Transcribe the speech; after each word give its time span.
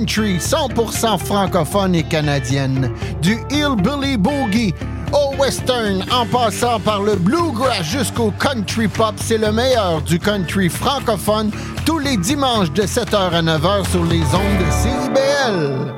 country 0.00 0.38
100% 0.38 1.18
francophone 1.18 1.94
et 1.94 2.02
canadienne, 2.02 2.90
du 3.20 3.36
hillbilly 3.50 4.16
boogie 4.16 4.72
au 5.12 5.36
western 5.36 6.02
en 6.10 6.24
passant 6.24 6.80
par 6.80 7.02
le 7.02 7.16
bluegrass 7.16 7.82
jusqu'au 7.82 8.30
country 8.30 8.88
pop, 8.88 9.14
c'est 9.18 9.36
le 9.36 9.52
meilleur 9.52 10.00
du 10.00 10.18
country 10.18 10.70
francophone 10.70 11.50
tous 11.84 11.98
les 11.98 12.16
dimanches 12.16 12.72
de 12.72 12.84
7h 12.84 13.14
à 13.14 13.42
9h 13.42 13.90
sur 13.90 14.04
les 14.04 14.22
ondes 14.22 14.58
de 14.58 14.70
CIBL. 14.80 15.94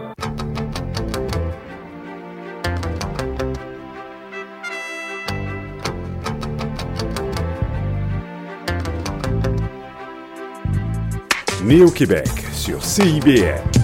Né 11.64 11.82
au 11.82 11.90
Québec 11.90 12.28
sur 12.52 12.84
CIBL. 12.84 13.81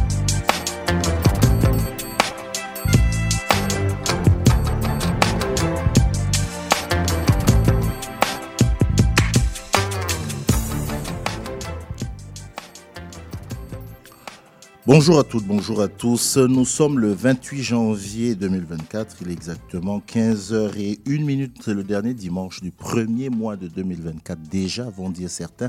Bonjour 14.88 15.18
à 15.18 15.22
toutes, 15.22 15.44
bonjour 15.44 15.82
à 15.82 15.88
tous. 15.88 16.38
Nous 16.38 16.64
sommes 16.64 16.98
le 16.98 17.12
28 17.12 17.62
janvier 17.62 18.34
2024. 18.34 19.16
Il 19.20 19.28
est 19.28 19.34
exactement 19.34 19.98
15h01 19.98 21.24
minute. 21.24 21.58
C'est 21.62 21.74
le 21.74 21.84
dernier 21.84 22.14
dimanche 22.14 22.62
du 22.62 22.70
premier 22.70 23.28
mois 23.28 23.56
de 23.56 23.68
2024. 23.68 24.40
Déjà, 24.50 24.88
vont 24.88 25.11
dire 25.11 25.28
certains. 25.28 25.68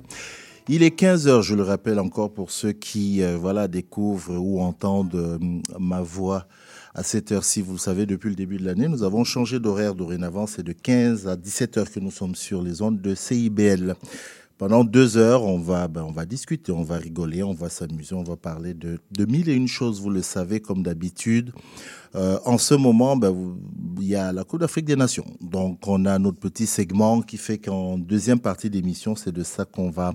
Il 0.70 0.84
est 0.84 0.98
15h, 0.98 1.42
je 1.42 1.54
le 1.54 1.64
rappelle 1.64 2.00
encore 2.00 2.32
pour 2.32 2.50
ceux 2.50 2.72
qui 2.72 3.22
euh, 3.22 3.36
voilà, 3.36 3.68
découvrent 3.68 4.38
ou 4.38 4.62
entendent 4.62 5.16
euh, 5.16 5.38
ma 5.78 6.02
voix 6.02 6.48
à 6.96 7.04
cette 7.04 7.34
heure-ci. 7.34 7.62
Vous 7.62 7.74
le 7.74 7.78
savez, 7.78 8.06
depuis 8.06 8.30
le 8.30 8.36
début 8.36 8.58
de 8.58 8.64
l'année, 8.64 8.88
nous 8.88 9.04
avons 9.04 9.26
changé 9.26 9.60
d'horaire 9.60 9.96
dorénavant. 9.96 10.48
C'est 10.48 10.64
de 10.64 10.72
15 10.72 11.28
à 11.28 11.36
17h 11.36 11.92
que 11.92 12.00
nous 12.00 12.12
sommes 12.12 12.36
sur 12.36 12.62
les 12.62 12.82
ondes 12.82 13.02
de 13.02 13.16
CIBL. 13.16 13.98
Pendant 14.60 14.84
deux 14.84 15.16
heures, 15.16 15.44
on 15.44 15.58
va, 15.58 15.88
ben, 15.88 16.04
on 16.04 16.12
va 16.12 16.26
discuter, 16.26 16.74
on 16.74 16.84
va 16.84 16.98
rigoler, 16.98 17.44
on 17.44 17.54
va 17.54 17.70
s'amuser, 17.70 18.14
on 18.14 18.24
va 18.24 18.36
parler 18.36 18.74
de, 18.74 19.00
de 19.10 19.24
mille 19.24 19.48
et 19.48 19.54
une 19.54 19.70
choses, 19.70 20.02
vous 20.02 20.10
le 20.10 20.22
savez, 20.22 20.60
comme 20.60 20.84
d'habitude. 20.84 21.54
Euh, 22.14 22.38
en 22.44 22.58
ce 22.58 22.74
moment, 22.74 23.16
ben, 23.16 23.56
il 24.02 24.08
y 24.08 24.16
a 24.16 24.34
la 24.34 24.44
Coupe 24.44 24.60
d'Afrique 24.60 24.84
des 24.84 24.98
Nations. 24.98 25.24
Donc, 25.40 25.88
on 25.88 26.06
a 26.06 26.20
notre 26.20 26.40
petit 26.40 26.68
segment 26.68 27.22
qui 27.22 27.38
fait 27.38 27.58
qu'en 27.58 27.98
deuxième 27.98 28.42
partie 28.42 28.70
d'émission, 28.70 29.16
c'est 29.16 29.32
de 29.32 29.44
ça 29.44 29.64
qu'on 29.64 29.92
va, 29.92 30.14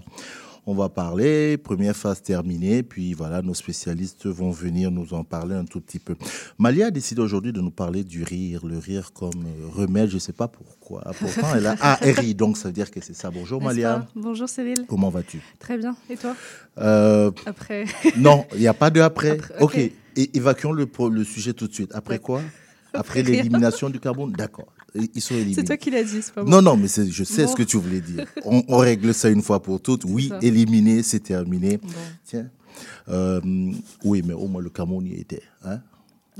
on 0.67 0.75
va 0.75 0.89
parler. 0.89 1.57
Première 1.57 1.97
phase 1.97 2.23
terminée, 2.23 2.83
puis 2.83 3.15
voilà, 3.15 3.43
nos 3.43 3.55
spécialistes 3.55 4.27
vont 4.27 4.51
venir 4.51 4.91
nous 4.91 5.15
en 5.15 5.25
parler 5.25 5.55
un 5.55 5.65
tout 5.65 5.81
petit 5.81 5.98
peu. 5.98 6.17
Malia 6.59 6.87
a 6.87 6.91
décidé 6.91 7.20
aujourd'hui 7.20 7.53
de 7.53 7.61
nous 7.61 7.70
parler 7.70 8.05
du 8.05 8.23
rire, 8.23 8.65
le 8.67 8.79
rire 8.79 9.12
comme 9.12 9.45
euh, 9.47 9.69
remède, 9.73 10.09
je 10.09 10.15
ne 10.15 10.20
sais 10.20 10.33
pas 10.33 10.48
pourquoi. 10.48 11.03
Pourtant, 11.19 11.55
elle 11.55 11.67
a 11.67 11.77
ah, 11.81 11.98
elle 12.01 12.19
rit, 12.19 12.35
donc 12.35 12.57
ça 12.57 12.69
veut 12.69 12.75
dire 12.75 12.91
que 12.91 13.01
c'est 13.01 13.15
ça. 13.15 13.31
Bonjour 13.31 13.62
Malia. 13.62 14.07
Bonjour 14.15 14.48
Cyril. 14.48 14.87
Comment 14.89 15.11
vas-tu? 15.11 15.41
Très 15.59 15.79
bien. 15.79 15.97
Et 16.09 16.17
toi? 16.17 16.35
Euh, 16.79 17.31
Après. 17.47 17.85
Non, 18.17 18.45
il 18.55 18.61
n'y 18.61 18.69
a 18.69 18.75
pas 18.75 18.91
de 18.91 19.01
après. 19.01 19.31
Après, 19.31 19.55
ok. 19.61 19.79
Et 20.17 20.37
évacuons 20.37 20.73
le, 20.73 21.25
sujet 21.25 21.53
tout 21.53 21.67
de 21.67 21.75
suite. 21.75 21.91
Après 21.95 22.19
quoi? 22.19 22.41
Après 22.92 23.23
l'élimination 23.23 23.91
du 23.91 23.98
carbone? 23.98 24.33
D'accord. 24.33 24.73
Ils 24.95 25.20
sont 25.20 25.34
éliminés. 25.34 25.55
C'est 25.56 25.64
toi 25.64 25.77
qui 25.77 25.91
l'as 25.91 26.05
dit, 26.05 26.23
c'est 26.23 26.33
pas 26.34 26.42
moi. 26.45 26.50
Non, 26.50 26.62
non, 26.62 26.77
mais 26.77 26.87
je 26.89 27.25
sais 27.25 27.45
Bon. 27.45 27.50
ce 27.50 27.56
que 27.56 27.62
tu 27.64 27.77
voulais 27.78 28.00
dire. 28.00 28.27
On, 28.45 28.62
on 28.69 28.77
règle 28.78 29.12
ça 29.12 29.28
une 29.28 29.42
fois 29.42 29.61
pour 29.62 29.81
toutes. 29.81 30.05
Oui, 30.05 30.28
ça. 30.28 30.39
éliminé, 30.41 31.03
c'est 31.03 31.20
terminé. 31.20 31.78
Bon. 31.78 31.89
Tiens. 32.25 32.48
Euh, 33.09 33.41
oui, 34.05 34.23
mais 34.25 34.34
au 34.34 34.47
moins 34.47 34.62
le 34.62 34.70
Cameroun 34.70 35.06
y 35.06 35.14
était. 35.14 35.42
Hein 35.64 35.81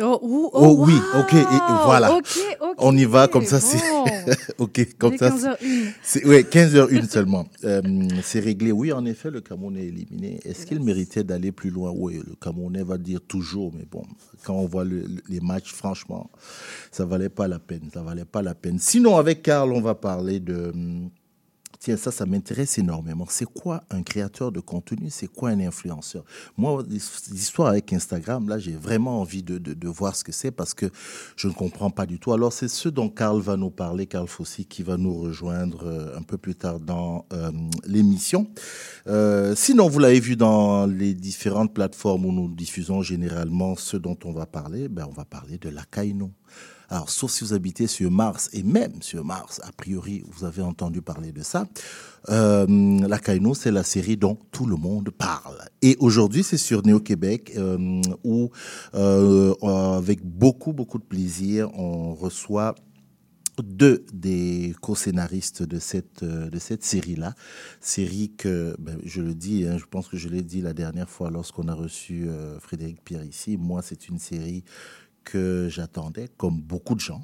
Oh, 0.01 0.19
Oh, 0.23 0.51
oh, 0.53 0.85
oui, 0.87 0.95
ok, 1.21 1.35
et- 1.35 1.37
et 1.39 1.85
voilà. 1.85 2.19
On 2.79 2.97
y 2.97 3.05
va 3.05 3.29
comme 3.29 3.45
ça, 3.45 3.61
c'est- 3.61 3.79
ok, 4.59 4.89
comme 4.99 5.17
ça. 5.17 5.29
15h01. 5.31 5.93
C'est 6.03 6.27
ouais, 6.27 6.43
15h01 6.43 7.09
seulement. 7.09 7.47
Euh, 7.65 7.81
c'est 8.23 8.41
réglé. 8.41 8.73
Oui, 8.73 8.93
en 8.93 9.05
effet, 9.07 9.31
le 9.31 9.41
Cameroun 9.41 9.77
est 9.77 9.87
éliminé. 9.87 10.41
Est-ce 10.45 10.67
qu'il 10.67 10.81
méritait 10.83 11.23
d'aller 11.25 11.53
plus 11.53 11.71
loin? 11.71 11.93
Oui, 11.95 12.21
le 12.27 12.35
Camerounais 12.41 12.83
va 12.83 12.99
dire 12.99 13.21
toujours, 13.27 13.73
mais 13.73 13.87
bon, 13.91 14.03
quand 14.45 14.55
on 14.55 14.67
voit 14.67 14.85
le- 14.85 15.01
le- 15.03 15.23
les 15.29 15.41
matchs, 15.41 15.73
franchement, 15.73 16.29
ça 16.91 17.05
valait 17.07 17.29
pas 17.31 17.47
la 17.49 17.59
peine. 17.59 17.89
Ça 17.95 18.03
valait 18.03 18.25
pas 18.27 18.43
la 18.43 18.55
peine. 18.55 18.79
Sinon, 18.81 19.17
avec 19.17 19.43
Karl, 19.43 19.73
on 19.73 19.81
va 19.81 19.95
parler 19.95 20.41
de. 20.41 20.73
Tiens, 21.85 21.99
ça, 21.99 22.11
ça 22.11 22.25
m'intéresse 22.25 22.79
énormément. 22.79 23.27
C'est 23.29 23.45
quoi 23.45 23.85
un 23.91 24.03
créateur 24.03 24.51
de 24.51 24.61
contenu? 24.61 25.11
C'est 25.11 25.27
quoi 25.27 25.51
un 25.51 25.61
influenceur? 25.61 26.25
Moi, 26.57 26.83
l'histoire 26.89 27.69
avec 27.69 27.93
Instagram, 27.93 28.49
là, 28.49 28.59
j'ai 28.59 28.73
vraiment 28.73 29.21
envie 29.21 29.43
de, 29.43 29.59
de, 29.59 29.89
voir 29.89 30.17
ce 30.17 30.25
que 30.25 30.33
c'est 30.33 30.51
parce 30.51 30.73
que 30.73 30.87
je 31.37 31.47
ne 31.47 31.53
comprends 31.53 31.91
pas 31.91 32.07
du 32.07 32.19
tout. 32.19 32.33
Alors, 32.33 32.55
c'est 32.55 32.69
ce 32.69 32.89
dont 32.89 33.11
Karl 33.11 33.39
va 33.39 33.59
nous 33.59 33.69
parler, 33.69 34.07
Karl 34.07 34.27
Fossi, 34.27 34.65
qui 34.65 34.83
va 34.83 34.97
nous 34.97 35.15
rejoindre 35.15 35.87
euh, 35.87 36.17
un 36.17 36.23
peu 36.23 36.39
plus 36.39 36.55
tard 36.55 36.81
dans 36.81 37.27
euh, 37.35 37.51
l'émission. 37.85 38.49
Euh, 39.07 39.55
sinon, 39.55 39.87
vous 39.91 39.99
l'avez 39.99 40.21
vu 40.21 40.37
dans 40.37 40.87
les 40.87 41.13
différentes 41.13 41.75
plateformes 41.75 42.25
où 42.25 42.33
nous 42.33 42.49
diffusons 42.49 43.03
généralement 43.03 43.77
ce 43.77 43.99
dont 43.99 44.17
on 44.25 44.33
va 44.33 44.47
parler, 44.47 44.89
ben, 44.89 45.07
on 45.07 45.13
va 45.13 45.27
parler 45.27 45.59
de 45.59 45.69
la 45.69 45.83
Kaino. 45.85 46.31
Alors, 46.95 47.11
sauf 47.11 47.33
si 47.33 47.43
vous 47.43 47.55
habitez 47.55 47.89
sur 47.89 48.09
Mars, 48.09 48.49
et 48.53 48.63
même 48.63 49.03
sur 49.03 49.25
Mars, 49.25 49.61
a 49.65 49.73
priori, 49.73 50.23
vous 50.29 50.45
avez 50.45 50.63
entendu 50.63 51.03
parler 51.03 51.33
de 51.33 51.43
ça. 51.43 51.67
Euh, 52.29 52.67
la 52.69 53.19
Kaino, 53.19 53.53
c'est 53.55 53.73
la 53.73 53.83
série 53.83 54.17
dont 54.17 54.39
tout 54.53 54.65
le 54.65 54.77
monde 54.77 55.11
parle. 55.11 55.59
Et 55.83 55.97
aujourd'hui, 55.99 56.45
c'est 56.45 56.57
sur 56.57 56.87
Néo-Québec, 56.87 57.55
euh, 57.57 58.01
où, 58.23 58.49
euh, 58.95 59.55
avec 59.97 60.25
beaucoup, 60.25 60.73
beaucoup 60.73 60.99
de 60.99 61.05
plaisir, 61.05 61.69
on 61.77 62.15
reçoit 62.15 62.77
deux 63.61 64.05
des 64.13 64.75
co-scénaristes 64.81 65.65
de 65.65 65.81
cette, 65.81 66.23
de 66.23 66.59
cette 66.61 66.85
série-là. 66.85 67.35
Série 67.81 68.33
que, 68.37 68.77
ben, 68.79 68.99
je 69.05 69.21
le 69.21 69.35
dis, 69.35 69.67
hein, 69.67 69.79
je 69.79 69.85
pense 69.85 70.07
que 70.07 70.17
je 70.17 70.29
l'ai 70.29 70.43
dit 70.43 70.61
la 70.61 70.75
dernière 70.75 71.11
fois 71.11 71.31
lorsqu'on 71.31 71.67
a 71.67 71.75
reçu 71.75 72.29
Frédéric 72.61 73.03
Pierre 73.05 73.25
ici. 73.25 73.57
Moi, 73.57 73.81
c'est 73.83 74.09
une 74.09 74.19
série 74.19 74.65
que 75.25 75.69
j'attendais, 75.71 76.29
comme 76.37 76.61
beaucoup 76.61 76.95
de 76.95 77.01
gens. 77.01 77.23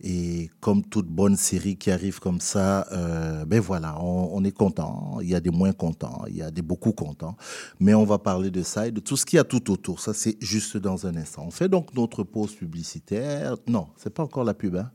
Et 0.00 0.50
comme 0.60 0.82
toute 0.82 1.06
bonne 1.06 1.36
série 1.36 1.76
qui 1.76 1.90
arrive 1.90 2.18
comme 2.18 2.40
ça, 2.40 2.86
euh, 2.92 3.44
ben 3.44 3.60
voilà, 3.60 4.00
on, 4.00 4.42
est 4.44 4.52
content. 4.52 5.18
Il 5.20 5.28
y 5.28 5.34
a 5.34 5.40
des 5.40 5.50
moins 5.50 5.72
contents, 5.72 6.24
il 6.28 6.36
y 6.36 6.42
a 6.42 6.50
des 6.50 6.62
beaucoup 6.62 6.92
contents. 6.92 7.36
Mais 7.78 7.94
on 7.94 8.04
va 8.04 8.18
parler 8.18 8.50
de 8.50 8.62
ça 8.62 8.88
et 8.88 8.90
de 8.90 9.00
tout 9.00 9.16
ce 9.16 9.26
qu'il 9.26 9.36
y 9.36 9.40
a 9.40 9.44
tout 9.44 9.70
autour. 9.70 10.00
Ça, 10.00 10.14
c'est 10.14 10.36
juste 10.40 10.76
dans 10.76 11.06
un 11.06 11.16
instant. 11.16 11.44
On 11.46 11.50
fait 11.50 11.68
donc 11.68 11.94
notre 11.94 12.24
pause 12.24 12.54
publicitaire. 12.54 13.56
Non, 13.66 13.88
c'est 13.96 14.14
pas 14.14 14.22
encore 14.22 14.44
la 14.44 14.54
pub, 14.54 14.76
hein. 14.76 14.90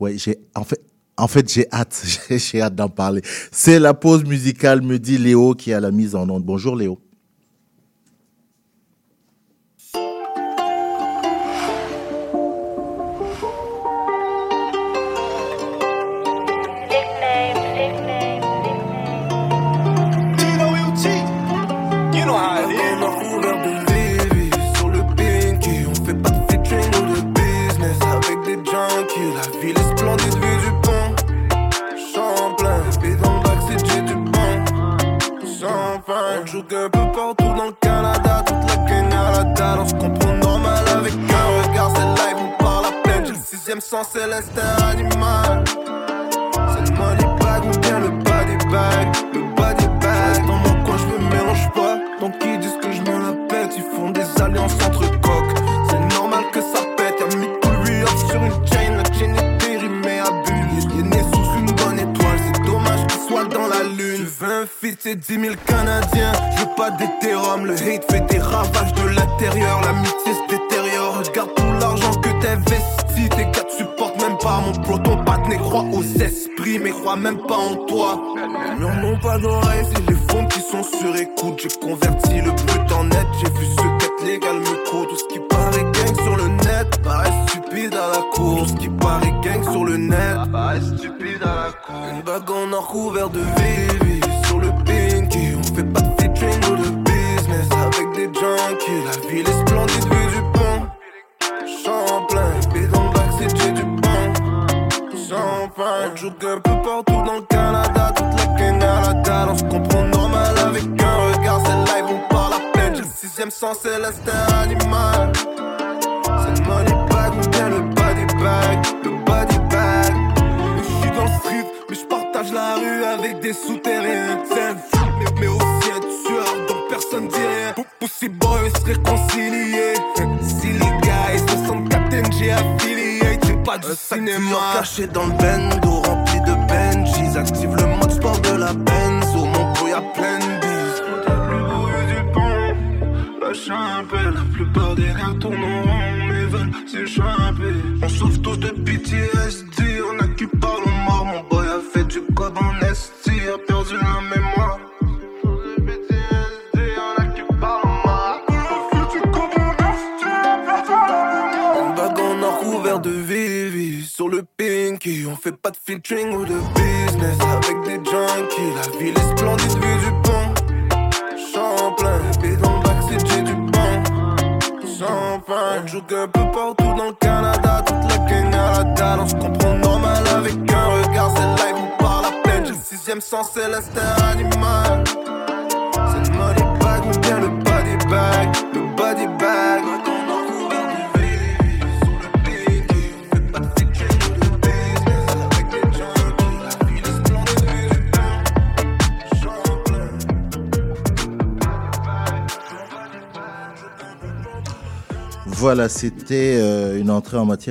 Ouais, 0.00 0.18
j'ai, 0.18 0.38
en 0.54 0.64
fait, 0.64 0.82
en 1.16 1.28
fait, 1.28 1.50
j'ai 1.50 1.66
hâte, 1.72 2.04
j'ai 2.30 2.60
hâte 2.60 2.74
d'en 2.74 2.88
parler. 2.88 3.22
C'est 3.52 3.78
la 3.78 3.94
pause 3.94 4.24
musicale, 4.24 4.82
me 4.82 4.98
dit 4.98 5.18
Léo, 5.18 5.54
qui 5.54 5.72
à 5.72 5.80
la 5.80 5.90
mise 5.90 6.14
en 6.14 6.28
onde. 6.28 6.44
Bonjour 6.44 6.76
Léo. 6.76 7.00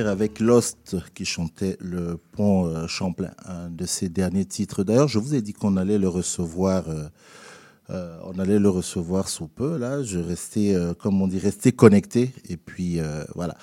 Avec 0.01 0.39
Lost 0.39 0.97
qui 1.13 1.25
chantait 1.25 1.77
le 1.79 2.17
pont 2.17 2.67
euh, 2.67 2.87
Champlain, 2.87 3.31
un 3.45 3.69
de 3.69 3.85
ses 3.85 4.09
derniers 4.09 4.45
titres. 4.45 4.83
D'ailleurs, 4.83 5.07
je 5.07 5.19
vous 5.19 5.33
ai 5.35 5.41
dit 5.41 5.53
qu'on 5.53 5.77
allait 5.77 5.97
le 5.97 6.09
recevoir. 6.09 6.89
euh, 6.89 7.07
euh, 7.91 8.17
on 8.25 8.39
allait 8.39 8.59
le 8.59 8.69
recevoir 8.69 9.29
sous 9.29 9.47
peu. 9.47 9.77
Là, 9.77 10.03
je 10.03 10.17
restais, 10.19 10.75
comme 10.99 11.21
on 11.21 11.27
dit, 11.27 11.37
resté 11.39 11.71
connecté. 11.71 12.33
Et 12.49 12.57
puis 12.57 12.99
voilà, 13.35 13.55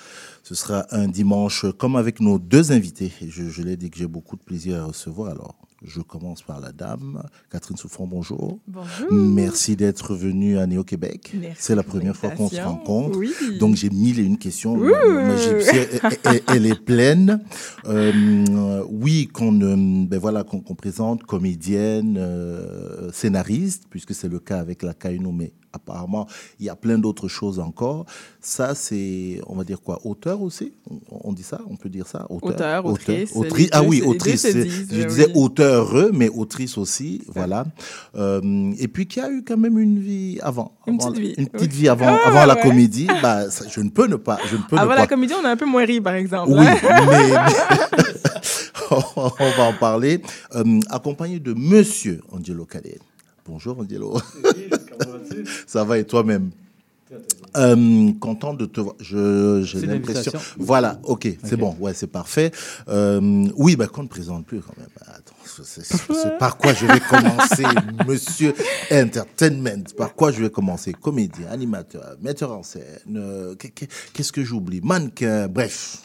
ce 0.43 0.55
sera 0.55 0.85
un 0.91 1.09
dimanche 1.09 1.65
comme 1.77 1.97
avec 1.97 2.21
nos 2.21 2.39
deux 2.39 2.71
invités. 2.71 3.11
Je, 3.21 3.49
je 3.49 3.61
l'ai 3.61 3.75
dit 3.75 3.89
que 3.89 3.97
j'ai 3.97 4.07
beaucoup 4.07 4.37
de 4.37 4.41
plaisir 4.41 4.81
à 4.81 4.85
recevoir. 4.85 5.31
Alors, 5.31 5.52
je 5.93 6.01
commence 6.01 6.41
par 6.41 6.59
la 6.59 6.71
dame, 6.71 7.21
Catherine 7.51 7.77
Souffrant. 7.77 8.07
Bonjour. 8.07 8.59
Bonjour. 8.67 9.11
Merci 9.11 9.75
d'être 9.75 10.15
venue 10.15 10.57
à 10.57 10.65
Néo-Québec. 10.65 11.33
C'est 11.55 11.75
la 11.75 11.83
première 11.83 12.15
fois 12.15 12.31
qu'on 12.31 12.49
se 12.49 12.59
rencontre. 12.59 13.17
Oui. 13.19 13.33
Donc 13.59 13.75
j'ai 13.75 13.89
mille 13.89 14.19
et 14.19 14.23
une 14.23 14.37
questions. 14.37 14.75
Ma 14.75 15.35
elle, 16.47 16.65
est 16.65 16.83
pleine. 16.83 17.43
Euh, 17.85 18.83
oui, 18.89 19.27
qu'on 19.27 19.59
euh, 19.61 19.75
ben 20.07 20.19
voilà, 20.19 20.43
qu'on 20.43 20.61
qu'on 20.61 20.75
présente 20.75 21.23
comédienne, 21.23 22.15
euh, 22.17 23.11
scénariste, 23.11 23.83
puisque 23.89 24.15
c'est 24.15 24.29
le 24.29 24.39
cas 24.39 24.59
avec 24.59 24.81
la 24.81 24.93
Kaino, 24.93 25.31
mais 25.31 25.53
apparemment 25.73 26.27
il 26.59 26.65
y 26.65 26.69
a 26.69 26.75
plein 26.75 26.97
d'autres 26.97 27.27
choses 27.27 27.59
encore. 27.59 28.05
Ça, 28.39 28.75
c'est, 28.75 29.41
on 29.47 29.55
va 29.55 29.63
dire 29.63 29.81
quoi, 29.81 29.99
auteur 30.05 30.41
aussi? 30.41 30.73
On, 31.09 31.33
dit 31.33 31.43
ça? 31.43 31.59
On 31.69 31.75
peut 31.75 31.89
dire 31.89 32.07
ça? 32.07 32.25
Auteur, 32.29 32.85
autrice, 32.85 33.33
Autri- 33.35 33.63
les 33.63 33.69
Ah 33.71 33.83
oui, 33.83 34.01
autrice. 34.01 34.45
disent, 34.45 34.87
Je 34.91 35.01
euh, 35.01 35.05
disais 35.05 35.31
auteur, 35.33 35.93
mais 36.13 36.29
autrice 36.29 36.77
aussi. 36.77 37.21
Voilà. 37.27 37.65
Euh, 38.15 38.71
et 38.77 38.87
puis 38.87 39.07
qui 39.07 39.19
a 39.19 39.29
eu 39.29 39.43
quand 39.43 39.57
même 39.57 39.79
une 39.79 39.99
vie 39.99 40.39
avant. 40.41 40.73
Une 40.87 40.95
avant- 41.01 41.11
petite 41.11 41.21
vie, 41.23 41.33
Une 41.37 41.47
petite 41.47 41.71
oui. 41.71 41.77
vie 41.79 41.89
avant, 41.89 42.05
Ah, 42.23 42.27
avant 42.27 42.45
la 42.45 42.55
comédie. 42.55 43.07
Bah, 43.21 43.49
ça, 43.49 43.65
je 43.69 43.79
ne 43.79 43.89
peux 43.89 44.07
ne 44.07 44.17
pas. 44.17 44.37
Je 44.49 44.57
ne 44.57 44.61
peux 44.69 44.77
Avant 44.77 44.91
ne 44.91 44.95
la 44.95 45.01
pas. 45.03 45.07
comédie, 45.07 45.33
on 45.41 45.45
a 45.45 45.51
un 45.51 45.55
peu 45.57 45.65
moins 45.65 45.85
ri, 45.85 46.01
par 46.01 46.13
exemple. 46.15 46.51
Oui, 46.51 46.65
hein. 46.67 46.77
mais, 47.09 47.31
mais- 47.31 48.13
on 49.15 49.29
va 49.57 49.63
en 49.63 49.73
parler. 49.73 50.21
Euh, 50.55 50.79
accompagné 50.89 51.39
de 51.39 51.53
Monsieur 51.53 52.21
Angelo 52.31 52.65
Cadet. 52.65 52.99
Bonjour 53.45 53.79
Angelo. 53.79 54.17
Ça 55.67 55.83
va 55.83 55.97
et 55.97 56.05
toi-même? 56.05 56.51
Euh, 57.55 58.11
content 58.19 58.55
de 58.55 58.65
te 58.65 58.81
voir. 58.81 58.95
Je, 58.99 59.61
j'ai 59.63 59.81
C'est 59.81 59.85
l'impression. 59.85 60.31
l'invitation. 60.31 60.39
Voilà, 60.57 60.99
ok, 61.03 61.27
c'est 61.43 61.55
bon, 61.57 61.75
ouais, 61.79 61.93
c'est 61.93 62.07
parfait. 62.07 62.51
Euh, 62.87 63.45
oui, 63.55 63.75
bah, 63.75 63.85
qu'on 63.87 64.01
ne 64.03 64.07
présente 64.07 64.47
plus 64.47 64.61
quand 64.61 64.73
même. 64.77 64.87
Attends, 65.05 65.35
c'est, 65.45 65.63
c'est- 65.83 65.83
c'est 66.13 66.37
par 66.39 66.57
quoi 66.57 66.73
je 66.73 66.87
vais 66.87 66.99
commencer, 66.99 67.65
monsieur 68.07 68.55
Entertainment? 68.91 69.83
Par 69.95 70.15
quoi 70.15 70.31
je 70.31 70.41
vais 70.41 70.49
commencer? 70.49 70.93
Comédien, 70.93 71.47
animateur, 71.51 72.15
metteur 72.21 72.51
en 72.57 72.63
scène, 72.63 72.83
euh, 73.15 73.53
qu'est- 73.55 73.69
qu'est- 73.69 73.89
qu'est-ce 74.13 74.31
que 74.31 74.43
j'oublie? 74.43 74.81
Mannequin, 74.81 75.47
bref. 75.47 75.99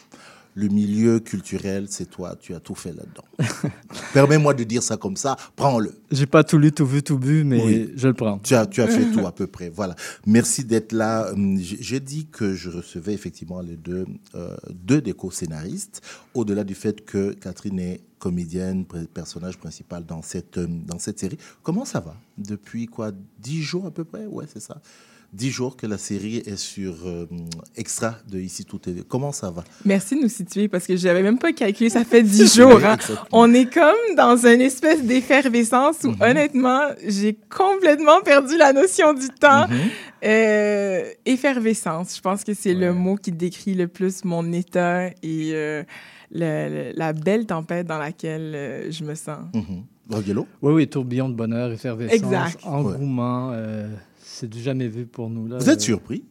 Le 0.55 0.67
milieu 0.67 1.19
culturel, 1.19 1.85
c'est 1.89 2.09
toi, 2.09 2.35
tu 2.37 2.53
as 2.53 2.59
tout 2.59 2.75
fait 2.75 2.91
là-dedans. 2.91 3.23
Permets-moi 4.13 4.53
de 4.53 4.63
dire 4.63 4.83
ça 4.83 4.97
comme 4.97 5.15
ça, 5.15 5.37
prends-le. 5.55 5.93
J'ai 6.11 6.25
pas 6.25 6.43
tout 6.43 6.57
lu, 6.57 6.71
tout 6.71 6.85
vu, 6.85 7.01
tout 7.03 7.17
bu, 7.17 7.43
mais 7.43 7.63
Oui. 7.63 7.91
je 7.95 8.07
le 8.07 8.13
prends. 8.13 8.39
Tu 8.39 8.55
as, 8.55 8.65
tu 8.65 8.81
as 8.81 8.87
fait 8.87 9.05
tout 9.13 9.25
à 9.25 9.31
peu 9.31 9.47
près. 9.47 9.69
Voilà. 9.69 9.95
Merci 10.25 10.65
d'être 10.65 10.91
là. 10.91 11.31
Hum, 11.31 11.57
J'ai 11.59 11.99
dit 11.99 12.27
que 12.31 12.53
je 12.55 12.69
recevais 12.69 13.13
effectivement 13.13 13.61
les 13.61 13.77
deux, 13.77 14.05
euh, 14.35 14.57
deux 14.71 15.01
des 15.01 15.13
co-scénaristes, 15.13 16.01
au-delà 16.33 16.63
du 16.63 16.75
fait 16.75 17.05
que 17.05 17.33
Catherine 17.33 17.79
est 17.79 18.01
comédienne, 18.17 18.85
personnage 19.13 19.57
principal 19.57 20.05
dans 20.05 20.21
cette, 20.21 20.57
euh, 20.57 20.67
dans 20.67 20.99
cette 20.99 21.19
série. 21.19 21.37
Comment 21.63 21.85
ça 21.85 22.01
va? 22.01 22.15
Depuis 22.37 22.87
quoi? 22.87 23.11
Dix 23.39 23.61
jours 23.61 23.85
à 23.85 23.91
peu 23.91 24.03
près? 24.03 24.25
Ouais, 24.25 24.45
c'est 24.51 24.59
ça. 24.61 24.81
Dix 25.31 25.51
jours 25.51 25.77
que 25.77 25.85
la 25.85 25.99
série 25.99 26.37
est 26.37 26.57
sur 26.57 26.95
euh, 27.05 27.27
Extra 27.75 28.15
de 28.27 28.39
Ici 28.39 28.65
Tout 28.65 28.79
TV. 28.79 29.03
Comment 29.07 29.31
ça 29.31 29.51
va? 29.51 29.63
Merci 29.85 30.15
de 30.15 30.21
nous 30.23 30.27
situer 30.29 30.67
parce 30.67 30.87
que 30.87 30.97
j'avais 30.97 31.21
même 31.21 31.37
pas 31.37 31.53
calculé, 31.53 31.91
ça 31.91 32.03
fait 32.03 32.23
dix 32.23 32.55
jours. 32.57 32.79
Hein. 32.83 32.97
On 33.31 33.53
est 33.53 33.71
comme 33.71 34.15
dans 34.17 34.35
une 34.47 34.61
espèce 34.61 35.03
d'effervescence 35.03 35.97
où, 36.03 36.09
Mhm. 36.13 36.21
honnêtement, 36.21 36.81
j'ai 37.05 37.37
complètement 37.55 38.21
perdu 38.21 38.57
la 38.57 38.73
notion 38.73 39.13
du 39.13 39.27
temps. 39.29 39.67
Mhm. 39.67 39.77
Euh, 40.25 41.03
effervescence, 41.27 42.15
je 42.15 42.21
pense 42.21 42.43
que 42.43 42.55
c'est 42.55 42.73
le 42.73 42.91
mot 42.93 43.15
qui 43.15 43.31
décrit 43.31 43.75
le 43.75 43.87
plus 43.87 44.25
mon 44.25 44.51
état 44.51 45.09
et 45.21 45.51
euh, 45.53 45.83
le- 46.31 46.69
le- 46.69 46.91
la 46.97 47.13
belle 47.13 47.45
tempête 47.45 47.85
dans 47.85 47.99
laquelle 47.99 48.51
euh, 48.55 48.91
je 48.91 49.03
me 49.03 49.13
sens. 49.13 49.37
Angelo 50.11 50.47
Oui, 50.63 50.73
oui, 50.73 50.87
tourbillon 50.87 51.29
de 51.29 51.35
bonheur, 51.35 51.71
effervescence, 51.71 52.15
Exact. 52.17 52.59
engouement. 52.65 53.51
euh, 53.53 53.87
c'est 54.39 54.49
du 54.49 54.61
jamais 54.61 54.87
vu 54.87 55.05
pour 55.05 55.29
nous. 55.29 55.47
Là. 55.47 55.57
Vous 55.57 55.69
êtes 55.69 55.79
Euh, 55.81 55.83
surpris? 55.83 56.23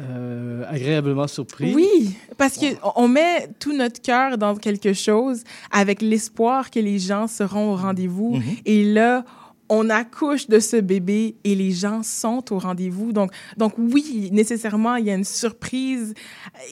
Euh, 0.00 0.62
agréablement 0.68 1.26
surpris. 1.26 1.74
Oui, 1.74 2.16
parce 2.36 2.56
que 2.56 2.66
on 2.96 3.08
met 3.08 3.48
tout 3.58 3.72
notre 3.76 4.00
cœur 4.00 4.38
dans 4.38 4.54
quelque 4.54 4.92
chose 4.92 5.42
avec 5.72 6.02
l'espoir 6.02 6.70
que 6.70 6.78
les 6.78 6.98
gens 7.00 7.26
seront 7.26 7.72
au 7.72 7.76
rendez-vous. 7.76 8.36
Mhm. 8.36 8.42
Et 8.64 8.84
là, 8.84 9.24
on 9.68 9.90
accouche 9.90 10.46
de 10.48 10.60
ce 10.60 10.76
bébé 10.76 11.34
et 11.44 11.54
les 11.56 11.72
gens 11.72 12.02
sont 12.04 12.44
au 12.52 12.58
rendez-vous. 12.58 13.12
Donc, 13.12 13.32
donc 13.56 13.74
oui, 13.76 14.30
nécessairement, 14.32 14.94
il 14.96 15.06
y 15.06 15.10
a 15.10 15.14
une 15.14 15.24
surprise 15.24 16.14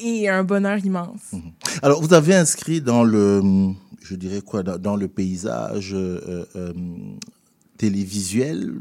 et 0.02 0.28
un 0.28 0.44
bonheur 0.44 0.78
immense. 0.78 1.32
Alors, 1.82 2.00
vous 2.00 2.14
avez 2.14 2.34
inscrit 2.34 2.80
dans 2.80 3.02
le, 3.02 3.42
je 4.02 4.14
dirais 4.14 4.40
quoi, 4.40 4.62
dans, 4.62 4.78
dans 4.78 4.96
le 4.96 5.08
paysage 5.08 5.92
euh, 5.94 6.46
euh, 6.54 6.72
télévisuel, 7.76 8.72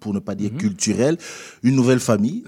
pour 0.00 0.14
ne 0.14 0.18
pas 0.20 0.34
dire 0.34 0.54
culturelle, 0.56 1.16
une 1.62 1.74
nouvelle 1.74 2.00
famille, 2.00 2.44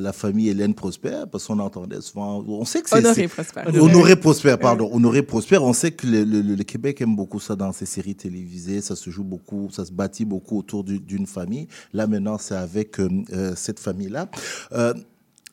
la 0.00 0.12
famille 0.12 0.48
Hélène 0.48 0.74
Prosper, 0.74 1.24
parce 1.30 1.46
qu'on 1.46 1.58
entendait 1.58 2.00
souvent, 2.00 2.44
on 2.46 2.64
sait 2.64 2.82
que 2.82 2.88
c'est... 2.88 2.98
Honoré 2.98 3.28
Prosper. 3.28 3.62
Honoré 3.80 4.16
Prosper, 4.16 4.56
pardon. 4.60 4.90
Honoré 4.92 5.22
Prosper, 5.22 5.58
on 5.58 5.72
sait 5.72 5.90
que 5.90 6.06
le, 6.06 6.24
le- 6.24 6.42
le 6.42 6.64
Québec 6.64 7.00
aime 7.00 7.16
beaucoup 7.16 7.40
ça 7.40 7.56
dans 7.56 7.72
ses 7.72 7.86
séries 7.86 8.14
télévisées, 8.14 8.80
ça 8.80 8.94
se 8.96 9.10
joue 9.10 9.24
beaucoup, 9.24 9.68
ça 9.70 9.84
se 9.84 9.92
bâtit 9.92 10.24
beaucoup 10.24 10.58
autour 10.58 10.84
du- 10.84 11.00
d'une 11.00 11.26
famille. 11.26 11.68
Là, 11.92 12.06
maintenant, 12.06 12.38
c'est 12.38 12.54
avec 12.56 13.00
euh, 13.00 13.08
euh, 13.32 13.52
cette 13.56 13.78
famille-là. 13.80 14.28
Euh, 14.72 14.94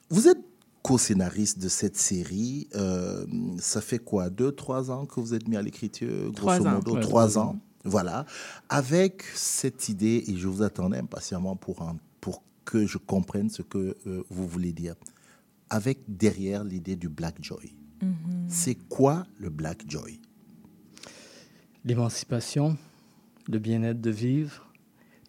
vous 0.10 0.28
êtes 0.28 0.38
co-scénariste 0.84 1.58
de 1.60 1.68
cette 1.68 1.98
série. 1.98 2.68
euh, 2.76 3.26
ça 3.58 3.82
fait 3.82 3.98
quoi, 4.00 4.30
deux, 4.30 4.52
trois 4.52 4.92
ans 4.92 5.06
que 5.06 5.20
vous 5.20 5.34
êtes 5.34 5.48
mis 5.48 5.56
à 5.58 5.62
l'écriture, 5.64 6.32
grosso 6.32 6.36
Trois 6.36 6.60
ans. 6.62 6.72
modo, 6.76 6.94
Ouais, 6.94 7.00
trois 7.02 7.28
trois 7.28 7.38
ans. 7.40 7.56
Voilà. 7.86 8.26
Avec 8.68 9.24
cette 9.34 9.90
idée, 9.90 10.24
et 10.28 10.36
je 10.36 10.48
vous 10.48 10.64
attendais 10.64 10.98
impatiemment 10.98 11.56
pour, 11.56 11.96
pour 12.20 12.44
que 12.66 12.86
je 12.86 12.98
comprenne 12.98 13.50
ce 13.50 13.62
que 13.62 13.96
euh, 14.08 14.24
vous 14.30 14.48
voulez 14.48 14.74
dire. 14.74 14.96
Avec 15.70 16.00
derrière 16.08 16.64
l'idée 16.64 16.96
du 16.96 17.10
Black 17.10 17.42
Joy. 17.42 17.76
C'est 18.48 18.76
quoi 18.76 19.26
le 19.40 19.50
Black 19.50 19.84
Joy? 19.88 20.20
L'émancipation, 21.84 22.78
le 23.48 23.60
bien-être 23.60 24.02
de 24.02 24.12
vivre, 24.12 24.72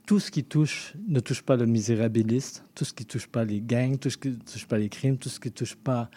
tout 0.06 0.20
ce 0.20 0.30
qui 0.30 0.44
touche, 0.44 0.94
ne 1.08 1.20
touche 1.20 1.42
pas 1.42 1.56
le 1.56 1.66
misérabiliste, 1.66 2.64
tout 2.74 2.84
ce 2.84 2.92
qui 2.92 3.04
touche 3.04 3.26
pas 3.26 3.44
les 3.44 3.60
gangs, 3.60 3.98
tout 3.98 4.10
ce 4.10 4.16
qui 4.16 4.28
ne 4.28 4.36
touche 4.36 4.66
pas 4.66 4.78
les 4.78 4.88
crimes, 4.88 5.18
tout 5.18 5.28
ce 5.28 5.40
qui 5.40 5.48
ne 5.48 5.54
touche 5.54 5.74
pas 5.74 6.10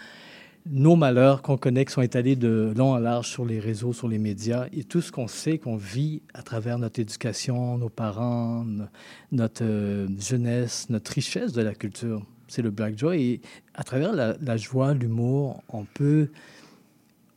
nos 0.65 0.95
malheurs 0.95 1.41
qu'on 1.41 1.57
connaît, 1.57 1.85
qui 1.85 1.93
sont 1.93 2.01
étalés 2.01 2.35
de 2.35 2.73
long 2.75 2.91
en 2.93 2.97
large 2.99 3.27
sur 3.27 3.45
les 3.45 3.59
réseaux, 3.59 3.93
sur 3.93 4.07
les 4.07 4.19
médias, 4.19 4.67
et 4.73 4.83
tout 4.83 5.01
ce 5.01 5.11
qu'on 5.11 5.27
sait, 5.27 5.57
qu'on 5.57 5.77
vit 5.77 6.21
à 6.33 6.41
travers 6.43 6.77
notre 6.77 6.99
éducation, 6.99 7.77
nos 7.77 7.89
parents, 7.89 8.63
no- 8.63 8.85
notre 9.31 9.63
euh, 9.63 10.07
jeunesse, 10.19 10.87
notre 10.89 11.11
richesse 11.13 11.53
de 11.53 11.61
la 11.61 11.73
culture. 11.73 12.25
C'est 12.47 12.61
le 12.61 12.71
Black 12.71 12.97
Joy. 12.97 13.21
Et 13.21 13.41
à 13.73 13.83
travers 13.83 14.11
la, 14.13 14.35
la 14.41 14.57
joie, 14.57 14.93
l'humour, 14.93 15.61
on 15.69 15.85
peut 15.85 16.29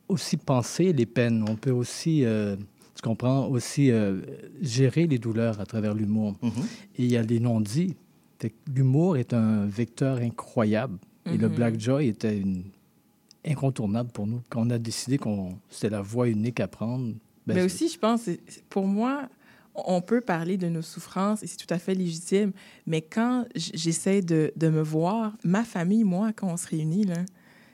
aussi 0.07 0.37
penser 0.37 0.93
les 0.93 1.05
peines. 1.05 1.43
On 1.47 1.55
peut 1.55 1.71
aussi, 1.71 2.25
euh, 2.25 2.55
tu 2.95 3.01
comprends, 3.03 3.47
aussi 3.47 3.91
euh, 3.91 4.21
gérer 4.61 5.07
les 5.07 5.17
douleurs 5.19 5.59
à 5.59 5.65
travers 5.65 5.93
l'humour. 5.93 6.35
Mhm. 6.41 6.51
Et 6.97 7.03
il 7.05 7.11
y 7.11 7.17
a 7.17 7.21
les 7.21 7.39
non-dits. 7.39 7.95
L'humour 8.75 9.15
est 9.17 9.33
un 9.33 9.65
vecteur 9.65 10.17
incroyable. 10.17 10.97
Et 11.31 11.37
le 11.37 11.47
Mhm. 11.47 11.55
Black 11.55 11.79
Joy 11.79 12.07
était 12.07 12.37
une... 12.37 12.63
incontournable 13.45 14.11
pour 14.11 14.27
nous. 14.27 14.41
Quand 14.49 14.65
on 14.65 14.69
a 14.69 14.77
décidé 14.77 15.17
qu'on 15.17 15.57
c'était 15.69 15.89
la 15.89 16.01
voie 16.01 16.27
unique 16.27 16.59
à 16.59 16.67
prendre. 16.67 17.13
ben, 17.45 17.55
Mais 17.55 17.63
aussi, 17.63 17.89
je 17.89 17.99
pense, 17.99 18.29
pour 18.69 18.87
moi, 18.87 19.29
on 19.75 20.01
peut 20.01 20.21
parler 20.21 20.57
de 20.57 20.67
nos 20.67 20.81
souffrances 20.81 21.43
et 21.43 21.47
c'est 21.47 21.57
tout 21.57 21.71
à 21.73 21.79
fait 21.79 21.95
légitime. 21.95 22.51
Mais 22.85 23.01
quand 23.01 23.45
j'essaie 23.55 24.21
de, 24.21 24.53
de 24.55 24.69
me 24.69 24.81
voir, 24.81 25.33
ma 25.43 25.63
famille, 25.63 26.03
moi, 26.03 26.31
quand 26.33 26.47
on 26.47 26.57
se 26.57 26.67
réunit, 26.67 27.07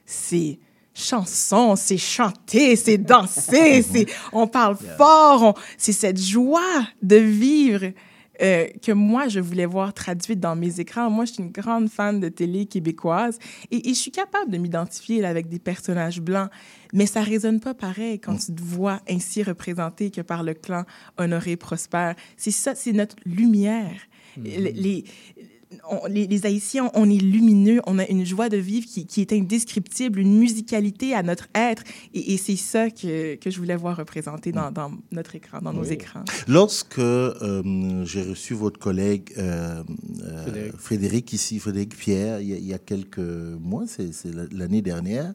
c'est 0.06 0.60
chanson, 0.94 1.76
c'est 1.76 1.98
chanter, 1.98 2.76
c'est 2.76 2.98
danser, 2.98 3.82
c'est 3.90 4.06
on 4.34 4.48
parle 4.48 4.78
fort, 4.98 5.58
c'est 5.78 5.94
cette 5.94 6.20
joie 6.20 6.88
de 7.02 7.18
vivre 7.18 7.92
euh, 8.41 8.67
que 8.81 8.91
moi, 8.91 9.27
je 9.27 9.39
voulais 9.39 9.65
voir 9.65 9.93
traduite 9.93 10.39
dans 10.39 10.55
mes 10.55 10.79
écrans. 10.79 11.10
Moi, 11.10 11.25
je 11.25 11.34
suis 11.34 11.43
une 11.43 11.51
grande 11.51 11.89
fan 11.89 12.19
de 12.19 12.29
télé 12.29 12.65
québécoise 12.65 13.39
et, 13.72 13.89
et 13.89 13.93
je 13.93 14.00
suis 14.00 14.12
capable 14.12 14.51
de 14.51 14.58
m'identifier 14.58 15.24
avec 15.25 15.48
des 15.50 15.60
personnages 15.60 16.22
blancs, 16.22 16.50
mais 16.93 17.05
ça 17.05 17.22
résonne 17.22 17.60
pas 17.60 17.74
pareil 17.74 18.19
quand 18.19 18.38
tu 18.38 18.53
te 18.53 18.62
vois 18.62 19.01
ainsi 19.10 19.43
représenté 19.43 20.12
que 20.12 20.22
par 20.22 20.43
le 20.43 20.53
clan 20.53 20.86
Honoré 21.17 21.55
Prosper. 21.55 22.13
C'est 22.38 22.51
ça, 22.51 22.75
c'est 22.75 22.93
notre 22.93 23.15
lumière. 23.25 24.00
Les, 24.38 24.72
les, 24.72 25.03
on- 25.90 26.06
les- 26.08 26.26
les 26.28 26.46
Haïtiens, 26.46 26.90
on 26.96 27.10
est 27.10 27.18
lumineux, 27.22 27.80
on 27.86 28.00
a 28.00 28.08
une 28.08 28.26
joie 28.26 28.50
de 28.50 28.58
vivre 28.58 28.88
qui, 28.88 29.06
qui 29.06 29.22
est 29.22 29.32
indescriptible, 29.34 30.20
une 30.20 30.38
musicalité 30.40 31.14
à 31.14 31.22
notre 31.24 31.48
être. 31.54 31.84
Et, 32.14 32.34
et 32.34 32.38
c'est 32.38 32.56
ça 32.56 32.90
que, 32.90 33.36
que 33.36 33.50
je 33.52 33.58
voulais 33.60 33.76
voir 33.76 33.98
représenté 33.98 34.52
dans, 34.52 34.72
dans 34.72 34.92
notre 35.12 35.36
écran, 35.36 35.60
dans 35.62 35.74
nos 35.74 35.84
écrans. 35.84 36.24
Lorsque 36.48 36.98
euh, 37.00 38.04
j'ai 38.06 38.24
reçu 38.24 38.54
votre 38.56 38.80
collègue 38.80 39.32
euh, 39.38 39.84
euh, 40.24 40.44
Frédéric. 40.44 40.76
Frédéric. 40.78 41.34
ici, 41.34 41.60
Frédéric 41.60 41.96
Pierre, 41.98 42.42
il 42.42 42.48
y 42.50 42.54
a, 42.54 42.58
il 42.58 42.66
y 42.66 42.74
a 42.74 42.80
quelques 42.80 43.20
mois, 43.20 43.86
c'est 43.88 44.12
c'est 44.14 44.34
la- 44.34 44.48
l'année 44.52 44.82
dernière, 44.82 45.34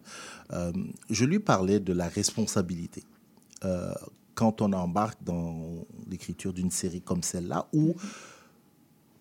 euh, 0.53 0.73
je 1.11 1.25
lui 1.25 1.39
parlais 1.39 1.81
de 1.81 1.93
la 1.93 2.09
responsabilité. 2.09 3.03
Euh, 3.65 3.93
quand 4.35 4.61
on 4.63 4.73
embarque 4.73 5.23
dans 5.25 5.87
l'écriture 6.11 6.53
d'une 6.53 6.71
série 6.73 7.01
comme 7.01 7.23
celle-là, 7.23 7.69
où, 7.73 7.95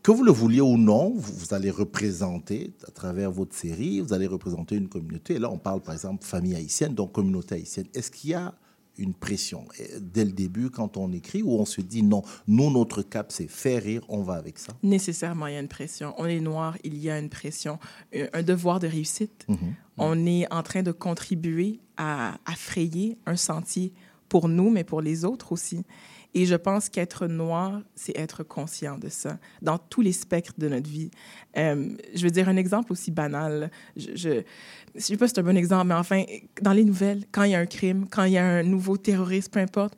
que 0.04 0.12
vous 0.12 0.24
le 0.24 0.32
vouliez 0.32 0.62
ou 0.62 0.78
non, 0.78 1.14
vous, 1.16 1.34
vous 1.34 1.54
allez 1.54 1.72
représenter, 1.72 2.74
à 2.86 2.92
travers 2.92 3.32
votre 3.32 3.56
série, 3.56 4.02
vous 4.02 4.14
allez 4.14 4.28
représenter 4.28 4.76
une 4.76 4.90
communauté. 4.90 5.36
Et 5.36 5.40
là, 5.40 5.50
on 5.50 5.58
parle 5.58 5.82
par 5.82 5.94
exemple 5.94 6.26
famille 6.26 6.56
haïtienne, 6.56 6.94
donc 6.94 7.14
communauté 7.14 7.56
haïtienne. 7.56 7.88
Est-ce 7.94 8.12
qu'il 8.12 8.32
y 8.32 8.34
a 8.34 8.54
une 9.00 9.14
pression 9.14 9.66
eh, 9.80 10.00
dès 10.00 10.26
le 10.26 10.32
début 10.34 10.70
quand 10.70 10.98
on 10.98 11.12
écrit 11.14 11.42
où 11.42 11.54
on 11.54 11.66
se 11.66 11.82
dit 11.82 12.04
non, 12.04 12.22
nous, 12.48 12.70
notre 12.70 13.02
cap, 13.02 13.32
c'est 13.32 13.48
faire 13.48 13.82
rire, 13.82 14.04
on 14.10 14.22
va 14.22 14.34
avec 14.34 14.60
ça? 14.60 14.74
Nécessairement, 14.84 15.48
il 15.48 15.54
y 15.54 15.58
a 15.58 15.62
une 15.62 15.68
pression. 15.70 16.14
On 16.18 16.26
est 16.26 16.42
noir, 16.42 16.78
il 16.84 16.98
y 16.98 17.10
a 17.10 17.18
une 17.18 17.30
pression, 17.30 17.80
un 18.14 18.28
un 18.34 18.44
devoir 18.44 18.80
de 18.80 18.88
réussite. 18.88 19.46
Mhm. 19.48 19.58
On 19.98 20.26
est 20.26 20.52
en 20.52 20.64
train 20.64 20.84
de 20.84 20.92
contribuer 20.92 21.80
à, 21.96 22.36
à 22.46 22.56
frayer 22.56 23.18
un 23.26 23.38
sentier 23.38 23.94
pour 24.28 24.50
nous, 24.50 24.70
mais 24.70 24.84
pour 24.84 25.02
les 25.02 25.24
autres 25.24 25.54
aussi. 25.54 25.86
Et 26.36 26.46
je 26.46 26.56
pense 26.56 26.90
qu'être 26.90 27.28
noir, 27.28 27.82
c'est 27.96 28.18
être 28.18 28.44
conscient 28.44 28.98
de 28.98 29.10
ça 29.10 29.38
dans 29.62 29.78
tous 29.78 30.02
les 30.02 30.14
spectres 30.14 30.54
de 30.58 30.68
notre 30.68 30.90
vie. 30.90 31.12
Euh, 31.58 31.90
je 32.16 32.24
veux 32.24 32.32
dire 32.32 32.50
un 32.50 32.58
exemple 32.58 32.92
aussi 32.92 33.12
banal. 33.12 33.70
Je, 33.96 34.16
je 34.16 35.00
sais 35.00 35.16
pas 35.18 35.28
si 35.28 35.34
c'est 35.36 35.42
un 35.42 35.44
bon 35.44 35.56
exemple, 35.58 35.88
mais 35.88 35.94
enfin, 35.94 36.24
dans 36.62 36.74
les 36.74 36.86
nouvelles, 36.86 37.26
quand 37.32 37.44
il 37.44 37.52
y 37.52 37.56
a 37.56 37.60
un 37.60 37.66
crime, 37.68 38.08
quand 38.10 38.24
il 38.24 38.34
y 38.34 38.38
a 38.38 38.46
un 38.46 38.64
nouveau 38.64 38.98
terroriste, 38.98 39.52
peu 39.54 39.60
importe, 39.60 39.96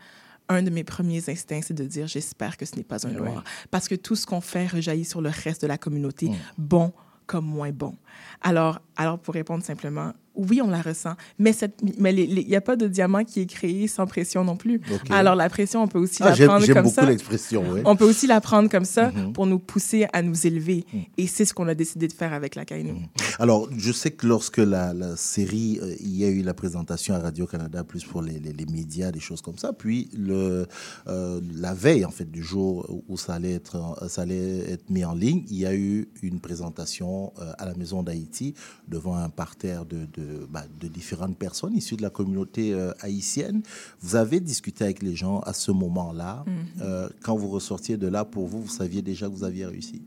un 0.50 0.62
de 0.62 0.70
mes 0.70 0.84
premiers 0.84 1.27
instincts, 1.30 1.62
c'est 1.63 1.74
de 1.74 1.86
dire 1.86 2.06
j'espère 2.08 2.58
que 2.58 2.65
ce 2.65 2.75
n'est 2.75 2.84
pas 2.84 3.08
un 3.08 3.12
Ouais. 3.12 3.15
noir. 3.32 3.44
Parce 3.72 3.88
que 3.88 3.96
tout 3.96 4.15
ce 4.15 4.25
qu'on 4.27 4.42
fait 4.42 4.68
rejaillit 4.68 5.06
sur 5.06 5.22
le 5.22 5.30
reste 5.30 5.62
de 5.62 5.68
la 5.68 5.77
communauté, 5.77 6.30
bon 6.58 6.92
comme 7.25 7.46
moins 7.46 7.72
bon. 7.72 7.96
Alors, 8.42 8.80
alors 8.96 9.20
pour 9.20 9.34
répondre 9.34 9.64
simplement, 9.64 10.12
oui, 10.38 10.60
on 10.62 10.68
la 10.70 10.82
ressent, 10.82 11.14
mais 11.40 11.52
il 11.54 12.46
n'y 12.46 12.56
a 12.58 12.62
pas 12.62 12.76
de 12.76 12.90
diamant 12.90 13.24
qui 13.24 13.40
est 13.40 13.46
créé 13.46 13.88
sans 13.88 14.06
pression 14.06 14.44
non 14.44 14.58
plus. 14.58 14.82
Alors 15.10 15.34
la 15.34 15.48
pression, 15.50 15.82
on 15.82 15.88
peut 15.88 15.98
aussi 16.00 16.18
Ah, 16.22 16.36
la 16.36 16.46
prendre 16.46 16.66
j'aime 16.66 16.76
comme 16.76 16.84
beaucoup 16.84 16.96
ça. 16.96 17.06
l'expression, 17.06 17.64
oui. 17.72 17.80
On 17.86 17.96
peut 17.96 18.04
aussi 18.04 18.28
la 18.28 18.42
prendre 18.42 18.70
comme 18.70 18.84
ça 18.84 19.12
Mhm. 19.12 19.32
pour 19.32 19.46
nous 19.48 19.60
pousser 19.60 20.08
à 20.12 20.22
nous 20.22 20.46
élever. 20.46 20.84
Mhm. 20.94 21.02
Et 21.18 21.28
c'est 21.28 21.46
ce 21.46 21.54
qu'on 21.54 21.70
a 21.70 21.74
décidé 21.74 22.10
de 22.10 22.14
faire 22.14 22.34
avec 22.34 22.56
la 22.56 22.66
Kainu. 22.66 22.96
Alors, 23.40 23.70
je 23.78 23.94
sais 23.94 24.12
que 24.12 24.28
lorsque 24.28 24.58
la, 24.58 24.94
la 24.94 25.16
série, 25.16 25.80
euh, 25.82 25.96
il 26.02 26.18
y 26.18 26.26
a 26.26 26.28
eu 26.28 26.42
la 26.42 26.54
présentation 26.54 27.16
à 27.16 27.20
Radio-Canada, 27.20 27.86
plus 27.86 28.04
pour 28.04 28.22
les, 28.22 28.38
les- 28.38 28.52
les 28.52 28.66
médias, 28.66 29.12
des 29.14 29.22
choses 29.22 29.42
comme 29.42 29.58
ça, 29.58 29.72
puis 29.72 30.10
le, 30.18 30.68
euh, 31.08 31.40
la 31.54 31.74
veille, 31.74 32.04
en 32.04 32.12
fait, 32.12 32.30
du 32.30 32.44
jour 32.44 32.86
où 33.08 33.18
ça 33.18 33.36
allait, 33.36 33.54
être, 33.54 33.78
en- 33.78 33.96
ça 34.10 34.24
allait 34.24 34.70
être 34.70 34.90
mis 34.90 35.06
en 35.06 35.14
ligne, 35.16 35.46
il 35.50 35.60
y 35.60 35.66
a 35.66 35.74
eu 35.74 36.10
une 36.24 36.42
présentation 36.42 37.32
euh, 37.40 37.54
à 37.58 37.66
la 37.66 37.74
Maison 37.76 38.04
d'Haïti 38.06 38.54
devant 38.88 39.16
un 39.18 39.30
parterre 39.30 39.84
de, 39.86 40.08
de, 40.14 40.48
bah, 40.50 40.64
de 40.80 40.88
différentes 40.88 41.38
personnes 41.38 41.76
issues 41.76 41.98
de 41.98 42.02
la 42.04 42.10
communauté 42.10 42.74
euh, 42.74 42.92
haïtienne. 43.02 43.62
Vous 44.00 44.16
avez 44.16 44.40
discuté 44.40 44.86
avec 44.86 45.04
les 45.04 45.16
gens 45.16 45.40
à 45.42 45.52
ce 45.52 45.72
moment-là. 45.72 46.46
Euh, 46.82 47.10
quand 47.24 47.36
vous 47.36 47.50
ressortiez 47.50 47.98
de 47.98 48.08
là, 48.08 48.24
pour 48.24 48.48
vous, 48.48 48.62
vous 48.62 48.70
saviez 48.70 49.02
déjà 49.02 49.28
que 49.28 49.34
vous 49.34 49.44
aviez 49.44 49.66
réussi? 49.66 50.02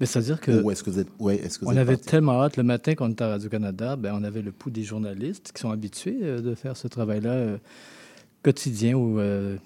Mais 0.00 0.06
c'est-à-dire 0.06 0.40
que 0.40 0.62
Ou 0.62 0.70
est-ce 0.70 0.84
que 0.84 0.90
vous 0.90 1.00
êtes, 1.00 1.08
ouais, 1.18 1.36
est-ce 1.36 1.58
que 1.58 1.64
vous 1.64 1.70
on 1.70 1.74
êtes 1.74 1.78
avait 1.78 1.96
parti? 1.96 2.08
tellement 2.08 2.40
hâte. 2.42 2.56
Le 2.56 2.62
matin, 2.62 2.94
quand 2.94 3.06
on 3.06 3.10
était 3.10 3.24
à 3.24 3.30
Radio-Canada, 3.30 3.96
ben, 3.96 4.14
on 4.14 4.22
avait 4.22 4.42
le 4.42 4.52
pouls 4.52 4.70
des 4.70 4.84
journalistes 4.84 5.50
qui 5.52 5.60
sont 5.60 5.70
habitués 5.72 6.18
euh, 6.22 6.40
de 6.40 6.54
faire 6.54 6.76
ce 6.76 6.86
travail-là 6.86 7.32
euh, 7.32 7.58
quotidien 8.44 8.94
ou 8.94 9.18
euh, 9.18 9.56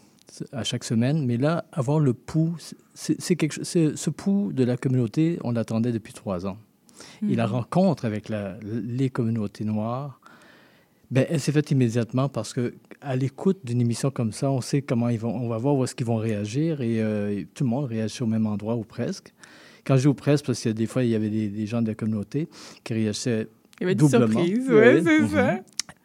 à 0.53 0.65
chaque 0.65 0.85
semaine. 0.85 1.27
Mais 1.27 1.37
là, 1.37 1.67
avoir 1.71 2.01
le 2.01 2.15
pouls, 2.15 2.57
c'est 2.95 3.37
quelque 3.37 3.53
chose. 3.53 3.95
Ce 3.95 4.11
pouls 4.11 4.53
de 4.55 4.65
la 4.65 4.79
communauté, 4.79 5.39
on 5.45 5.51
l'attendait 5.53 5.93
depuis 5.93 6.15
trois 6.15 6.47
ans. 6.47 6.57
Et 7.29 7.35
la 7.35 7.47
rencontre 7.47 8.05
avec 8.05 8.29
la- 8.29 8.57
les 8.63 9.11
communautés 9.11 9.65
noires, 9.65 10.21
ben, 11.11 11.27
elle 11.29 11.41
s'est 11.41 11.53
faite 11.53 11.71
immédiatement 11.71 12.29
parce 12.29 12.53
que 12.55 12.75
à 13.03 13.17
l'écoute 13.17 13.59
d'une 13.65 13.81
émission 13.81 14.11
comme 14.11 14.33
ça, 14.33 14.51
on 14.51 14.61
sait 14.61 14.81
comment 14.83 15.09
ils 15.09 15.19
vont, 15.19 15.35
on 15.35 15.49
va 15.49 15.59
voir 15.59 15.75
où 15.77 15.85
est-ce 15.85 15.95
qu'ils 15.95 16.07
vont 16.07 16.17
réagir 16.17 16.81
et 16.81 17.03
euh, 17.03 17.43
tout 17.55 17.65
le 17.65 17.71
monde 17.71 17.85
réagit 17.87 18.23
au 18.23 18.27
même 18.27 18.47
endroit 18.47 18.77
ou 18.77 18.85
presque. 18.85 19.33
Quand 19.85 19.97
je 19.97 20.03
dis 20.03 20.07
ou 20.09 20.15
presque, 20.15 20.47
parce 20.47 20.63
que 20.63 20.69
des 20.71 20.87
fois 20.87 21.03
il 21.05 21.11
y 21.11 21.15
avait 21.15 21.29
des, 21.29 21.49
des 21.49 21.67
gens 21.67 21.83
de 21.83 21.89
la 21.89 21.95
communauté 21.95 22.49
qui 22.85 22.95
réagissaient 22.95 23.49
Il 23.81 23.83
y 23.83 23.85
avait 23.85 23.95
des 23.97 24.09
surprises, 24.09 24.69
Oui. 24.71 25.03
c'est 25.05 25.21
Mhm. 25.21 25.29
ça. 25.29 25.55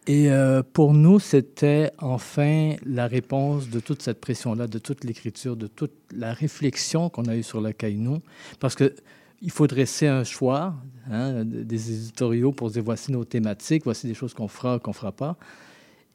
et 0.08 0.32
euh, 0.32 0.64
pour 0.74 0.94
nous, 0.94 1.20
c'était 1.20 1.92
enfin 2.00 2.74
la 2.86 3.08
réponse 3.08 3.70
de 3.70 3.80
toute 3.80 4.02
cette 4.02 4.20
pression-là, 4.20 4.66
de 4.68 4.80
toute 4.80 5.04
l'écriture, 5.04 5.56
de 5.56 5.68
toute 5.68 5.94
la 6.16 6.34
réflexion 6.34 7.10
qu'on 7.10 7.26
a 7.26 7.36
eue 7.36 7.44
sur 7.44 7.62
la 7.62 7.72
Kainu. 7.74 8.18
Parce 8.60 8.74
que 8.76 8.94
il 9.42 9.52
faut 9.52 9.68
dresser 9.68 10.08
un 10.08 10.24
choix, 10.24 10.76
hein, 11.10 11.44
des 11.46 11.94
éditoriaux 11.94 12.52
pour 12.52 12.72
dire 12.72 12.84
voici 12.84 13.12
nos 13.12 13.24
thématiques, 13.24 13.84
voici 13.84 14.08
des 14.08 14.14
choses 14.14 14.34
qu'on 14.34 14.48
fera, 14.48 14.80
qu'on 14.80 14.94
fera 14.94 15.12
pas. 15.12 15.38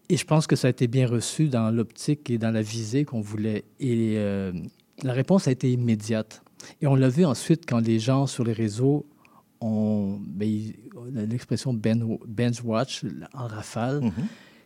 Et 0.08 0.16
je 0.16 0.24
pense 0.26 0.46
que 0.46 0.56
ça 0.56 0.66
a 0.66 0.70
été 0.70 0.88
bien 0.88 1.06
reçu 1.06 1.48
dans 1.48 1.70
l'optique 1.70 2.28
et 2.30 2.38
dans 2.38 2.50
la 2.50 2.62
visée 2.62 3.04
qu'on 3.04 3.20
voulait. 3.20 3.64
Et 3.80 4.14
euh, 4.16 4.52
la 5.02 5.12
réponse 5.12 5.48
a 5.48 5.52
été 5.52 5.70
immédiate. 5.72 6.42
Et 6.80 6.86
on 6.86 6.94
l'a 6.94 7.08
vu 7.08 7.24
ensuite 7.24 7.64
quand 7.66 7.78
les 7.78 7.98
gens 7.98 8.26
sur 8.26 8.44
les 8.44 8.52
réseaux 8.52 9.06
ont 9.60 10.18
ben, 10.20 10.72
l'expression 11.14 11.72
binge 11.72 12.62
watch 12.64 13.04
en 13.32 13.46
rafale. 13.46 14.00
Mhm. 14.02 14.12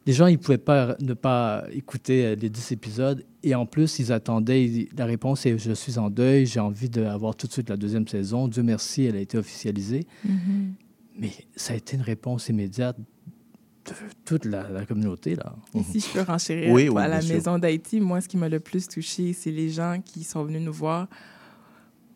Les 0.06 0.12
gens, 0.12 0.26
ils 0.28 0.34
ne 0.34 0.38
pouvaient 0.38 0.56
pas 0.58 0.96
ne 1.00 1.14
pas 1.14 1.64
écouter 1.72 2.25
euh, 2.26 2.34
les 2.36 2.48
10 2.48 2.72
épisodes. 2.72 3.25
Et 3.42 3.54
en 3.54 3.66
plus, 3.66 3.98
ils 3.98 4.12
attendaient. 4.12 4.64
ils- 4.64 4.88
la 4.96 5.04
réponse 5.04 5.44
est 5.46 5.58
Je 5.58 5.72
suis 5.72 5.98
en 5.98 6.10
deuil, 6.10 6.46
j'ai 6.46 6.60
envie 6.60 6.88
d'avoir 6.88 7.34
tout 7.34 7.46
de 7.48 7.52
suite 7.52 7.68
la 7.68 7.76
deuxième 7.76 8.06
saison. 8.06 8.46
Dieu 8.48 8.62
merci, 8.62 9.04
elle 9.04 9.16
a 9.16 9.20
été 9.20 9.36
officialisée. 9.36 10.06
Mhm. 10.25 10.75
Mais 11.18 11.30
ça 11.56 11.72
a 11.72 11.76
été 11.76 11.96
une 11.96 12.02
réponse 12.02 12.48
immédiate 12.50 12.96
de 12.98 13.92
toute 14.25 14.44
la, 14.44 14.68
la 14.68 14.84
communauté. 14.86 15.34
Là. 15.34 15.56
Et 15.75 15.82
Si 15.82 16.00
je 16.00 16.12
peux 16.12 16.20
renchérir 16.22 16.72
Oui, 16.72 16.88
oui, 16.88 17.00
à 17.02 17.08
la 17.08 17.20
sûr. 17.20 17.34
maison 17.34 17.58
d'Haïti, 17.58 18.00
moi, 18.00 18.20
ce 18.20 18.28
qui 18.28 18.36
m'a 18.36 18.48
le 18.48 18.60
plus 18.60 18.86
touché, 18.88 19.32
c'est 19.32 19.50
les 19.52 19.70
gens 19.70 20.00
qui 20.04 20.25
sont 20.25 20.44
venus 20.44 20.62
nous 20.62 20.72
voir 20.72 21.08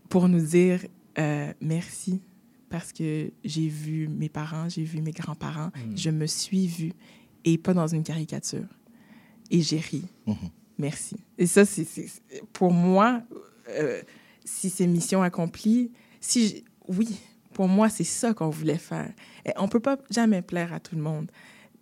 pour 0.09 0.29
nous 0.29 0.41
dire 0.45 0.81
euh, 1.19 1.53
merci 1.61 2.21
parce 2.69 2.93
que 2.93 3.31
j'ai 3.45 3.69
vu 3.69 4.07
mes 4.09 4.29
parents, 4.29 4.69
j'ai 4.69 4.85
vu 4.85 5.01
mes 5.01 5.11
grands-parents, 5.13 5.71
je 5.97 6.11
me 6.11 6.27
suis 6.27 6.67
vue 6.69 6.93
et 7.45 7.59
pas 7.59 7.75
dans 7.75 7.87
une 7.87 8.03
caricature. 8.03 8.67
Et 9.51 9.61
j'ai 9.63 9.79
ri. 9.79 10.05
Mhm. 10.27 10.37
Merci. 10.79 11.17
Et 11.39 11.47
ça, 11.47 11.65
c'est 11.65 11.87
pour 12.53 12.73
moi, 12.73 13.23
euh, 13.69 14.01
si 14.45 14.71
c'est 14.71 14.87
mission 14.87 15.23
accomplie, 15.23 15.91
si 16.21 16.65
oui, 16.89 17.19
pour 17.53 17.69
moi, 17.69 17.89
c'est 17.89 18.05
ça 18.05 18.33
qu'on 18.33 18.49
voulait 18.49 18.79
faire. 18.79 19.13
Et 19.45 19.51
on 19.57 19.69
peut 19.69 19.81
pas 19.81 19.99
jamais 20.11 20.41
plaire 20.43 20.73
à 20.73 20.81
tout 20.81 20.97
le 20.97 21.03
monde. 21.03 21.31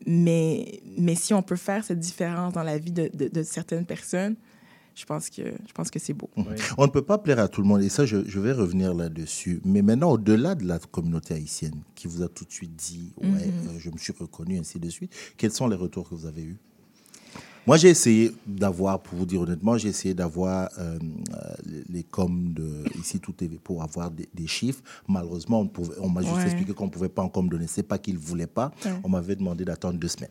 Mais, 0.06 0.80
mais 0.96 1.14
si 1.14 1.34
on 1.34 1.42
peut 1.42 1.56
faire 1.56 1.84
cette 1.84 1.98
différence 1.98 2.52
dans 2.54 2.62
la 2.62 2.78
vie 2.78 2.92
de, 2.92 3.10
de- 3.12 3.28
de 3.28 3.42
certaines 3.42 3.84
personnes, 3.86 4.36
je 4.98 5.04
pense 5.04 5.30
que, 5.30 5.42
je 5.42 5.72
pense 5.72 5.90
que 5.90 5.98
c'est 5.98 6.12
beau. 6.14 6.28
On 6.76 6.84
ne 6.86 6.90
peut 6.90 7.02
pas 7.02 7.18
plaire 7.18 7.38
à 7.38 7.48
tout 7.48 7.60
le 7.62 7.68
monde, 7.68 7.82
et 7.82 7.88
ça, 7.88 8.04
je, 8.04 8.18
je 8.26 8.40
vais 8.40 8.52
revenir 8.52 8.92
là-dessus. 8.94 9.60
Mais 9.64 9.82
maintenant, 9.82 10.10
au-delà 10.12 10.54
de 10.54 10.64
la 10.66 10.78
communauté 10.78 11.34
haïtienne, 11.34 11.82
qui 11.94 12.08
vous 12.08 12.22
a 12.22 12.28
tout 12.28 12.44
de 12.44 12.52
suite 12.52 12.74
dit, 12.76 13.12
ouais, 13.18 13.26
euh, 13.46 13.78
je 13.78 13.90
me 13.90 13.96
suis 13.98 14.12
reconnu, 14.18 14.58
ainsi 14.58 14.78
de 14.80 14.88
suite, 14.90 15.12
quels 15.36 15.52
sont 15.52 15.68
les 15.68 15.76
retours 15.76 16.08
que 16.08 16.14
vous 16.14 16.26
avez 16.26 16.42
eus? 16.42 16.58
Moi, 17.66 17.76
j'ai 17.76 17.90
essayé 17.90 18.32
d'avoir, 18.46 18.98
pour 19.02 19.18
vous 19.18 19.26
dire 19.26 19.42
honnêtement, 19.42 19.76
j'ai 19.76 19.88
essayé 19.90 20.14
d'avoir 20.14 20.70
euh, 20.78 20.98
euh, 21.34 21.54
les, 21.66 21.84
les 21.98 22.02
coms 22.02 22.52
de 22.54 22.84
ici 22.98 23.20
tout 23.20 23.32
TV 23.32 23.58
pour 23.62 23.82
avoir 23.82 24.10
des, 24.10 24.26
des 24.32 24.46
chiffres. 24.46 24.82
Malheureusement, 25.06 25.60
on, 25.60 25.66
pouvait- 25.68 25.96
on 26.00 26.08
m'a 26.08 26.22
juste 26.22 26.34
Ouais. 26.36 26.44
expliqué 26.46 26.72
qu'on 26.72 26.86
ne 26.86 26.90
pouvait 26.90 27.10
pas 27.10 27.20
encore 27.22 27.42
me 27.42 27.50
donner. 27.50 27.66
C'est 27.66 27.82
pas 27.82 27.98
qu'ils 27.98 28.14
ne 28.14 28.18
voulaient 28.20 28.46
pas. 28.46 28.72
Ouais. 28.86 28.92
On 29.04 29.10
m'avait 29.10 29.36
demandé 29.36 29.66
d'attendre 29.66 29.98
deux 29.98 30.08
semaines. 30.08 30.30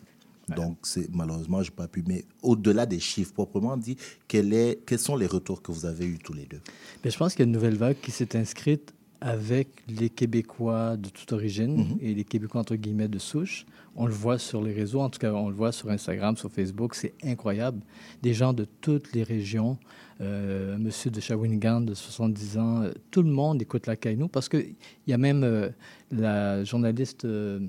Donc, 0.56 0.77
c'est, 0.84 1.10
malheureusement, 1.13 1.62
je 1.62 1.70
n'ai 1.72 1.75
pas 1.75 1.88
pu. 1.88 2.04
Mais 2.08 2.24
au-delà 2.42 2.86
des 2.86 3.00
chiffres 3.00 3.34
proprement 3.34 3.75
dit, 3.77 3.98
quel 4.27 4.54
est, 4.54 4.80
quels 4.86 5.00
sont 5.00 5.16
les 5.16 5.27
retours 5.27 5.62
que 5.62 5.72
vous 5.72 5.86
avez 5.86 6.06
eus 6.06 6.20
tous 6.20 6.34
les 6.34 6.46
deux? 6.46 6.62
Mais 7.04 7.12
je 7.12 7.18
pense 7.18 7.34
qu'il 7.34 7.42
y 7.42 7.44
a 7.44 7.48
une 7.48 7.51
nouvelle 7.54 7.75
vague 7.75 7.98
qui 8.01 8.12
s'est 8.12 8.38
inscrite 8.38 8.94
avec 9.20 9.70
les 9.88 10.10
Québécois 10.12 10.96
de 10.96 11.10
toute 11.10 11.34
origine 11.34 11.75
Mhm. 11.75 11.98
et 12.01 12.13
les 12.13 12.24
Québécois 12.24 12.62
entre 12.62 12.75
guillemets 12.75 13.08
de 13.08 13.18
souche. 13.18 13.66
On 13.96 14.06
le 14.06 14.13
voit 14.13 14.38
sur 14.38 14.62
les 14.62 14.72
réseaux, 14.72 15.00
en 15.01 15.10
tout 15.10 15.18
cas 15.18 15.34
on 15.34 15.50
le 15.50 15.56
voit 15.56 15.72
sur 15.72 15.89
Instagram, 15.89 16.38
sur 16.38 16.51
Facebook, 16.51 16.94
c'est 16.94 17.16
incroyable. 17.24 17.82
Des 18.22 18.36
gens 18.36 18.54
de 18.54 18.66
toutes 18.80 19.13
les 19.13 19.24
régions, 19.24 19.80
euh, 20.22 20.77
monsieur 20.77 21.10
de 21.10 21.20
Shawinigan 21.20 21.82
de 21.82 21.96
70 21.96 22.58
ans, 22.60 22.84
euh, 22.84 22.92
tout 23.10 23.24
le 23.24 23.32
monde 23.32 23.60
écoute 23.60 23.88
la 23.88 23.96
Kaino 23.96 24.27
parce 24.27 24.50
qu'il 24.50 24.75
y 25.08 25.13
a 25.13 25.18
même 25.18 25.44
euh, 25.44 25.70
la 26.12 26.63
journaliste 26.63 27.25
euh, 27.25 27.60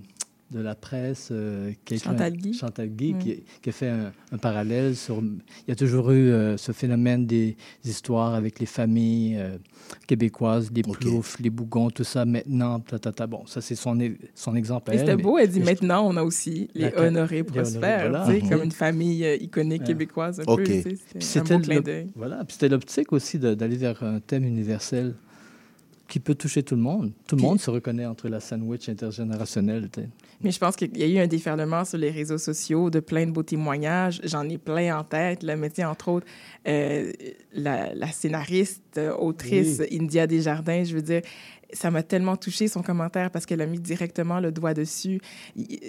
de 0.50 0.60
la 0.60 0.74
presse, 0.74 1.28
euh, 1.30 1.72
qui 1.84 1.94
a 1.94 1.96
écrit 1.98 2.08
Chantal 2.08 2.32
Guy. 2.32 2.54
Chantal 2.54 2.88
Guy, 2.88 3.14
qui, 3.18 3.42
qui 3.60 3.68
a 3.68 3.72
fait 3.72 3.88
un, 3.88 4.12
un 4.32 4.38
parallèle 4.38 4.96
sur... 4.96 5.20
Il 5.22 5.68
y 5.68 5.72
a 5.72 5.76
toujours 5.76 6.10
eu 6.10 6.30
euh, 6.30 6.56
ce 6.56 6.72
phénomène 6.72 7.26
des 7.26 7.54
histoires 7.84 8.34
avec 8.34 8.58
les 8.58 8.64
familles 8.66 9.36
euh, 9.38 9.58
québécoises, 10.06 10.70
les 10.74 10.82
Ok. 10.88 11.00
ploufs, 11.00 11.38
les 11.40 11.50
bougons, 11.50 11.90
tout 11.90 12.04
ça. 12.04 12.24
Maintenant, 12.24 12.80
ta, 12.80 12.98
ta, 12.98 13.12
ta. 13.12 13.26
bon, 13.26 13.44
ça 13.46 13.60
c'est 13.60 13.74
son, 13.74 13.98
son 14.34 14.54
exemple. 14.56 14.90
à 14.90 14.94
Et 14.94 14.96
elle, 14.96 15.06
c'était 15.06 15.22
beau, 15.22 15.36
elle 15.38 15.50
dit 15.50 15.60
maintenant, 15.60 16.06
on 16.08 16.16
a 16.16 16.22
aussi 16.22 16.68
les 16.74 16.92
honorés 16.96 17.44
prospères, 17.44 18.08
voilà. 18.10 18.26
sais, 18.26 18.40
Mhm. 18.42 18.48
comme 18.48 18.62
une 18.62 18.72
famille 18.72 19.26
iconique 19.40 19.80
Ouais. 19.82 19.86
québécoise 19.86 20.40
un 20.40 20.44
Ok. 20.46 20.56
peu. 20.58 20.64
tu 20.64 20.72
sais, 20.82 20.82
Puis 21.14 21.22
C'était. 21.22 22.06
Voilà, 22.16 22.44
l'optique 22.68 23.12
aussi 23.12 23.38
d'aller 23.38 23.76
vers 23.76 24.02
un 24.02 24.20
thème 24.20 24.44
universel 24.44 25.14
qui 26.08 26.20
peut 26.20 26.34
toucher 26.34 26.62
tout 26.62 26.74
le 26.74 26.80
monde. 26.80 27.12
Tout 27.26 27.36
le 27.36 27.40
Puis- 27.40 27.46
monde 27.46 27.60
se 27.60 27.70
reconnaît 27.70 28.06
entre 28.06 28.28
la 28.28 28.40
sandwich 28.40 28.88
intergénérationnelle. 28.88 29.88
Mais 30.40 30.50
je 30.50 30.58
pense 30.58 30.74
qu'il 30.74 30.96
y 30.96 31.02
a 31.02 31.06
eu 31.06 31.18
un 31.22 31.26
déferlement 31.26 31.84
sur 31.84 31.98
les 31.98 32.10
réseaux 32.10 32.38
sociaux 32.38 32.88
de 32.90 33.00
plein 33.00 33.26
de 33.26 33.30
beaux 33.30 33.42
témoignages. 33.42 34.20
J'en 34.24 34.48
ai 34.48 34.56
plein 34.56 34.98
en 34.98 35.04
tête. 35.04 35.42
Là, 35.42 35.54
mais 35.56 35.70
entre 35.84 36.08
autres, 36.08 36.26
euh, 36.66 37.12
la, 37.52 37.94
la 37.94 38.06
scénariste, 38.08 38.82
euh, 38.96 39.14
autrice 39.14 39.82
India 39.92 40.26
Desjardins, 40.26 40.82
je 40.84 40.94
veux 40.94 41.02
dire, 41.02 41.20
ça 41.72 41.90
m'a 41.90 42.02
tellement 42.02 42.36
touché 42.36 42.68
son 42.68 42.82
commentaire 42.82 43.30
parce 43.30 43.46
qu'elle 43.46 43.60
a 43.60 43.66
mis 43.66 43.78
directement 43.78 44.40
le 44.40 44.52
doigt 44.52 44.74
dessus. 44.74 45.20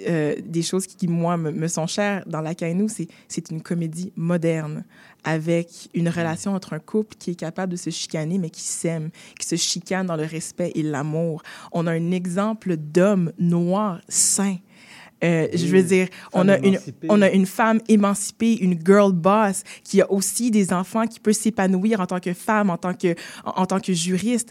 Euh, 0.08 0.34
des 0.44 0.62
choses 0.62 0.86
qui, 0.86 1.08
moi, 1.08 1.36
me, 1.36 1.50
me 1.50 1.68
sont 1.68 1.86
chères 1.86 2.22
dans 2.26 2.40
La 2.40 2.54
Kainou, 2.54 2.88
c'est 2.88 3.08
c'est 3.28 3.50
une 3.50 3.62
comédie 3.62 4.12
moderne 4.16 4.84
avec 5.24 5.88
une 5.94 6.08
relation 6.08 6.54
entre 6.54 6.72
un 6.72 6.78
couple 6.78 7.16
qui 7.16 7.32
est 7.32 7.34
capable 7.34 7.72
de 7.72 7.76
se 7.76 7.90
chicaner, 7.90 8.38
mais 8.38 8.50
qui 8.50 8.62
s'aime, 8.62 9.10
qui 9.38 9.46
se 9.46 9.56
chicane 9.56 10.06
dans 10.06 10.16
le 10.16 10.24
respect 10.24 10.72
et 10.74 10.82
l'amour. 10.82 11.42
On 11.72 11.86
a 11.86 11.92
un 11.92 12.10
exemple 12.10 12.76
d'homme 12.76 13.32
noir 13.38 14.00
sain. 14.08 14.56
Euh, 15.22 15.48
Je 15.52 15.66
veux 15.66 15.82
dire, 15.82 16.08
on 16.32 16.48
a, 16.48 16.58
une, 16.58 16.78
on 17.10 17.20
a 17.22 17.30
une 17.30 17.46
femme 17.46 17.80
émancipée, 17.88 18.54
une 18.54 18.78
girl 18.84 19.12
boss 19.12 19.62
qui 19.84 20.00
a 20.00 20.10
aussi 20.10 20.50
des 20.50 20.72
enfants, 20.72 21.06
qui 21.06 21.20
peut 21.20 21.32
s'épanouir 21.34 22.00
en 22.00 22.06
tant 22.06 22.20
que 22.20 22.32
femme, 22.32 22.70
en 22.70 22.76
tant 22.78 22.94
que, 22.94 23.14
en, 23.44 23.62
en 23.62 23.66
tant 23.66 23.80
que 23.80 23.92
juriste. 23.92 24.50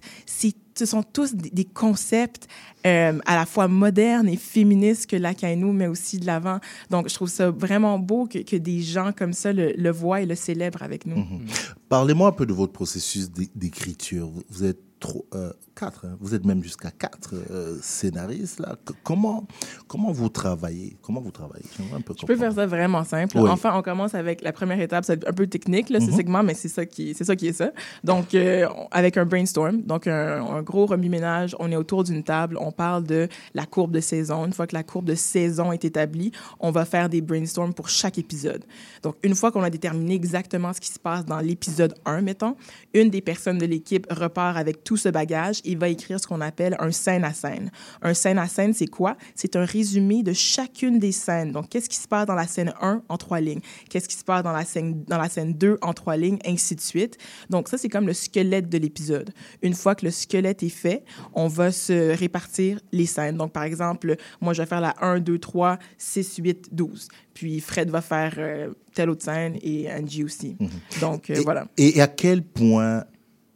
Ce 0.77 0.85
sont 0.85 1.03
tous 1.03 1.33
des, 1.35 1.49
des 1.49 1.65
concepts 1.65 2.47
euh, 2.87 3.19
à 3.25 3.35
la 3.35 3.45
fois 3.45 3.67
modernes 3.67 4.29
et 4.29 4.37
féministes 4.37 5.07
que 5.07 5.17
la 5.17 5.33
Kainou 5.33 5.73
met 5.73 5.87
aussi 5.87 6.19
de 6.19 6.25
l'avant. 6.25 6.59
Donc, 6.89 7.09
je 7.09 7.13
trouve 7.15 7.27
ça 7.27 7.49
vraiment 7.51 7.99
beau 7.99 8.27
que, 8.27 8.39
que 8.39 8.55
des 8.55 8.79
gens 8.81 9.11
comme 9.11 9.33
ça 9.33 9.51
le, 9.51 9.73
le 9.75 9.89
voient 9.91 10.21
et 10.21 10.25
le 10.25 10.35
célèbrent 10.35 10.81
avec 10.83 11.05
nous. 11.05 11.17
Mhm. 11.17 11.47
Parlez-moi 11.89 12.29
un 12.29 12.31
peu 12.31 12.45
de 12.45 12.53
votre 12.53 12.71
processus 12.71 13.29
d'é- 13.29 13.49
d'écriture. 13.55 14.27
Vous- 14.29 14.43
Vous 14.49 14.63
êtes 14.63 14.79
trop, 15.01 15.25
euh, 15.33 15.51
quatre, 15.79 16.05
hein. 16.05 16.17
vous 16.19 16.35
êtes 16.35 16.45
même 16.45 16.61
jusqu'à 16.63 16.91
quatre 16.91 17.33
euh, 17.51 17.77
scénaristes 17.81 18.59
là. 18.59 18.75
Comment, 19.03 19.47
comment 19.87 20.11
vous 20.11 20.29
travaillez? 20.29 20.97
Comment 21.01 21.21
vous 21.21 21.31
travaillez? 21.31 21.65
J'aimerais 21.77 21.97
un 21.97 22.01
peu 22.01 22.13
Je 22.19 22.25
peux 22.25 22.35
faire 22.35 22.53
ça 22.53 22.65
vraiment 22.65 23.03
simple. 23.03 23.37
Oui. 23.37 23.49
Enfin, 23.49 23.71
on 23.77 23.81
commence 23.81 24.13
avec 24.15 24.41
la 24.41 24.51
première 24.51 24.79
étape, 24.79 25.05
c'est 25.05 25.25
un 25.27 25.33
peu 25.33 25.47
technique, 25.47 25.89
là, 25.89 25.99
ce 25.99 26.07
Mhm. 26.07 26.15
segment, 26.15 26.43
mais 26.43 26.53
c'est 26.53 26.67
ça 26.67 26.85
qui, 26.85 27.13
c'est 27.13 27.23
ça 27.23 27.35
qui 27.35 27.47
est 27.47 27.53
ça. 27.53 27.71
Donc, 28.03 28.33
euh, 28.35 28.67
avec 28.91 29.17
un 29.17 29.25
brainstorm, 29.25 29.81
donc 29.83 30.07
un, 30.07 30.43
un 30.43 30.61
gros 30.61 30.85
remue-ménage, 30.85 31.55
on 31.59 31.71
est 31.71 31.75
autour 31.75 32.03
d'une 32.03 32.23
table, 32.23 32.57
on 32.59 32.71
parle 32.71 33.03
de 33.05 33.27
la 33.53 33.65
courbe 33.65 33.91
de 33.91 33.99
saison. 34.01 34.45
Une 34.45 34.53
fois 34.53 34.67
que 34.67 34.75
la 34.75 34.83
courbe 34.83 35.05
de 35.05 35.15
saison 35.15 35.71
est 35.71 35.85
établie, 35.85 36.31
on 36.59 36.71
va 36.71 36.85
faire 36.85 37.09
des 37.09 37.21
brainstorms 37.21 37.73
pour 37.73 37.89
chaque 37.89 38.17
épisode. 38.17 38.65
Donc, 39.03 39.15
une 39.23 39.35
fois 39.35 39.51
qu'on 39.51 39.63
a 39.63 39.69
déterminé 39.69 40.15
exactement 40.15 40.73
ce 40.73 40.81
qui 40.81 40.91
se 40.91 40.99
passe 40.99 41.25
dans 41.25 41.39
l'épisode 41.39 41.93
1, 42.05 42.21
mettons, 42.21 42.55
une 42.93 43.09
des 43.09 43.21
personnes 43.21 43.57
de 43.57 43.65
l'équipe 43.65 44.05
repart 44.11 44.57
avec 44.57 44.83
tout 44.83 44.97
ce 44.97 45.09
bagage 45.09 45.61
et 45.69 45.75
va 45.75 45.87
écrire 45.87 46.19
ce 46.19 46.25
qu'on 46.25 46.41
appelle 46.41 46.75
un 46.79 46.91
scène 46.91 47.23
à 47.23 47.31
scène. 47.31 47.71
Un 48.01 48.15
scène 48.15 48.39
à 48.39 48.47
scène, 48.47 48.73
c'est 48.73 48.87
quoi? 48.87 49.15
C'est 49.35 49.55
un 49.55 49.65
résumé 49.65 50.23
de 50.23 50.33
chacune 50.33 50.97
des 50.97 51.11
scènes. 51.11 51.51
Donc, 51.51 51.69
qu'est-ce 51.69 51.87
qui 51.87 51.97
se 51.97 52.07
passe 52.07 52.25
dans 52.25 52.33
la 52.33 52.47
scène 52.47 52.73
1 52.81 53.03
en 53.07 53.17
trois 53.17 53.39
lignes? 53.39 53.61
Qu'est-ce 53.87 54.09
qui 54.09 54.15
se 54.15 54.23
passe 54.23 54.41
dans 54.43 54.51
la 54.51 54.65
scène, 54.65 55.03
dans 55.07 55.19
la 55.19 55.29
scène 55.29 55.53
2 55.53 55.77
en 55.81 55.93
trois 55.93 56.17
lignes, 56.17 56.39
ainsi 56.43 56.75
de 56.75 56.81
suite. 56.81 57.17
Donc, 57.51 57.69
ça, 57.69 57.77
c'est 57.77 57.87
comme 57.87 58.07
le 58.07 58.13
squelette 58.13 58.67
de 58.67 58.79
l'épisode. 58.79 59.31
Une 59.61 59.75
fois 59.75 59.93
que 59.93 60.05
le 60.05 60.11
squelette 60.11 60.63
est 60.63 60.69
fait, 60.69 61.03
on 61.33 61.47
va 61.47 61.71
se 61.71 62.17
répartir 62.17 62.79
les 62.91 63.05
scènes. 63.05 63.37
Donc, 63.37 63.51
par 63.51 63.63
exemple, 63.63 64.15
moi, 64.41 64.53
je 64.53 64.63
vais 64.63 64.67
faire 64.67 64.81
la 64.81 64.95
1, 65.01 65.19
2, 65.19 65.37
3, 65.37 65.77
6, 65.99 66.37
8, 66.37 66.69
12. 66.71 67.07
Puis 67.35 67.59
Fred 67.59 67.91
va 67.91 68.01
faire 68.01 68.33
euh, 68.37 68.73
telle 68.93 69.11
autre 69.11 69.23
scène 69.23 69.57
et 69.61 69.87
Angie 69.91 70.23
aussi. 70.23 70.57
Donc, 70.99 71.29
euh, 71.29 71.35
et, 71.35 71.39
voilà. 71.41 71.67
et 71.77 72.01
à 72.01 72.07
quel 72.07 72.41
point 72.41 73.05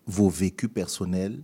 vos 0.05 0.29
vécus 0.29 0.69
personnels 0.73 1.41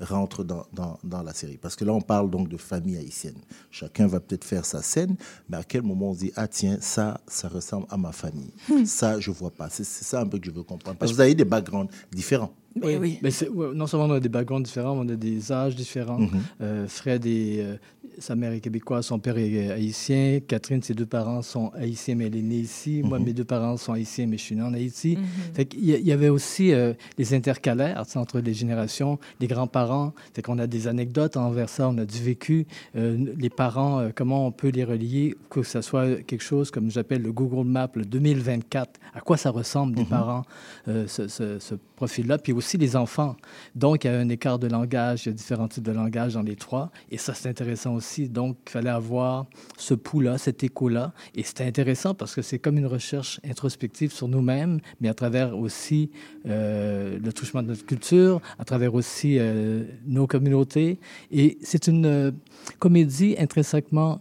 rentrent 0.00 0.44
dans, 0.44 0.64
dans, 0.72 0.98
dans 1.04 1.22
la 1.22 1.32
série 1.32 1.56
Parce 1.56 1.76
que 1.76 1.84
là, 1.84 1.92
on 1.92 2.00
parle 2.00 2.30
donc 2.30 2.48
de 2.48 2.56
famille 2.56 2.96
haïtienne. 2.96 3.36
Chacun 3.70 4.06
va 4.06 4.20
peut-être 4.20 4.44
faire 4.44 4.64
sa 4.64 4.82
scène, 4.82 5.16
mais 5.48 5.56
à 5.56 5.64
quel 5.64 5.82
moment 5.82 6.10
on 6.10 6.14
se 6.14 6.20
dit 6.20 6.32
Ah, 6.36 6.48
tiens, 6.48 6.78
ça, 6.80 7.20
ça 7.26 7.48
ressemble 7.48 7.86
à 7.90 7.96
ma 7.96 8.12
famille. 8.12 8.52
Ça, 8.84 9.18
je 9.18 9.30
vois 9.30 9.50
pas. 9.50 9.68
C'est 9.70 9.84
c'est 9.84 10.04
ça 10.04 10.20
un 10.20 10.26
peu 10.26 10.38
que 10.38 10.46
je 10.46 10.50
veux 10.50 10.62
comprendre. 10.62 10.98
Parce 10.98 11.10
que 11.10 11.16
vous 11.16 11.20
avez 11.20 11.34
des 11.34 11.44
backgrounds 11.44 11.90
différents. 12.12 12.52
Mais 12.76 12.96
oui. 12.96 13.18
Mais 13.22 13.30
ouais, 13.48 13.74
non 13.74 13.86
seulement 13.86 14.06
on 14.06 14.12
a 14.12 14.20
des 14.20 14.28
backgrounds 14.28 14.64
différents, 14.64 14.96
on 14.96 15.08
a 15.08 15.16
des 15.16 15.52
âges 15.52 15.74
différents. 15.74 16.18
Mhm. 16.18 16.30
Euh, 16.60 16.86
Fred 16.88 17.26
est, 17.26 17.60
euh, 17.60 17.76
sa 18.20 18.34
mère 18.36 18.52
est 18.52 18.60
québécoise, 18.60 19.06
son 19.06 19.18
père 19.18 19.38
est 19.38 19.70
haïtien. 19.70 20.40
Catherine, 20.46 20.82
ses 20.82 20.94
deux 20.94 21.06
parents 21.06 21.42
sont 21.42 21.70
haïtiens, 21.74 22.14
mais 22.14 22.26
elle 22.26 22.36
est 22.36 22.42
née 22.42 22.56
ici. 22.58 23.02
Moi, 23.04 23.18
mes 23.18 23.32
deux 23.32 23.44
parents 23.44 23.76
sont 23.76 23.92
haïtiens, 23.92 24.26
mais 24.26 24.36
je 24.38 24.42
suis 24.42 24.56
né 24.56 24.62
en 24.62 24.74
Haïti. 24.74 25.16
A- 25.58 25.62
il 25.72 26.06
y 26.06 26.12
avait 26.12 26.28
aussi 26.28 26.72
euh, 26.72 26.92
les 27.16 27.34
intercalaires 27.34 28.04
tu 28.06 28.12
sais, 28.12 28.18
entre 28.18 28.40
les 28.40 28.54
générations, 28.54 29.18
les 29.40 29.46
grands-parents. 29.46 30.12
Fait 30.34 30.42
qu'on 30.42 30.58
a 30.58 30.66
des 30.66 30.88
anecdotes 30.88 31.36
envers 31.36 31.68
ça, 31.68 31.88
on 31.88 31.98
a 31.98 32.04
du 32.04 32.18
vécu. 32.22 32.66
Euh, 32.96 33.16
les 33.36 33.50
parents, 33.50 34.00
euh, 34.00 34.08
comment 34.14 34.46
on 34.46 34.52
peut 34.52 34.68
les 34.70 34.84
relier, 34.84 35.36
que 35.50 35.62
ce 35.62 35.80
soit 35.80 36.22
quelque 36.22 36.42
chose 36.42 36.70
comme 36.70 36.90
j'appelle 36.90 37.22
le 37.22 37.32
Google 37.32 37.66
Map, 37.68 37.90
le 37.94 38.04
2024. 38.04 39.00
À 39.14 39.20
quoi 39.20 39.36
ça 39.36 39.50
ressemble 39.50 39.94
des 39.94 40.04
parents, 40.04 40.44
euh, 40.88 41.06
ce, 41.06 41.28
ce- 41.28 41.58
ce 41.58 41.74
profil-là? 41.96 42.38
Puis 42.38 42.52
aussi 42.52 42.76
les 42.78 42.96
enfants. 42.96 43.36
Donc, 43.74 44.04
il 44.04 44.08
y 44.08 44.10
a 44.10 44.18
un 44.18 44.28
écart 44.28 44.58
de 44.58 44.66
langage, 44.68 45.26
il 45.26 45.28
y 45.28 45.32
a 45.32 45.34
différents 45.34 45.68
types 45.68 45.84
de 45.84 45.92
langage 45.92 46.34
dans 46.34 46.42
les 46.42 46.56
trois. 46.56 46.90
Et 47.10 47.18
ça, 47.18 47.34
c'est 47.34 47.48
intéressant 47.48 47.94
aussi. 47.94 48.07
Donc, 48.28 48.56
il 48.66 48.70
fallait 48.70 48.90
avoir 48.90 49.46
ce 49.76 49.94
pouls-là, 49.94 50.38
cet 50.38 50.64
écho-là. 50.64 51.12
Et 51.34 51.42
c'était 51.42 51.64
intéressant 51.64 52.14
parce 52.14 52.34
que 52.34 52.42
c'est 52.42 52.58
comme 52.58 52.78
une 52.78 52.86
recherche 52.86 53.40
introspective 53.44 54.12
sur 54.12 54.28
nous-mêmes, 54.28 54.80
mais 55.00 55.08
à 55.08 55.14
travers 55.14 55.56
aussi 55.56 56.10
euh, 56.46 57.18
le 57.22 57.32
touchement 57.32 57.62
de 57.62 57.68
notre 57.68 57.84
culture, 57.84 58.40
à 58.58 58.64
travers 58.64 58.94
aussi 58.94 59.38
euh, 59.38 59.84
nos 60.06 60.26
communautés. 60.26 60.98
Et 61.30 61.58
c'est 61.62 61.86
une 61.86 62.06
euh, 62.06 62.30
comédie 62.78 63.36
intrinsèquement 63.38 64.20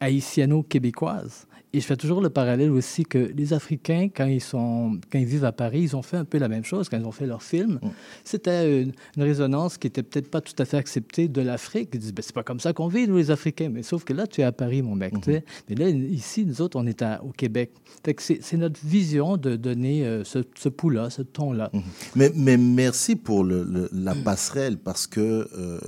haïtiano-québécoise. 0.00 1.45
Et 1.72 1.80
je 1.80 1.84
fais 1.84 1.96
toujours 1.96 2.22
le 2.22 2.30
parallèle 2.30 2.70
aussi 2.70 3.04
que 3.04 3.18
les 3.36 3.52
Africains, 3.52 4.08
quand 4.14 4.24
ils, 4.26 4.40
sont, 4.40 4.98
quand 5.12 5.18
ils 5.18 5.26
vivent 5.26 5.44
à 5.44 5.52
Paris, 5.52 5.80
ils 5.82 5.96
ont 5.96 6.00
fait 6.02 6.16
un 6.16 6.24
peu 6.24 6.38
la 6.38 6.48
même 6.48 6.64
chose 6.64 6.88
quand 6.88 6.96
ils 6.96 7.04
ont 7.04 7.10
fait 7.12 7.26
leur 7.26 7.42
film. 7.42 7.80
C'était 8.24 8.82
une, 8.82 8.92
une 9.16 9.22
résonance 9.22 9.76
qui 9.76 9.86
était 9.88 10.02
peut-être 10.02 10.30
pas 10.30 10.40
tout 10.40 10.54
à 10.58 10.64
fait 10.64 10.78
acceptée 10.78 11.28
de 11.28 11.40
l'Afrique. 11.42 11.90
Ils 11.92 12.00
disent, 12.00 12.14
ben, 12.14 12.22
c'est 12.24 12.34
pas 12.34 12.44
comme 12.44 12.60
ça 12.60 12.72
qu'on 12.72 12.88
vit, 12.88 13.06
nous, 13.06 13.16
les 13.18 13.30
Africains. 13.30 13.68
Mais 13.68 13.82
sauf 13.82 14.04
que 14.04 14.14
là, 14.14 14.26
tu 14.26 14.40
es 14.40 14.44
à 14.44 14.52
Paris, 14.52 14.80
mon 14.80 14.94
mec. 14.94 15.12
sais. 15.24 15.44
Mais 15.68 15.74
là, 15.74 15.88
ici, 15.90 16.46
nous 16.46 16.62
autres, 16.62 16.78
on 16.80 16.86
est 16.86 17.02
à- 17.02 17.22
au 17.22 17.30
Québec. 17.32 17.72
C'est 18.18 18.56
notre 18.56 18.80
vision 18.84 19.36
de 19.36 19.56
donner 19.56 20.06
euh, 20.06 20.24
ce, 20.24 20.38
ce 20.54 20.68
pouls-là, 20.70 21.10
ce 21.10 21.22
ton-là. 21.22 21.70
Mais, 22.14 22.30
mais 22.34 22.56
merci 22.56 23.16
pour 23.16 23.44
le- 23.44 23.64
le- 23.64 23.90
la 23.92 24.14
passerelle 24.14 24.78
parce 24.78 25.06
que 25.06 25.20
euh, 25.58 25.78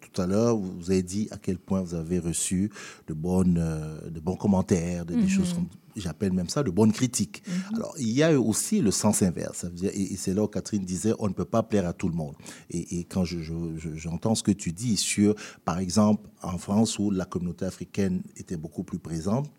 tout 0.00 0.20
à 0.22 0.26
l'heure, 0.26 0.56
vous 0.56 0.90
avez 0.90 1.02
dit 1.02 1.26
à 1.32 1.36
quel 1.38 1.58
point 1.58 1.80
vous 1.80 1.94
avez 1.94 2.18
reçu 2.18 2.70
de, 3.08 3.14
bonnes, 3.14 3.58
euh, 3.60 4.08
de 4.10 4.20
bons 4.20 4.36
commentaires, 4.36 5.04
de- 5.04 5.14
des 5.22 5.28
choses 5.28 5.52
comme 5.54 5.66
j'appelle 5.94 6.32
même 6.32 6.48
ça 6.48 6.62
de 6.62 6.70
bonnes 6.70 6.92
critiques. 6.92 7.42
Alors, 7.74 7.94
il 7.98 8.08
y 8.10 8.22
a 8.22 8.40
aussi 8.40 8.80
le 8.80 8.90
sens 8.90 9.20
inverse. 9.22 9.66
Et, 9.82 10.16
c'est 10.16 10.32
là 10.32 10.42
où 10.42 10.48
Catherine 10.48 10.84
disait, 10.84 11.12
on 11.18 11.28
ne 11.28 11.34
peut 11.34 11.44
pas 11.44 11.62
plaire 11.62 11.86
à 11.86 11.92
tout 11.92 12.08
le 12.08 12.14
monde. 12.14 12.34
Et, 12.70 12.98
et 13.00 13.04
quand 13.04 13.24
je- 13.26 13.40
je- 13.42 13.76
je- 13.76 13.94
j'entends 13.94 14.34
ce 14.34 14.42
que 14.42 14.52
tu 14.52 14.72
dis 14.72 14.96
sur, 14.96 15.34
par 15.66 15.78
exemple, 15.78 16.28
en 16.42 16.56
France 16.56 16.98
où 16.98 17.10
la 17.10 17.26
communauté 17.26 17.66
africaine 17.66 18.22
était 18.36 18.56
beaucoup 18.56 18.84
plus 18.84 18.98
présente, 18.98 19.50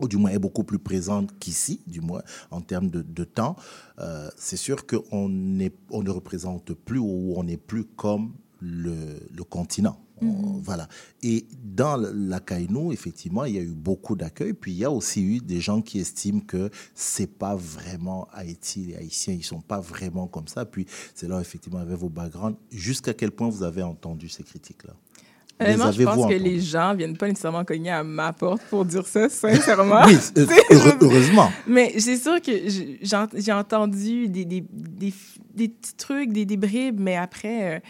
ou 0.00 0.08
du 0.08 0.16
moins 0.16 0.30
est 0.30 0.38
beaucoup 0.40 0.64
plus 0.64 0.78
présente 0.80 1.38
qu'ici, 1.38 1.80
du 1.86 2.00
moins 2.00 2.22
en 2.50 2.62
termes 2.62 2.90
de, 2.90 3.02
de 3.02 3.22
temps, 3.24 3.54
euh, 4.00 4.28
c'est 4.36 4.56
sûr 4.56 4.86
qu'on 4.86 5.04
on 5.12 5.28
ne 6.02 6.10
représente 6.10 6.72
plus 6.72 6.98
ou 6.98 7.34
on 7.36 7.44
n'est 7.44 7.58
plus 7.58 7.84
comme 7.84 8.32
le, 8.60 9.20
le 9.32 9.44
continent. 9.44 9.98
On- 10.22 10.60
Voilà. 10.62 10.88
Et 11.22 11.46
dans 11.64 11.96
la 11.96 12.40
Kainu, 12.40 12.92
effectivement, 12.92 13.44
il 13.44 13.54
y 13.54 13.58
a 13.58 13.62
eu 13.62 13.72
beaucoup 13.74 14.16
d'accueil. 14.16 14.52
Puis 14.52 14.72
il 14.72 14.78
y 14.78 14.84
a 14.84 14.90
aussi 14.90 15.22
eu 15.22 15.40
des 15.40 15.60
gens 15.60 15.80
qui 15.80 15.98
estiment 16.00 16.40
que 16.40 16.70
c'est 16.94 17.26
pas 17.38 17.54
vraiment 17.56 18.28
Haïti, 18.32 18.86
les 18.88 18.96
Haïtiens, 18.96 19.34
ils 19.34 19.44
sont 19.44 19.60
pas 19.60 19.80
vraiment 19.80 20.26
comme 20.26 20.48
ça. 20.48 20.64
Puis 20.64 20.86
c'est 21.14 21.28
là, 21.28 21.40
effectivement, 21.40 21.78
avec 21.80 21.96
vos 21.96 22.08
backgrounds, 22.08 22.58
jusqu'à 22.70 23.14
quel 23.14 23.30
point 23.30 23.48
vous 23.48 23.62
avez 23.62 23.82
entendu 23.82 24.28
ces 24.28 24.42
critiques-là? 24.42 24.94
Les 25.62 25.66
Honnêtement, 25.74 25.92
je 25.92 26.02
pense 26.04 26.26
que 26.26 26.32
les 26.38 26.58
gens 26.58 26.94
viennent 26.94 27.18
pas 27.18 27.28
nécessairement 27.28 27.66
cogner 27.66 27.90
à 27.90 28.02
ma 28.02 28.32
porte 28.32 28.62
pour 28.70 28.82
dire 28.86 29.06
ça, 29.06 29.28
sincèrement. 29.28 30.00
Oui, 30.06 30.16
euh, 30.38 30.46
heureusement. 31.02 31.50
Mais 31.66 31.98
c'est 31.98 32.16
sûr 32.16 32.40
que 32.40 32.50
j'ai 32.66 32.98
ent- 33.14 33.28
j'ai 33.34 33.52
entendu 33.52 34.28
des, 34.28 34.46
des, 34.46 34.64
des, 34.72 35.12
des 35.54 35.68
petits 35.68 35.94
trucs, 35.98 36.32
des, 36.32 36.46
des 36.46 36.56
bribes, 36.56 36.98
mais 36.98 37.16
après, 37.16 37.76
euh, 37.76 37.80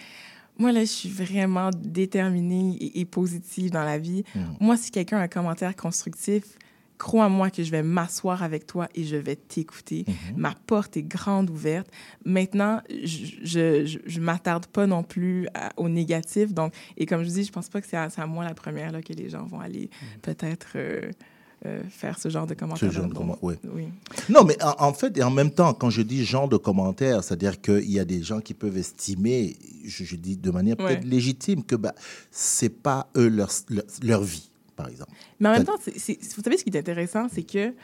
moi, 0.60 0.70
là, 0.72 0.80
je 0.80 0.86
suis 1.00 1.08
vraiment 1.08 1.70
déterminée 1.76 2.76
et, 2.80 3.00
et 3.00 3.04
positive 3.04 3.70
dans 3.70 3.82
la 3.84 3.98
vie. 3.98 4.22
Moi, 4.60 4.76
si 4.76 4.90
quelqu'un 4.90 5.18
a 5.18 5.22
un 5.22 5.28
commentaire 5.28 5.74
constructif, 5.74 6.44
crois-moi 6.98 7.48
que 7.50 7.62
je 7.62 7.70
vais 7.70 7.82
m'asseoir 7.82 8.42
avec 8.42 8.66
toi 8.66 8.86
et 8.94 9.04
je 9.04 9.16
vais 9.16 9.36
t'écouter. 9.36 10.04
Ma 10.36 10.54
porte 10.66 10.98
est 10.98 11.02
grande 11.02 11.48
ouverte. 11.48 11.88
Maintenant, 12.26 12.82
je 12.90 13.98
je 14.06 14.20
m'attarde 14.20 14.66
pas 14.66 14.86
non 14.86 15.02
plus 15.02 15.48
à- 15.54 15.70
au 15.78 15.88
négatif. 15.88 16.52
Donc, 16.52 16.74
et 16.98 17.06
comme 17.06 17.22
je 17.24 17.30
dis, 17.30 17.44
je 17.44 17.52
pense 17.52 17.68
pas 17.70 17.80
que 17.80 17.86
c'est 17.86 17.96
à, 17.96 18.10
c'est 18.10 18.20
à 18.20 18.26
moi 18.26 18.44
la 18.44 18.52
première 18.54 18.92
là, 18.92 19.00
que 19.00 19.14
les 19.14 19.30
gens 19.30 19.44
vont 19.46 19.60
aller 19.60 19.88
peut-être 20.20 20.72
euh, 20.76 21.10
euh, 21.66 21.82
faire 21.90 22.18
ce 22.18 22.30
genre 22.30 22.46
de 22.46 22.54
commentaires. 22.54 22.90
genre 22.90 23.06
de 23.06 23.12
comment-. 23.14 23.38
Oui. 23.42 23.54
Non, 24.28 24.44
mais 24.44 24.56
en, 24.62 24.74
en 24.78 24.92
fait, 24.94 25.16
et 25.18 25.22
en 25.22 25.30
même 25.30 25.50
temps, 25.50 25.74
quand 25.74 25.90
je 25.90 26.00
dis 26.02 26.24
genre 26.24 26.48
de 26.48 26.56
commentaires, 26.56 27.22
c'est-à-dire 27.22 27.60
qu'il 27.60 27.90
y 27.90 27.98
a 27.98 28.04
des 28.04 28.22
gens 28.22 28.40
qui 28.40 28.54
peuvent 28.54 28.78
estimer, 28.78 29.56
je, 29.84 30.04
je 30.04 30.16
dis 30.16 30.36
de 30.36 30.50
manière 30.50 30.76
peut-être 30.76 31.04
légitime, 31.04 31.62
que 31.62 31.76
bah, 31.76 31.94
c'est 32.30 32.70
pas 32.82 33.08
eux 33.16 33.28
leur, 33.28 33.50
leur, 33.68 33.84
leur 34.02 34.22
vie, 34.22 34.50
par 34.74 34.88
exemple. 34.88 35.12
Mais 35.38 35.50
en 35.50 35.52
même 35.52 35.64
temps, 35.64 35.76
vous 35.76 36.42
savez, 36.42 36.56
ce 36.56 36.64
qui 36.64 36.70
est 36.70 36.78
intéressant, 36.78 37.26
c'est 37.32 37.42
que 37.42 37.74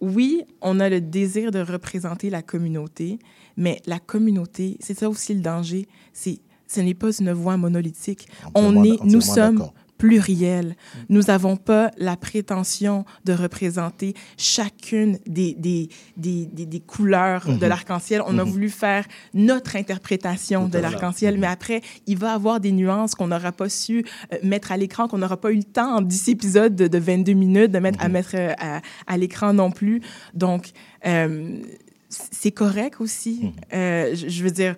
oui, 0.00 0.42
on 0.60 0.80
a 0.80 0.88
le 0.88 1.00
désir 1.00 1.52
de 1.52 1.60
représenter 1.60 2.28
la 2.28 2.42
communauté, 2.42 3.18
mais 3.56 3.80
la 3.86 3.98
communauté, 3.98 4.76
c'est 4.80 4.98
ça 4.98 5.08
aussi 5.08 5.32
le 5.32 5.40
danger, 5.40 5.86
c'est 6.12 6.40
ce 6.66 6.80
n'est 6.80 6.94
pas 6.94 7.10
une 7.18 7.32
voix 7.32 7.56
monolithique. 7.56 8.28
On 8.54 8.82
est, 8.82 9.02
nous 9.04 9.20
sommes 9.20 9.70
d'accord. 9.98 10.08
pluriels. 10.08 10.76
Nous 11.08 11.22
n'avons 11.22 11.56
pas 11.56 11.90
la 11.96 12.16
prétention 12.16 13.04
de 13.24 13.32
représenter 13.32 14.14
chacune 14.36 15.18
des, 15.26 15.54
des, 15.54 15.88
des, 16.16 16.46
des, 16.46 16.66
des 16.66 16.80
couleurs 16.80 17.46
de 17.46 17.66
l'arc-en-ciel. 17.66 18.22
On 18.26 18.38
a 18.38 18.44
voulu 18.44 18.68
faire 18.70 19.06
notre 19.34 19.76
interprétation 19.76 20.68
de 20.68 20.78
l'arc-en-ciel, 20.78 21.38
mais 21.38 21.46
après, 21.46 21.80
il 22.06 22.18
va 22.18 22.32
avoir 22.32 22.60
des 22.60 22.72
nuances 22.72 23.14
qu'on 23.14 23.28
n'aura 23.28 23.52
pas 23.52 23.68
su 23.68 24.04
euh, 24.32 24.36
mettre 24.42 24.72
à 24.72 24.76
l'écran, 24.76 25.08
qu'on 25.08 25.18
n'aura 25.18 25.36
pas 25.36 25.52
eu 25.52 25.56
le 25.56 25.62
temps 25.64 25.96
en 25.96 26.00
10 26.00 26.28
épisodes 26.28 26.74
de, 26.74 26.86
de 26.88 26.98
22 26.98 27.32
minutes 27.32 27.70
de 27.72 27.78
mettre, 27.78 28.02
à 28.02 28.08
mettre 28.08 28.34
euh, 28.34 28.52
à, 28.58 28.80
à 29.06 29.16
l'écran 29.16 29.52
non 29.52 29.70
plus. 29.70 30.02
Donc, 30.34 30.70
euh, 31.06 31.60
c'est 32.08 32.52
correct 32.52 33.00
aussi. 33.00 33.52
Je 33.72 34.42
veux 34.42 34.50
dire, 34.50 34.76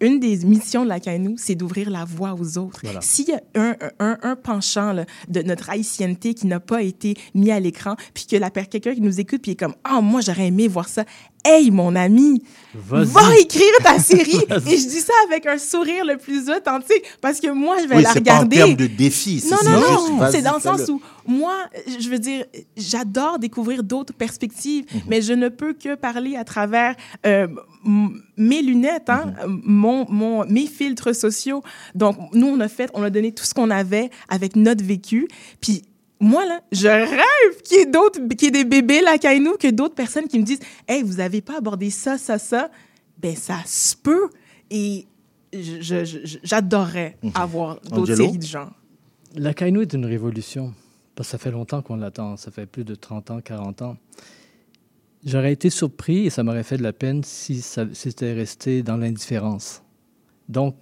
une 0.00 0.20
des 0.20 0.44
missions 0.44 0.84
de 0.84 0.88
la 0.88 1.00
CANU, 1.00 1.34
c'est 1.36 1.54
d'ouvrir 1.54 1.90
la 1.90 2.04
voie 2.04 2.34
aux 2.34 2.58
autres. 2.58 2.80
Voilà. 2.82 3.00
S'il 3.00 3.28
y 3.28 3.32
a 3.32 3.40
un, 3.54 3.76
un, 3.98 4.18
un 4.22 4.36
penchant 4.36 4.92
là, 4.92 5.04
de 5.28 5.42
notre 5.42 5.70
haïtienneté 5.70 6.34
qui 6.34 6.46
n'a 6.46 6.60
pas 6.60 6.82
été 6.82 7.14
mis 7.34 7.50
à 7.50 7.60
l'écran, 7.60 7.96
puis 8.14 8.26
que 8.26 8.36
la 8.36 8.50
quelqu'un 8.50 8.94
qui 8.94 9.00
nous 9.00 9.20
écoute, 9.20 9.42
puis 9.42 9.52
est 9.52 9.56
comme 9.56 9.74
«Ah, 9.84 10.00
moi, 10.00 10.20
j'aurais 10.20 10.48
aimé 10.48 10.68
voir 10.68 10.88
ça.» 10.88 11.04
Hey, 11.44 11.70
mon 11.70 11.94
ami, 11.96 12.42
va 12.74 13.36
écrire 13.38 13.64
ta 13.82 13.98
série. 13.98 14.36
Et 14.66 14.76
je 14.76 14.88
dis 14.88 15.00
ça 15.00 15.12
avec 15.28 15.46
un 15.46 15.56
sourire 15.58 16.04
le 16.04 16.16
plus 16.18 16.50
authentique, 16.50 17.02
parce 17.20 17.40
que 17.40 17.48
moi, 17.50 17.76
je 17.82 17.86
vais 17.88 17.96
Oui, 17.96 18.02
la 18.02 18.12
c'est 18.12 18.20
pas 18.20 18.32
en 18.32 18.40
regarder. 18.40 18.56
termes 18.56 18.74
de 18.74 18.86
défi. 18.86 19.42
Non, 19.50 19.56
non, 19.64 19.80
non. 20.18 20.28
C'est 20.30 20.42
dans 20.42 20.56
le 20.56 20.60
sens 20.60 20.88
où, 20.88 21.00
moi, 21.26 21.54
je 21.98 22.08
veux 22.08 22.18
dire, 22.18 22.44
j'adore 22.76 23.38
découvrir 23.38 23.82
d'autres 23.82 24.12
perspectives, 24.12 24.84
Mhm. 24.92 25.00
mais 25.08 25.22
je 25.22 25.32
ne 25.32 25.48
peux 25.48 25.72
que 25.72 25.94
parler 25.94 26.36
à 26.36 26.44
travers 26.44 26.94
euh, 27.26 27.46
mes 28.36 28.60
lunettes, 28.62 29.08
hein, 29.08 29.32
Mhm. 29.46 29.60
mon, 29.64 30.06
mon, 30.10 30.44
mes 30.46 30.66
filtres 30.66 31.14
sociaux. 31.14 31.62
Donc, 31.94 32.16
nous, 32.32 32.48
on 32.48 32.60
a 32.60 32.68
fait, 32.68 32.90
on 32.94 33.02
a 33.02 33.10
donné 33.10 33.32
tout 33.32 33.44
ce 33.44 33.54
qu'on 33.54 33.70
avait 33.70 34.10
avec 34.28 34.56
notre 34.56 34.84
vécu. 34.84 35.28
Puis, 35.60 35.82
moi, 36.20 36.44
là, 36.46 36.60
je 36.72 36.88
rêve 36.88 37.62
qu'il 37.62 37.78
y 37.78 37.80
ait 37.82 37.86
d'autres, 37.86 38.20
qu'il 38.34 38.44
y 38.44 38.48
ait 38.48 38.62
des 38.62 38.64
bébés 38.64 39.00
là, 39.00 39.16
nous, 39.38 39.56
que 39.56 39.70
d'autres 39.70 39.94
personnes 39.94 40.26
qui 40.26 40.38
me 40.38 40.44
disent, 40.44 40.60
hey, 40.86 41.02
vous 41.02 41.14
n'avez 41.14 41.40
pas 41.40 41.58
abordé 41.58 41.90
ça, 41.90 42.18
ça, 42.18 42.38
ça. 42.38 42.70
Ben, 43.18 43.36
ça 43.36 43.58
se 43.66 43.96
peut. 43.96 44.28
Et 44.70 45.06
j'adorerais 45.52 47.16
avoir 47.34 47.80
d'autres 47.80 48.14
séries 48.14 48.38
de 48.38 48.46
genre. 48.46 48.72
La 49.34 49.54
Kainu 49.54 49.82
est 49.82 49.92
une 49.92 50.06
révolution. 50.06 50.74
Parce 51.14 51.28
que 51.28 51.30
ça 51.32 51.38
fait 51.38 51.50
longtemps 51.50 51.82
qu'on 51.82 51.96
l'attend. 51.96 52.36
Ça 52.36 52.52
fait 52.52 52.66
plus 52.66 52.84
de 52.84 52.94
30 52.94 53.32
ans, 53.32 53.40
40 53.40 53.82
ans. 53.82 53.96
J'aurais 55.24 55.52
été 55.52 55.68
surpris 55.68 56.26
et 56.26 56.30
ça 56.30 56.44
m'aurait 56.44 56.62
fait 56.62 56.76
de 56.76 56.82
la 56.84 56.92
peine 56.92 57.24
si 57.24 57.60
ça 57.60 57.84
si 57.92 58.10
c'était 58.10 58.32
resté 58.34 58.84
dans 58.84 58.96
l'indifférence. 58.96 59.82
Donc, 60.48 60.76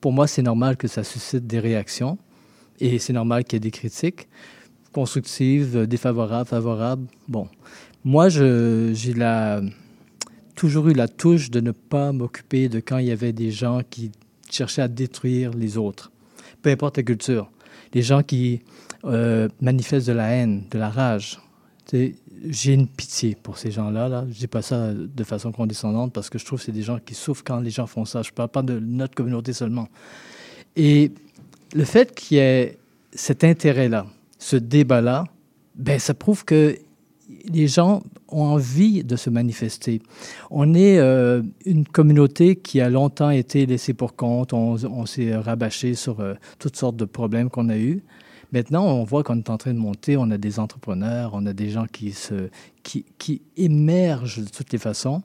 pour 0.00 0.12
moi, 0.12 0.26
c'est 0.26 0.42
normal 0.42 0.76
que 0.76 0.88
ça 0.88 1.04
suscite 1.04 1.46
des 1.46 1.60
réactions 1.60 2.18
et 2.80 2.98
c'est 2.98 3.12
normal 3.12 3.44
qu'il 3.44 3.54
y 3.54 3.58
ait 3.58 3.60
des 3.60 3.70
critiques 3.70 4.26
constructives, 4.96 5.76
euh, 5.76 5.86
défavorables, 5.86 6.48
favorables. 6.48 7.06
Bon, 7.28 7.48
moi, 8.02 8.30
j'ai 8.30 9.12
toujours 10.54 10.88
eu 10.88 10.94
la 10.94 11.06
touche 11.06 11.50
de 11.50 11.60
ne 11.60 11.72
pas 11.72 12.12
m'occuper 12.12 12.70
de 12.70 12.80
quand 12.80 12.96
il 12.96 13.08
y 13.08 13.10
avait 13.10 13.34
des 13.34 13.50
gens 13.50 13.82
qui 13.90 14.10
cherchaient 14.50 14.80
à 14.80 14.88
détruire 14.88 15.50
les 15.50 15.76
autres, 15.76 16.10
peu 16.62 16.70
importe 16.70 16.96
la 16.96 17.02
culture. 17.02 17.50
Les 17.92 18.00
gens 18.00 18.22
qui 18.22 18.62
euh, 19.04 19.48
manifestent 19.60 20.06
de 20.06 20.14
la 20.14 20.28
haine, 20.28 20.64
de 20.70 20.78
la 20.78 20.88
rage. 20.88 21.38
J'ai 21.92 22.72
une 22.72 22.86
pitié 22.86 23.36
pour 23.42 23.58
ces 23.58 23.70
gens-là. 23.70 24.08
Là. 24.08 24.24
Je 24.30 24.38
dis 24.38 24.46
pas 24.46 24.62
ça 24.62 24.94
de 24.94 25.24
façon 25.24 25.52
condescendante 25.52 26.14
parce 26.14 26.30
que 26.30 26.38
je 26.38 26.46
trouve 26.46 26.58
que 26.58 26.64
c'est 26.64 26.72
des 26.72 26.82
gens 26.82 26.98
qui 27.04 27.14
souffrent 27.14 27.44
quand 27.44 27.60
les 27.60 27.70
gens 27.70 27.86
font 27.86 28.06
ça. 28.06 28.22
Je 28.22 28.30
parle 28.30 28.48
pas 28.48 28.62
de 28.62 28.78
notre 28.78 29.14
communauté 29.14 29.52
seulement. 29.52 29.88
Et 30.74 31.12
le 31.74 31.84
fait 31.84 32.14
qu'il 32.14 32.38
y 32.38 32.40
ait 32.40 32.78
cet 33.12 33.44
intérêt-là, 33.44 34.06
ce 34.38 34.56
débat-là, 34.56 35.24
ben, 35.74 35.98
ça 35.98 36.14
prouve 36.14 36.44
que 36.44 36.76
les 37.52 37.68
gens 37.68 38.02
ont 38.28 38.42
envie 38.42 39.04
de 39.04 39.16
se 39.16 39.30
manifester. 39.30 40.00
On 40.50 40.74
est 40.74 40.98
euh, 40.98 41.42
une 41.64 41.86
communauté 41.86 42.56
qui 42.56 42.80
a 42.80 42.88
longtemps 42.88 43.30
été 43.30 43.66
laissée 43.66 43.94
pour 43.94 44.14
compte. 44.14 44.52
On, 44.52 45.06
s'est 45.06 45.34
rabâché 45.36 45.94
sur 45.94 46.20
euh, 46.20 46.34
toutes 46.58 46.76
sortes 46.76 46.96
de 46.96 47.04
problèmes 47.04 47.50
qu'on 47.50 47.68
a 47.68 47.76
eus. 47.76 48.02
Maintenant, 48.52 48.86
on 48.86 49.04
voit 49.04 49.22
qu'on 49.22 49.36
est 49.38 49.50
en 49.50 49.56
train 49.58 49.74
de 49.74 49.78
monter. 49.78 50.16
On 50.16 50.30
a 50.30 50.38
des 50.38 50.58
entrepreneurs, 50.58 51.30
on 51.34 51.46
a 51.46 51.52
des 51.52 51.70
gens 51.70 51.86
qui, 51.90 52.12
se, 52.12 52.48
qui, 52.82 53.04
qui 53.18 53.42
émergent 53.56 54.42
de 54.42 54.48
toutes 54.48 54.72
les 54.72 54.78
façons. 54.78 55.22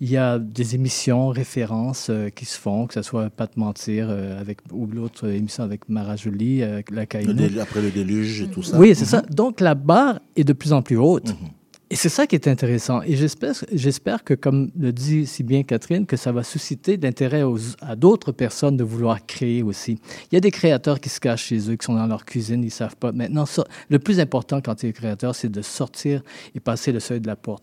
Il 0.00 0.10
y 0.10 0.16
a 0.16 0.38
des 0.38 0.74
émissions, 0.74 1.28
références 1.28 2.08
euh, 2.10 2.28
qui 2.30 2.44
se 2.44 2.58
font, 2.58 2.86
que 2.86 2.94
ce 2.94 3.02
soit 3.02 3.30
Pas 3.30 3.46
de 3.46 3.52
mentir 3.56 4.10
avec, 4.10 4.58
ou 4.72 4.86
l'autre 4.86 5.28
émission 5.28 5.64
avec 5.64 5.88
Mara 5.88 6.16
Jolie, 6.16 6.62
euh, 6.62 6.82
la 6.90 7.02
Le 7.02 7.06
Caïnou. 7.06 7.60
après 7.60 7.82
le 7.82 7.90
déluge 7.90 8.42
et 8.42 8.48
tout 8.48 8.62
ça. 8.62 8.78
Oui, 8.78 8.94
c'est 8.94 9.04
ça. 9.04 9.22
Donc, 9.22 9.60
la 9.60 9.74
barre 9.74 10.20
est 10.36 10.44
de 10.44 10.52
plus 10.52 10.72
en 10.72 10.82
plus 10.82 10.96
haute. 10.96 11.28
Mhm. 11.28 11.48
Et 11.94 11.96
c'est 11.96 12.08
ça 12.08 12.26
qui 12.26 12.34
est 12.34 12.48
intéressant. 12.48 13.02
Et 13.02 13.14
j'espère, 13.14 14.24
que, 14.24 14.34
comme 14.34 14.72
le 14.76 14.92
dit 14.92 15.28
si 15.28 15.44
bien 15.44 15.62
Catherine, 15.62 16.06
que 16.06 16.16
ça 16.16 16.32
va 16.32 16.42
susciter 16.42 16.98
aux- 17.44 17.58
à 17.80 17.94
d'autres 17.94 18.32
personnes 18.32 18.76
de 18.76 18.82
vouloir 18.82 19.24
créer 19.24 19.62
aussi. 19.62 20.00
Il 20.32 20.34
y 20.34 20.36
a 20.36 20.40
des 20.40 20.50
créateurs 20.50 20.98
qui 20.98 21.08
se 21.08 21.20
cachent 21.20 21.44
chez 21.44 21.70
eux, 21.70 21.76
qui 21.76 21.86
sont 21.86 21.94
dans 21.94 22.08
leur 22.08 22.24
cuisine, 22.24 22.62
ils 22.62 22.66
ne 22.66 22.70
savent 22.70 22.96
pas. 22.96 23.12
Maintenant, 23.12 23.44
le 23.88 24.00
plus 24.00 24.18
important 24.18 24.60
quand 24.60 24.74
tu 24.74 24.88
es 24.88 24.92
créateur, 24.92 25.36
c'est 25.36 25.48
de 25.48 25.62
sortir 25.62 26.24
et 26.56 26.58
passer 26.58 26.90
le 26.90 26.98
seuil 26.98 27.20
de 27.20 27.28
la 27.28 27.36
porte. 27.36 27.62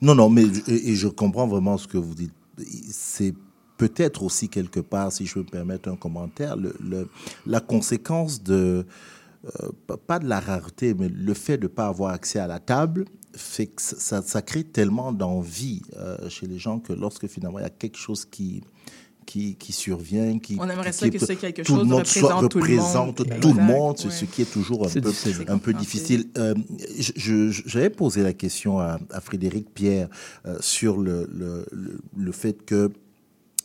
Non, 0.00 0.14
non, 0.14 0.28
mais 0.30 0.44
et, 0.68 0.94
je 0.94 1.08
comprends 1.08 1.48
vraiment 1.48 1.76
ce 1.76 1.88
que 1.88 1.98
vous 1.98 2.14
dites. 2.14 2.32
C'est 2.92 3.34
peut-être 3.76 4.22
aussi 4.22 4.48
quelque 4.48 4.78
part, 4.78 5.10
si 5.10 5.26
je 5.26 5.34
peux 5.34 5.40
me 5.40 5.46
permettre 5.46 5.88
un 5.88 5.96
commentaire, 5.96 6.54
la 7.44 7.58
conséquence 7.58 8.40
de 8.40 8.86
euh, 9.60 9.96
pas 10.06 10.20
de 10.20 10.28
la 10.28 10.38
rareté, 10.38 10.94
mais 10.94 11.08
le 11.08 11.34
fait 11.34 11.58
de 11.58 11.64
ne 11.64 11.68
pas 11.68 11.88
avoir 11.88 12.12
accès 12.12 12.38
à 12.38 12.46
la 12.46 12.60
table 12.60 13.04
fait 13.36 13.66
que 13.66 13.80
ça, 13.82 14.22
ça 14.22 14.42
crée 14.42 14.64
tellement 14.64 15.12
d'envie 15.12 15.82
euh, 15.96 16.28
chez 16.28 16.46
les 16.46 16.58
gens 16.58 16.78
que 16.78 16.92
lorsque 16.92 17.26
finalement 17.26 17.58
il 17.58 17.62
y 17.62 17.66
a 17.66 17.70
quelque 17.70 17.98
chose 17.98 18.24
qui 18.24 18.62
qui, 19.26 19.54
qui 19.56 19.72
survient, 19.72 20.38
qui 20.38 20.58
On 20.60 20.68
aimerait 20.68 20.90
qui- 20.90 20.98
ça 20.98 21.06
qui 21.08 21.14
que 21.14 21.18
peut- 21.18 21.26
ce 21.26 21.32
quelque 21.32 21.62
tout 21.62 21.72
le 21.76 21.78
chose 21.80 21.88
monde 21.88 22.04
soit- 22.06 22.34
représente 22.34 22.50
tout 22.50 22.58
le 23.24 23.30
monde. 23.30 23.40
tout 23.40 23.48
le 23.48 23.54
exact, 23.54 23.62
monde, 23.66 23.96
c'est 23.98 24.04
ouais. 24.08 24.12
ce 24.12 24.24
qui 24.26 24.42
est 24.42 24.52
toujours 24.52 24.86
un 24.86 24.90
peu 24.90 25.00
difficile. 25.00 25.32
un 25.48 25.56
peu 25.58 25.72
compréhensible. 25.72 25.78
difficile. 25.78 26.30
Euh, 26.36 26.54
J'avais 27.66 27.88
posé 27.90 28.22
la 28.22 28.34
question 28.34 28.78
à, 28.80 28.98
à 29.10 29.20
Frédéric 29.22 29.72
Pierre 29.72 30.08
euh, 30.46 30.58
sur 30.60 30.98
le, 30.98 31.26
le, 31.32 31.64
le, 31.72 31.98
le 32.16 32.32
fait 32.32 32.64
que 32.64 32.90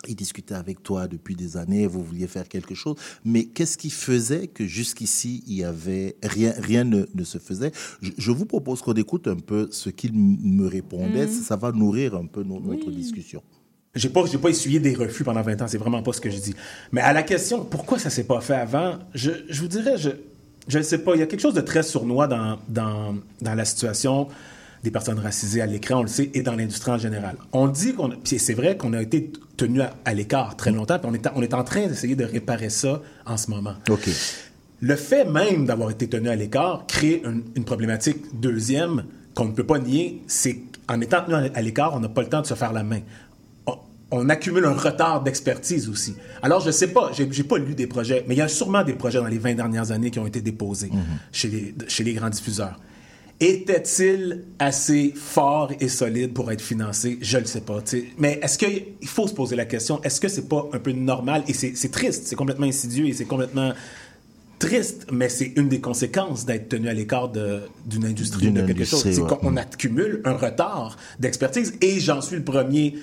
il 0.08 0.16
discutait 0.16 0.56
avec 0.56 0.82
toi 0.82 1.08
depuis 1.08 1.36
des 1.36 1.58
années, 1.58 1.86
vous 1.88 2.04
vouliez 2.04 2.28
faire 2.28 2.48
quelque 2.48 2.74
chose, 2.74 2.96
mais 3.26 3.46
qu'est-ce 3.46 3.78
qui 3.78 3.90
faisait 3.90 4.48
que 4.48 4.66
jusqu'ici, 4.66 5.44
il 5.48 5.56
y 5.56 5.64
avait 5.64 6.16
rien, 6.24 6.54
rien 6.58 6.84
ne, 6.86 7.06
ne 7.14 7.24
se 7.24 7.38
faisait? 7.38 7.72
Je, 8.02 8.12
je 8.18 8.32
vous 8.32 8.46
propose 8.46 8.82
qu'on 8.82 8.94
écoute 8.94 9.28
un 9.28 9.36
peu 9.36 9.68
ce 9.72 9.90
qu'il 9.90 10.14
me 10.14 10.68
répondait, 10.68 11.26
Mm. 11.26 11.30
ça, 11.30 11.42
ça 11.44 11.56
va 11.58 11.72
nourrir 11.72 12.16
un 12.16 12.26
peu 12.28 12.44
no- 12.44 12.60
notre 12.60 12.90
discussion. 12.92 13.42
J'ai 13.96 14.10
pas, 14.10 14.24
j'ai 14.26 14.38
pas 14.38 14.50
essuyé 14.50 14.80
des 14.80 14.94
refus 14.94 15.24
pendant 15.24 15.42
20 15.42 15.62
ans, 15.64 15.68
c'est 15.68 15.78
vraiment 15.80 16.02
pas 16.04 16.14
ce 16.14 16.22
que 16.22 16.30
je 16.30 16.38
dis. 16.40 16.54
Mais 16.92 17.02
à 17.02 17.12
la 17.12 17.24
question, 17.24 17.66
pourquoi 17.66 17.98
ça 18.00 18.10
s'est 18.10 18.24
pas 18.26 18.40
fait 18.40 18.54
avant, 18.56 19.00
je, 19.16 19.32
je 19.50 19.62
vous 19.62 19.68
dirais, 19.68 19.98
je, 19.98 20.12
je 20.68 20.78
ne 20.78 20.84
sais 20.84 21.00
pas, 21.00 21.16
il 21.16 21.20
y 21.20 21.24
a 21.24 21.26
quelque 21.28 21.42
chose 21.42 21.56
de 21.56 21.62
très 21.62 21.84
sournois 21.84 22.28
dans, 22.28 22.60
dans, 22.70 23.16
dans 23.42 23.56
la 23.56 23.66
situation 23.66 24.28
des 24.84 24.92
personnes 24.92 25.20
racisées 25.20 25.62
à 25.62 25.66
l'écran, 25.66 26.00
on 26.00 26.04
le 26.04 26.08
sait, 26.08 26.30
et 26.34 26.42
dans 26.42 26.56
l'industrie 26.56 26.92
en 26.92 26.98
général. 26.98 27.36
On 27.52 27.68
dit 27.68 27.94
qu'on, 27.94 28.10
puis 28.10 28.40
c'est 28.40 28.54
vrai 28.54 28.78
qu'on 28.78 28.94
a 28.94 29.02
été 29.02 29.32
tenu 29.58 29.82
à, 29.82 29.94
à 30.06 30.14
l'écart 30.14 30.56
très 30.56 30.72
longtemps, 30.72 31.00
puis 31.00 31.10
on 31.12 31.14
est, 31.14 31.28
on 31.36 31.42
est 31.42 31.54
en 31.54 31.64
train 31.64 31.88
d'essayer 31.88 32.16
de 32.16 32.26
réparer 32.26 32.70
ça 32.70 33.02
en 33.26 33.38
ce 33.38 33.50
moment. 33.50 33.76
OK. 33.90 34.10
Le 34.82 34.96
fait 34.96 35.26
même 35.26 35.66
d'avoir 35.66 35.92
été 35.92 36.08
tenu 36.08 36.30
à 36.30 36.36
l'écart 36.36 36.86
crée 36.88 37.22
une, 37.26 37.44
une 37.56 37.66
problématique 37.66 38.40
deuxième 38.40 39.04
qu'on 39.36 39.46
ne 39.46 39.52
peut 39.52 39.66
pas 39.66 39.80
nier, 39.80 40.22
c'est 40.28 40.62
qu'en 40.88 41.00
étant 41.02 41.24
tenu 41.24 41.36
à 41.54 41.62
l'écart, 41.62 41.94
on 41.96 42.00
n'a 42.00 42.10
pas 42.10 42.22
le 42.22 42.30
temps 42.30 42.42
de 42.42 42.48
se 42.48 42.54
faire 42.56 42.74
la 42.74 42.84
main. 42.84 43.00
On, 44.12 44.28
accumule 44.28 44.66
un 44.66 44.74
retard 44.74 45.22
d'expertise 45.22 45.88
aussi. 45.88 46.16
Alors, 46.42 46.62
je 46.62 46.68
ne 46.68 46.72
sais 46.72 46.88
pas, 46.88 47.12
j'ai 47.14 47.32
j'ai 47.32 47.44
pas 47.44 47.60
lu 47.60 47.76
des 47.76 47.86
projets, 47.86 48.26
mais 48.28 48.34
il 48.34 48.40
y 48.40 48.42
a 48.42 48.48
sûrement 48.48 48.84
des 48.84 48.94
projets 48.94 49.20
dans 49.20 49.28
les 49.28 49.38
20 49.38 49.54
dernières 49.54 49.92
années 49.92 50.10
qui 50.10 50.18
ont 50.18 50.26
été 50.26 50.42
déposés 50.42 50.90
chez, 51.32 51.48
les, 51.48 51.76
chez 51.88 52.04
les 52.04 52.14
grands 52.14 52.30
diffuseurs. 52.30 52.80
Était-il 53.42 54.44
assez 54.60 55.14
fort 55.16 55.72
et 55.80 55.88
solide 55.88 56.34
pour 56.34 56.52
être 56.52 56.62
financé? 56.62 57.18
Je 57.22 57.38
ne 57.38 57.42
le 57.44 57.48
sais 57.48 57.62
pas. 57.62 57.82
tu 57.82 58.00
sais. 58.00 58.06
Mais 58.18 58.38
est-ce 58.44 58.58
qu'il 58.58 59.08
faut 59.08 59.28
se 59.28 59.34
poser 59.34 59.56
la 59.56 59.66
question, 59.66 60.02
est-ce 60.04 60.20
que 60.20 60.28
c'est 60.28 60.50
pas 60.50 60.68
un 60.74 60.80
peu 60.80 60.92
normal? 60.92 61.44
Et 61.48 61.54
c'est 61.54 61.92
triste, 61.92 62.24
c'est 62.28 62.36
complètement 62.36 62.66
insidieux 62.68 63.06
et 63.08 63.14
c'est 63.14 63.26
complètement 63.26 63.72
triste, 64.60 65.08
mais 65.10 65.30
c'est 65.30 65.54
une 65.56 65.70
des 65.70 65.80
conséquences 65.80 66.46
d'être 66.46 66.68
tenu 66.68 66.90
à 66.90 66.94
l'écart 66.94 67.30
d'une 67.30 68.04
industrie 68.06 68.48
D'une 68.48 68.56
de 68.56 68.62
quelque 68.68 68.84
chose. 68.84 69.06
industrie, 69.06 69.14
C'est 69.16 69.22
ouais. 69.22 69.38
qu'on 69.40 69.56
accumule 69.56 70.22
un 70.26 70.34
retard 70.34 70.98
d'expertise 71.18 71.76
et 71.80 72.02
j'en 72.02 72.20
suis 72.20 72.36
le 72.36 72.44
premier 72.44 72.96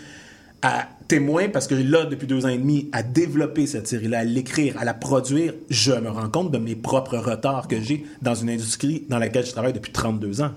à 0.62 0.88
témoin 1.08 1.48
parce 1.48 1.66
que 1.66 1.74
là, 1.74 2.04
depuis 2.04 2.26
deux 2.26 2.44
ans 2.46 2.48
et 2.48 2.58
demi, 2.58 2.88
à 2.92 3.02
développer 3.02 3.66
cette 3.66 3.86
série-là, 3.86 4.20
à 4.20 4.24
l'écrire, 4.24 4.78
à 4.78 4.84
la 4.84 4.94
produire, 4.94 5.54
je 5.70 5.92
me 5.92 6.10
rends 6.10 6.28
compte 6.28 6.50
de 6.50 6.58
mes 6.58 6.74
propres 6.74 7.18
retards 7.18 7.68
que 7.68 7.80
j'ai 7.80 8.04
dans 8.22 8.34
une 8.34 8.50
industrie 8.50 9.04
dans 9.08 9.18
laquelle 9.18 9.46
je 9.46 9.52
travaille 9.52 9.72
depuis 9.72 9.92
32 9.92 10.40
ans. 10.40 10.50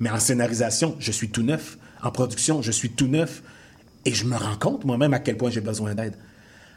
Mais 0.00 0.10
en 0.10 0.18
scénarisation, 0.18 0.96
je 0.98 1.12
suis 1.12 1.28
tout 1.28 1.42
neuf. 1.42 1.78
En 2.02 2.10
production, 2.10 2.62
je 2.62 2.70
suis 2.70 2.90
tout 2.90 3.06
neuf. 3.06 3.42
Et 4.06 4.12
je 4.12 4.24
me 4.24 4.36
rends 4.36 4.56
compte 4.56 4.84
moi-même 4.84 5.14
à 5.14 5.18
quel 5.18 5.36
point 5.36 5.50
j'ai 5.50 5.62
besoin 5.62 5.94
d'aide. 5.94 6.14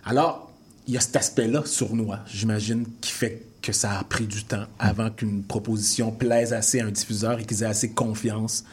Alors, 0.05 0.51
il 0.87 0.93
y 0.93 0.97
a 0.97 1.01
cet 1.01 1.17
aspect-là 1.17 1.63
sournois, 1.65 2.19
j'imagine, 2.27 2.85
qui 3.01 3.11
fait 3.11 3.43
que 3.61 3.73
ça 3.73 3.99
a 3.99 4.03
pris 4.05 4.25
du 4.25 4.45
temps 4.45 4.63
avant 4.79 5.09
qu'une 5.09 5.43
proposition 5.43 6.11
plaise 6.11 6.53
assez 6.53 6.79
à 6.79 6.85
un 6.85 6.91
diffuseur 6.91 7.39
et 7.39 7.43
qu'ils 7.43 7.63
aient 7.63 7.67
assez 7.67 7.91
confiance 7.91 8.63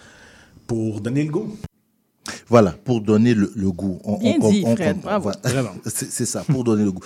pour 0.69 1.01
donner 1.01 1.25
le 1.25 1.33
goût. 1.33 1.59
Voilà, 2.49 2.73
pour 2.73 3.01
donner 3.01 3.35
le, 3.35 3.51
le 3.57 3.71
goût. 3.71 3.99
On, 4.05 4.19
Bien 4.19 4.37
on- 4.41 4.51
dit, 4.51 4.63
on 4.67 4.77
Fred, 4.77 4.95
comprend. 4.97 5.19
bravo. 5.21 5.31
Voilà. 5.43 5.73
C'est 5.87 6.11
c'est 6.11 6.27
ça, 6.27 6.43
pour 6.45 6.65
donner 6.65 6.85
le 6.85 6.93
goût. 6.93 7.01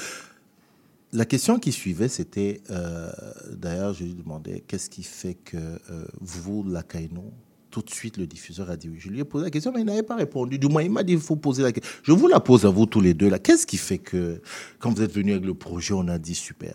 La 1.12 1.24
question 1.24 1.58
qui 1.58 1.72
suivait, 1.72 2.08
c'était, 2.08 2.60
euh, 2.70 3.10
d'ailleurs, 3.52 3.94
je 3.94 4.04
lui 4.04 4.14
demandais, 4.14 4.62
qu'est-ce 4.66 4.90
qui 4.90 5.02
fait 5.02 5.34
que 5.34 5.56
euh, 5.56 6.04
vous, 6.20 6.64
la 6.68 6.82
Kaino, 6.82 7.32
tout 7.70 7.80
de 7.80 7.90
suite, 7.90 8.18
le 8.18 8.26
diffuseur 8.26 8.68
a 8.70 8.76
dit 8.76 8.88
oui. 8.90 8.96
Je 8.98 9.08
lui 9.08 9.20
ai 9.20 9.24
posé 9.24 9.44
la 9.44 9.50
question, 9.50 9.72
mais 9.72 9.80
il 9.80 9.86
n'avait 9.86 10.02
pas 10.02 10.16
répondu. 10.16 10.58
Du 10.58 10.68
moins, 10.68 10.82
il 10.82 10.90
m'a 10.90 11.02
dit, 11.02 11.14
il 11.14 11.18
faut 11.20 11.36
poser 11.36 11.62
la 11.62 11.72
question. 11.72 11.90
Je 12.02 12.12
vous 12.12 12.26
la 12.28 12.40
pose 12.40 12.66
à 12.66 12.68
vous 12.70 12.84
tous 12.86 13.00
les 13.00 13.14
deux. 13.14 13.30
là. 13.30 13.38
Qu'est-ce 13.38 13.66
qui 13.66 13.78
fait 13.78 13.98
que, 13.98 14.42
quand 14.80 14.90
vous 14.94 15.00
êtes 15.02 15.12
venu 15.12 15.32
avec 15.32 15.44
le 15.46 15.54
projet, 15.54 15.94
on 15.94 16.08
a 16.08 16.18
dit 16.18 16.34
super? 16.34 16.74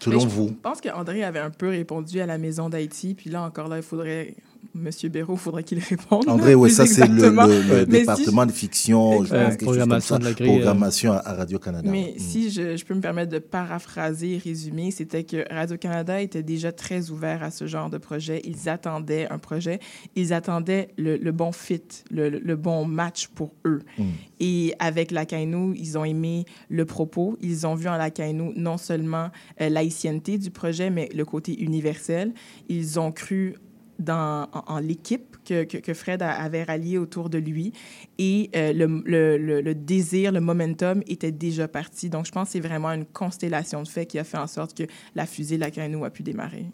Selon 0.00 0.16
Mais 0.18 0.22
je 0.24 0.28
vous? 0.28 0.50
pense 0.52 0.82
qu'André 0.82 1.24
avait 1.24 1.38
un 1.38 1.50
peu 1.50 1.68
répondu 1.68 2.20
à 2.20 2.26
la 2.26 2.36
maison 2.36 2.68
d'Haïti, 2.68 3.14
puis 3.14 3.30
là 3.30 3.42
encore, 3.42 3.68
là, 3.68 3.78
il 3.78 3.82
faudrait. 3.82 4.34
Monsieur 4.74 5.08
Béraud, 5.08 5.34
il 5.34 5.38
faudrait 5.38 5.64
qu'il 5.64 5.78
réponde. 5.78 6.28
André, 6.28 6.54
oui, 6.54 6.70
ça 6.70 6.86
c'est 6.86 7.06
le, 7.06 7.14
exactement. 7.14 7.46
le- 7.46 7.60
le 7.62 7.86
Mais 7.86 8.00
si 8.00 8.00
département 8.00 8.46
de 8.46 8.52
fiction, 8.52 9.24
je 9.24 9.34
Euh, 9.34 9.44
pense, 9.44 9.56
quelque 9.56 9.64
chose 9.64 9.78
comme 9.78 9.88
programmation 9.88 10.14
ça, 10.14 10.18
de 10.18 10.24
la 10.24 10.32
grille, 10.32 10.48
programmation 10.48 11.12
à, 11.12 11.16
à 11.18 11.34
Radio-Canada. 11.34 11.90
Mais 11.90 12.14
Mm. 12.16 12.18
si 12.20 12.50
je, 12.50 12.76
je 12.76 12.84
peux 12.84 12.94
me 12.94 13.00
permettre 13.00 13.32
de 13.32 13.38
paraphraser, 13.38 14.38
résumer, 14.42 14.90
c'était 14.90 15.24
que 15.24 15.44
Radio-Canada 15.52 16.20
était 16.20 16.42
déjà 16.42 16.72
très 16.72 17.10
ouvert 17.10 17.42
à 17.42 17.50
ce 17.50 17.66
genre 17.66 17.90
de 17.90 17.98
projet. 17.98 18.42
Ils 18.44 18.68
attendaient 18.68 19.26
un 19.30 19.38
projet, 19.38 19.80
ils 20.14 20.32
attendaient 20.32 20.88
le, 20.96 21.16
le 21.16 21.32
bon 21.32 21.52
fit, 21.52 21.82
le, 22.10 22.28
le- 22.28 22.38
le 22.38 22.56
bon 22.56 22.84
match 22.84 23.28
pour 23.28 23.54
eux. 23.64 23.80
Mm. 23.98 24.04
Et 24.40 24.74
avec 24.78 25.10
la 25.10 25.24
Kainou, 25.26 25.72
ils 25.76 25.96
ont 25.98 26.04
aimé 26.04 26.44
le 26.68 26.84
propos. 26.84 27.36
Ils 27.40 27.66
ont 27.66 27.74
vu 27.74 27.88
en 27.88 27.96
la 27.96 28.10
Kainou 28.10 28.52
non 28.56 28.76
seulement 28.78 29.30
euh, 29.60 29.68
l'haïtienneté 29.68 30.38
du 30.38 30.50
projet, 30.50 30.90
mais 30.90 31.08
le 31.14 31.24
côté 31.24 31.58
universel. 31.62 32.32
Ils 32.68 33.00
ont 33.00 33.12
cru 33.12 33.54
dans, 33.98 34.48
en, 34.52 34.74
en 34.74 34.78
l'équipe 34.78 35.36
que, 35.44 35.64
que, 35.64 35.78
que 35.78 35.94
Fred 35.94 36.22
a- 36.22 36.32
avait 36.32 36.64
ralliée 36.64 36.98
autour 36.98 37.30
de 37.30 37.38
lui. 37.38 37.72
Et 38.18 38.50
euh, 38.56 38.72
le, 38.72 39.02
le, 39.04 39.38
le, 39.38 39.60
le 39.60 39.74
désir, 39.74 40.32
le 40.32 40.40
momentum 40.40 41.02
était 41.06 41.32
déjà 41.32 41.68
parti. 41.68 42.08
Donc, 42.10 42.26
je 42.26 42.32
pense 42.32 42.48
que 42.48 42.52
c'est 42.52 42.60
vraiment 42.60 42.90
une 42.92 43.04
constellation 43.06 43.82
de 43.82 43.88
faits 43.88 44.08
qui 44.08 44.18
a 44.18 44.24
fait 44.24 44.38
en 44.38 44.46
sorte 44.46 44.76
que 44.76 44.84
la 45.14 45.26
fusée 45.26 45.58
La 45.58 45.70
Cainou 45.70 46.04
a 46.04 46.10
pu 46.10 46.22
démarrer. 46.22 46.66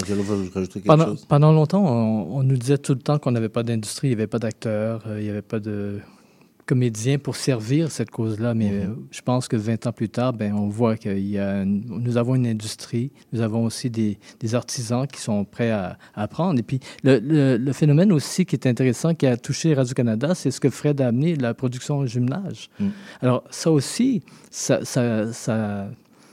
Angelo, 0.00 0.22
rajouter 0.54 0.74
quelque 0.80 0.86
Pendant, 0.86 1.04
chose? 1.06 1.26
pendant 1.26 1.52
longtemps, 1.52 1.84
on, 1.84 2.38
on 2.38 2.42
nous 2.42 2.56
disait 2.56 2.78
tout 2.78 2.94
le 2.94 3.00
temps 3.00 3.18
qu'on 3.18 3.30
n'avait 3.32 3.50
pas 3.50 3.62
d'industrie, 3.62 4.08
il 4.08 4.10
n'y 4.10 4.14
avait 4.16 4.26
pas 4.26 4.38
d'acteurs, 4.38 5.02
euh, 5.06 5.20
il 5.20 5.24
n'y 5.24 5.30
avait 5.30 5.42
pas 5.42 5.60
de 5.60 6.00
comédiens 6.66 7.18
pour 7.18 7.36
servir 7.36 7.90
cette 7.90 8.10
cause-là. 8.10 8.54
Mais 8.54 8.70
euh, 8.72 8.86
je 9.10 9.20
pense 9.20 9.48
que 9.48 9.56
20 9.56 9.86
ans 9.86 9.92
plus 9.92 10.08
tard, 10.08 10.32
ben, 10.32 10.54
on 10.54 10.68
voit 10.68 10.96
que 10.96 11.08
nous 11.64 12.16
avons 12.16 12.34
une 12.34 12.46
industrie, 12.46 13.10
nous 13.32 13.40
avons 13.40 13.64
aussi 13.64 13.90
des, 13.90 14.18
des 14.40 14.54
artisans 14.54 15.06
qui 15.06 15.20
sont 15.20 15.44
prêts 15.44 15.70
à, 15.70 15.98
à 16.14 16.22
apprendre. 16.22 16.58
Et 16.58 16.62
puis, 16.62 16.80
le, 17.02 17.18
le- 17.18 17.56
le 17.56 17.72
phénomène 17.72 18.12
aussi 18.12 18.46
qui 18.46 18.56
est 18.56 18.66
intéressant, 18.66 19.14
qui 19.14 19.26
a 19.26 19.36
touché 19.36 19.74
Radio-Canada, 19.74 20.34
c'est 20.34 20.50
ce 20.50 20.60
que 20.60 20.70
Fred 20.70 21.00
a 21.00 21.08
amené, 21.08 21.36
la 21.36 21.54
production 21.54 21.98
au 21.98 22.06
jumelage. 22.06 22.70
Mm. 22.80 22.88
Alors, 23.20 23.44
ça 23.50 23.70
aussi, 23.70 24.22
ça, 24.50 24.84
ça, 24.84 25.32
ça, 25.32 25.88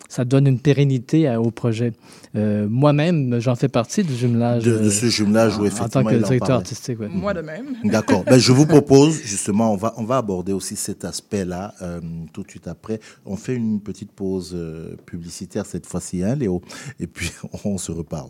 ça 0.09 0.25
donne 0.25 0.47
une 0.47 0.59
pérennité 0.59 1.27
à- 1.27 1.39
au 1.39 1.51
projet. 1.51 1.93
Euh, 2.35 2.67
Moi-même, 2.69 3.39
j'en 3.39 3.55
fais 3.55 3.69
partie 3.69 4.03
du 4.03 4.13
jumelage. 4.15 4.63
De, 4.63 4.71
de 4.71 4.77
euh, 4.85 4.89
ce 4.91 5.05
jumelage 5.05 5.55
où 5.57 5.61
en- 5.61 5.63
en 5.63 5.65
effectivement 5.67 6.03
tant 6.03 6.09
que 6.09 6.15
directeur 6.23 6.55
artistique. 6.57 6.99
ouais. 6.99 7.07
Moi 7.07 7.33
de 7.33 7.41
même. 7.41 7.75
D'accord. 7.85 8.23
Ben, 8.25 8.37
je 8.37 8.51
vous 8.51 8.65
propose, 8.65 9.21
justement, 9.21 9.71
on 9.71 9.77
va, 9.77 9.93
on 9.97 10.03
va 10.03 10.17
aborder 10.17 10.51
aussi 10.51 10.75
cet 10.75 11.05
aspect-là 11.05 11.73
euh, 11.81 12.01
tout 12.33 12.43
de 12.43 12.49
suite 12.49 12.67
après. 12.67 12.99
On 13.25 13.35
fait 13.37 13.55
une 13.55 13.79
petite 13.79 14.11
pause 14.11 14.51
euh, 14.55 14.95
publicitaire 15.05 15.65
cette 15.65 15.85
fois-ci, 15.85 16.23
hein, 16.23 16.35
Léo? 16.35 16.61
Et 16.99 17.07
puis, 17.07 17.31
on 17.63 17.77
se 17.77 17.91
reparle. 17.91 18.29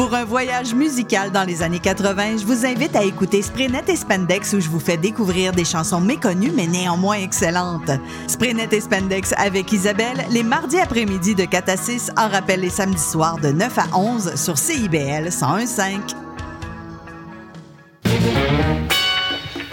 Pour 0.00 0.14
un 0.14 0.24
voyage 0.24 0.72
musical 0.72 1.30
dans 1.30 1.44
les 1.44 1.62
années 1.62 1.78
80, 1.78 2.38
je 2.38 2.46
vous 2.46 2.64
invite 2.64 2.96
à 2.96 3.04
écouter 3.04 3.42
Spraynet 3.42 3.84
et 3.86 3.96
Spandex 3.96 4.54
où 4.54 4.60
je 4.60 4.70
vous 4.70 4.80
fais 4.80 4.96
découvrir 4.96 5.52
des 5.52 5.66
chansons 5.66 6.00
méconnues 6.00 6.52
mais 6.56 6.66
néanmoins 6.66 7.16
excellentes. 7.16 7.90
Spraynet 8.26 8.70
et 8.72 8.80
Spandex 8.80 9.34
avec 9.36 9.70
Isabelle, 9.72 10.24
les 10.30 10.42
mardis 10.42 10.78
après-midi 10.78 11.34
de 11.34 11.44
4 11.44 11.68
à 11.68 11.76
6, 11.76 12.12
en 12.16 12.28
rappel 12.30 12.60
les 12.60 12.70
samedis 12.70 12.98
soirs 12.98 13.38
de 13.40 13.48
9 13.48 13.78
à 13.78 13.94
11 13.94 14.36
sur 14.36 14.56
CIBL 14.56 15.28
101.5. 15.28 16.14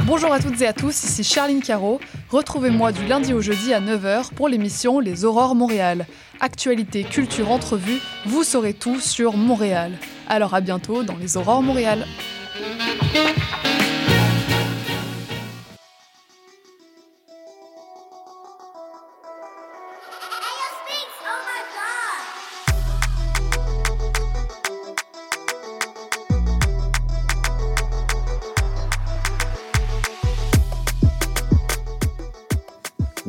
Bonjour 0.03 0.33
à 0.33 0.39
toutes 0.39 0.61
et 0.61 0.67
à 0.67 0.73
tous, 0.73 1.05
ici 1.05 1.23
Charline 1.23 1.61
Caro. 1.61 2.01
Retrouvez-moi 2.31 2.91
du 2.91 3.05
lundi 3.05 3.33
au 3.33 3.39
jeudi 3.39 3.73
à 3.73 3.79
9h 3.79 4.33
pour 4.33 4.49
l'émission 4.49 4.99
Les 4.99 5.23
Aurores 5.23 5.55
Montréal. 5.55 6.05
Actualité, 6.41 7.05
culture, 7.05 7.49
entrevue, 7.49 8.01
vous 8.25 8.43
saurez 8.43 8.73
tout 8.73 8.99
sur 8.99 9.37
Montréal. 9.37 9.97
Alors 10.29 10.53
à 10.53 10.61
bientôt 10.61 11.03
dans 11.03 11.15
Les 11.15 11.37
Aurores 11.37 11.61
Montréal. 11.61 12.05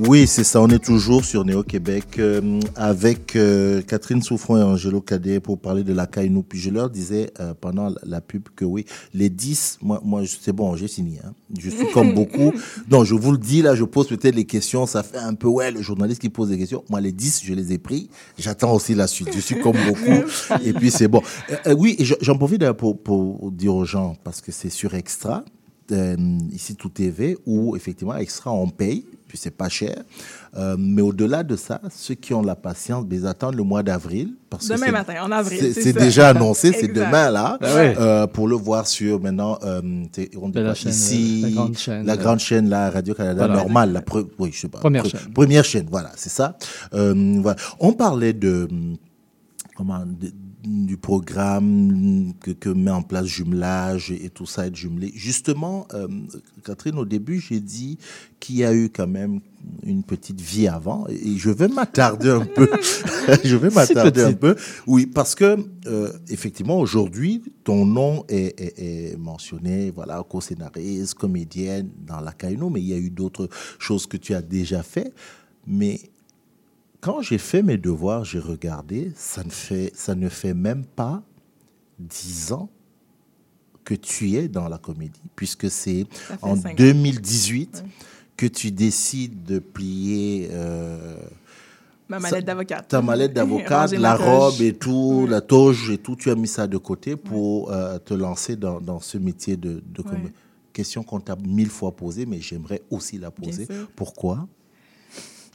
Oui, 0.09 0.27
c'est 0.27 0.42
ça. 0.42 0.62
On 0.62 0.68
est 0.68 0.83
toujours 0.83 1.23
sur 1.23 1.44
Néo-Québec 1.44 2.18
euh, 2.18 2.61
avec 2.77 3.37
euh, 3.37 3.83
Catherine 3.83 4.23
Souffron 4.23 4.57
et 4.57 4.62
Angelo 4.62 5.03
Cadet 5.03 5.38
pour 5.38 5.59
parler 5.59 5.85
de 5.85 5.92
la 5.92 6.07
Kainou. 6.07 6.42
Puis 6.42 6.59
je 6.59 6.71
leur 6.71 6.88
disais 6.88 7.31
euh, 7.40 7.53
pendant 7.53 7.92
la, 8.03 8.23
pub 8.23 8.49
que 8.57 8.64
oui, 8.64 8.87
les 9.12 9.29
10, 9.29 9.81
moi, 9.83 10.23
c'est 10.27 10.55
bon, 10.55 10.75
j'ai 10.77 10.88
signé. 10.88 11.18
Hein. 11.23 11.35
Je 11.59 11.68
suis 11.68 11.90
comme 11.92 12.14
beaucoup. 12.14 12.55
Non, 12.90 13.05
je 13.05 13.14
vous 13.14 13.33
le 13.33 13.38
dis, 13.38 13.61
là, 13.61 13.75
je 13.75 13.85
pose 13.85 14.09
peut-être 14.09 14.35
les 14.35 14.47
questions. 14.47 14.87
Ça 14.87 15.03
fait 15.03 15.18
un 15.18 15.35
peu, 15.35 15.47
ouais, 15.47 15.71
le 15.71 15.83
journaliste 15.83 16.23
qui 16.23 16.31
pose 16.31 16.49
des 16.49 16.57
questions. 16.57 16.83
Moi, 16.88 17.03
les 17.03 17.12
10, 17.12 17.42
je 17.44 17.53
les 17.53 17.75
ai 17.75 17.79
pris. 17.79 18.09
J'attends 18.38 18.73
aussi 18.73 18.94
la 18.94 19.09
suite. 19.09 19.29
Je 19.35 19.40
suis 19.40 19.61
comme 19.61 19.77
beaucoup. 19.87 20.25
Et 20.64 20.73
puis, 20.73 20.90
c'est 20.90 21.09
bon. 21.09 21.21
Oui, 21.77 21.99
j'en 22.23 22.38
profite 22.38 22.73
pour, 22.73 22.99
pour 23.03 23.51
dire 23.51 23.75
aux 23.75 23.85
gens, 23.85 24.16
parce 24.25 24.40
que 24.40 24.53
c'est 24.53 24.71
sur 24.71 24.94
Extra, 24.94 25.44
euh, 25.92 26.16
ici 26.53 26.74
tout 26.77 26.88
TV, 26.88 27.37
où 27.46 27.77
effectivement, 27.77 28.14
Extra, 28.16 28.53
on 28.53 28.68
paye, 28.68 29.05
puis 29.27 29.37
c'est 29.38 29.51
pas 29.57 29.68
cher. 29.68 30.03
Euh, 30.57 30.77
mais 30.79 31.03
au-delà 31.03 31.42
de 31.42 31.55
ça, 31.57 31.81
ceux 31.90 32.14
qui 32.14 32.33
ont 32.35 32.42
la 32.42 32.55
patience, 32.57 33.05
ben, 33.05 33.20
ils 33.20 33.27
attendent 33.27 33.55
le 33.57 33.62
mois 33.62 33.83
d'avril. 33.83 34.35
parce 34.51 34.66
que 34.68 34.72
Demain 34.74 34.87
c'est- 34.87 34.92
matin, 34.92 35.14
en 35.22 35.31
avril, 35.31 35.59
c'est- 35.61 35.72
c'est 35.74 35.83
C'est 35.83 35.92
ça. 35.92 36.01
déjà 36.01 36.29
annoncé, 36.31 36.72
c'est 36.72 36.88
demain 36.88 37.31
là, 37.31 37.59
Ah 37.61 37.74
ouais. 37.74 37.94
euh, 37.98 38.27
pour 38.27 38.48
le 38.48 38.57
voir 38.57 38.87
sur 38.87 39.20
maintenant, 39.20 39.59
euh, 39.62 39.83
t'es- 40.11 40.31
on 40.40 40.48
dit 40.48 40.59
la 40.61 40.74
chaîne, 40.74 40.90
ici, 40.90 41.40
la 41.42 41.51
grande 41.51 41.77
chaîne, 41.77 42.07
la 42.07 42.16
grande 42.16 42.38
chaîne, 42.38 42.68
là, 42.70 42.88
Radio-Canada, 42.90 43.46
Voilà. 43.46 43.57
normale, 43.62 43.92
la 43.92 44.01
pre- 44.01 44.27
oui, 44.38 44.51
je 44.53 44.61
sais 44.61 44.68
pas. 44.68 44.79
Première 44.79 45.05
pre- 45.05 45.11
chaîne. 45.11 45.33
Première 45.35 45.64
chaîne, 45.64 45.87
voilà, 45.90 46.11
c'est 46.16 46.31
ça. 46.31 46.57
Euh, 46.94 47.38
voilà. 47.42 47.59
On 47.79 47.92
parlait 47.92 48.33
de, 48.33 48.66
comment, 49.77 50.01
de- 50.07 50.33
du 50.64 50.97
programme 50.97 52.33
que, 52.40 52.51
que 52.51 52.68
met 52.68 52.90
en 52.90 53.03
place 53.03 53.27
jumelage 53.27 54.11
et, 54.11 54.29
tout 54.31 54.47
ça, 54.47 54.66
être 54.66 54.77
jumelé. 54.77 55.12
Justement, 55.14 55.87
euh, 55.94 56.09
Catherine, 56.64 56.99
au 56.99 57.05
début, 57.05 57.40
j'ai 57.40 57.61
dit 57.61 57.99
qu'il 58.40 58.57
y 58.57 58.64
a 58.64 58.75
eu 58.75 58.90
quand 58.90 59.07
même 59.07 59.40
une 59.85 60.03
petite 60.03 60.40
vie 60.40 60.66
avant 60.68 61.07
et 61.09 61.37
je 61.37 61.51
vais 61.51 61.68
m'attarder 61.68 62.31
un 62.31 62.44
peu. 62.44 62.68
je 63.44 63.57
vais 63.57 63.71
m'attarder 63.71 64.23
un 64.23 64.33
peu. 64.33 64.57
Oui, 64.87 65.07
parce 65.07 65.35
que 65.35 65.57
euh, 65.87 66.12
effectivement, 66.29 66.79
aujourd'hui, 66.81 67.42
ton 67.64 67.87
nom 67.87 68.25
est, 68.29 68.61
est- 68.61 69.12
est 69.12 69.16
mentionné, 69.16 69.90
voilà, 69.92 70.25
co-scénariste, 70.29 71.14
comédienne 71.14 71.90
dans 72.07 72.21
la 72.21 72.33
Kaino, 72.33 72.68
mais 72.71 72.81
il 72.81 72.88
y 72.88 72.94
a 72.94 72.99
eu 72.99 73.11
d'autres 73.11 73.49
choses 73.79 74.07
que 74.07 74.16
tu 74.16 74.35
as 74.35 74.42
déjà 74.42 74.83
fait. 74.83 75.12
Mais 75.66 76.01
quand 77.00 77.22
j'ai 77.22 77.38
fait 77.38 77.62
mes 77.62 77.76
devoirs, 77.76 78.24
j'ai 78.24 78.38
regardé, 78.40 79.12
ça 79.14 79.44
ne 79.44 79.50
fait, 79.50 79.92
ça 79.94 80.14
ne 80.14 80.28
fait 80.28 80.54
même 80.54 80.84
pas 80.84 81.22
dix 81.98 82.52
ans 82.52 82.68
que 83.84 83.94
tu 83.94 84.34
es 84.34 84.48
dans 84.48 84.68
la 84.68 84.78
comédie, 84.78 85.22
puisque 85.34 85.70
c'est 85.70 86.06
en 86.42 86.56
cinq 86.56 86.72
ans. 86.72 86.74
2018 86.76 87.84
que 88.37 88.46
tu 88.46 88.70
décides 88.70 89.44
de 89.44 89.58
plier 89.58 90.48
euh, 90.52 91.16
Ma 92.08 92.18
mallette 92.18 92.44
d'avocate. 92.44 92.88
ta 92.88 93.02
mallette 93.02 93.32
d'avocate, 93.34 93.92
la 93.92 94.14
robe 94.14 94.61
et 94.61 94.74
tout, 94.74 95.26
la 95.28 95.40
toge 95.40 95.90
et 95.90 95.98
tout, 95.98 96.16
tu 96.16 96.30
as 96.30 96.34
mis 96.34 96.48
ça 96.48 96.66
de 96.66 96.78
côté 96.78 97.16
pour 97.16 97.70
euh, 97.70 97.98
te 97.98 98.14
lancer 98.14 98.56
dans, 98.56 98.80
dans 98.80 99.00
ce 99.00 99.18
métier 99.18 99.56
de, 99.56 99.82
de 99.84 100.02
comédie. 100.02 100.32
Question 100.72 101.02
qu'on 101.02 101.20
t'a 101.20 101.37
mille 101.37 101.70
fois 101.70 101.94
posée, 101.94 102.24
mais 102.26 102.40
j'aimerais 102.40 102.82
aussi 102.90 103.18
la 103.18 103.30
poser. 103.30 103.66
Pourquoi? 103.96 104.46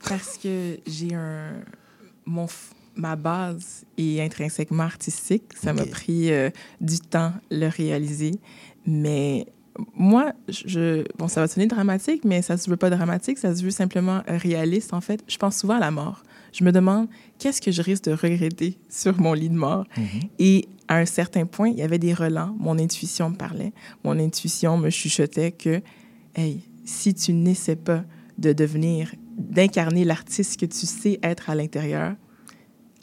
Parce 0.07 0.37
que 0.37 0.77
j'ai 0.85 1.13
un. 1.13 1.63
Mon, 2.25 2.47
ma 2.95 3.15
base 3.15 3.85
est 3.97 4.21
intrinsèquement 4.21 4.83
artistique. 4.83 5.43
Ça 5.61 5.73
m'a 5.73 5.85
pris 5.85 6.31
euh, 6.31 6.49
du 6.79 6.99
temps 6.99 7.33
le 7.51 7.67
réaliser. 7.67 8.31
Mais 8.85 9.47
moi, 9.95 10.33
je, 10.47 11.03
bon, 11.17 11.27
ça 11.27 11.41
va 11.41 11.47
sonner 11.47 11.67
dramatique, 11.67 12.23
mais 12.25 12.41
ça 12.41 12.57
se 12.57 12.69
veut 12.69 12.77
pas 12.77 12.89
dramatique, 12.89 13.37
ça 13.37 13.55
se 13.55 13.63
veut 13.63 13.71
simplement 13.71 14.21
réaliste, 14.27 14.93
en 14.93 15.01
fait. 15.01 15.23
Je 15.27 15.37
pense 15.37 15.57
souvent 15.57 15.75
à 15.75 15.79
la 15.79 15.91
mort. 15.91 16.23
Je 16.51 16.63
me 16.63 16.71
demande 16.71 17.07
qu'est-ce 17.39 17.61
que 17.61 17.71
je 17.71 17.81
risque 17.81 18.03
de 18.03 18.11
regretter 18.11 18.77
sur 18.89 19.19
mon 19.19 19.33
lit 19.33 19.49
de 19.49 19.55
mort? 19.55 19.85
Et 20.37 20.67
à 20.87 20.97
un 20.97 21.05
certain 21.05 21.45
point, 21.45 21.69
il 21.69 21.77
y 21.77 21.81
avait 21.81 21.97
des 21.97 22.13
relents. 22.13 22.55
Mon 22.59 22.77
intuition 22.77 23.31
me 23.31 23.35
parlait. 23.35 23.73
Mon 24.03 24.19
intuition 24.19 24.77
me 24.77 24.91
chuchotait 24.91 25.51
que, 25.51 25.81
hey, 26.35 26.61
si 26.85 27.13
tu 27.15 27.33
n'essaies 27.33 27.75
pas 27.75 28.03
de 28.37 28.53
devenir, 28.53 29.15
d'incarner 29.37 30.05
l'artiste 30.05 30.59
que 30.59 30.65
tu 30.65 30.85
sais 30.85 31.19
être 31.23 31.49
à 31.49 31.55
l'intérieur, 31.55 32.15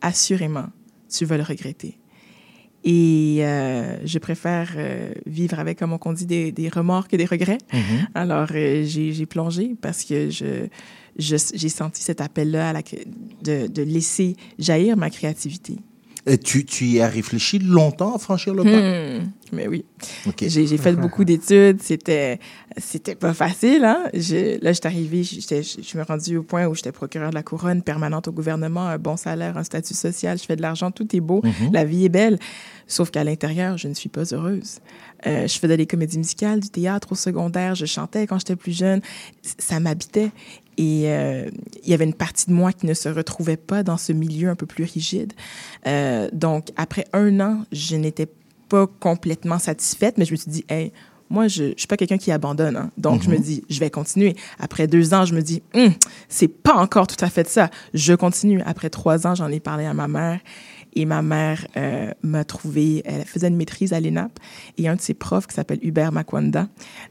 assurément, 0.01 0.66
tu 1.09 1.25
vas 1.25 1.37
le 1.37 1.43
regretter. 1.43 1.99
Et 2.83 3.38
euh, 3.40 3.99
je 4.07 4.19
préfère 4.19 4.73
euh, 4.77 5.12
vivre 5.27 5.59
avec, 5.59 5.79
comme 5.79 5.97
on 6.03 6.12
dit, 6.14 6.25
des, 6.25 6.51
des 6.51 6.69
remords 6.71 7.09
que 7.09 7.16
des 7.16 7.27
regrets. 7.27 7.59
Alors, 8.14 8.49
euh, 8.55 8.85
j'ai 8.87 9.27
plongé 9.27 9.75
parce 9.83 10.03
que 10.05 10.31
je, 10.31 10.66
je- 11.19 11.51
j'ai 11.55 11.69
senti 11.69 12.03
cet 12.03 12.23
appel-là 12.23 12.73
de 13.45 13.83
laisser 13.83 14.35
jaillir 14.59 14.97
ma 14.97 15.11
créativité. 15.11 15.77
Et 16.26 16.37
tu, 16.37 16.64
tu 16.66 16.85
y 16.85 17.00
as 17.00 17.09
réfléchi 17.09 17.59
longtemps 17.59 18.14
à 18.14 18.18
franchir 18.18 18.54
le 18.54 18.62
pas? 18.62 18.68
Hmm, 19.20 19.30
mais 19.52 19.66
oui. 19.68 19.85
J'ai 20.38 20.76
fait 20.76 20.92
beaucoup 20.92 21.24
d'études. 21.30 21.80
C'était, 21.83 22.38
c'était 22.76 23.14
pas 23.14 23.33
facile. 23.33 23.85
Hein? 23.85 24.04
Je- 24.12 24.62
là, 24.62 24.72
j'étais 24.74 24.87
arrivée, 24.88 25.22
j'étais- 25.22 25.62
je 25.62 25.76
je 25.78 25.83
suis 25.83 26.00
rendue 26.02 26.37
au 26.37 26.42
point 26.42 26.66
où 26.66 26.74
j'étais 26.74 26.92
procureur 26.92 27.30
de 27.30 27.35
la 27.35 27.42
couronne 27.42 27.83
permanente 27.83 28.28
au 28.28 28.33
gouvernement, 28.33 28.87
un 28.87 28.98
bon 28.98 29.16
salaire, 29.16 29.56
un 29.56 29.64
statut 29.64 29.94
social, 29.94 30.38
je 30.38 30.44
fais 30.44 30.56
de 30.56 30.62
l'argent, 30.62 30.90
tout 30.90 31.09
est 31.16 31.20
beau, 31.20 31.40
la 31.72 31.85
vie 31.85 32.04
est 32.04 32.09
belle. 32.11 32.38
Sauf 32.87 33.11
qu'à 33.11 33.24
l'intérieur, 33.24 33.78
je 33.78 33.88
ne 33.88 33.94
suis 33.94 34.09
pas 34.09 34.24
heureuse. 34.35 34.78
Euh, 35.26 35.46
je 35.46 35.59
faisais 35.59 35.76
des 35.76 35.87
comédies 35.87 36.18
musicales, 36.18 36.61
du 36.61 36.68
théâtre 36.70 37.12
au 37.12 37.14
secondaire, 37.14 37.74
je 37.76 37.87
chantais 37.87 38.26
quand 38.26 38.38
j'étais 38.38 38.56
plus 38.56 38.76
jeune. 38.76 39.00
Ça 39.59 39.80
m'habitait. 39.80 40.30
Et 40.83 41.11
euh, 41.12 41.51
il 41.85 41.90
y 41.90 41.95
avait 41.95 42.05
une 42.07 42.14
partie 42.14 42.47
de 42.47 42.55
moi 42.55 42.73
qui 42.73 42.87
ne 42.87 42.95
se 42.95 43.09
retrouvait 43.11 43.59
pas 43.59 43.83
dans 43.83 43.99
ce 43.99 44.12
milieu 44.14 44.49
un 44.49 44.55
peu 44.55 44.64
plus 44.64 44.85
rigide. 44.85 45.35
Euh, 45.87 46.29
donc, 46.33 46.69
après 46.77 47.05
un 47.12 47.38
an, 47.40 47.64
je 47.71 47.97
n'étais 47.97 48.29
pas 48.71 48.87
complètement 48.99 49.59
satisfaite, 49.59 50.14
mais 50.16 50.25
je 50.25 50.31
me 50.33 50.37
suis 50.37 50.51
dit, 50.51 50.64
hey, 50.71 50.90
moi, 51.29 51.49
je 51.49 51.64
ne 51.64 51.73
suis 51.77 51.87
pas 51.87 51.97
quelqu'un 51.99 52.17
qui 52.19 52.33
abandonne. 52.33 52.77
hein. 52.77 52.90
Donc, 52.96 53.23
je 53.23 53.29
me 53.31 53.37
Mhm. 53.37 53.42
dis, 53.42 53.65
je 53.69 53.79
vais 53.79 53.90
continuer. 53.90 54.35
Après 54.59 54.87
deux 54.87 55.13
ans, 55.13 55.25
je 55.27 55.35
me 55.35 55.42
dis, 55.42 55.63
Hum, 55.75 55.92
c'est 56.29 56.48
pas 56.48 56.75
encore 56.75 57.07
tout 57.07 57.23
à 57.25 57.29
fait 57.29 57.46
ça. 57.46 57.71
Je 57.94 58.15
continue. 58.15 58.63
Après 58.63 58.88
trois 58.90 59.27
ans, 59.27 59.35
j'en 59.35 59.48
ai 59.48 59.61
parlé 59.61 59.85
à 59.85 59.92
ma 59.94 60.09
mère. 60.09 60.40
Et 60.97 61.05
ma 61.05 61.23
mère 61.23 61.67
euh, 61.77 62.11
m'a 62.23 62.45
trouvé, 62.45 63.03
elle 63.05 63.25
faisait 63.25 63.49
une 63.49 63.57
maîtrise 63.57 63.93
à 63.93 64.01
l'ENAP. 64.01 64.33
Et 64.77 64.88
un 64.88 64.97
de 64.97 65.01
ses 65.01 65.15
profs, 65.15 65.47
qui 65.47 65.55
s'appelle 65.55 65.79
Hubert 65.83 66.11
Makwanda, 66.13 66.69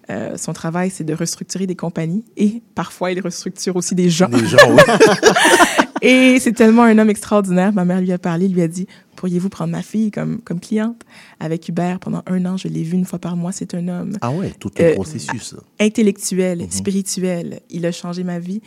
euh, 0.10 0.36
son 0.38 0.52
travail, 0.54 0.90
c'est 0.90 1.04
de 1.06 1.14
restructurer 1.14 1.66
des 1.66 1.76
compagnies. 1.76 2.26
Et 2.36 2.62
parfois, 2.76 3.12
il 3.12 3.20
restructure 3.22 3.76
aussi 3.78 3.96
des 3.96 4.10
gens. 4.10 4.28
Des 4.30 4.46
gens, 4.46 4.58
oui. 4.70 4.82
Et 6.02 6.40
c'est 6.40 6.54
tellement 6.54 6.84
un 6.84 6.98
homme 6.98 7.10
extraordinaire. 7.10 7.74
Ma 7.74 7.84
mère 7.84 8.00
lui 8.00 8.12
a 8.14 8.18
parlé, 8.18 8.48
lui 8.48 8.62
a 8.62 8.68
dit 8.70 8.88
Pourriez-vous 9.18 9.50
prendre 9.50 9.72
ma 9.72 9.82
fille 9.82 10.12
comme, 10.12 10.40
comme 10.40 10.62
cliente 10.62 11.02
Avec 11.42 11.68
Hubert, 11.68 12.00
pendant 12.00 12.24
un 12.26 12.46
an, 12.46 12.56
je 12.56 12.70
l'ai 12.70 12.84
vu 12.84 12.94
une 12.96 13.04
fois 13.04 13.20
par 13.20 13.36
mois. 13.36 13.52
C'est 13.52 13.74
un 13.74 13.86
homme 13.90 14.18
Ah 14.22 14.32
ouais, 14.32 14.54
tout 14.60 14.72
le 14.78 14.84
Euh, 14.86 14.94
processus. 14.94 15.56
intellectuel, 15.80 16.60
Mhm. 16.60 16.72
spirituel. 16.72 17.60
Il 17.70 17.86
a 17.86 17.92
changé 17.92 18.24
ma 18.24 18.40
vie. 18.40 18.62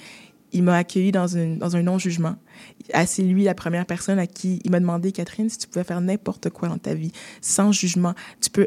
Il 0.53 0.63
m'a 0.63 0.77
accueilli 0.77 1.11
dans, 1.13 1.27
une, 1.27 1.57
dans 1.57 1.75
un 1.75 1.83
non-jugement. 1.83 2.37
Ah, 2.93 3.07
C'est 3.07 3.23
lui 3.23 3.45
la 3.45 3.55
première 3.55 3.87
personne 3.87 4.19
à 4.19 4.27
qui 4.27 4.61
il 4.65 4.71
m'a 4.71 4.81
demandé, 4.81 5.13
Catherine, 5.13 5.49
si 5.49 5.59
tu 5.59 5.69
pouvais 5.69 5.85
faire 5.85 6.01
n'importe 6.01 6.51
quoi 6.51 6.69
dans 6.69 6.79
ta 6.79 6.95
vie, 6.95 7.13
sans 7.41 7.73
jugement. 7.73 8.15
Tu 8.41 8.51
peux. 8.51 8.67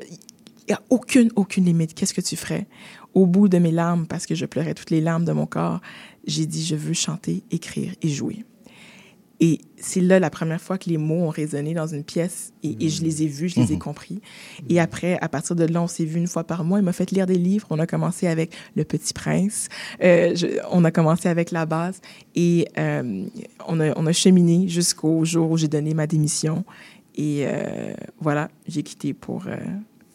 Il 0.68 0.72
n'y 0.72 0.74
a 0.74 0.82
aucune, 0.90 1.30
aucune 1.36 1.66
limite. 1.66 1.94
Qu'est-ce 1.94 2.14
que 2.14 2.22
tu 2.22 2.36
ferais? 2.36 2.66
Au 3.14 3.28
bout 3.28 3.48
de 3.48 3.60
mes 3.60 3.72
larmes, 3.72 4.08
parce 4.08 4.26
que 4.26 4.34
je 4.34 4.46
pleurais 4.46 4.74
toutes 4.74 4.90
les 4.90 5.00
larmes 5.00 5.24
de 5.24 5.32
mon 5.32 5.46
corps, 5.46 5.80
j'ai 6.26 6.46
dit, 6.48 6.66
je 6.66 6.76
veux 6.76 6.94
chanter, 6.94 7.44
écrire 7.52 7.94
et 8.02 8.10
jouer. 8.10 8.44
Et 9.42 9.60
c'est 9.78 10.00
là 10.00 10.20
la 10.20 10.30
première 10.30 10.62
fois 10.62 10.78
que 10.78 10.90
les 10.90 10.98
mots 10.98 11.24
ont 11.24 11.30
résonné 11.30 11.74
dans 11.74 11.88
une 11.88 12.06
pièce 12.06 12.54
et, 12.64 12.78
et 12.86 12.90
je 12.90 13.04
les 13.04 13.24
ai 13.24 13.28
vus, 13.28 13.50
je 13.50 13.60
les 13.60 13.72
ai 13.72 13.76
Mhm. 13.76 13.80
compris. 13.82 14.22
Et 14.70 14.80
après, 14.80 15.18
à 15.20 15.28
partir 15.28 15.56
de 15.58 15.66
là, 15.66 15.82
on 15.82 15.88
s'est 15.88 16.06
vu 16.06 16.18
une 16.20 16.28
fois 16.28 16.46
par 16.46 16.64
mois. 16.64 16.80
Il 16.80 16.86
m'a 16.86 16.94
fait 16.94 17.12
lire 17.12 17.26
des 17.26 17.38
livres. 17.38 17.68
On 17.70 17.80
a 17.80 17.86
commencé 17.86 18.28
avec 18.28 18.56
Le 18.78 18.86
Petit 18.86 19.14
Prince. 19.14 19.68
Euh, 20.02 20.34
je- 20.36 20.48
on 20.72 20.86
a 20.86 20.92
commencé 20.92 21.28
avec 21.28 21.52
la 21.52 21.66
base 21.66 22.00
et 22.36 22.68
euh, 22.78 23.26
on, 23.68 23.80
a, 23.82 23.92
on 24.00 24.06
a 24.06 24.14
cheminé 24.14 24.70
jusqu'au 24.70 25.26
jour 25.26 25.52
où 25.52 25.58
j'ai 25.58 25.68
donné 25.68 25.94
ma 25.94 26.08
démission. 26.08 26.64
Et 27.16 27.44
euh, 27.46 27.94
voilà, 28.22 28.50
j'ai 28.68 28.84
quitté 28.84 29.14
pour 29.14 29.44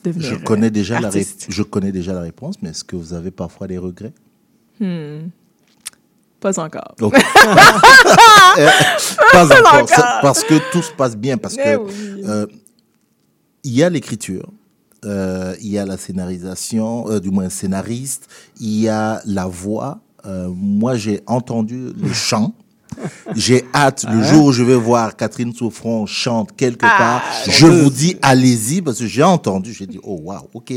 devenir 0.05 0.29
Je 0.31 0.35
connais, 0.37 0.71
déjà 0.71 0.99
la 0.99 1.09
artiste. 1.09 1.47
je 1.51 1.63
connais 1.63 1.93
déjà 1.93 2.15
la 2.15 2.23
réponse, 2.23 2.57
mais 2.63 2.71
est-ce 2.71 2.85
que 2.85 2.97
vous 2.97 3.13
avez 3.13 3.31
parfois 3.31 3.67
des 3.67 3.77
regrets? 3.79 4.13
Hmm. 4.81 5.29
Pas 6.41 6.59
encore. 6.59 6.95
Euh, 8.59 8.69
Pas 9.33 9.47
Pas 9.47 9.83
encore, 9.83 10.19
parce 10.23 10.43
que 10.43 10.55
tout 10.73 10.83
se 10.83 10.91
passe 10.93 11.17
bien, 11.17 11.39
parce 11.39 11.55
Mais 11.57 11.77
que 11.77 11.79
oui. 11.79 12.25
euh, 12.27 12.47
il 13.63 13.73
y 13.73 13.83
a 13.85 13.89
l'écriture, 13.89 14.49
euh, 15.05 15.55
il 15.61 15.69
y 15.69 15.79
a 15.79 15.87
la 15.87 15.97
scénarisation, 15.97 17.09
euh, 17.09 17.21
du 17.21 17.31
moins 17.31 17.49
scénariste, 17.49 18.27
il 18.59 18.81
y 18.81 18.89
a 18.89 19.23
la 19.25 19.47
voix. 19.47 20.01
Moi, 20.25 20.97
j'ai 20.97 21.23
entendu 21.27 21.93
le 21.97 22.13
chant. 22.13 22.53
J'ai 23.37 23.65
hâte 23.75 24.05
le 24.11 24.19
Ah. 24.21 24.33
jour 24.33 24.47
où 24.47 24.53
je 24.53 24.63
vais 24.63 24.75
voir 24.75 25.17
Catherine 25.17 25.53
Souffron 25.55 26.07
chante 26.07 26.55
quelque 26.57 26.85
Ah, 26.85 26.97
part. 26.99 27.23
Je 27.49 27.67
vous 27.67 27.91
dis, 27.91 28.17
allez-y, 28.23 28.83
parce 28.83 28.99
que 28.99 29.07
j'ai 29.07 29.23
entendu. 29.23 29.73
J'ai 29.73 29.87
dit, 29.87 29.99
oh 30.03 30.21
waouh, 30.25 30.49
ok. 30.55 30.73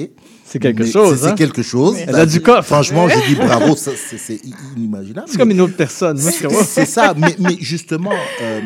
C'est 0.46 0.60
quelque 0.60 0.84
Mais 0.84 0.92
chose, 0.92 1.22
C'est 1.22 1.28
hein? 1.30 1.36
quelque 1.36 1.64
chose. 1.64 1.98
Elle 2.08 2.16
a 2.16 2.26
du 2.26 2.40
coffre. 2.42 2.64
Franchement, 2.68 3.08
j'ai 3.10 3.28
dit 3.28 3.36
bravo, 3.42 3.76
c'est 3.76 3.96
c'est 3.98 4.40
inimaginable. 4.78 5.28
C'est 5.30 5.38
comme 5.38 5.52
une 5.52 5.62
autre 5.62 5.76
personne. 5.76 6.18
Je 6.18 6.22
C'est 6.30 6.50
c'est 6.64 6.86
ça, 6.86 7.14
mais, 7.18 7.36
mais 7.40 7.58
justement, 7.60 8.12
euh, 8.42 8.62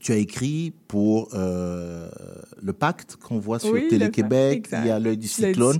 tu 0.00 0.12
as 0.12 0.16
écrit 0.16 0.72
pour 0.88 1.28
euh, 1.34 2.08
le 2.62 2.72
pacte 2.72 3.16
qu'on 3.16 3.38
voit 3.38 3.58
sur 3.58 3.72
Oui, 3.72 3.88
Télé-Québec, 3.88 4.68
il 4.82 4.86
y 4.86 4.90
a 4.90 4.98
l'œil 4.98 5.18
du 5.18 5.28
cyclone, 5.28 5.78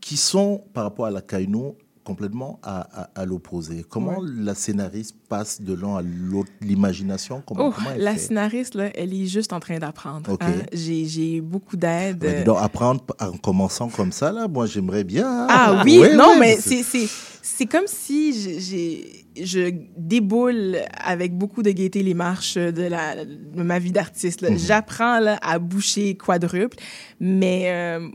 qui 0.00 0.16
sont, 0.16 0.62
par 0.72 0.84
rapport 0.84 1.06
à 1.06 1.10
la 1.10 1.20
Kaino, 1.20 1.76
complètement 2.04 2.58
à, 2.62 2.80
à- 3.02 3.10
à 3.20 3.24
l'opposé. 3.24 3.84
Comment 3.88 4.20
la 4.22 4.54
scénariste 4.54 5.14
passe 5.28 5.60
de 5.62 5.72
l'un 5.74 5.96
à 5.96 6.02
l'autre, 6.02 6.50
l'imagination 6.60 7.42
comment, 7.46 7.68
Oh, 7.68 7.72
comment 7.74 7.90
elle 7.94 8.02
la 8.02 8.12
fait? 8.14 8.18
scénariste, 8.18 8.74
là, 8.74 8.90
elle 8.94 9.14
est 9.14 9.26
juste 9.26 9.52
en 9.52 9.60
train 9.60 9.78
d'apprendre. 9.78 10.36
Hein. 10.40 10.62
J'ai 10.72 11.04
j'ai 11.06 11.40
beaucoup 11.40 11.76
d'aide. 11.76 12.44
Donc, 12.44 12.58
apprendre 12.60 13.04
en 13.20 13.32
commençant 13.32 13.88
comme 13.88 14.12
ça, 14.12 14.32
là, 14.32 14.48
moi 14.48 14.66
j'aimerais 14.66 15.04
bien. 15.04 15.26
hein. 15.28 15.46
Ah 15.50 15.82
oui, 15.84 15.98
Ouais, 16.00 16.16
non, 16.16 16.30
ouais, 16.30 16.38
mais 16.40 16.56
c'est 16.60 16.82
c'est 16.82 17.08
c'est 17.44 17.66
comme 17.66 17.86
si 17.86 18.32
je- 18.40 18.58
j'ai 18.60 19.18
je 19.42 19.72
déboule 19.96 20.76
avec 21.02 21.36
beaucoup 21.36 21.62
de 21.62 21.70
gaieté 21.70 22.02
les 22.02 22.12
marches 22.14 22.56
de 22.58 22.82
la 22.82 23.24
de 23.24 23.62
ma 23.62 23.78
vie 23.78 23.90
d'artiste. 23.92 24.42
Mhm. 24.42 24.58
J'apprends 24.58 25.20
là, 25.20 25.38
à 25.42 25.58
boucher 25.58 26.16
quadruple, 26.16 26.76
mais 27.20 27.70
euh, 27.70 28.08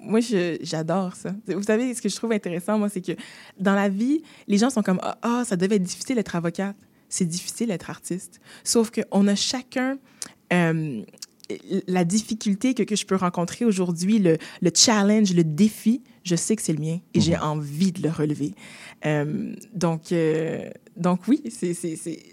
moi 0.00 0.20
j'adore 0.62 1.14
ça. 1.14 1.34
Vous 1.46 1.62
savez 1.62 1.94
ce 1.94 2.02
que 2.02 2.08
je 2.08 2.16
trouve 2.16 2.32
intéressant 2.32 2.78
moi, 2.78 2.88
c'est 2.88 3.00
que 3.00 3.12
dans 3.58 3.74
la 3.74 3.88
vie, 3.88 4.22
les 4.48 4.58
gens 4.58 4.70
sont 4.70 4.82
comme 4.82 4.98
ah 5.02 5.18
ah, 5.22 5.42
ça 5.44 5.56
devait 5.56 5.76
être 5.76 5.82
difficile 5.82 6.16
d'être 6.16 6.34
avocate. 6.34 6.76
C'est 7.08 7.26
difficile 7.26 7.68
d'être 7.68 7.90
artiste. 7.90 8.40
Sauf 8.64 8.90
que 8.90 9.00
on 9.10 9.26
a 9.26 9.34
chacun 9.34 9.98
euh, 10.52 11.02
la 11.86 12.04
difficulté 12.04 12.74
que, 12.74 12.82
que 12.82 12.96
je 12.96 13.04
peux 13.04 13.16
rencontrer 13.16 13.64
aujourd'hui, 13.64 14.18
le, 14.18 14.38
le 14.62 14.70
challenge, 14.74 15.34
le 15.34 15.44
défi, 15.44 16.02
je 16.22 16.36
sais 16.36 16.56
que 16.56 16.62
c'est 16.62 16.72
le 16.72 16.80
mien 16.80 16.98
et 17.14 17.20
j'ai 17.20 17.36
envie 17.36 17.92
de 17.92 18.02
le 18.02 18.10
relever. 18.10 18.54
Euh, 19.06 19.54
donc, 19.74 20.12
euh, 20.12 20.68
donc 20.96 21.20
oui, 21.26 21.42
c'est, 21.48 21.74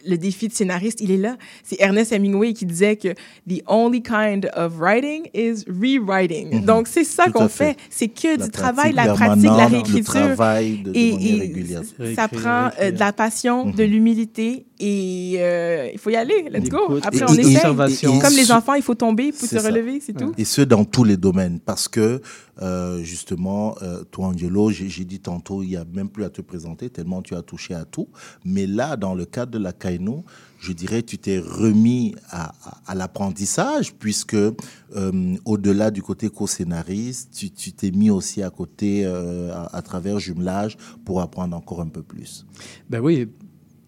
le 0.05 0.18
défi 0.18 0.49
de 0.49 0.53
scénariste, 0.53 0.99
il 0.99 1.11
est 1.11 1.18
là. 1.18 1.38
C'est 1.63 1.80
Ernest 1.80 2.11
Hemingway 2.11 2.51
qui 2.53 2.65
disait 2.65 2.97
que 2.97 3.09
the 3.49 3.61
only 3.68 4.01
kind 4.01 4.49
of 4.55 4.74
writing 4.78 5.28
is 5.34 5.63
rewriting. 5.68 6.53
Mhm. 6.59 6.65
Donc, 6.65 6.88
c'est 6.89 7.05
ça 7.05 7.30
qu'on 7.30 7.47
fait. 7.47 7.74
fait. 7.74 7.78
C'est 7.89 8.07
que 8.09 8.38
La 8.38 8.45
du 8.45 8.51
travail, 8.51 8.91
la 8.93 9.13
pratique, 9.13 9.45
la 9.45 9.70
le 9.70 9.76
réécriture. 9.76 10.03
travail 10.13 10.80
de- 10.84 10.91
de 10.91 10.97
et, 10.97 12.15
ça 12.15 12.28
prend 12.28 12.70
euh, 12.82 12.91
de 12.91 12.99
la 12.99 13.13
passion, 13.13 13.65
de 13.70 13.84
Mhm. 13.86 13.89
l'humilité 13.91 14.65
et 14.80 15.36
euh, 15.39 15.89
il 15.93 15.97
faut 15.99 16.09
y 16.09 16.15
aller. 16.18 16.49
Let's 16.51 16.70
go. 16.70 16.99
Après, 17.01 17.20
Et- 17.20 17.24
on 17.24 17.34
et- 17.34 17.45
observation. 17.55 18.20
Comme 18.20 18.36
les 18.36 18.51
enfants, 18.51 18.74
il 18.74 18.84
faut 18.84 18.95
tomber, 18.95 19.28
il 19.28 19.34
faut 19.34 19.45
se 19.47 19.55
relever, 19.57 20.01
c'est 20.05 20.13
tout. 20.13 20.34
Et 20.38 20.43
ce, 20.45 20.61
dans 20.61 20.84
tous 20.84 21.05
les 21.05 21.15
domaines. 21.18 21.59
Parce 21.65 21.88
que, 21.88 22.22
euh, 22.61 23.01
justement, 23.03 23.76
euh, 23.82 24.03
toi, 24.11 24.26
Angelo, 24.28 24.70
j'ai 24.72 24.89
j'ai 24.89 25.05
dit 25.05 25.20
tantôt, 25.20 25.63
il 25.63 25.70
n'y 25.70 25.76
a 25.78 25.86
même 25.93 26.09
plus 26.09 26.24
à 26.26 26.30
te 26.30 26.41
présenter, 26.41 26.57
tellement 26.89 27.22
tu 27.22 27.36
as 27.36 27.41
touché 27.41 27.74
à 27.74 27.86
tout. 27.86 28.08
Mais 28.45 28.68
là, 28.68 28.95
dans 28.97 29.14
le 29.16 29.26
cadre 29.26 29.51
de 29.51 29.58
la 29.58 29.74
Kaino, 29.74 30.24
je 30.60 30.74
dirais, 30.74 31.03
tu 31.03 31.18
t'es 31.18 31.39
remis 31.39 32.16
à, 32.30 32.49
à- 32.64 32.82
à 32.88 32.95
l'apprentissage, 32.95 33.93
puisque, 33.93 34.34
euh, 34.34 35.36
au-delà 35.45 35.91
du 35.91 36.01
côté 36.01 36.30
co-scénariste, 36.30 37.30
tu 37.34 37.49
tu 37.51 37.72
t'es 37.74 37.91
mis 37.91 38.10
aussi 38.10 38.41
à 38.41 38.49
côté, 38.49 39.05
euh, 39.05 39.53
à, 39.53 39.76
à 39.78 39.82
travers 39.82 40.20
jumelage, 40.20 40.78
pour 41.05 41.22
apprendre 41.22 41.55
encore 41.55 41.82
un 41.82 41.88
peu 41.89 42.01
plus. 42.03 42.45
Ben 42.89 42.99
oui, 42.99 43.28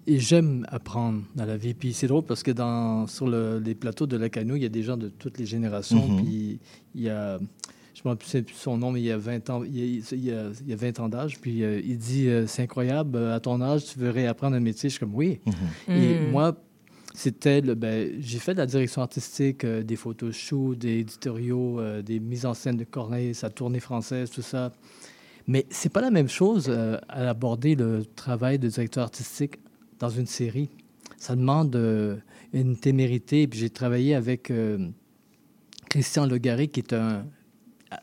et 0.08 0.20
j'aime 0.20 0.66
apprendre 0.70 1.22
dans 1.36 1.46
la 1.46 1.58
vie. 1.58 1.74
Puis 1.74 1.94
c'est 1.94 2.08
drôle 2.08 2.24
parce 2.24 2.42
que 2.44 2.52
dans, 2.52 3.06
sur 3.08 3.28
le- 3.28 3.60
les 3.60 3.76
plateaux 3.76 4.08
de 4.08 4.18
la 4.18 4.30
Cano, 4.30 4.56
il 4.56 4.62
y 4.64 4.66
a 4.66 4.70
des 4.70 4.84
gens 4.84 4.98
de 4.98 5.10
toutes 5.10 5.38
les 5.38 5.46
générations. 5.46 6.08
Mhm. 6.08 6.24
Puis 6.24 6.60
il 6.96 7.02
y 7.02 7.10
a, 7.10 7.40
je 8.02 8.08
ne 8.08 8.14
me 8.14 8.18
rappelle 8.18 8.44
plus 8.46 8.56
son 8.56 8.78
nom, 8.78 8.92
mais 8.92 9.02
il 9.02 9.06
y 9.08 9.12
a 9.12 9.18
20 9.18 9.50
ans, 9.50 9.64
il 9.64 9.76
y 9.78 9.82
a, 9.82 10.16
il 10.16 10.32
a- 10.32 10.52
il 10.62 10.70
y 10.70 10.74
a 10.74 10.76
20 10.76 11.00
ans 11.02 11.10
d'âge. 11.10 11.38
Puis 11.42 11.64
euh, 11.64 11.82
il 11.84 11.98
dit 11.98 12.28
euh, 12.30 12.48
C'est 12.48 12.62
incroyable, 12.64 13.18
euh, 13.18 13.36
à 13.36 13.40
ton 13.42 13.62
âge, 13.62 13.86
tu 13.86 14.00
veux 14.00 14.10
réapprendre 14.10 14.56
un 14.56 14.60
métier. 14.62 14.88
Je 14.90 14.94
suis 14.96 15.00
comme 15.00 15.16
Oui. 15.16 15.40
Et 15.90 16.16
Mm. 16.20 16.32
moi, 16.32 16.56
c'était 17.14 17.60
le- 17.60 17.76
ben, 17.76 18.12
j'ai 18.22 18.40
fait 18.40 18.54
de 18.54 18.60
la 18.60 18.66
direction 18.66 19.02
artistique, 19.02 19.66
euh, 19.66 19.84
des 19.84 19.98
photos 19.98 20.34
shoot, 20.36 20.78
des 20.78 21.00
éditoriaux, 21.00 21.82
des 22.02 22.20
mises 22.22 22.46
en 22.46 22.54
scène 22.54 22.78
de 22.78 22.86
Corneille, 22.86 23.36
sa 23.36 23.50
tournée 23.50 23.80
française, 23.82 24.30
tout 24.30 24.42
ça. 24.42 24.72
Mais 25.48 25.66
c'est 25.70 25.90
pas 25.92 26.02
la 26.02 26.12
même 26.12 26.30
chose 26.30 26.70
à 26.70 27.30
aborder 27.30 27.76
le 27.76 28.06
travail 28.06 28.60
de 28.60 28.68
directeur 28.70 29.04
artistique 29.04 29.56
dans 30.00 30.10
une 30.10 30.28
série. 30.28 30.70
Ça 31.18 31.36
demande 31.36 31.76
une 32.54 32.78
témérité. 32.78 33.48
Puis 33.48 33.60
j'ai 33.60 33.70
travaillé 33.72 34.14
avec 34.16 34.54
Christian 35.90 36.26
Legaré, 36.28 36.68
qui 36.68 36.80
est 36.82 36.94
un 36.94 37.26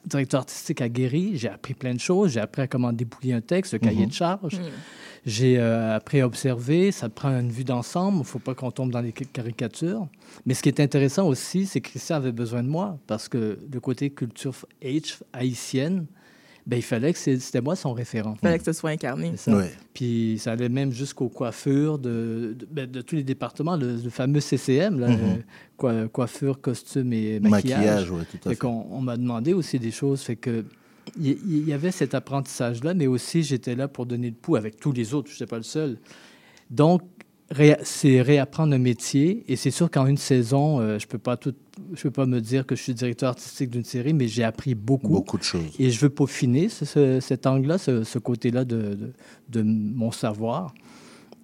directeur 0.05 0.41
artistique 0.41 0.81
aguerri. 0.81 1.37
J'ai 1.37 1.49
appris 1.49 1.75
plein 1.75 1.95
de 1.95 2.01
choses. 2.01 2.33
J'ai 2.33 2.41
appris 2.41 2.63
à 2.63 2.67
comment 2.67 2.93
débouiller 2.93 3.35
un 3.35 3.41
texte, 3.41 3.73
le 3.75 3.79
cahier 3.79 4.03
Mhm. 4.03 4.09
de 4.09 4.13
charge. 4.15 4.55
Mm. 4.59 4.63
J'ai 5.25 5.59
euh, 5.59 5.97
appris 5.97 6.21
à 6.21 6.27
observer. 6.27 6.93
Ça 6.93 7.09
prend 7.09 7.31
une 7.31 7.51
vue 7.51 7.65
d'ensemble. 7.65 8.17
Il 8.19 8.21
ne 8.21 8.25
faut 8.25 8.39
pas 8.39 8.55
qu'on 8.55 8.71
tombe 8.71 8.91
dans 8.93 9.01
les 9.01 9.13
caricatures. 9.13 10.07
Mais 10.45 10.55
ce 10.55 10.63
qui 10.63 10.69
est 10.69 10.81
intéressant 10.81 11.27
aussi, 11.27 11.67
c'est 11.67 11.81
que 11.81 11.89
Christian 11.91 12.17
avait 12.17 12.33
besoin 12.33 12.63
de 12.63 12.69
moi 12.69 12.99
parce 13.07 13.29
que 13.29 13.59
le 13.73 13.81
côté 13.81 14.11
culture 14.11 14.55
H 14.83 15.21
haïtienne, 15.33 16.07
ben, 16.67 16.77
il 16.77 16.83
fallait 16.83 17.13
que 17.13 17.19
c'était 17.19 17.61
moi 17.61 17.77
son 17.77 17.93
référent. 17.93 18.35
Il 18.39 18.41
fallait 18.41 18.59
que 18.59 18.65
ce 18.65 18.73
soit 18.73 18.91
incarné. 18.91 19.33
Ça. 19.37 19.57
Ouais. 19.57 19.71
Puis 19.95 20.37
ça 20.41 20.53
allait 20.53 20.69
même 20.69 20.91
jusqu'aux 20.91 21.29
coiffures 21.29 21.99
de, 21.99 22.57
de, 22.59 22.67
ben, 22.71 22.91
de 22.91 23.01
tous 23.03 23.15
les 23.17 23.23
départements, 23.23 23.77
le, 23.77 23.97
le 23.97 24.11
fameux 24.11 24.41
CCM, 24.41 24.99
là, 24.99 25.09
Mhm. 25.09 25.19
euh, 25.23 25.37
coi- 25.77 26.09
coiffure, 26.09 26.61
costume 26.61 27.13
et 27.13 27.39
maquillage. 27.41 27.79
Maquillage, 27.79 28.11
oui, 28.11 28.23
tout 28.31 28.49
à 28.49 28.53
Fait 28.55 28.65
on 28.65 29.01
m'a 29.01 29.17
demandé 29.17 29.53
aussi 29.53 29.79
des 29.79 29.93
choses. 29.93 30.23
Fait 30.23 30.37
que 30.37 30.65
il 31.17 31.27
y, 31.29 31.39
il 31.47 31.69
y 31.69 31.73
avait 31.73 31.93
cet 31.93 32.15
apprentissage-là, 32.15 32.93
mais 32.95 33.07
aussi 33.07 33.45
j'étais 33.45 33.77
là 33.77 33.87
pour 33.87 34.07
donner 34.07 34.29
le 34.31 34.35
pouls 34.35 34.57
avec 34.57 34.77
tous 34.81 34.91
les 34.91 35.15
autres. 35.15 35.29
Je 35.31 35.35
n'étais 35.35 35.47
pas 35.47 35.59
le 35.59 35.63
seul. 35.63 35.99
Donc, 36.69 37.03
ré- 37.51 37.77
c'est 37.83 38.21
réapprendre 38.23 38.75
un 38.75 38.79
métier. 38.79 39.45
Et 39.49 39.57
c'est 39.57 39.71
sûr 39.71 39.91
qu'en 39.91 40.07
une 40.07 40.17
saison, 40.19 40.81
euh, 40.81 40.99
je 40.99 41.07
peux 41.07 41.19
pas 41.19 41.37
tout, 41.37 41.55
je 41.95 42.03
peux 42.03 42.11
pas 42.11 42.27
me 42.27 42.41
dire 42.41 42.67
que 42.67 42.75
je 42.77 42.83
suis 42.83 42.95
directeur 42.95 43.31
artistique 43.31 43.71
d'une 43.71 43.85
série, 43.85 44.13
mais 44.13 44.29
j'ai 44.29 44.45
appris 44.45 44.75
beaucoup. 44.75 45.09
Beaucoup 45.09 45.39
de 45.39 45.43
choses. 45.43 45.63
Et 45.79 45.91
je 45.91 46.01
veux 46.01 46.11
peaufiner 46.11 46.69
ce, 46.69 46.85
ce- 46.85 47.21
cet 47.21 47.47
angle-là, 47.47 47.79
ce, 47.79 48.05
ce 48.05 48.19
côté-là 48.19 48.65
de, 48.65 48.77
de, 48.95 49.13
de 49.49 49.63
mon 49.63 50.11
savoir. 50.13 50.75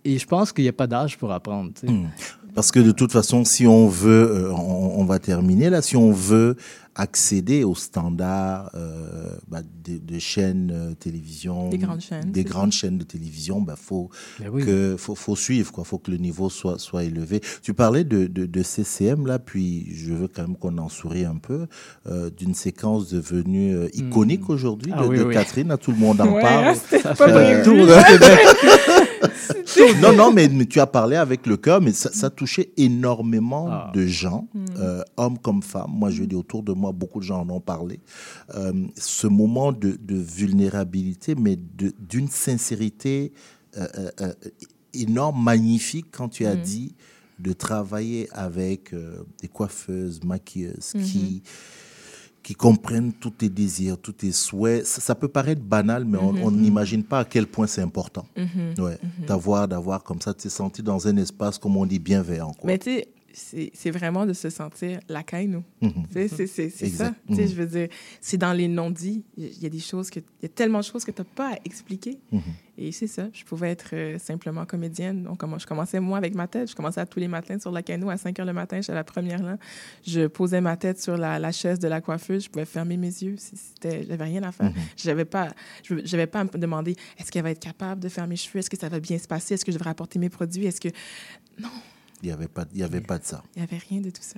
Et 0.04 0.18
je 0.18 0.26
pense 0.26 0.52
qu'il 0.52 0.64
n'y 0.64 0.68
a 0.70 0.72
pas 0.72 0.88
d'âge 0.88 1.16
pour 1.16 1.30
apprendre. 1.30 1.70
Hmm. 1.86 2.06
Parce 2.54 2.70
que 2.72 2.80
de 2.80 2.90
toute 2.92 3.12
façon, 3.12 3.44
si 3.44 3.66
on 3.66 3.86
veut, 3.88 4.30
euh, 4.30 4.52
on, 4.52 5.00
on 5.00 5.04
va 5.04 5.18
terminer 5.18 5.70
là, 5.70 5.80
si 5.80 5.96
on 5.96 6.10
veut 6.10 6.56
accéder 6.94 7.64
aux 7.64 7.74
standards 7.74 8.70
euh, 8.74 9.36
bah, 9.48 9.62
de, 9.84 9.98
de 9.98 10.18
chaînes 10.18 10.70
euh, 10.74 10.94
télévision, 10.94 11.68
Des 11.70 11.78
grandes 11.78 12.00
chaînes, 12.00 12.30
des 12.32 12.44
grandes 12.44 12.72
chaînes 12.72 12.98
de 12.98 13.04
télévision, 13.04 13.60
bah 13.60 13.76
faut 13.76 14.10
Ben 14.38 14.48
oui. 14.52 14.64
que 14.64 14.96
faut, 14.98 15.14
faut 15.14 15.36
suivre 15.36 15.72
quoi, 15.72 15.84
faut 15.84 15.98
que 15.98 16.10
le 16.10 16.18
niveau 16.18 16.50
soit 16.50 16.78
soit 16.78 17.04
élevé. 17.04 17.40
Tu 17.62 17.72
parlais 17.74 18.04
de, 18.04 18.26
de, 18.26 18.46
de 18.46 18.62
CCM 18.62 19.26
là, 19.26 19.38
puis 19.38 19.94
je 19.94 20.12
veux 20.12 20.28
quand 20.28 20.42
même 20.42 20.56
qu'on 20.56 20.76
en 20.78 20.88
sourie 20.88 21.24
un 21.24 21.36
peu 21.36 21.66
euh, 22.06 22.28
d'une 22.30 22.54
séquence 22.54 23.08
devenue 23.10 23.74
euh, 23.74 23.88
iconique 23.94 24.50
aujourd'hui 24.50 24.92
Ah 24.94 25.02
de, 25.04 25.08
oui, 25.08 25.18
de 25.18 25.24
oui. 25.24 25.34
Catherine. 25.34 25.68
Là, 25.68 25.76
tout 25.78 25.92
le 25.92 25.98
monde 25.98 26.20
en 26.20 26.26
Ouais, 26.32 26.42
parle. 26.42 26.76
non, 30.02 30.12
non, 30.12 30.32
mais, 30.32 30.48
mais 30.48 30.66
tu 30.66 30.80
as 30.80 30.86
parlé 30.86 31.16
avec 31.16 31.46
le 31.46 31.56
cœur, 31.56 31.80
mais 31.80 31.92
ça, 31.92 32.10
ça 32.12 32.30
touchait 32.30 32.72
énormément 32.76 33.68
Ah. 33.70 33.92
de 33.94 34.06
gens, 34.06 34.48
euh, 34.78 35.02
hommes 35.16 35.38
comme 35.38 35.62
femmes. 35.62 35.90
Moi, 35.92 36.10
je 36.10 36.24
dis 36.24 36.34
autour 36.34 36.62
de 36.62 36.72
moi, 36.72 36.81
beaucoup 36.90 37.20
de 37.20 37.24
gens 37.24 37.42
en 37.42 37.50
ont 37.50 37.60
parlé. 37.60 38.00
Euh, 38.56 38.72
ce 38.96 39.28
moment 39.28 39.70
de, 39.70 39.96
de 40.00 40.16
vulnérabilité, 40.16 41.34
mais 41.36 41.54
de- 41.56 41.92
d'une 42.00 42.28
sincérité 42.28 43.32
euh, 43.76 43.86
euh, 44.20 44.32
énorme, 44.94 45.42
magnifique, 45.42 46.06
quand 46.10 46.28
tu 46.28 46.44
as 46.46 46.56
dit 46.56 46.94
de 47.38 47.52
travailler 47.52 48.28
avec 48.32 48.94
des 49.40 49.48
coiffeuses, 49.48 50.22
maquilleuses 50.24 50.92
qui 51.04 51.42
qui 52.42 52.54
comprennent 52.56 53.12
tous 53.12 53.30
tes 53.30 53.48
désirs, 53.48 53.96
tous 53.96 54.14
tes 54.14 54.32
souhaits. 54.32 54.84
Ça, 54.84 55.00
ça 55.00 55.14
peut 55.14 55.28
paraître 55.28 55.62
banal, 55.62 56.04
mais 56.04 56.18
on- 56.18 56.34
on 56.42 56.50
n'imagine 56.50 57.04
pas 57.04 57.20
à 57.20 57.24
quel 57.24 57.46
point 57.46 57.68
c'est 57.68 57.82
important. 57.82 58.26
Ouais, 58.82 58.98
d'avoir, 59.28 59.68
d'avoir 59.68 60.02
comme 60.02 60.20
ça, 60.20 60.34
tu 60.34 60.42
t'es 60.42 60.48
senti 60.48 60.82
dans 60.82 61.06
un 61.06 61.16
espace, 61.18 61.56
comme 61.56 61.76
on 61.76 61.86
dit, 61.86 62.00
bienveillant. 62.00 62.50
Quoi. 62.52 62.66
Mais 62.66 62.78
tu 62.78 62.90
sais, 62.96 63.06
c'est 63.34 63.90
vraiment 63.90 64.26
de 64.26 64.32
se 64.32 64.50
sentir 64.50 65.00
la 65.08 65.22
caille. 65.22 65.48
Mhm. 65.80 65.92
Sais, 66.12 66.28
C'est 66.28 66.46
ça. 66.46 67.12
Sais, 67.30 67.42
Mhm. 67.42 67.48
Je 67.48 67.54
veux 67.54 67.66
dire, 67.66 67.88
c'est 68.20 68.36
dans 68.36 68.52
les 68.52 68.68
non-dits. 68.68 69.24
Il 69.36 69.62
y 69.62 69.66
a- 69.66 69.68
des 69.68 69.78
choses 69.80 70.10
que, 70.10 70.20
il 70.20 70.42
y 70.42 70.46
a 70.46 70.48
tellement 70.48 70.80
de 70.80 70.84
choses 70.84 71.04
que 71.04 71.10
tu 71.10 71.20
n'as 71.22 71.26
pas 71.34 71.54
à 71.54 71.56
expliquer. 71.64 72.18
Mhm. 72.30 72.40
Et 72.78 72.90
c'est 72.92 73.06
ça. 73.06 73.28
Je 73.32 73.44
pouvais 73.44 73.70
être 73.70 73.90
euh, 73.92 74.18
simplement 74.18 74.64
comédienne. 74.64 75.22
Donc, 75.24 75.38
comment- 75.38 75.58
je 75.58 75.66
commençais, 75.66 76.00
moi, 76.00 76.16
avec 76.18 76.34
ma 76.34 76.46
tête. 76.48 76.70
Je 76.70 76.74
commençais 76.74 77.00
à 77.00 77.06
tous 77.06 77.20
les 77.20 77.28
matins 77.28 77.58
sur 77.58 77.70
la 77.70 77.82
canot 77.82 78.08
à 78.10 78.16
5 78.16 78.38
heures 78.40 78.46
le 78.46 78.52
matin. 78.52 78.80
J'étais 78.80 78.94
la 78.94 79.04
première 79.04 79.42
là. 79.42 79.58
Je 80.06 80.26
posais 80.26 80.60
ma 80.60 80.76
tête 80.76 81.00
sur 81.00 81.16
la, 81.16 81.38
la 81.38 81.52
chaise 81.52 81.78
de 81.78 81.88
la 81.88 82.00
coiffeuse. 82.00 82.44
Je 82.44 82.50
pouvais 82.50 82.64
fermer 82.64 82.96
mes 82.96 83.08
yeux. 83.08 83.36
C'était, 83.38 84.04
j'avais 84.04 84.24
rien 84.24 84.42
à 84.42 84.52
faire. 84.52 84.70
Mhm. 84.70 84.76
J'avais 84.96 85.24
pas, 85.26 85.48
je 85.84 85.94
n'avais 85.94 86.26
pas 86.26 86.40
à 86.40 86.44
me 86.44 86.50
demander 86.58 86.96
est-ce 87.18 87.30
qu'elle 87.30 87.42
va 87.44 87.50
être 87.50 87.60
capable 87.60 88.00
de 88.00 88.08
faire 88.08 88.26
mes 88.26 88.36
cheveux? 88.36 88.58
Est-ce 88.60 88.70
que 88.70 88.78
ça 88.78 88.88
va 88.88 89.00
bien 89.00 89.18
se 89.18 89.26
passer? 89.28 89.54
Est-ce 89.54 89.64
que 89.64 89.72
je 89.72 89.76
devrais 89.76 89.90
apporter 89.90 90.18
mes 90.18 90.30
produits? 90.30 90.66
Est-ce 90.66 90.80
que. 90.80 90.88
Il 92.22 92.26
n'y 92.26 92.32
avait, 92.32 92.48
pas- 92.48 92.66
il 92.72 92.80
y 92.80 92.84
avait 92.84 93.00
pas 93.00 93.18
de 93.18 93.24
ça. 93.24 93.42
Il 93.56 93.58
n'y 93.62 93.64
avait 93.68 93.82
rien 93.88 94.00
de 94.00 94.10
tout 94.10 94.22
ça. 94.22 94.36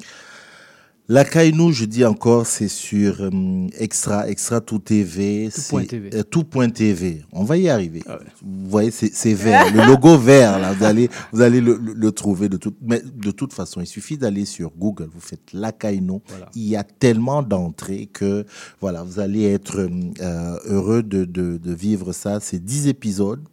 La 1.06 1.22
Kainou, 1.26 1.70
je 1.70 1.84
dis 1.84 2.02
encore, 2.06 2.46
c'est 2.46 2.66
sur 2.68 3.20
euh, 3.20 3.66
Extra, 3.78 4.26
Extra 4.26 4.62
Tout 4.62 4.78
TV. 4.78 5.50
Tout 5.54 5.60
c'est- 5.60 5.68
point 5.68 5.84
TV. 5.84 6.10
euh, 6.14 6.22
tout 6.22 6.44
point 6.44 6.70
TV. 6.70 7.22
On 7.30 7.44
va 7.44 7.58
y 7.58 7.68
arriver. 7.68 8.02
Ah 8.06 8.16
ouais. 8.16 8.24
Vous 8.42 8.70
voyez, 8.70 8.90
c'est 8.90 9.12
c'est 9.14 9.34
vert. 9.34 9.70
le 9.74 9.84
logo 9.84 10.16
vert, 10.30 10.58
là, 10.58 10.72
vous 10.72 10.82
allez, 10.82 11.10
vous 11.30 11.42
allez 11.42 11.60
le, 11.60 11.76
le- 11.76 11.92
le 11.92 12.12
trouver 12.12 12.48
de 12.48 12.56
toute, 12.56 12.78
mais 12.80 13.02
de 13.02 13.30
toute 13.32 13.52
façon. 13.52 13.82
Il 13.82 13.86
suffit 13.86 14.16
d'aller 14.16 14.46
sur 14.46 14.70
Google, 14.70 15.10
vous 15.12 15.20
faites 15.20 15.52
La 15.52 15.72
Kainou. 15.72 16.22
Voilà. 16.26 16.48
Il 16.54 16.62
y 16.66 16.74
a 16.74 16.84
tellement 16.84 17.42
d'entrées 17.42 18.06
que, 18.10 18.46
voilà, 18.80 19.02
vous 19.02 19.20
allez 19.20 19.44
être 19.44 19.80
euh, 20.22 20.58
heureux 20.64 21.02
de, 21.02 21.26
de, 21.26 21.58
de 21.58 21.74
vivre 21.74 22.14
ça. 22.14 22.40
C'est 22.40 22.64
10 22.64 22.86
épisodes. 22.88 23.44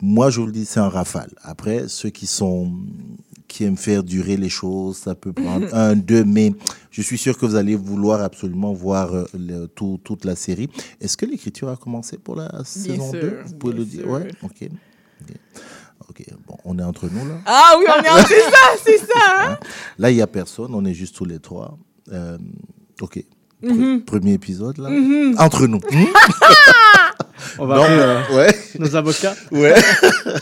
Moi, 0.00 0.30
je 0.30 0.40
vous 0.40 0.46
le 0.46 0.52
dis, 0.52 0.64
c'est 0.64 0.80
un 0.80 0.88
rafale. 0.88 1.32
Après, 1.42 1.84
ceux 1.88 2.08
qui 2.08 2.26
sont 2.26 2.72
qui 3.52 3.64
aiment 3.64 3.76
faire 3.76 4.02
durer 4.02 4.36
les 4.36 4.48
choses, 4.48 4.96
ça 4.96 5.14
peut 5.14 5.32
prendre 5.32 5.66
un, 5.74 5.94
deux, 5.94 6.24
mais 6.24 6.52
je 6.90 7.02
suis 7.02 7.18
sûr 7.18 7.36
que 7.36 7.44
vous 7.46 7.54
allez 7.56 7.76
vouloir 7.76 8.20
absolument 8.22 8.72
voir 8.72 9.12
euh, 9.14 9.24
le- 9.38 9.66
tout- 9.66 10.00
toute 10.02 10.24
la 10.24 10.34
série. 10.36 10.68
Est-ce 11.00 11.16
que 11.16 11.26
l'écriture 11.26 11.68
a 11.68 11.76
commencé 11.76 12.16
pour 12.18 12.36
la 12.36 12.50
saison 12.64 13.10
sûr, 13.10 13.20
2 13.20 13.38
Vous 13.46 13.54
pouvez 13.56 13.72
bien 13.74 13.80
le 13.80 13.86
dire? 13.88 14.00
sûr. 14.02 14.10
Ouais, 14.10 14.28
ok. 14.42 14.68
Ok. 15.20 15.36
Ok, 16.08 16.24
bon, 16.46 16.56
on 16.64 16.78
est 16.78 16.82
entre 16.82 17.08
nous 17.08 17.26
là. 17.28 17.36
Ah 17.46 17.74
oui, 17.78 17.84
on 17.88 18.02
est 18.02 18.08
en... 18.10 18.16
c'est 18.26 18.40
ça, 18.40 18.66
c'est 18.84 18.98
ça. 18.98 19.14
hein? 19.38 19.58
Là, 19.98 20.10
il 20.10 20.16
n'y 20.16 20.20
a 20.22 20.26
personne, 20.26 20.74
on 20.74 20.84
est 20.84 20.94
juste 20.94 21.14
tous 21.14 21.24
les 21.24 21.38
trois. 21.38 21.78
Euh, 22.12 22.36
ok. 23.00 23.22
Mm-hmm. 23.62 24.00
Premier 24.04 24.32
épisode 24.32 24.78
là. 24.78 24.88
Entre 25.38 25.66
nous. 25.68 25.78
On 27.58 27.66
va 27.66 27.76
Non, 27.76 27.82
appeler 27.82 27.98
euh, 27.98 28.36
ouais. 28.36 28.54
nos 28.78 28.96
avocats. 28.96 29.34
Ouais. 29.50 29.74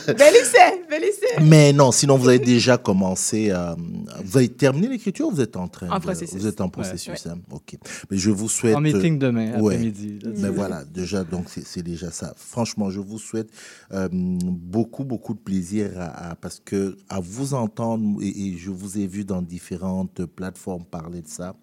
Bel 0.07 0.35
essai, 0.35 0.83
bel 0.89 1.03
essai. 1.03 1.41
Mais 1.43 1.73
non, 1.73 1.91
sinon 1.91 2.17
vous 2.17 2.29
avez 2.29 2.39
déjà 2.39 2.77
commencé 2.77 3.51
à... 3.51 3.75
Vous 4.23 4.37
avez 4.37 4.49
terminé 4.49 4.87
l'écriture 4.87 5.27
ou 5.27 5.31
vous 5.31 5.41
êtes 5.41 5.57
en 5.57 5.67
train 5.67 5.89
En 5.89 5.97
de- 5.97 6.03
processus. 6.03 6.37
Vous 6.39 6.47
êtes 6.47 6.61
en 6.61 6.69
processus, 6.69 7.25
hein? 7.27 7.37
Ok. 7.51 7.75
Mais 8.09 8.17
je 8.17 8.31
vous 8.31 8.49
souhaite... 8.49 8.75
En 8.75 8.81
meeting 8.81 9.17
demain, 9.19 9.59
Ouais. 9.59 9.73
après-midi. 9.75 10.19
Mais 10.37 10.49
voilà, 10.49 10.83
déjà, 10.85 11.23
donc 11.23 11.45
c'est 11.47 11.65
c'est 11.65 11.83
déjà 11.83 12.11
ça. 12.11 12.33
Franchement, 12.37 12.89
je 12.89 12.99
vous 12.99 13.19
souhaite 13.19 13.49
euh, 13.93 14.07
beaucoup, 14.11 15.03
beaucoup 15.03 15.33
de 15.33 15.39
plaisir 15.39 15.91
à, 15.97 16.31
à- 16.31 16.35
parce 16.35 16.61
que 16.63 16.97
à 17.09 17.19
vous 17.19 17.53
entendre, 17.53 18.21
et, 18.21 18.27
et 18.27 18.57
je 18.57 18.69
vous 18.69 18.97
ai 18.97 19.07
vu 19.07 19.23
dans 19.25 19.41
différentes 19.41 20.25
plateformes 20.25 20.85
parler 20.85 21.21
de 21.21 21.27
ça, 21.27 21.55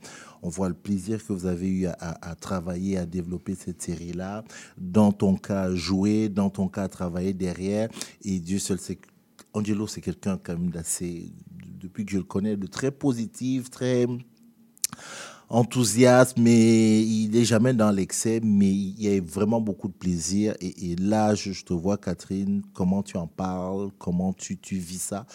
on 0.42 0.48
voit 0.48 0.68
le 0.68 0.74
plaisir 0.74 1.24
que 1.24 1.32
vous 1.32 1.46
avez 1.46 1.68
eu 1.68 1.86
à, 1.86 2.34
travailler, 2.34 2.98
à 2.98 3.06
développer 3.06 3.54
cette 3.54 3.82
série-là. 3.82 4.44
Dans 4.76 5.12
ton 5.12 5.36
cas, 5.36 5.74
jouer, 5.74 6.28
dans 6.28 6.50
ton 6.50 6.68
cas, 6.68 6.88
travailler 6.88 7.32
derrière. 7.32 7.88
Et 8.22 8.40
Dieu 8.40 8.58
seul 8.58 8.78
sait 8.78 8.98
Angelo, 9.54 9.86
c'est 9.86 10.00
quelqu'un 10.00 10.38
quand 10.42 10.52
même 10.52 10.70
d'assez, 10.70 11.32
depuis 11.80 12.04
que 12.04 12.12
je 12.12 12.18
le 12.18 12.24
connais, 12.24 12.56
de 12.56 12.66
très 12.66 12.90
positif, 12.90 13.70
très 13.70 14.06
enthousiaste, 15.48 16.36
mais 16.38 17.02
il 17.02 17.30
n'est 17.30 17.44
jamais 17.44 17.72
dans 17.72 17.90
l'excès, 17.90 18.40
mais 18.42 18.70
il 18.70 19.02
y 19.02 19.16
a 19.16 19.20
vraiment 19.20 19.60
beaucoup 19.60 19.88
de 19.88 19.94
plaisir. 19.94 20.54
Et, 20.60 20.92
et 20.92 20.96
là, 20.96 21.34
je, 21.34 21.52
je 21.52 21.64
te 21.64 21.72
vois, 21.72 21.96
Catherine, 21.96 22.62
comment 22.74 23.02
tu 23.02 23.16
en 23.16 23.26
parles, 23.26 23.90
comment 23.98 24.32
tu, 24.32 24.58
tu 24.58 24.76
vis 24.76 25.00
ça? 25.00 25.26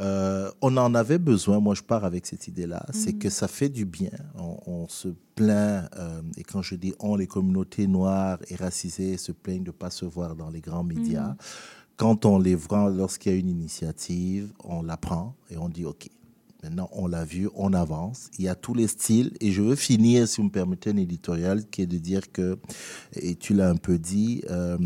Euh, 0.00 0.50
on 0.60 0.76
en 0.76 0.94
avait 0.94 1.18
besoin, 1.18 1.60
moi 1.60 1.74
je 1.74 1.82
pars 1.82 2.04
avec 2.04 2.26
cette 2.26 2.48
idée-là, 2.48 2.84
c'est 2.92 3.12
que 3.12 3.30
ça 3.30 3.46
fait 3.46 3.68
du 3.68 3.84
bien. 3.84 4.10
On, 4.36 4.58
on 4.66 4.88
se 4.88 5.08
plaint, 5.36 5.88
euh, 5.96 6.20
et 6.36 6.42
quand 6.42 6.62
je 6.62 6.74
dis 6.74 6.94
on, 6.98 7.14
les 7.14 7.28
communautés 7.28 7.86
noires 7.86 8.38
et 8.48 8.56
racisées 8.56 9.16
se 9.16 9.30
plaignent 9.30 9.62
de 9.62 9.68
ne 9.68 9.72
pas 9.72 9.90
se 9.90 10.04
voir 10.04 10.34
dans 10.34 10.50
les 10.50 10.60
grands 10.60 10.84
médias. 10.84 11.36
Quand 11.96 12.24
on 12.24 12.40
les 12.40 12.56
voit, 12.56 12.90
lorsqu'il 12.90 13.32
y 13.32 13.34
a 13.36 13.38
une 13.38 13.48
initiative, 13.48 14.52
on 14.64 14.82
la 14.82 14.96
prend 14.96 15.36
et 15.48 15.56
on 15.56 15.68
dit 15.68 15.84
OK, 15.84 16.08
Maintenant, 16.64 16.88
on 16.92 17.06
l'a 17.06 17.26
vu, 17.26 17.50
on 17.54 17.74
avance. 17.74 18.30
Il 18.38 18.46
y 18.46 18.48
a 18.48 18.54
tous 18.54 18.72
les 18.72 18.86
styles. 18.86 19.32
Et 19.40 19.52
je 19.52 19.60
veux 19.60 19.76
finir, 19.76 20.26
si 20.26 20.38
vous 20.38 20.44
me 20.44 20.50
permettez, 20.50 20.90
un 20.90 20.96
éditorial 20.96 21.68
qui 21.68 21.82
est 21.82 21.86
de 21.86 21.98
dire 21.98 22.32
que, 22.32 22.58
et 23.12 23.34
tu 23.34 23.52
l'as 23.52 23.68
un 23.68 23.76
peu 23.76 23.98
dit, 23.98 24.42
euh, 24.50 24.78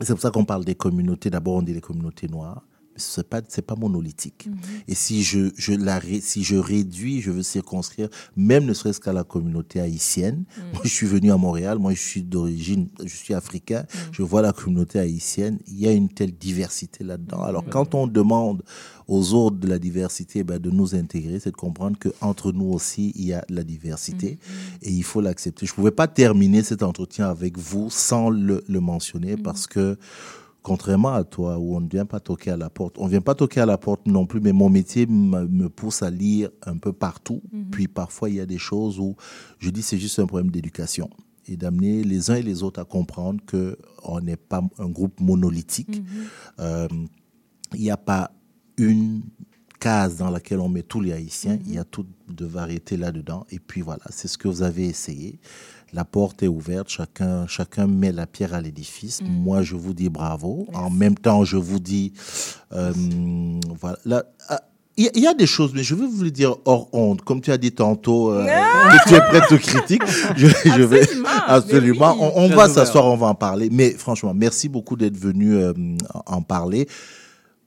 c'est 0.00 0.12
pour 0.14 0.20
ça 0.20 0.32
qu'on 0.32 0.44
parle 0.44 0.64
des 0.64 0.74
communautés. 0.74 1.30
D'abord, 1.30 1.54
on 1.54 1.62
dit 1.62 1.72
les 1.72 1.80
communautés 1.80 2.26
noires. 2.26 2.65
Mais 2.96 3.02
ce 3.02 3.20
n'est 3.20 3.24
pas, 3.24 3.42
c'est 3.48 3.62
pas 3.62 3.76
monolithique. 3.76 4.48
Et 4.88 4.94
si 4.94 5.22
je, 5.22 5.50
je 5.56 5.74
la, 5.74 6.00
si 6.20 6.42
je 6.42 6.56
réduis, 6.56 7.20
je 7.20 7.30
veux 7.30 7.42
circonscrire, 7.42 8.08
même 8.36 8.64
ne 8.64 8.72
serait-ce 8.72 9.00
qu'à 9.00 9.12
la 9.12 9.24
communauté 9.24 9.80
haïtienne. 9.80 10.44
Moi, 10.72 10.82
je 10.84 10.88
suis 10.88 11.06
venu 11.06 11.30
à 11.30 11.36
Montréal. 11.36 11.78
Moi, 11.78 11.92
je 11.92 12.00
suis 12.00 12.22
d'origine, 12.22 12.88
je 13.04 13.14
suis 13.14 13.34
africain. 13.34 13.84
Je 14.12 14.22
vois 14.22 14.40
la 14.40 14.52
communauté 14.52 14.98
haïtienne. 14.98 15.58
Il 15.66 15.78
y 15.78 15.86
a 15.86 15.92
une 15.92 16.08
telle 16.08 16.32
diversité 16.32 17.04
là-dedans. 17.04 17.42
Alors, 17.42 17.64
quand 17.68 17.94
on 17.94 18.06
demande 18.06 18.62
aux 19.08 19.34
autres 19.34 19.56
de 19.56 19.68
la 19.68 19.78
diversité 19.78 20.42
ben, 20.42 20.58
de 20.58 20.70
nous 20.70 20.94
intégrer, 20.94 21.38
c'est 21.38 21.52
de 21.52 21.56
comprendre 21.56 21.96
qu'entre 21.98 22.52
nous 22.52 22.72
aussi, 22.72 23.12
il 23.14 23.26
y 23.26 23.32
a 23.32 23.44
la 23.48 23.62
diversité 23.62 24.38
et 24.82 24.90
il 24.90 25.04
faut 25.04 25.20
l'accepter. 25.20 25.66
Je 25.66 25.72
ne 25.72 25.76
pouvais 25.76 25.90
pas 25.90 26.08
terminer 26.08 26.62
cet 26.62 26.82
entretien 26.82 27.28
avec 27.28 27.58
vous 27.58 27.90
sans 27.90 28.30
le, 28.30 28.64
le 28.66 28.80
mentionner 28.80 29.36
parce 29.36 29.66
que, 29.66 29.98
contrairement 30.66 31.14
à 31.14 31.22
toi, 31.22 31.58
où 31.58 31.76
on 31.76 31.80
ne 31.80 31.88
vient 31.88 32.06
pas 32.06 32.18
toquer 32.18 32.50
à 32.50 32.56
la 32.56 32.68
porte, 32.70 32.98
on 32.98 33.04
ne 33.04 33.10
vient 33.10 33.20
pas 33.20 33.36
toquer 33.36 33.60
à 33.60 33.66
la 33.66 33.78
porte 33.78 34.04
non 34.08 34.26
plus, 34.26 34.40
mais 34.40 34.52
mon 34.52 34.68
métier 34.68 35.06
me 35.06 35.68
pousse 35.68 36.02
à 36.02 36.10
lire 36.10 36.50
un 36.64 36.76
peu 36.76 36.92
partout. 36.92 37.40
Puis 37.70 37.86
parfois, 37.86 38.30
il 38.30 38.34
y 38.34 38.40
a 38.40 38.46
des 38.46 38.58
choses 38.58 38.98
où 38.98 39.14
je 39.60 39.70
dis 39.70 39.82
c'est 39.82 39.96
juste 39.96 40.18
un 40.18 40.26
problème 40.26 40.50
d'éducation 40.50 41.08
et 41.46 41.56
d'amener 41.56 42.02
les 42.02 42.32
uns 42.32 42.34
et 42.34 42.42
les 42.42 42.64
autres 42.64 42.80
à 42.80 42.84
comprendre 42.84 43.40
qu'on 43.48 44.20
n'est 44.20 44.36
pas 44.36 44.60
un 44.80 44.88
groupe 44.88 45.20
monolithique. 45.20 46.02
Euh, 46.58 46.88
il 47.72 47.82
n'y 47.82 47.92
a 47.92 47.96
pas 47.96 48.32
une 48.76 49.22
case 49.78 50.16
dans 50.16 50.30
laquelle 50.30 50.58
on 50.58 50.68
met 50.68 50.82
tous 50.82 51.00
les 51.00 51.12
Haïtiens. 51.12 51.60
Il 51.64 51.74
y 51.74 51.78
a 51.78 51.84
toute 51.84 52.08
de 52.28 52.44
variété 52.44 52.96
là-dedans. 52.96 53.46
Et 53.50 53.60
puis 53.60 53.82
voilà, 53.82 54.02
c'est 54.10 54.26
ce 54.26 54.36
que 54.36 54.48
vous 54.48 54.62
avez 54.62 54.86
essayé. 54.86 55.38
La 55.92 56.04
porte 56.04 56.42
est 56.42 56.48
ouverte, 56.48 56.88
chacun, 56.88 57.46
chacun 57.46 57.86
met 57.86 58.12
la 58.12 58.26
pierre 58.26 58.54
à 58.54 58.60
l'édifice. 58.60 59.22
Mm. 59.22 59.26
Moi, 59.26 59.62
je 59.62 59.76
vous 59.76 59.94
dis 59.94 60.08
bravo. 60.08 60.66
En 60.74 60.90
même 60.90 61.14
temps, 61.14 61.44
je 61.44 61.56
vous 61.56 61.78
dis, 61.78 62.12
euh, 62.72 62.92
voilà. 63.80 63.98
là, 64.04 64.24
ah, 64.48 64.60
Il 64.96 65.10
y, 65.14 65.26
a- 65.26 65.34
des 65.34 65.46
choses, 65.46 65.72
mais 65.74 65.82
je 65.82 65.94
vais 65.94 66.06
vous 66.06 66.24
le 66.24 66.30
dire 66.30 66.56
hors 66.64 66.88
honte. 66.92 67.22
Comme 67.22 67.40
tu 67.40 67.52
as 67.52 67.58
dit 67.58 67.72
tantôt, 67.72 68.32
euh, 68.32 68.44
que 68.46 69.08
tu 69.08 69.14
es 69.14 69.20
prête 69.20 69.52
aux 69.52 69.58
critiques. 69.58 70.02
Je, 70.36 70.48
je 70.48 70.82
vais 70.82 71.06
Absolument, 71.46 72.16
oui. 72.18 72.30
On, 72.34 72.48
va 72.48 72.68
s'asseoir, 72.68 73.04
on 73.04 73.16
va 73.16 73.28
en 73.28 73.34
parler. 73.34 73.68
Mais 73.70 73.90
franchement, 73.90 74.32
merci 74.34 74.68
beaucoup 74.68 74.96
d'être 74.96 75.16
venu 75.16 75.54
euh, 75.54 75.72
en 76.26 76.42
parler. 76.42 76.88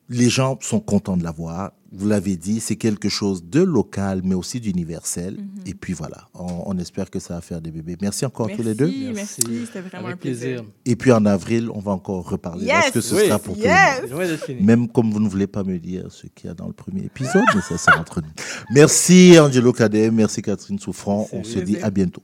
Les 0.10 0.30
gens 0.30 0.58
sont 0.62 0.80
contents 0.80 1.18
de 1.18 1.24
l'avoir. 1.24 1.72
Vous 1.92 2.08
l'avez 2.08 2.38
dit, 2.38 2.60
c'est 2.60 2.76
quelque 2.76 3.10
chose 3.10 3.44
de 3.44 3.62
local, 3.62 4.22
mais 4.24 4.36
aussi 4.36 4.60
d'universel. 4.60 5.36
Mm-hmm. 5.36 5.70
Et 5.70 5.74
puis 5.74 5.94
voilà, 5.94 6.28
on, 6.36 6.64
on 6.68 6.78
espère 6.78 7.10
que 7.10 7.20
ça 7.20 7.34
va 7.36 7.42
faire 7.42 7.62
des 7.62 7.72
bébés. 7.72 7.98
Merci 8.02 8.26
encore 8.26 8.48
Merci, 8.48 8.62
tous 8.62 8.68
les 8.68 8.76
deux. 8.76 8.92
merci, 9.14 9.42
c'était 9.66 9.82
vraiment 9.82 10.08
Avec 10.08 10.18
un 10.18 10.22
plaisir. 10.22 10.64
Et 10.86 10.96
puis 10.96 11.12
en 11.12 11.26
avril, 11.26 11.70
on 11.74 11.80
va 11.80 11.92
encore 11.92 12.30
reparler. 12.30 12.66
Yes! 12.66 12.76
Parce 12.76 12.92
que 12.92 13.02
ce 13.02 13.16
Oui. 13.16 13.26
sera 13.26 13.40
pour 13.40 13.56
tout 13.56 13.62
le 13.62 13.66
Yes! 13.68 14.02
monde. 14.12 14.62
Même 14.62 14.88
comme 14.88 15.12
vous 15.12 15.20
ne 15.20 15.28
voulez 15.30 15.48
pas 15.48 15.64
me 15.64 15.80
dire 15.80 16.12
ce 16.12 16.28
qu'il 16.28 16.48
y 16.48 16.52
a 16.52 16.54
dans 16.54 16.68
le 16.68 16.74
premier 16.74 17.06
épisode, 17.06 17.44
mais 17.56 17.62
ça, 17.62 17.78
c'est 17.78 17.92
entre 17.98 18.22
nous. 18.22 18.30
Merci 18.72 19.38
Angelo 19.40 19.74
Cadet, 19.74 20.12
merci 20.12 20.42
Catherine 20.42 20.78
Souffrant. 20.80 21.28
On 21.34 21.44
se 21.44 21.60
dit 21.60 21.78
à 21.78 21.90
bientôt. 21.90 22.22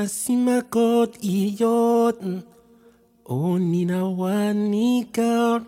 Nasimacot 0.00 1.12
iyot 1.20 2.16
oninawanikar. 3.28 5.60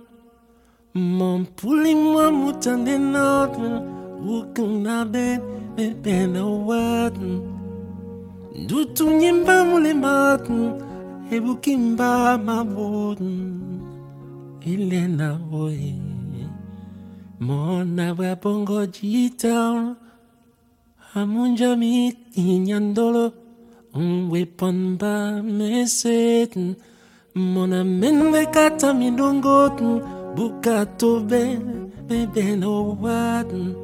Mampulimwa 0.94 2.32
mutandenot 2.32 3.52
ukunabet 4.36 5.42
bepenawat 5.76 7.16
dutunyimba 8.68 9.64
mulemat 9.68 10.48
ebukimba 11.34 12.38
mabot? 12.46 13.20
Elena 14.64 15.28
oe 15.52 15.94
mona 17.40 18.14
bwabongo 18.16 18.80
jitar? 18.96 19.96
Amunjamit 21.14 22.16
inyandolo 22.32 23.41
we 23.94 24.44
pamba 24.46 25.42
meseten 25.42 26.76
mona 27.34 27.84
menve 27.84 28.46
kata 28.46 28.94
midongoten 28.94 30.00
buka 30.34 30.86
tobe 30.98 31.58
bebe 32.08 32.56
no 32.56 32.96
waten 33.02 33.74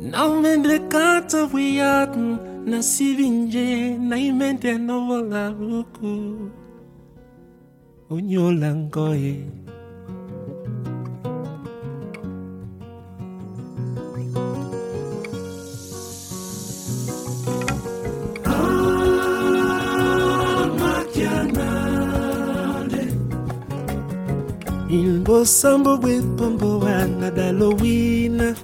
now 0.00 0.28
menve 0.42 0.78
kata 0.92 1.48
wiaten 1.52 2.38
na 2.66 2.82
sivinje 2.82 3.96
na 3.98 4.16
imente 4.16 4.78
no 4.78 5.06
vola 5.06 5.50
buku 5.50 6.12
unyolangoe 8.10 9.44
in 24.92 25.24
Bosambo 25.24 25.98
with 26.02 26.36
Bombo 26.36 26.84
and 26.84 27.22
Adalowina. 27.24 28.54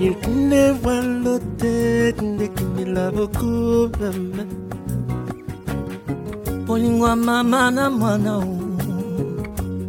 Il 0.00 0.14
ne 0.50 0.72
voit 0.72 1.00
l'autre, 1.00 2.22
ne 2.22 2.46
qu'il 2.46 2.92
la 2.92 3.10
beaucoup 3.10 3.88
polingwa 6.66 7.16
mama 7.16 7.70
na 7.70 7.90
mwana 7.90 8.40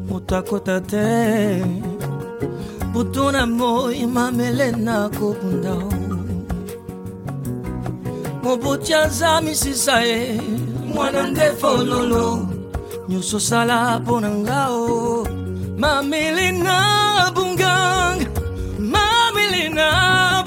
moto 0.09 0.35
akota 0.35 0.79
te. 0.79 1.63
Butu 2.93 3.23
mamele 4.07 4.71
na 4.71 5.09
kobunda 5.09 5.94
mobutya 8.45 9.07
nzami 9.07 9.55
sisa 9.55 10.05
e 10.05 10.41
mwana 10.93 11.21
ndefololo 11.31 12.47
nyonso 13.09 13.39
sala 13.39 13.99
mpo 13.99 14.19
na 14.21 14.29
ngao 14.29 15.27
mamilina 15.81 16.77
bungang, 17.35 18.21
mamilina 18.93 19.87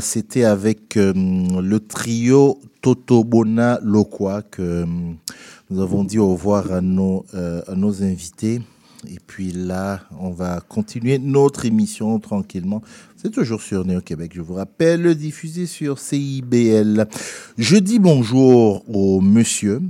C'était 0.00 0.44
avec 0.44 0.96
euh, 0.96 1.12
le 1.12 1.80
trio 1.80 2.60
Totobona 2.82 3.80
Lokwa 3.82 4.42
que 4.42 4.62
euh, 4.62 4.86
nous 5.70 5.82
avons 5.82 6.04
dit 6.04 6.20
au 6.20 6.30
revoir 6.30 6.70
à 6.70 6.80
nos, 6.80 7.26
euh, 7.34 7.62
à 7.66 7.74
nos 7.74 8.04
invités. 8.04 8.60
Et 9.08 9.18
puis 9.26 9.50
là, 9.50 10.02
on 10.20 10.30
va 10.30 10.60
continuer 10.60 11.18
notre 11.18 11.64
émission 11.64 12.20
tranquillement. 12.20 12.80
C'est 13.16 13.32
toujours 13.32 13.60
sur 13.60 13.84
Néo 13.84 14.00
Québec, 14.02 14.32
je 14.36 14.40
vous 14.40 14.54
rappelle, 14.54 15.16
diffusé 15.16 15.66
sur 15.66 15.98
CIBL. 15.98 17.08
Je 17.58 17.76
dis 17.76 17.98
bonjour 17.98 18.84
au 18.88 19.20
monsieur. 19.20 19.82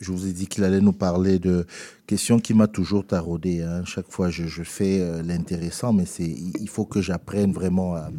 Je 0.00 0.10
vous 0.10 0.26
ai 0.26 0.32
dit 0.32 0.48
qu'il 0.48 0.64
allait 0.64 0.80
nous 0.80 0.92
parler 0.92 1.38
de 1.38 1.66
questions 2.08 2.40
qui 2.40 2.52
m'a 2.52 2.66
toujours 2.66 3.06
taraudé. 3.06 3.62
hein. 3.62 3.84
Chaque 3.84 4.10
fois, 4.10 4.28
je, 4.28 4.62
fais 4.64 5.22
l'intéressant, 5.22 5.92
mais 5.92 6.04
il 6.18 6.68
faut 6.68 6.84
que 6.84 7.00
j'apprenne 7.00 7.52
vraiment 7.52 7.94
à, 7.94 8.10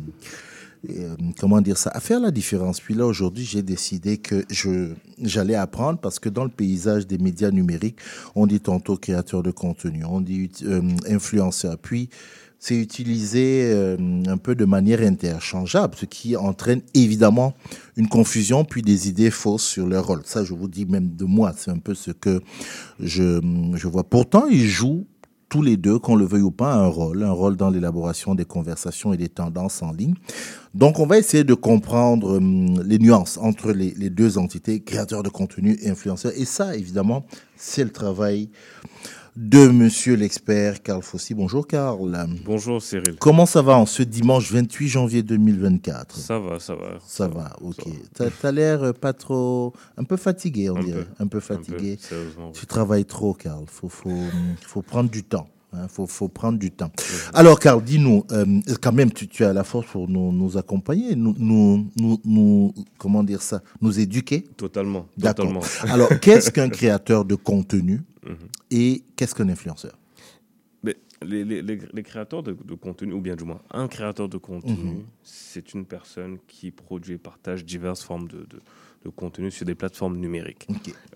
euh, 0.89 1.15
comment 1.39 1.61
dire 1.61 1.77
ça, 1.77 1.91
à 1.93 1.99
faire 1.99 2.19
la 2.19 2.31
différence. 2.31 2.81
Puis 2.81 2.93
là, 2.93 3.05
aujourd'hui, 3.05 3.45
j'ai 3.45 3.61
décidé 3.61 4.17
que 4.17 4.43
je, 4.49 4.91
j'allais 5.21 5.55
apprendre 5.55 5.99
parce 5.99 6.19
que 6.19 6.29
dans 6.29 6.43
le 6.43 6.49
paysage 6.49 7.07
des 7.07 7.17
médias 7.17 7.51
numériques, 7.51 7.97
on 8.35 8.47
dit 8.47 8.59
tantôt 8.59 8.97
créateur 8.97 9.43
de 9.43 9.51
contenu, 9.51 10.03
on 10.03 10.19
dit 10.19 10.51
euh, 10.63 10.81
influenceur. 11.07 11.77
Puis, 11.77 12.09
c'est 12.63 12.77
utilisé 12.77 13.63
euh, 13.73 13.97
un 14.25 14.37
peu 14.37 14.55
de 14.55 14.63
manière 14.63 15.01
interchangeable, 15.01 15.95
ce 15.97 16.05
qui 16.05 16.37
entraîne 16.37 16.81
évidemment 16.93 17.53
une 17.97 18.07
confusion 18.07 18.63
puis 18.63 18.81
des 18.81 19.09
idées 19.09 19.31
fausses 19.31 19.65
sur 19.65 19.85
leur 19.85 20.07
rôle. 20.07 20.21
Ça, 20.23 20.45
je 20.45 20.53
vous 20.53 20.69
dis 20.69 20.85
même 20.85 21.13
de 21.13 21.25
moi, 21.25 21.53
c'est 21.57 21.71
un 21.71 21.79
peu 21.79 21.93
ce 21.93 22.11
que 22.11 22.41
je, 23.01 23.41
je 23.73 23.87
vois. 23.89 24.05
Pourtant, 24.05 24.47
ils 24.47 24.65
jouent 24.65 25.05
tous 25.53 25.61
les 25.61 25.77
deux, 25.77 25.99
qu'on 25.99 26.15
le 26.15 26.25
veuille 26.25 26.41
ou 26.41 26.49
pas, 26.49 26.73
un 26.73 26.87
rôle, 26.87 27.21
un 27.21 27.31
rôle 27.31 27.57
dans 27.57 27.69
l'élaboration 27.69 28.33
des 28.33 28.43
conversations 28.43 29.13
et 29.13 29.17
des 29.17 29.29
tendances 29.29 29.83
en 29.83 29.91
ligne. 29.91 30.15
Donc, 30.73 30.97
on 30.97 31.05
va 31.05 31.19
essayer 31.19 31.43
de 31.43 31.53
comprendre 31.53 32.37
hum, 32.37 32.81
les 32.81 32.97
nuances 32.97 33.37
entre 33.37 33.71
les, 33.71 33.93
les 33.95 34.09
deux 34.09 34.39
entités, 34.39 34.81
créateurs 34.81 35.21
de 35.21 35.29
contenu 35.29 35.77
et 35.83 35.91
influenceurs. 35.91 36.31
Et 36.35 36.45
ça, 36.45 36.75
évidemment, 36.75 37.23
c'est 37.55 37.83
le 37.83 37.91
travail 37.91 38.49
de 39.35 39.67
monsieur 39.67 40.15
l'expert 40.15 40.83
Carl 40.83 41.01
Fossi. 41.01 41.33
Bonjour 41.33 41.65
Carl. 41.65 42.27
Bonjour 42.45 42.81
Cyril. 42.81 43.15
Comment 43.19 43.45
ça 43.45 43.61
va 43.61 43.77
en 43.77 43.85
ce 43.85 44.03
dimanche 44.03 44.51
28 44.51 44.87
janvier 44.87 45.23
2024 45.23 46.15
Ça 46.15 46.37
va, 46.39 46.59
ça 46.59 46.75
va. 46.75 46.99
Ça, 47.05 47.27
va, 47.27 47.55
ok. 47.61 47.83
T'as 48.13 48.29
as, 48.43 48.51
l'air 48.51 48.83
euh, 48.83 48.93
pas 48.93 49.13
trop... 49.13 49.73
Un 49.97 50.03
peu 50.03 50.17
fatigué, 50.17 50.69
on 50.69 50.77
Un 50.77 50.83
dirait. 50.83 51.03
peu. 51.05 51.23
Un 51.23 51.27
peu 51.27 51.37
Un 51.39 51.41
fatigué. 51.41 51.97
peu, 52.09 52.15
tu 52.53 52.65
travailles 52.67 53.05
trop, 53.05 53.33
Carl. 53.33 53.65
Faut, 53.67 53.89
faut, 53.89 54.11
faut 54.61 54.81
prendre 54.81 55.09
du 55.09 55.23
temps. 55.23 55.47
Il 55.75 55.89
faut, 55.89 56.05
faut 56.05 56.27
prendre 56.27 56.59
du 56.59 56.69
temps. 56.69 56.91
Alors, 57.33 57.59
Carl, 57.59 57.83
dis-nous, 57.83 58.25
euh, 58.31 58.45
quand 58.79 58.91
même, 58.91 59.11
tu, 59.11 59.27
tu 59.27 59.43
as 59.43 59.53
la 59.53 59.63
force 59.63 59.87
pour 59.87 60.07
nous, 60.07 60.31
nous 60.31 60.55
accompagner, 60.55 61.15
nous, 61.15 61.33
nous, 61.39 61.89
nous, 62.23 62.73
comment 62.99 63.23
dire 63.23 63.41
ça, 63.41 63.63
nous 63.81 63.99
éduquer. 63.99 64.43
Totalement. 64.55 65.07
D'accord. 65.17 65.47
totalement. 65.47 65.91
Alors, 65.91 66.19
qu'est-ce 66.19 66.51
qu'un 66.51 66.69
créateur 66.69 67.25
de 67.25 67.33
contenu? 67.33 68.01
Et 68.71 69.03
qu'est-ce 69.15 69.35
qu'un 69.35 69.49
influenceur? 69.49 69.97
Mais 70.83 70.95
les, 71.21 71.45
les- 71.45 71.61
les- 71.61 71.79
les 71.93 72.03
créateurs 72.03 72.43
de, 72.43 72.51
de 72.53 72.73
contenu, 72.75 73.13
ou 73.13 73.21
bien 73.21 73.35
du 73.35 73.43
moins 73.45 73.61
un 73.71 73.87
créateur 73.87 74.27
de 74.29 74.37
contenu, 74.37 74.73
Mhm. 74.95 75.03
c'est 75.23 75.73
une 75.73 75.85
personne 75.85 76.37
qui 76.47 76.71
produit 76.71 77.15
et 77.15 77.17
partage 77.17 77.63
diverses 77.65 78.03
formes 78.03 78.27
de, 78.27 78.39
de- 78.39 78.61
de 79.05 79.09
contenu 79.09 79.51
sur 79.51 79.65
des 79.65 79.75
plateformes 79.75 80.17
numériques. 80.17 80.67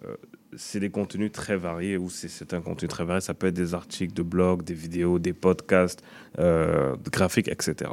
Euh, 0.06 0.16
c'est 0.58 0.80
des 0.82 0.90
contenus 0.90 1.32
très 1.32 1.56
variés, 1.58 1.98
ou 1.98 2.10
c'est 2.10 2.54
un 2.54 2.62
contenu 2.62 2.88
très 2.90 3.06
varié. 3.06 3.22
Ça 3.22 3.34
peut 3.34 3.48
être 3.48 3.54
des 3.56 3.74
articles 3.74 4.14
de 4.14 4.24
blog, 4.24 4.64
des 4.64 4.74
vidéos, 4.74 5.20
des 5.20 5.34
podcasts, 5.34 6.02
euh, 6.40 6.96
graphiques, 7.12 7.48
etc. 7.50 7.92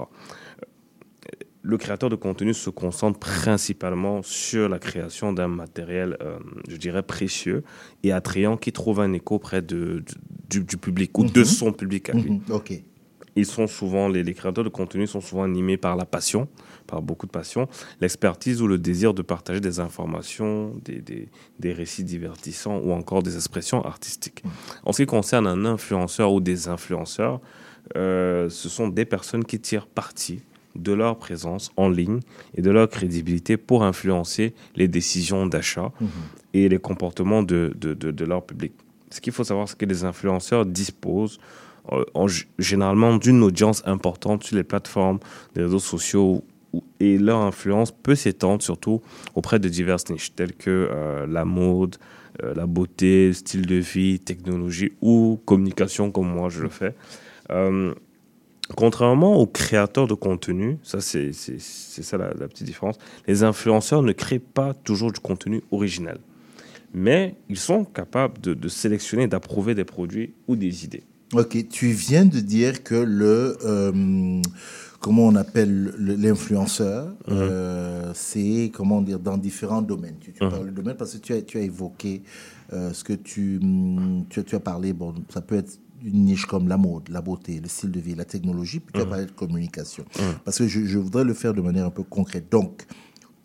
le 1.66 1.78
créateur 1.78 2.10
de 2.10 2.14
contenu 2.16 2.52
se 2.52 2.68
concentre 2.68 3.18
principalement 3.18 4.22
sur 4.22 4.68
la 4.68 4.78
création 4.78 5.32
d'un 5.32 5.48
matériel, 5.48 6.16
euh, 6.20 6.38
je 6.68 6.76
dirais, 6.76 7.02
précieux 7.02 7.64
et 8.02 8.12
attrayant 8.12 8.58
qui 8.58 8.70
trouve 8.70 9.00
un 9.00 9.12
écho 9.14 9.38
près 9.38 9.62
de, 9.62 10.04
du, 10.50 10.62
du 10.62 10.76
public 10.76 11.16
ou 11.18 11.24
de 11.24 11.40
Mhm. 11.40 11.44
son 11.46 11.72
public 11.72 12.10
à 12.10 12.12
lui. 12.12 12.30
Mhm, 12.32 12.40
Ok. 12.50 12.72
Ils 13.36 13.46
sont 13.46 13.66
souvent, 13.66 14.06
les, 14.08 14.22
les 14.22 14.32
créateurs 14.34 14.62
de 14.62 14.68
contenu 14.68 15.08
sont 15.08 15.20
souvent 15.20 15.42
animés 15.42 15.76
par 15.76 15.96
la 15.96 16.04
passion, 16.04 16.46
par 16.86 17.02
beaucoup 17.02 17.26
de 17.26 17.32
passion, 17.32 17.66
l'expertise 18.00 18.60
ou 18.62 18.68
le 18.68 18.78
désir 18.78 19.12
de 19.14 19.22
partager 19.22 19.60
des 19.60 19.80
informations, 19.80 20.72
des, 20.84 21.00
des, 21.00 21.28
des 21.58 21.72
récits 21.72 22.04
divertissants 22.04 22.78
ou 22.78 22.92
encore 22.92 23.22
des 23.24 23.34
expressions 23.34 23.82
artistiques. 23.84 24.44
En 24.84 24.92
ce 24.92 25.02
qui 25.02 25.06
concerne 25.06 25.46
un 25.48 25.64
influenceur 25.64 26.32
ou 26.32 26.40
des 26.40 26.68
influenceurs, 26.68 27.40
euh, 27.96 28.48
ce 28.50 28.68
sont 28.68 28.86
des 28.88 29.04
personnes 29.06 29.44
qui 29.44 29.58
tirent 29.58 29.86
parti 29.88 30.42
de 30.76 30.92
leur 30.92 31.18
présence 31.18 31.70
en 31.76 31.88
ligne 31.88 32.20
et 32.56 32.62
de 32.62 32.70
leur 32.70 32.88
crédibilité 32.88 33.56
pour 33.56 33.84
influencer 33.84 34.54
les 34.76 34.88
décisions 34.88 35.46
d'achat 35.46 35.92
Mhm. 36.00 36.08
et 36.54 36.68
les 36.68 36.78
comportements 36.78 37.42
de, 37.42 37.72
de, 37.78 37.94
de, 37.94 38.10
de 38.10 38.24
leur 38.24 38.44
public. 38.44 38.72
Ce 39.10 39.20
qu'il 39.20 39.32
faut 39.32 39.44
savoir, 39.44 39.68
c'est 39.68 39.78
que 39.78 39.86
les 39.86 40.04
influenceurs 40.04 40.66
disposent 40.66 41.38
euh, 41.92 42.04
en, 42.14 42.26
généralement 42.58 43.16
d'une 43.16 43.42
audience 43.42 43.82
importante 43.86 44.42
sur 44.44 44.56
les 44.56 44.64
plateformes, 44.64 45.18
les 45.54 45.62
réseaux 45.64 45.78
sociaux, 45.78 46.42
et 46.98 47.18
leur 47.18 47.38
influence 47.38 47.92
peut 47.92 48.16
s'étendre 48.16 48.60
surtout 48.62 49.00
auprès 49.36 49.60
de 49.60 49.68
diverses 49.68 50.08
niches 50.10 50.34
telles 50.34 50.54
que 50.54 50.88
euh, 50.90 51.24
la 51.28 51.44
mode, 51.44 51.96
euh, 52.42 52.52
la 52.54 52.66
beauté, 52.66 53.32
style 53.32 53.66
de 53.66 53.76
vie, 53.76 54.18
technologie 54.18 54.90
ou 55.00 55.38
communication 55.44 56.10
comme 56.10 56.28
moi 56.28 56.48
je 56.48 56.62
le 56.62 56.68
fais. 56.68 56.94
Euh, 57.50 57.94
Contrairement 58.76 59.36
aux 59.36 59.46
créateurs 59.46 60.06
de 60.06 60.14
contenu, 60.14 60.78
ça 60.82 61.00
c'est 61.00 61.32
ça 61.32 62.16
la, 62.16 62.32
la 62.32 62.48
petite 62.48 62.66
différence, 62.66 62.96
les 63.28 63.42
influenceurs 63.42 64.02
ne 64.02 64.12
créent 64.12 64.38
pas 64.38 64.72
toujours 64.72 65.12
du 65.12 65.20
contenu 65.20 65.62
original. 65.70 66.18
Mais 66.94 67.34
ils 67.50 67.58
sont 67.58 67.84
capables 67.84 68.40
de, 68.40 68.54
de 68.54 68.68
sélectionner, 68.68 69.26
d'approuver 69.26 69.74
des 69.74 69.84
produits 69.84 70.32
ou 70.48 70.56
des 70.56 70.84
idées. 70.84 71.02
Ok, 71.34 71.68
tu 71.68 71.88
viens 71.88 72.24
de 72.24 72.38
dire 72.40 72.82
que 72.84 72.94
le, 72.94 73.58
euh, 73.64 74.40
comment 75.00 75.26
on 75.26 75.34
appelle 75.34 75.92
le- 75.98 76.14
l'influenceur, 76.14 77.12
euh, 77.28 78.12
c'est, 78.14 78.70
comment 78.72 79.02
dire, 79.02 79.18
dans 79.18 79.36
différents 79.36 79.82
domaines. 79.82 80.16
Tu, 80.20 80.32
tu 80.32 80.42
Mhm. 80.44 80.50
parles 80.50 80.66
de 80.66 80.70
domaine 80.70 80.96
parce 80.96 81.14
que 81.14 81.18
tu 81.18 81.32
as, 81.34 81.42
tu 81.42 81.58
as 81.58 81.62
évoqué 81.62 82.22
euh, 82.72 82.92
ce 82.92 83.02
que 83.04 83.12
tu, 83.12 83.60
tu, 84.30 84.44
tu 84.44 84.54
as 84.54 84.60
parlé, 84.60 84.92
bon, 84.92 85.12
ça 85.28 85.40
peut 85.40 85.56
être 85.56 85.78
une 86.04 86.24
niche 86.26 86.46
comme 86.46 86.68
la 86.68 86.76
mode, 86.76 87.08
la 87.08 87.20
beauté, 87.22 87.60
le 87.60 87.68
style 87.68 87.90
de 87.90 88.00
vie, 88.00 88.14
la 88.14 88.24
technologie, 88.26 88.80
puis 88.80 88.92
tu 88.92 89.00
as 89.00 89.04
Mhm. 89.04 89.10
parlé 89.10 89.26
de 89.26 89.30
communication. 89.32 90.04
Mhm. 90.18 90.34
Parce 90.44 90.58
que 90.58 90.66
je, 90.68 90.84
je 90.84 90.98
voudrais 90.98 91.24
le 91.24 91.34
faire 91.34 91.54
de 91.54 91.60
manière 91.62 91.86
un 91.86 91.90
peu 91.90 92.02
concrète. 92.02 92.50
Donc, 92.50 92.84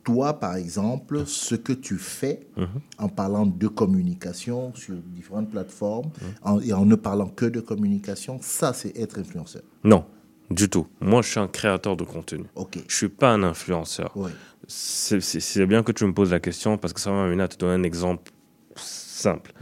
toi, 0.03 0.39
par 0.39 0.55
exemple, 0.55 1.25
ce 1.25 1.55
que 1.55 1.71
tu 1.73 1.97
fais 1.97 2.41
Mhm. 2.57 2.67
en 2.97 3.09
parlant 3.09 3.45
de 3.45 3.67
communication 3.67 4.73
sur 4.75 4.95
différentes 4.95 5.49
plateformes 5.49 6.09
en- 6.41 6.59
et 6.59 6.73
en 6.73 6.85
ne 6.85 6.95
parlant 6.95 7.27
que 7.29 7.45
de 7.45 7.59
communication, 7.61 8.39
ça, 8.41 8.73
c'est 8.73 8.97
être 8.97 9.19
influenceur. 9.19 9.61
Non, 9.83 10.05
du 10.49 10.67
tout. 10.69 10.87
Moi, 10.99 11.21
je 11.21 11.29
suis 11.29 11.39
un 11.39 11.47
créateur 11.47 11.95
de 11.95 12.03
contenu. 12.03 12.45
Ok. 12.55 12.79
Je 12.87 12.95
suis 12.95 13.09
pas 13.09 13.31
un 13.31 13.43
influenceur. 13.43 14.15
Ouais. 14.17 14.31
C'est 14.67 15.65
bien 15.65 15.83
que 15.83 15.91
tu 15.91 16.05
me 16.05 16.13
poses 16.13 16.31
la 16.31 16.39
question 16.39 16.77
parce 16.77 16.93
que 16.93 16.99
ça 16.99 17.11
va 17.11 17.23
à 17.43 17.47
te 17.47 17.57
donner 17.57 17.73
un 17.73 17.83
exemple 17.83 18.31
simple. 18.75 19.53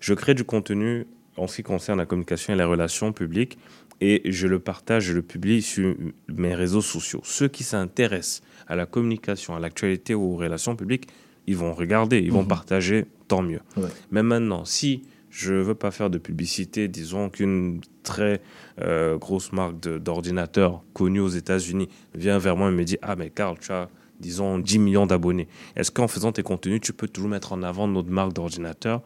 Je 0.00 0.14
crée 0.14 0.34
du 0.34 0.44
contenu 0.44 1.06
en 1.36 1.46
ce 1.46 1.56
qui 1.56 1.62
concerne 1.62 1.98
la 1.98 2.06
communication 2.06 2.52
et 2.52 2.56
les 2.56 2.64
relations 2.64 3.12
publiques 3.12 3.58
et 4.00 4.22
je 4.30 4.46
le 4.46 4.58
partage, 4.58 5.04
je 5.04 5.12
le 5.14 5.22
publie 5.22 5.62
sur 5.62 5.94
mes 6.28 6.54
réseaux 6.54 6.82
sociaux. 6.82 7.20
Ceux 7.24 7.48
qui 7.48 7.64
s'intéressent 7.64 8.42
à 8.66 8.76
la 8.76 8.84
communication, 8.86 9.54
à 9.56 9.60
l'actualité 9.60 10.14
ou 10.14 10.34
aux 10.34 10.36
relations 10.36 10.76
publiques, 10.76 11.08
ils 11.46 11.56
vont 11.56 11.72
regarder, 11.72 12.18
ils 12.18 12.32
vont 12.32 12.42
Mhm. 12.42 12.48
partager, 12.48 13.06
tant 13.28 13.40
mieux. 13.42 13.60
Ouais. 13.76 13.88
Mais 14.10 14.22
maintenant, 14.22 14.64
si 14.64 15.02
je 15.30 15.54
veux 15.54 15.74
pas 15.74 15.90
faire 15.90 16.10
de 16.10 16.18
publicité, 16.18 16.88
disons 16.88 17.30
qu'une 17.30 17.80
très 18.02 18.40
euh, 18.82 19.16
grosse 19.16 19.52
marque 19.52 19.78
d'ordinateur 19.80 20.82
connue 20.92 21.20
aux 21.20 21.28
États-Unis 21.28 21.88
vient 22.14 22.38
vers 22.38 22.56
moi 22.56 22.68
et 22.68 22.72
me 22.72 22.84
dit 22.84 22.98
Ah, 23.02 23.16
mais 23.16 23.30
Carl, 23.30 23.56
tu 23.58 23.72
as, 23.72 23.88
disons, 24.20 24.58
10 24.58 24.78
millions 24.78 25.06
d'abonnés. 25.06 25.48
Est-ce 25.76 25.90
qu'en 25.90 26.08
faisant 26.08 26.32
tes 26.32 26.42
contenus, 26.42 26.80
tu 26.82 26.92
peux 26.92 27.08
toujours 27.08 27.30
mettre 27.30 27.52
en 27.52 27.62
avant 27.62 27.88
notre 27.88 28.10
marque 28.10 28.32
d'ordinateur 28.34 29.02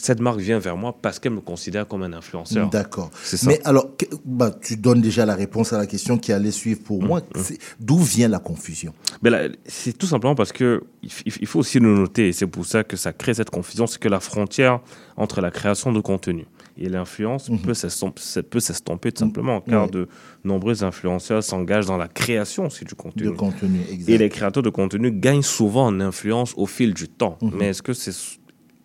Cette 0.00 0.20
marque 0.20 0.38
vient 0.40 0.58
vers 0.58 0.76
moi 0.76 0.96
parce 1.00 1.18
qu'elle 1.18 1.32
me 1.34 1.40
considère 1.40 1.86
comme 1.86 2.02
un 2.02 2.12
influenceur. 2.12 2.70
D'accord. 2.70 3.10
C'est 3.22 3.36
ça. 3.36 3.48
Mais 3.48 3.60
alors, 3.64 3.96
que- 3.96 4.06
bah, 4.24 4.50
tu 4.60 4.76
donnes 4.76 5.00
déjà 5.02 5.26
la 5.26 5.34
réponse 5.34 5.72
à 5.72 5.78
la 5.78 5.86
question 5.86 6.16
qui 6.18 6.32
allait 6.32 6.50
suivre 6.50 6.80
pour 6.82 7.02
moi. 7.02 7.20
C'est- 7.36 7.58
D'où 7.80 7.98
vient 7.98 8.28
la 8.28 8.38
confusion? 8.38 8.92
Ben 9.22 9.52
c'est 9.66 9.96
tout 9.96 10.06
simplement 10.06 10.34
parce 10.34 10.52
que 10.52 10.82
il 11.02 11.46
faut 11.46 11.58
aussi 11.60 11.78
le 11.78 11.94
noter, 11.94 12.28
et 12.28 12.32
c'est 12.32 12.46
pour 12.46 12.64
ça 12.64 12.84
que 12.84 12.96
ça 12.96 13.12
crée 13.12 13.34
cette 13.34 13.50
confusion, 13.50 13.86
c'est 13.86 13.98
que 14.00 14.08
la 14.08 14.20
frontière 14.20 14.80
entre 15.16 15.40
la 15.40 15.50
création 15.50 15.92
de 15.92 16.00
contenu 16.00 16.46
et 16.80 16.88
l'influence 16.88 17.50
peut 17.64 17.74
s'estomper, 17.74 18.20
ça 18.22 18.42
peut 18.42 18.60
s'estomper 18.60 19.10
tout 19.10 19.24
simplement, 19.24 19.60
car 19.60 19.90
de 19.90 20.06
nombreux 20.44 20.84
influenceurs 20.84 21.42
s'engagent 21.42 21.86
dans 21.86 21.96
la 21.96 22.06
création 22.08 22.66
aussi 22.66 22.84
du 22.84 22.94
contenu. 22.94 23.24
De 23.24 23.30
contenu, 23.30 23.80
exact. 23.90 24.08
Et 24.08 24.18
les 24.18 24.28
créateurs 24.28 24.62
de 24.62 24.70
contenu 24.70 25.10
gagnent 25.10 25.42
souvent 25.42 25.86
en 25.86 25.98
influence 26.00 26.54
au 26.56 26.66
fil 26.66 26.94
du 26.94 27.08
temps. 27.08 27.36
Mais 27.42 27.68
est-ce 27.70 27.82
que 27.82 27.92
c'est 27.92 28.12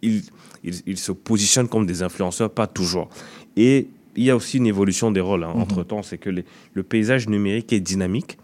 ils, 0.02 0.24
ils, 0.64 0.82
ils 0.86 0.98
se 0.98 1.12
positionnent 1.12 1.68
comme 1.68 1.86
des 1.86 2.02
influenceurs 2.04 2.50
Pas 2.52 2.68
toujours. 2.68 3.10
Et 3.58 3.88
il 4.16 4.24
y 4.24 4.30
a 4.30 4.36
aussi 4.36 4.58
une 4.58 4.68
évolution 4.68 5.12
des 5.12 5.22
rôles. 5.22 5.44
hein. 5.44 5.54
Mhm. 5.56 5.62
Entre-temps, 5.62 6.04
c'est 6.04 6.18
que 6.18 6.30
les- 6.30 6.46
le 6.74 6.84
paysage 6.84 7.28
numérique 7.28 7.74
est 7.74 7.80
dynamique 7.80 8.38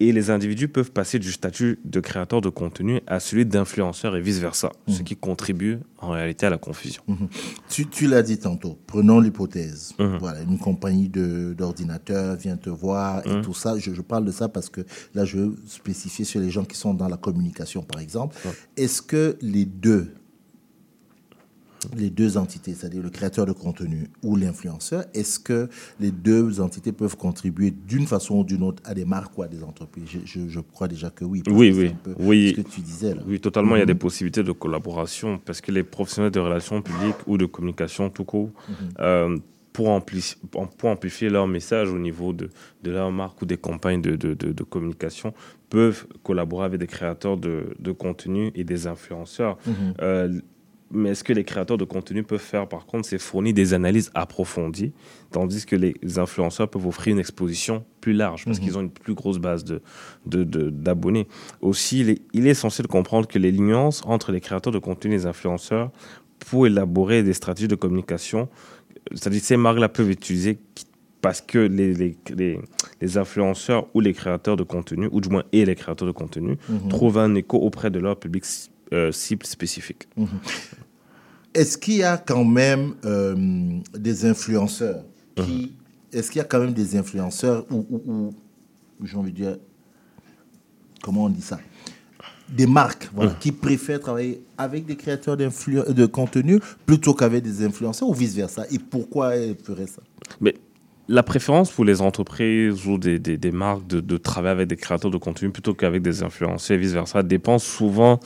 et 0.00 0.12
les 0.12 0.30
individus 0.30 0.68
peuvent 0.68 0.92
passer 0.92 1.18
du 1.18 1.32
statut 1.32 1.80
de 1.84 1.98
créateur 1.98 2.40
de 2.40 2.48
contenu 2.50 3.00
à 3.08 3.18
celui 3.18 3.44
d'influenceur 3.44 4.14
et 4.14 4.20
vice-versa, 4.20 4.70
ce 4.86 5.02
qui 5.02 5.16
contribue 5.16 5.78
en 5.98 6.10
réalité 6.10 6.46
à 6.46 6.50
la 6.50 6.58
confusion. 6.58 7.02
Mhm. 7.08 7.26
Tu, 7.68 7.86
tu 7.88 8.06
l'as 8.06 8.22
dit 8.22 8.38
tantôt. 8.38 8.78
Prenons 8.86 9.18
l'hypothèse. 9.18 9.94
Mhm. 9.98 10.18
Voilà, 10.20 10.42
une 10.42 10.58
compagnie 10.58 11.08
d'ordinateurs 11.56 12.36
vient 12.36 12.56
te 12.56 12.70
voir 12.70 13.26
et 13.26 13.30
Mhm. 13.36 13.42
tout 13.42 13.54
ça. 13.54 13.76
Je, 13.78 13.92
je 13.92 14.02
parle 14.02 14.24
de 14.24 14.30
ça 14.30 14.48
parce 14.48 14.68
que 14.68 14.82
là, 15.14 15.24
je 15.24 15.38
veux 15.38 15.56
spécifier 15.66 16.24
sur 16.24 16.40
les 16.40 16.50
gens 16.50 16.64
qui 16.64 16.76
sont 16.76 16.94
dans 16.94 17.08
la 17.08 17.16
communication, 17.16 17.82
par 17.82 18.00
exemple. 18.00 18.36
Est-ce 18.76 19.02
que 19.02 19.36
les 19.40 19.64
deux 19.64 20.12
les 21.96 22.10
deux 22.10 22.36
entités, 22.36 22.74
c'est-à-dire 22.74 23.02
le 23.02 23.10
créateur 23.10 23.46
de 23.46 23.52
contenu 23.52 24.08
ou 24.22 24.36
l'influenceur, 24.36 25.04
est-ce 25.14 25.38
que 25.38 25.68
les 26.00 26.10
deux 26.10 26.60
entités 26.60 26.92
peuvent 26.92 27.16
contribuer 27.16 27.70
d'une 27.70 28.06
façon 28.06 28.38
ou 28.40 28.44
d'une 28.44 28.62
autre 28.62 28.82
à 28.84 28.94
des 28.94 29.04
marques 29.04 29.36
ou 29.38 29.42
à 29.42 29.48
des 29.48 29.62
entreprises? 29.62 30.04
Je, 30.06 30.18
je- 30.24 30.48
je 30.48 30.60
crois 30.60 30.88
déjà 30.88 31.10
que 31.10 31.24
oui. 31.24 31.42
Oui, 31.48 31.70
que 31.70 31.76
oui, 31.76 31.92
oui. 32.18 32.54
Ce 32.56 32.62
que 32.62 32.68
tu 32.68 32.80
disais 32.80 33.14
là. 33.14 33.22
Oui, 33.26 33.40
totalement. 33.40 33.76
Il 33.76 33.80
y 33.80 33.82
a 33.82 33.86
des 33.86 33.94
possibilités 33.94 34.42
de 34.42 34.52
collaboration 34.52 35.38
parce 35.44 35.60
que 35.60 35.70
les 35.72 35.82
professionnels 35.84 36.32
de 36.32 36.40
relations 36.40 36.82
publiques 36.82 37.16
ou 37.26 37.38
de 37.38 37.46
communication 37.46 38.10
tout 38.10 38.24
court, 38.24 38.50
Mhm. 38.68 38.74
euh, 39.00 39.38
pour, 39.72 39.88
ampli- 39.90 40.36
pour 40.50 40.90
amplifier 40.90 41.28
leur 41.30 41.46
message 41.46 41.90
au 41.92 41.98
niveau 42.00 42.32
de, 42.32 42.50
de 42.82 42.90
leur 42.90 43.12
marque 43.12 43.40
ou 43.42 43.46
des 43.46 43.56
campagnes 43.56 44.02
de, 44.02 44.16
de- 44.16 44.34
communication, 44.64 45.32
peuvent 45.70 46.06
collaborer 46.24 46.64
avec 46.64 46.80
des 46.80 46.88
créateurs 46.88 47.36
de, 47.36 47.76
de 47.78 47.92
contenu 47.92 48.50
et 48.56 48.64
des 48.64 48.88
influenceurs. 48.88 49.56
Mhm. 49.66 49.72
Euh, 50.00 50.40
mais 50.90 51.14
ce 51.14 51.22
que 51.22 51.32
les 51.32 51.44
créateurs 51.44 51.76
de 51.76 51.84
contenu 51.84 52.22
peuvent 52.22 52.40
faire, 52.40 52.66
par 52.68 52.86
contre, 52.86 53.06
c'est 53.08 53.18
fournir 53.18 53.52
des 53.52 53.74
analyses 53.74 54.10
approfondies, 54.14 54.92
tandis 55.30 55.66
que 55.66 55.76
les 55.76 55.94
influenceurs 56.18 56.68
peuvent 56.68 56.86
offrir 56.86 57.12
une 57.14 57.20
exposition 57.20 57.84
plus 58.00 58.14
large, 58.14 58.44
parce 58.46 58.58
Mhm. 58.58 58.64
qu'ils 58.64 58.78
ont 58.78 58.80
une 58.80 58.90
plus 58.90 59.14
grosse 59.14 59.38
base 59.38 59.64
de, 59.64 59.82
de- 60.26 60.44
de- 60.44 60.70
d'abonnés. 60.70 61.28
Aussi, 61.60 62.00
il 62.00 62.10
est, 62.10 62.22
il 62.32 62.46
est 62.46 62.50
essentiel 62.50 62.86
de 62.86 62.90
comprendre 62.92 63.26
que 63.28 63.38
les 63.38 63.52
nuances 63.52 64.02
entre 64.06 64.32
les 64.32 64.40
créateurs 64.40 64.72
de 64.72 64.78
contenu 64.78 65.12
et 65.12 65.16
les 65.18 65.26
influenceurs 65.26 65.90
pour 66.38 66.66
élaborer 66.66 67.22
des 67.22 67.34
stratégies 67.34 67.68
de 67.68 67.74
communication, 67.74 68.48
c'est-à-dire 69.12 69.40
ces 69.42 69.56
marques-là 69.56 69.88
peuvent 69.88 70.10
utiliser 70.10 70.58
parce 71.20 71.40
que 71.40 71.58
les, 71.58 71.92
les, 71.94 72.16
les- 72.34 72.60
les 73.00 73.18
influenceurs 73.18 73.88
ou 73.92 74.00
les 74.00 74.12
créateurs 74.14 74.56
de 74.56 74.62
contenu, 74.62 75.08
ou 75.10 75.20
du 75.20 75.28
moins 75.28 75.42
et 75.52 75.64
les 75.64 75.74
créateurs 75.74 76.06
de 76.06 76.12
contenu, 76.12 76.56
Mhm. 76.68 76.88
trouvent 76.88 77.18
un 77.18 77.34
écho 77.34 77.58
auprès 77.58 77.90
de 77.90 77.98
leur 77.98 78.18
public 78.18 78.44
euh, 78.94 79.12
cible 79.12 79.44
spécifique. 79.44 80.08
Mhm. 80.16 80.28
Est-ce 81.54 81.78
qu'il 81.78 81.94
y 81.96 82.02
a 82.02 82.16
quand 82.18 82.44
même 82.44 82.94
euh, 83.04 83.34
des 83.96 84.24
influenceurs 84.26 85.04
qui, 85.36 85.72
Est-ce 86.12 86.30
qu'il 86.30 86.38
y 86.38 86.42
a 86.42 86.44
quand 86.44 86.60
même 86.60 86.72
des 86.72 86.96
influenceurs 86.96 87.64
ou, 87.70 87.84
ou- 87.90 88.12
ou, 88.12 88.34
j'ai 89.06 89.16
envie 89.16 89.32
de 89.32 89.36
dire, 89.36 89.56
comment 91.02 91.24
on 91.24 91.28
dit 91.28 91.42
ça? 91.42 91.58
Des 92.48 92.66
marques 92.66 93.10
voilà, 93.14 93.32
Mhm. 93.32 93.36
qui 93.40 93.52
préfèrent 93.52 94.00
travailler 94.00 94.42
avec 94.56 94.86
des 94.86 94.96
créateurs 94.96 95.36
de 95.36 96.06
contenu 96.06 96.60
plutôt 96.86 97.12
qu'avec 97.14 97.42
des 97.44 97.64
influenceurs 97.64 98.08
ou 98.08 98.14
vice-versa? 98.14 98.64
Et 98.70 98.78
pourquoi 98.78 99.36
elles 99.36 99.56
feraient 99.62 99.86
ça? 99.86 100.02
Mais 100.40 100.54
la 101.08 101.22
préférence 101.22 101.70
pour 101.72 101.84
les 101.86 102.00
entreprises 102.02 102.86
ou 102.86 102.98
des, 102.98 103.18
des- 103.18 103.38
des 103.38 103.50
marques 103.50 103.86
de, 103.86 104.00
de 104.00 104.16
travailler 104.18 104.52
avec 104.52 104.68
des 104.68 104.76
créateurs 104.76 105.10
de 105.10 105.16
contenu 105.16 105.50
plutôt 105.50 105.72
qu'avec 105.74 106.02
des 106.02 106.22
influenceurs 106.22 106.76
et 106.76 106.78
vice-versa 106.80 107.22
dépend 107.22 107.58
souvent 107.58 108.20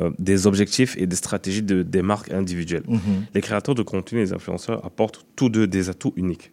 euh, 0.00 0.10
des 0.18 0.46
objectifs 0.46 0.96
et 0.98 1.06
des 1.06 1.16
stratégies 1.16 1.62
de, 1.62 1.82
des 1.82 2.02
marques 2.02 2.30
individuelles. 2.32 2.84
Mhm. 2.86 3.00
Les 3.34 3.40
créateurs 3.40 3.74
de 3.74 3.82
contenu 3.82 4.20
et 4.20 4.22
les 4.22 4.32
influenceurs 4.32 4.84
apportent 4.86 5.26
tous 5.36 5.48
deux 5.48 5.66
des 5.66 5.88
atouts 5.90 6.12
uniques. 6.16 6.52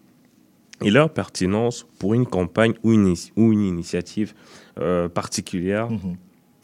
Et 0.81 0.89
leur 0.91 1.09
pertinence 1.11 1.85
pour 1.99 2.13
une 2.15 2.25
campagne 2.25 2.73
ou 2.83 2.91
une, 2.91 3.07
ini- 3.13 3.31
ou 3.37 3.53
une 3.53 3.61
initiative 3.61 4.33
euh, 4.79 5.07
particulière 5.07 5.87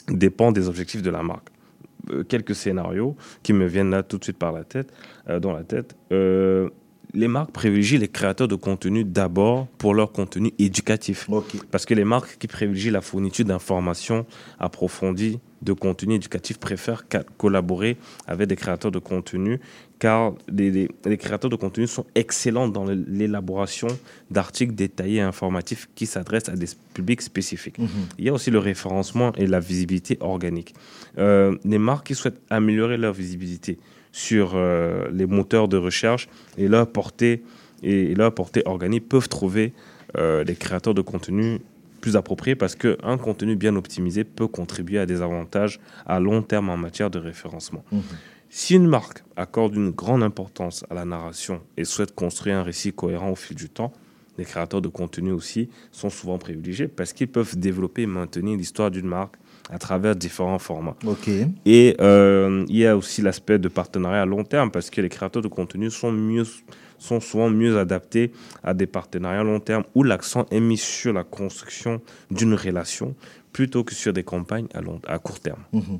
dépend 0.09 0.51
des 0.51 0.67
objectifs 0.67 1.01
de 1.03 1.09
la 1.11 1.21
marque. 1.23 1.47
Euh, 2.09 2.23
quelques 2.23 2.55
scénarios 2.55 3.15
qui 3.43 3.53
me 3.53 3.67
viennent 3.67 3.91
là 3.91 4.01
tout 4.01 4.17
de 4.17 4.23
suite 4.23 4.37
par 4.39 4.51
la 4.51 4.63
tête, 4.63 4.91
euh, 5.29 5.39
dans 5.39 5.53
la 5.53 5.63
tête. 5.63 5.95
Euh, 6.11 6.69
les 7.13 7.27
marques 7.27 7.51
privilégient 7.51 7.97
les 7.97 8.07
créateurs 8.07 8.47
de 8.47 8.55
contenu 8.55 9.03
d'abord 9.03 9.67
pour 9.77 9.93
leur 9.93 10.11
contenu 10.11 10.51
éducatif. 10.59 11.27
Parce 11.71 11.85
que 11.85 11.93
les 11.93 12.05
marques 12.05 12.37
qui 12.39 12.47
privilégient 12.47 12.91
la 12.91 13.01
fourniture 13.01 13.45
d'informations 13.45 14.25
approfondies 14.59 15.39
de 15.61 15.73
contenu 15.73 16.15
éducatif 16.15 16.57
préfèrent 16.57 17.03
collaborer 17.37 17.97
avec 18.25 18.47
des 18.47 18.55
créateurs 18.55 18.91
de 18.91 18.97
contenu 18.99 19.59
car 19.99 20.33
les, 20.51 20.71
les- 20.71 20.89
les 21.05 21.17
créateurs 21.17 21.51
de 21.51 21.55
contenu 21.55 21.85
sont 21.85 22.05
excellents 22.15 22.67
dans 22.67 22.85
l'élaboration 22.85 23.87
d'articles 24.31 24.73
détaillés 24.73 25.17
et 25.17 25.21
informatifs 25.21 25.87
qui 25.93 26.07
s'adressent 26.07 26.49
à 26.49 26.55
des 26.55 26.65
publics 26.95 27.21
spécifiques. 27.21 27.77
Mhm. 27.77 27.87
Il 28.17 28.25
y 28.25 28.29
a 28.29 28.33
aussi 28.33 28.49
le 28.49 28.57
référencement 28.57 29.31
et 29.33 29.45
la 29.45 29.59
visibilité 29.59 30.17
organique. 30.21 30.73
Euh, 31.19 31.55
les 31.63 31.77
marques 31.77 32.07
qui 32.07 32.15
souhaitent 32.15 32.41
améliorer 32.49 32.97
leur 32.97 33.13
visibilité 33.13 33.77
sur 34.11 34.53
euh, 34.55 35.07
les 35.11 35.25
moteurs 35.25 35.67
de 35.67 35.77
recherche 35.77 36.27
et 36.57 36.67
leur 36.67 36.87
portée, 36.91 37.43
et, 37.83 38.11
et 38.11 38.15
leur 38.15 38.33
portée 38.33 38.61
organique 38.65 39.07
peuvent 39.07 39.29
trouver 39.29 39.73
euh, 40.17 40.43
des 40.43 40.55
créateurs 40.55 40.93
de 40.93 41.01
contenu 41.01 41.59
plus 42.01 42.15
appropriés 42.15 42.55
parce 42.55 42.75
qu'un 42.75 43.17
contenu 43.17 43.55
bien 43.55 43.75
optimisé 43.75 44.23
peut 44.23 44.47
contribuer 44.47 44.99
à 44.99 45.05
des 45.05 45.21
avantages 45.21 45.79
à 46.05 46.19
long 46.19 46.41
terme 46.41 46.69
en 46.69 46.77
matière 46.77 47.09
de 47.09 47.19
référencement. 47.19 47.83
Mhm. 47.91 48.01
Si 48.49 48.75
une 48.75 48.87
marque 48.87 49.23
accorde 49.37 49.75
une 49.75 49.91
grande 49.91 50.23
importance 50.23 50.83
à 50.89 50.95
la 50.95 51.05
narration 51.05 51.61
et 51.77 51.85
souhaite 51.85 52.13
construire 52.13 52.57
un 52.57 52.63
récit 52.63 52.91
cohérent 52.91 53.29
au 53.29 53.35
fil 53.35 53.55
du 53.55 53.69
temps, 53.69 53.93
les 54.37 54.43
créateurs 54.43 54.81
de 54.81 54.89
contenu 54.89 55.31
aussi 55.31 55.69
sont 55.91 56.09
souvent 56.09 56.37
privilégiés 56.37 56.89
parce 56.89 57.13
qu'ils 57.13 57.29
peuvent 57.29 57.57
développer 57.57 58.01
et 58.01 58.07
maintenir 58.07 58.57
l'histoire 58.57 58.91
d'une 58.91 59.05
marque 59.05 59.35
à 59.69 59.77
travers 59.77 60.15
différents 60.15 60.59
formats. 60.59 60.95
Et 61.65 61.95
euh, 62.01 62.65
il 62.67 62.77
y 62.77 62.85
a 62.87 62.97
aussi 62.97 63.21
l'aspect 63.21 63.59
de 63.59 63.67
partenariat 63.67 64.21
à 64.23 64.25
long 64.25 64.43
terme 64.43 64.71
parce 64.71 64.89
que 64.89 65.01
les 65.01 65.09
créateurs 65.09 65.41
de 65.41 65.47
contenu 65.47 65.89
sont, 65.91 66.11
mieux, 66.11 66.43
sont 66.97 67.19
souvent 67.19 67.49
mieux 67.49 67.77
adaptés 67.77 68.31
à 68.63 68.73
des 68.73 68.87
partenariats 68.87 69.41
à 69.41 69.43
long 69.43 69.59
terme 69.59 69.83
où 69.95 70.03
l'accent 70.03 70.45
est 70.51 70.59
mis 70.59 70.77
sur 70.77 71.13
la 71.13 71.23
construction 71.23 72.01
d'une 72.31 72.53
relation 72.53 73.15
plutôt 73.53 73.83
que 73.83 73.93
sur 73.93 74.13
des 74.13 74.23
campagnes 74.23 74.67
à, 74.73 74.81
long, 74.81 74.99
à 75.07 75.19
court 75.19 75.39
terme. 75.39 75.59
Mhm. 75.73 75.99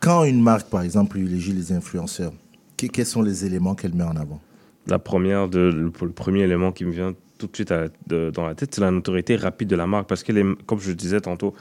Quand 0.00 0.24
une 0.24 0.42
marque, 0.42 0.68
par 0.70 0.82
exemple, 0.82 1.10
privilégie 1.10 1.52
les 1.52 1.72
influenceurs, 1.72 2.32
que- 2.76 2.86
quels 2.86 3.06
sont 3.06 3.22
les 3.22 3.44
éléments 3.44 3.74
qu'elle 3.74 3.94
met 3.94 4.04
en 4.04 4.16
avant? 4.16 4.40
La 4.86 4.98
première, 4.98 5.48
de, 5.48 5.58
le, 5.58 5.90
le 6.06 6.12
premier 6.12 6.40
élément 6.42 6.72
qui 6.72 6.84
me 6.84 6.92
vient 6.92 7.14
tout 7.36 7.46
de 7.46 7.54
suite 7.54 7.72
à- 7.72 7.88
de- 8.06 8.30
dans 8.30 8.46
la 8.46 8.54
tête, 8.54 8.74
c'est 8.74 8.80
la 8.80 8.90
notoriété 8.90 9.36
rapide 9.36 9.68
de 9.68 9.76
la 9.76 9.86
marque. 9.86 10.08
Parce 10.08 10.22
que, 10.22 10.32
les, 10.32 10.44
comme 10.66 10.78
je 10.80 10.88
le 10.90 10.94
disais 10.94 11.20
tantôt, 11.20 11.54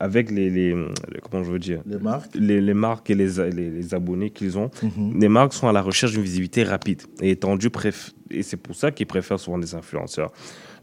avec 0.00 0.30
les, 0.30 0.50
les- 0.50 0.74
les- 0.74 1.20
comment 1.30 1.44
je 1.44 1.50
veux 1.50 1.58
dire? 1.58 1.80
Les 1.86 1.98
marques 1.98 2.34
les, 2.34 2.60
les 2.60 2.74
marques 2.74 3.08
et 3.10 3.14
les, 3.14 3.50
les, 3.52 3.94
abonnés 3.94 4.30
qu'ils 4.30 4.58
ont, 4.58 4.70
Mhm. 4.82 5.18
les 5.20 5.28
marques 5.28 5.52
sont 5.54 5.68
à 5.68 5.72
la 5.72 5.82
recherche 5.82 6.12
d'une 6.12 6.22
visibilité 6.22 6.64
rapide 6.64 7.02
et 7.22 7.30
étendue. 7.30 7.70
Et 8.30 8.42
c'est 8.42 8.56
pour 8.56 8.74
ça 8.74 8.90
qu'ils 8.90 9.06
préfèrent 9.06 9.38
souvent 9.40 9.58
des 9.58 9.74
influenceurs. 9.74 10.32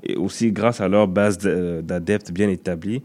Et 0.03 0.15
aussi, 0.15 0.51
grâce 0.51 0.81
à 0.81 0.87
leur 0.87 1.07
base 1.07 1.37
de- 1.37 1.81
d'adeptes 1.81 2.31
bien 2.31 2.49
établie, 2.49 3.01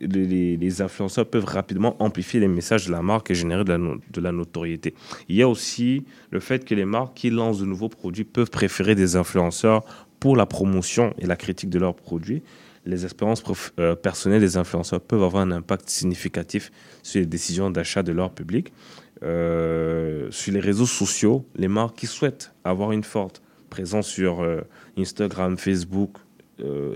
les, 0.00 0.82
influenceurs 0.82 1.26
peuvent 1.26 1.44
rapidement 1.44 1.96
amplifier 2.02 2.40
les 2.40 2.48
messages 2.48 2.86
de 2.86 2.92
la 2.92 3.02
marque 3.02 3.30
et 3.30 3.34
générer 3.34 3.64
de 3.64 3.70
la, 3.70 3.78
no- 3.78 3.96
de 4.12 4.20
la 4.20 4.32
notoriété. 4.32 4.94
Il 5.28 5.36
y 5.36 5.42
a 5.42 5.48
aussi 5.48 6.04
le 6.30 6.40
fait 6.40 6.64
que 6.64 6.74
les 6.74 6.84
marques 6.84 7.14
qui 7.14 7.30
lancent 7.30 7.60
de 7.60 7.64
nouveaux 7.66 7.88
produits 7.88 8.24
peuvent 8.24 8.50
préférer 8.50 8.94
des 8.94 9.16
influenceurs 9.16 9.82
pour 10.20 10.36
la 10.36 10.46
promotion 10.46 11.14
et 11.18 11.26
la 11.26 11.36
critique 11.36 11.70
de 11.70 11.78
leurs 11.78 11.94
produits. 11.94 12.42
Les 12.86 13.04
expériences 13.04 13.42
euh, 13.78 13.94
personnelles 13.94 14.40
des 14.40 14.56
influenceurs 14.56 15.00
peuvent 15.00 15.22
avoir 15.22 15.42
un 15.42 15.50
impact 15.50 15.88
significatif 15.88 16.70
sur 17.02 17.20
les 17.20 17.26
décisions 17.26 17.70
d'achat 17.70 18.02
de 18.02 18.12
leur 18.12 18.30
public. 18.30 18.72
Euh, 19.22 20.30
sur 20.30 20.52
les 20.52 20.60
réseaux 20.60 20.86
sociaux, 20.86 21.46
les 21.56 21.68
marques 21.68 21.96
qui 21.96 22.06
souhaitent 22.06 22.52
avoir 22.62 22.92
une 22.92 23.04
forte 23.04 23.40
présence 23.70 24.08
sur 24.08 24.42
euh, 24.42 24.60
Instagram, 24.98 25.56
Facebook 25.56 26.18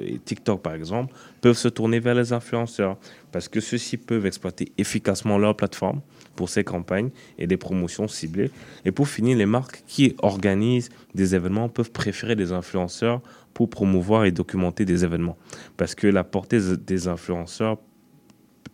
et 0.01 0.21
TikTok 0.25 0.63
par 0.63 0.75
exemple, 0.75 1.13
peuvent 1.41 1.57
se 1.57 1.67
tourner 1.67 1.99
vers 1.99 2.15
les 2.15 2.33
influenceurs 2.33 2.97
parce 3.33 3.49
que 3.49 3.59
ceux-ci 3.59 3.97
peuvent 3.97 4.25
exploiter 4.25 4.71
efficacement 4.79 5.37
leur 5.37 5.57
plateforme 5.57 6.01
pour 6.39 6.49
ces 6.49 6.63
campagnes 6.63 7.11
et 7.37 7.47
des 7.49 7.57
promotions 7.57 8.07
ciblées. 8.07 8.51
Et 8.85 8.93
pour 8.93 9.09
finir, 9.09 9.37
les 9.37 9.45
marques 9.47 9.83
qui 9.89 10.15
organisent 10.23 10.89
des 11.17 11.35
événements 11.35 11.69
peuvent 11.69 11.91
préférer 11.91 12.37
des 12.37 12.53
influenceurs 12.53 13.21
pour 13.55 13.69
promouvoir 13.69 14.25
et 14.25 14.31
documenter 14.31 14.85
des 14.85 15.03
événements 15.03 15.37
parce 15.77 15.97
que 15.97 16.07
la 16.07 16.23
portée 16.23 16.61
des 16.87 17.09
influenceurs 17.09 17.79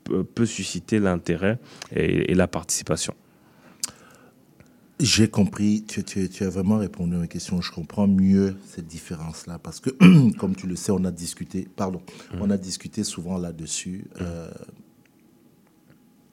peut- 0.05 0.45
susciter 0.47 0.99
l'intérêt 1.01 1.59
et- 1.97 2.31
et 2.31 2.35
la 2.35 2.47
participation. 2.47 3.15
J'ai 5.01 5.29
compris, 5.29 5.85
tu, 5.89 6.05
tu- 6.05 6.29
tu 6.29 6.45
as 6.45 6.51
vraiment 6.51 6.79
répondu 6.79 7.17
à 7.17 7.19
ma 7.19 7.27
question. 7.27 7.61
Je 7.63 7.73
comprends 7.73 8.07
mieux 8.07 8.55
cette 8.67 8.87
différence-là 8.87 9.59
parce 9.59 9.81
que, 9.81 9.91
comme 10.39 10.55
tu 10.55 10.67
le 10.67 10.77
sais, 10.77 10.93
on 10.93 11.05
a 11.05 11.11
discuté, 11.11 11.67
pardon, 11.77 12.01
on 12.41 12.49
a 12.51 12.57
discuté 12.59 13.03
souvent 13.05 13.39
là-dessus. 13.39 14.05
Euh, 14.21 14.51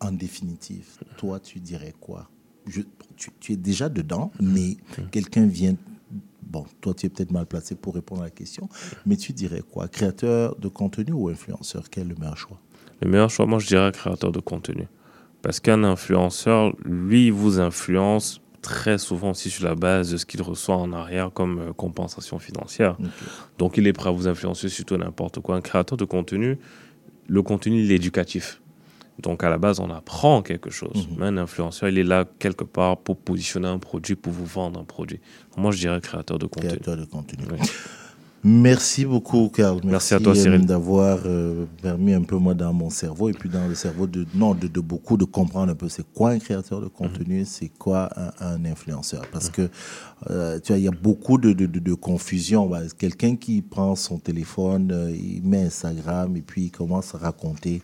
en 0.02 0.12
définitive, 0.12 0.88
toi, 1.18 1.40
tu 1.40 1.60
dirais 1.60 1.94
quoi? 2.00 2.30
Je- 2.68 2.82
tu, 3.16 3.30
tu 3.40 3.54
es 3.54 3.56
déjà 3.56 3.88
dedans, 3.90 4.32
mais 4.42 4.78
quelqu'un 5.12 5.46
vient. 5.46 5.76
Bon, 6.44 6.66
toi, 6.82 6.94
tu 6.94 7.06
es 7.06 7.10
peut-être 7.10 7.32
mal 7.32 7.46
placé 7.46 7.76
pour 7.76 7.94
répondre 7.96 8.22
à 8.22 8.26
la 8.26 8.30
question, 8.32 8.68
mais 9.06 9.16
tu 9.16 9.32
dirais 9.32 9.62
quoi? 9.62 9.88
Créateur 9.88 10.56
de 10.58 10.68
contenu 10.68 11.14
ou 11.14 11.30
influenceur? 11.30 11.84
Quel 11.90 12.08
est 12.08 12.10
le 12.10 12.16
meilleur 12.16 12.38
choix? 12.38 12.60
Le 13.02 13.10
meilleur 13.10 13.30
choix, 13.30 13.46
moi, 13.46 13.60
je 13.60 13.68
dirais 13.68 13.92
créateur 13.94 14.32
de 14.32 14.40
contenu. 14.40 14.88
Parce 15.42 15.60
qu'un 15.60 15.84
influenceur, 15.84 16.76
lui, 16.84 17.28
il 17.28 17.32
vous 17.34 17.60
influence 17.60 18.42
très 18.62 18.98
souvent 19.00 19.32
aussi 19.32 19.50
sur 19.50 19.64
la 19.66 19.74
base 19.76 20.12
de 20.12 20.18
ce 20.18 20.26
qu'il 20.26 20.42
reçoit 20.42 20.76
en 20.76 20.92
arrière 20.94 21.32
comme 21.34 21.60
euh, 21.60 21.74
compensation 21.74 22.38
financière. 22.38 22.96
Donc, 23.58 23.78
il 23.78 23.88
est 23.88 23.94
prêt 23.94 24.10
à 24.10 24.12
vous 24.12 24.28
influencer 24.28 24.70
sur 24.70 24.86
tout 24.86 24.98
n'importe 24.98 25.40
quoi. 25.40 25.56
Un 25.56 25.62
créateur 25.62 25.98
de 25.98 26.06
contenu, 26.06 26.60
le 27.28 27.42
contenu, 27.42 27.82
il 27.84 27.92
est 27.92 27.96
éducatif. 27.96 28.62
Donc, 29.22 29.44
à 29.44 29.50
la 29.50 29.58
base, 29.58 29.80
on 29.80 29.90
apprend 29.90 30.42
quelque 30.42 30.70
chose. 30.70 31.08
Mais 31.18 31.26
un 31.28 31.38
influenceur, 31.38 31.90
il 31.90 31.98
est 31.98 32.04
là 32.04 32.26
quelque 32.40 32.64
part 32.64 32.98
pour 32.98 33.18
positionner 33.18 33.68
un 33.68 33.80
produit, 33.80 34.16
pour 34.16 34.34
vous 34.34 34.46
vendre 34.46 34.80
un 34.80 34.84
produit. 34.84 35.20
Moi, 35.58 35.72
je 35.72 35.80
dirais 35.80 36.00
créateur 36.02 36.40
de 36.40 36.46
contenu. 36.46 36.70
Créateur 36.70 36.98
de 36.98 37.06
contenu. 37.06 37.44
Merci 38.44 39.06
beaucoup, 39.06 39.50
Carl. 39.54 39.80
Merci 39.84 40.16
à 40.16 40.20
toi, 40.20 40.34
Cyril. 40.34 40.66
d'avoir 40.66 41.20
euh, 41.26 41.66
permis 41.82 42.14
un 42.14 42.24
peu, 42.24 42.38
moi, 42.38 42.56
dans 42.56 42.74
mon 42.74 42.90
cerveau 42.90 43.30
et 43.30 43.34
puis 43.34 43.50
dans 43.50 43.68
le 43.68 43.76
cerveau 43.76 44.08
de, 44.08 44.26
non, 44.34 44.56
de, 44.56 44.68
de 44.68 44.80
beaucoup, 44.80 45.16
de 45.16 45.26
comprendre 45.26 45.72
un 45.72 45.76
peu 45.76 45.90
c'est 45.90 46.06
quoi 46.12 46.32
un 46.32 46.40
créateur 46.40 46.82
de 46.82 46.88
contenu, 46.88 47.46
c'est 47.46 47.70
quoi 47.70 48.10
un, 48.16 48.32
un 48.40 48.66
influenceur. 48.66 49.22
Parce 49.32 49.52
que, 49.52 49.70
euh, 50.30 50.60
tu 50.60 50.72
vois, 50.72 50.78
il 50.78 50.84
y 50.84 50.88
a 50.88 50.92
beaucoup 50.92 51.38
de, 51.40 51.52
de, 51.54 51.66
de, 51.66 51.80
de 51.80 51.94
confusion. 51.94 52.68
Bah, 52.68 52.82
Quelqu'un 52.98 53.36
qui 53.36 53.62
prend 53.62 53.96
son 53.96 54.20
téléphone, 54.20 54.92
euh, 54.92 55.12
il 55.16 55.42
met 55.44 55.64
Instagram 55.64 56.36
et 56.38 56.42
puis 56.42 56.66
il 56.66 56.72
commence 56.72 57.16
à 57.16 57.18
raconter 57.18 57.82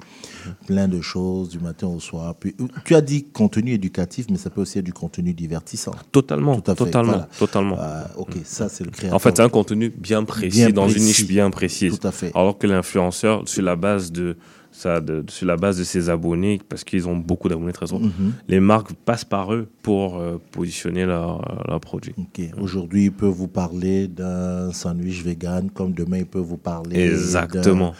plein 0.67 0.87
de 0.87 1.01
choses 1.01 1.49
du 1.49 1.59
matin 1.59 1.87
au 1.87 1.99
soir. 1.99 2.35
Puis, 2.35 2.55
euh, 2.61 2.65
tu 2.85 2.93
as 2.93 3.01
dit 3.01 3.25
contenu 3.25 3.71
éducatif, 3.71 4.27
mais 4.29 4.37
ça 4.37 4.49
peut 4.49 4.61
aussi 4.61 4.77
être 4.79 4.85
du 4.85 4.93
contenu 4.93 5.33
divertissant. 5.33 5.93
Totalement, 6.11 6.61
Tout 6.61 6.71
à 6.71 6.75
fait, 6.75 6.85
totalement, 6.85 7.11
voilà. 7.13 7.29
totalement. 7.39 7.77
Ok, 8.17 8.35
ça, 8.43 8.69
c'est 8.69 8.83
le 8.83 8.91
créateur. 8.91 9.15
En 9.15 9.19
fait, 9.19 9.35
c'est 9.35 9.43
un 9.43 9.49
contenu 9.49 9.89
bien 9.89 10.23
précis, 10.23 10.57
Bien 10.57 10.69
dans 10.69 10.89
une 10.89 11.03
niche 11.03 11.25
bien 11.25 11.49
précise. 11.49 11.97
Tout 11.99 12.07
à 12.07 12.11
fait. 12.11 12.31
Alors 12.35 12.57
que 12.57 12.67
l'influenceur, 12.67 13.47
sur 13.47 13.63
la 13.63 13.75
base 13.75 14.11
de 14.11 14.37
ça, 14.77 15.01
de, 15.01 15.23
sur 15.27 15.47
la 15.47 15.57
base 15.57 15.77
de 15.79 15.83
ses 15.83 16.09
abonnés, 16.09 16.61
parce 16.69 16.83
qu'ils 16.83 17.07
ont 17.07 17.15
beaucoup 17.17 17.49
d'abonnés 17.49 17.73
très 17.73 17.87
souvent, 17.87 18.01
Mhm. 18.05 18.33
les 18.47 18.59
marques 18.59 18.93
passent 18.93 19.25
par 19.25 19.53
eux 19.53 19.67
pour 19.81 20.17
euh, 20.17 20.37
positionner 20.51 21.05
leur, 21.05 21.63
leur 21.67 21.79
produit. 21.79 22.13
Aujourd'hui, 22.61 23.05
ils 23.05 23.11
peuvent 23.11 23.29
vous 23.31 23.47
parler 23.47 24.07
d'un 24.07 24.71
sandwich 24.71 25.23
vegan, 25.23 25.69
comme 25.73 25.93
demain, 25.93 26.19
ils 26.19 26.25
peuvent 26.25 26.43
vous 26.43 26.57
parler 26.57 26.99
Exactement. 27.01 27.89
d'un 27.89 27.95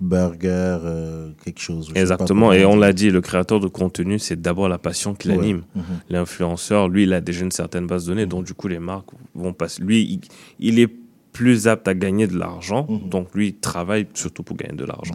burger, 0.00 0.78
euh, 0.84 1.30
quelque 1.44 1.60
chose. 1.60 1.90
Exactement. 1.94 2.52
Et 2.52 2.64
on 2.64 2.76
l'a 2.76 2.92
dit, 2.92 3.10
le 3.10 3.20
créateur 3.20 3.60
de 3.60 3.68
contenu, 3.68 4.18
c'est 4.18 4.40
d'abord 4.40 4.68
la 4.68 4.78
passion 4.78 5.14
qui 5.14 5.28
Ouais. 5.28 5.36
l'anime. 5.36 5.62
Mhm. 5.74 5.82
L'influenceur, 6.10 6.88
lui, 6.88 7.02
il 7.02 7.12
a 7.12 7.20
déjà 7.20 7.44
une 7.44 7.50
certaine 7.50 7.86
base 7.86 8.04
de 8.06 8.12
données, 8.12 8.26
donc 8.26 8.44
du 8.46 8.54
coup, 8.54 8.68
les 8.68 8.78
marques 8.78 9.10
vont 9.34 9.52
passer. 9.52 9.82
Lui, 9.82 10.00
il, 10.02 10.20
il 10.58 10.78
est 10.78 10.88
plus 11.32 11.68
apte 11.68 11.86
à 11.86 11.94
gagner 11.94 12.26
de 12.26 12.36
l'argent, 12.38 12.86
Mhm. 12.88 13.08
donc 13.08 13.28
lui, 13.34 13.48
il 13.48 13.54
travaille 13.56 14.06
surtout 14.14 14.42
pour 14.42 14.56
gagner 14.56 14.76
de 14.76 14.84
l'argent. 14.84 15.14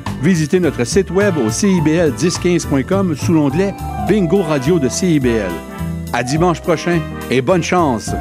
visitez 0.21 0.59
notre 0.59 0.83
site 0.83 1.09
web 1.09 1.35
au 1.37 1.49
cibl1015.com 1.49 3.15
sous 3.15 3.33
l'onglet 3.33 3.73
Bingo 4.07 4.41
Radio 4.41 4.79
de 4.79 4.87
CIBL. 4.87 5.51
À 6.13 6.23
dimanche 6.23 6.61
prochain 6.61 6.99
et 7.29 7.41
bonne 7.41 7.63
chance! 7.63 8.11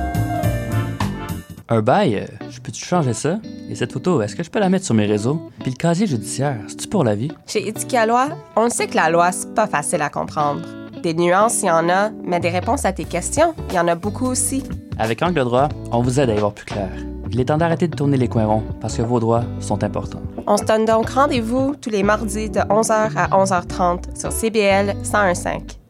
Un 1.68 1.82
bail, 1.82 2.16
euh, 2.16 2.46
je 2.51 2.59
peux-tu 2.61 2.84
changer 2.84 3.12
ça? 3.12 3.38
Et 3.68 3.76
cette 3.76 3.92
photo, 3.92 4.20
est-ce 4.22 4.34
que 4.34 4.42
je 4.42 4.51
peux 4.51 4.59
la 4.59 4.68
mettre 4.68 4.84
sur 4.84 4.94
mes 4.94 5.07
réseaux? 5.07 5.51
Puis 5.61 5.70
le 5.70 5.76
casier 5.76 6.07
judiciaire, 6.07 6.57
c'est-tu 6.66 6.88
pour 6.88 7.05
la 7.05 7.14
vie? 7.14 7.30
Chez 7.46 7.68
Éthique 7.68 7.94
à 7.94 8.07
loi, 8.07 8.28
on 8.57 8.64
le 8.64 8.70
sait 8.70 8.88
que 8.88 8.96
la 8.96 9.09
loi, 9.09 9.30
c'est 9.30 9.55
pas 9.55 9.68
facile 9.68 10.03
à 10.03 10.09
comprendre. 10.09 10.62
Des 11.03 11.14
nuances, 11.14 11.62
il 11.62 11.66
y 11.66 11.70
en 11.70 11.88
a, 11.88 12.11
mais 12.24 12.40
des 12.40 12.51
réponses 12.51 12.84
à 12.84 12.92
tes 12.92 13.05
questions, 13.05 13.55
il 13.68 13.76
y 13.76 13.78
en 13.78 13.86
a 13.86 13.94
beaucoup 13.94 14.26
aussi. 14.26 14.64
Avec 14.98 15.22
Angle 15.22 15.44
droit, 15.44 15.68
on 15.92 16.03
vous 16.03 16.18
aide 16.18 16.30
à 16.30 16.34
y 16.34 16.38
voir 16.38 16.53
plus 16.53 16.66
clair. 16.66 16.90
Il 17.33 17.41
est 17.41 17.45
temps 17.45 17.59
d'arrêter 17.59 17.87
de 17.87 17.95
tourner 17.95 18.16
les 18.16 18.26
coins 18.26 18.47
ronds 18.47 18.64
parce 18.81 18.97
que 18.97 19.03
vos 19.03 19.20
droits 19.20 19.45
sont 19.61 19.85
importants. 19.85 20.20
On 20.47 20.57
se 20.57 20.64
donne 20.64 20.85
donc 20.85 21.11
rendez-vous 21.11 21.76
tous 21.81 21.91
les 21.91 22.03
mardis 22.03 22.51
de 22.51 22.59
11h 22.59 23.11
à 23.16 23.28
11h30 23.28 24.18
sur 24.18 24.33
CBL 24.33 24.97
1015. 24.97 25.45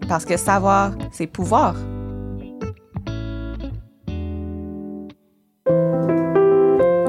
Parce 0.07 0.26
que 0.26 0.36
savoir, 0.36 0.93
c'est 1.12 1.26
pouvoir. 1.26 1.74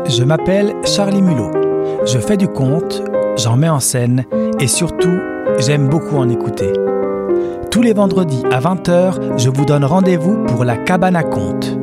Je 0.07 0.23
m'appelle 0.23 0.75
Charlie 0.85 1.21
Mulot. 1.21 1.51
Je 2.05 2.19
fais 2.19 2.37
du 2.37 2.47
conte, 2.47 3.03
j'en 3.37 3.57
mets 3.57 3.69
en 3.69 3.79
scène 3.79 4.23
et 4.59 4.67
surtout, 4.67 5.19
j'aime 5.59 5.89
beaucoup 5.89 6.17
en 6.17 6.29
écouter. 6.29 6.71
Tous 7.69 7.81
les 7.81 7.93
vendredis 7.93 8.43
à 8.51 8.59
20h, 8.59 9.37
je 9.37 9.49
vous 9.49 9.65
donne 9.65 9.85
rendez-vous 9.85 10.43
pour 10.45 10.63
la 10.63 10.77
cabane 10.77 11.15
à 11.15 11.23
contes. 11.23 11.80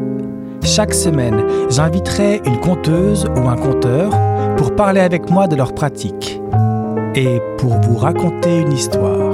Chaque 0.69 0.93
semaine, 0.93 1.43
j'inviterai 1.71 2.43
une 2.45 2.61
conteuse 2.61 3.25
ou 3.25 3.49
un 3.49 3.57
conteur 3.57 4.11
pour 4.59 4.77
parler 4.77 5.01
avec 5.01 5.31
moi 5.31 5.49
de 5.49 5.57
leur 5.57 5.75
pratique 5.75 6.43
et 7.15 7.41
pour 7.57 7.81
vous 7.81 7.97
raconter 7.97 8.61
une 8.61 8.73
histoire. 8.73 9.33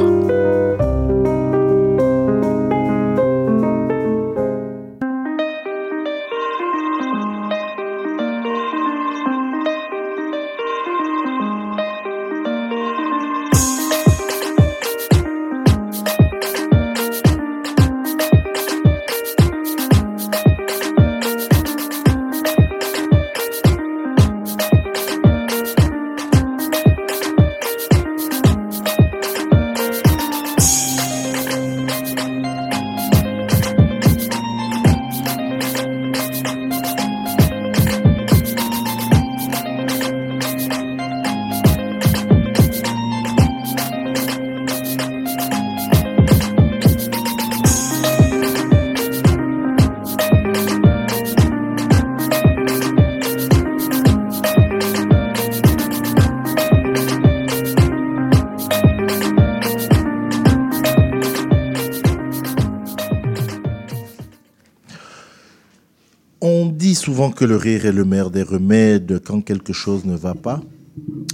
Que 67.34 67.44
le 67.44 67.56
rire 67.56 67.84
est 67.84 67.92
le 67.92 68.04
meilleur 68.04 68.30
des 68.30 68.42
remèdes 68.42 69.20
quand 69.24 69.40
quelque 69.40 69.72
chose 69.72 70.04
ne 70.04 70.16
va 70.16 70.34
pas. 70.34 70.60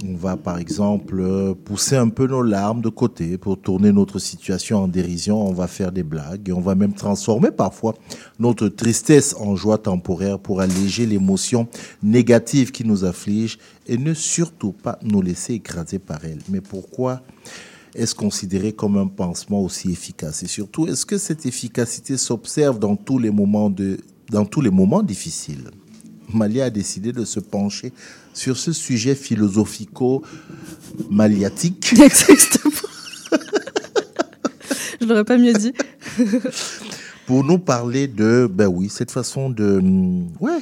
On 0.03 0.15
va 0.15 0.35
par 0.35 0.57
exemple 0.57 1.19
euh, 1.19 1.53
pousser 1.53 1.95
un 1.95 2.09
peu 2.09 2.25
nos 2.25 2.41
larmes 2.41 2.81
de 2.81 2.89
côté 2.89 3.37
pour 3.37 3.61
tourner 3.61 3.91
notre 3.91 4.17
situation 4.17 4.79
en 4.83 4.87
dérision. 4.87 5.47
On 5.47 5.53
va 5.53 5.67
faire 5.67 5.91
des 5.91 6.01
blagues 6.01 6.49
et 6.49 6.51
on 6.51 6.59
va 6.59 6.73
même 6.73 6.93
transformer 6.93 7.51
parfois 7.51 7.93
notre 8.39 8.67
tristesse 8.67 9.35
en 9.39 9.55
joie 9.55 9.77
temporaire 9.77 10.39
pour 10.39 10.61
alléger 10.61 11.05
l'émotion 11.05 11.67
négative 12.01 12.71
qui 12.71 12.83
nous 12.83 13.05
afflige 13.05 13.59
et 13.85 13.97
ne 13.97 14.15
surtout 14.15 14.71
pas 14.71 14.97
nous 15.03 15.21
laisser 15.21 15.53
écraser 15.53 15.99
par 15.99 16.25
elle. 16.25 16.39
Mais 16.49 16.61
pourquoi 16.61 17.21
est-ce 17.93 18.15
considéré 18.15 18.73
comme 18.73 18.97
un 18.97 19.07
pansement 19.07 19.61
aussi 19.61 19.91
efficace? 19.91 20.41
Et 20.41 20.47
surtout, 20.47 20.87
est-ce 20.87 21.05
que 21.05 21.19
cette 21.19 21.45
efficacité 21.45 22.17
s'observe 22.17 22.79
dans 22.79 22.97
dans 24.31 24.45
tous 24.45 24.61
les 24.61 24.71
moments 24.71 25.03
difficiles? 25.03 25.69
Malia 26.33 26.65
a 26.65 26.69
décidé 26.69 27.11
de 27.11 27.25
se 27.25 27.39
pencher 27.39 27.91
sur 28.33 28.57
ce 28.57 28.73
sujet 28.73 29.15
philosophico-maliatique. 29.15 31.93
Exactement. 32.01 32.71
Je 34.99 35.05
l'aurais 35.07 35.25
pas 35.25 35.37
mieux 35.37 35.53
dit. 35.53 35.73
pour 37.25 37.43
nous 37.43 37.57
parler 37.59 38.07
de, 38.07 38.49
ben 38.51 38.67
oui, 38.67 38.89
cette 38.89 39.11
façon 39.11 39.49
de, 39.49 39.77
hum, 39.77 40.27
ouais, 40.39 40.59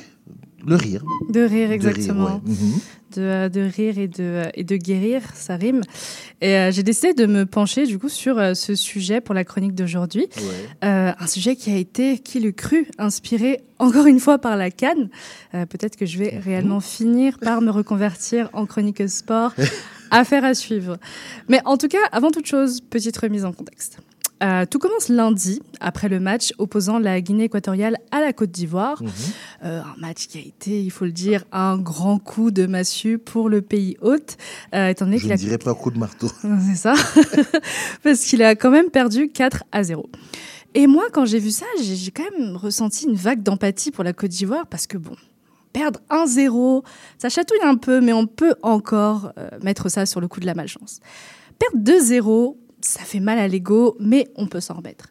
le 0.65 0.75
rire. 0.75 1.03
De 1.29 1.41
rire, 1.41 1.69
De 1.69 1.73
exactement. 1.73 2.25
ouais. 2.25 2.41
Mhm. 2.45 2.79
de, 3.15 3.21
euh, 3.21 3.49
de 3.49 3.61
rire 3.61 3.97
et 3.97 4.07
de, 4.07 4.15
euh, 4.23 4.49
et 4.53 4.63
de 4.63 4.75
guérir, 4.77 5.21
ça 5.33 5.55
rime. 5.55 5.81
Et 6.41 6.55
euh, 6.55 6.71
j'ai 6.71 6.83
décidé 6.83 7.13
de 7.13 7.25
me 7.25 7.45
pencher 7.45 7.85
du 7.85 7.97
coup 7.97 8.09
sur 8.09 8.37
euh, 8.37 8.53
ce 8.53 8.75
sujet 8.75 9.19
pour 9.21 9.33
la 9.35 9.43
chronique 9.43 9.73
d'aujourd'hui. 9.73 10.27
Euh, 10.83 11.11
un 11.17 11.27
sujet 11.27 11.55
qui 11.55 11.71
a 11.71 11.75
été, 11.77 12.19
qui 12.19 12.39
le 12.39 12.51
cru, 12.51 12.87
inspiré 12.97 13.61
encore 13.79 14.05
une 14.05 14.19
fois 14.19 14.37
par 14.37 14.57
la 14.57 14.71
canne. 14.71 15.09
Peut-être 15.51 15.95
que 15.95 16.05
je 16.05 16.17
vais 16.17 16.37
réellement 16.43 16.81
finir 16.81 17.39
par 17.39 17.61
me 17.61 17.71
reconvertir 17.71 18.49
en 18.53 18.65
chroniqueuse 18.65 19.11
sport. 19.13 19.53
Affaire 20.11 20.43
à 20.43 20.53
suivre. 20.55 20.97
Mais 21.47 21.61
en 21.65 21.77
tout 21.77 21.87
cas, 21.87 21.99
avant 22.11 22.31
toute 22.31 22.47
chose, 22.47 22.81
petite 22.81 23.15
remise 23.17 23.45
en 23.45 23.53
contexte. 23.53 23.99
Euh, 24.41 24.65
tout 24.65 24.79
commence 24.79 25.09
lundi, 25.09 25.61
après 25.81 26.07
le 26.07 26.19
match 26.19 26.53
opposant 26.57 26.97
la 26.97 27.19
Guinée 27.19 27.45
équatoriale 27.45 27.97
à 28.11 28.21
la 28.21 28.31
Côte 28.31 28.51
d'Ivoire. 28.51 29.01
Mhm. 29.03 29.09
Euh, 29.65 29.81
un 29.81 29.99
match 29.99 30.27
qui 30.27 30.37
a 30.37 30.41
été, 30.41 30.81
il 30.81 30.91
faut 30.91 31.05
le 31.05 31.11
dire, 31.11 31.43
un 31.51 31.77
grand 31.77 32.19
coup 32.19 32.51
de 32.51 32.65
massue 32.65 33.17
pour 33.17 33.49
le 33.49 33.61
pays 33.61 33.97
hôte, 34.01 34.37
euh, 34.73 34.87
étant 34.87 35.05
donné 35.05 35.17
Je 35.17 35.27
ne 35.27 35.33
a 35.33 35.35
dirais 35.35 35.57
pas 35.57 35.73
coup 35.73 35.91
de 35.91 35.99
marteau. 35.99 36.29
c'est 36.67 36.75
ça. 36.75 36.93
Parce 38.03 38.21
qu'il 38.21 38.41
a 38.43 38.55
quand 38.55 38.71
même 38.71 38.89
perdu 38.89 39.29
4 39.29 39.63
à 39.71 39.83
0. 39.83 40.09
Et 40.75 40.87
moi, 40.87 41.05
quand 41.11 41.25
j'ai 41.25 41.39
vu 41.39 41.51
ça, 41.51 41.65
j'ai 41.81 41.95
j'ai 41.95 42.11
quand 42.11 42.29
même 42.37 42.55
ressenti 42.55 43.07
une 43.07 43.15
vague 43.15 43.41
d'empathie 43.41 43.91
pour 43.91 44.03
la 44.03 44.13
Côte 44.13 44.29
d'Ivoire 44.29 44.67
parce 44.67 44.85
que, 44.85 44.97
bon, 44.97 45.15
perdre 45.73 45.99
1-0, 46.09 46.83
ça 47.17 47.29
chatouille 47.29 47.61
un 47.63 47.75
peu, 47.75 48.01
mais 48.01 48.13
on 48.13 48.27
peut 48.27 48.53
encore 48.61 49.33
euh, 49.37 49.49
mettre 49.63 49.89
ça 49.89 50.05
sur 50.05 50.21
le 50.21 50.27
coup 50.27 50.39
de 50.39 50.45
la 50.45 50.53
malchance. 50.53 50.99
Perdre 51.57 51.77
2-0, 51.83 52.55
ça 52.81 53.01
fait 53.01 53.19
mal 53.19 53.39
à 53.39 53.47
l'ego, 53.47 53.95
mais 53.99 54.27
on 54.35 54.47
peut 54.47 54.59
s'en 54.59 54.75
remettre. 54.75 55.09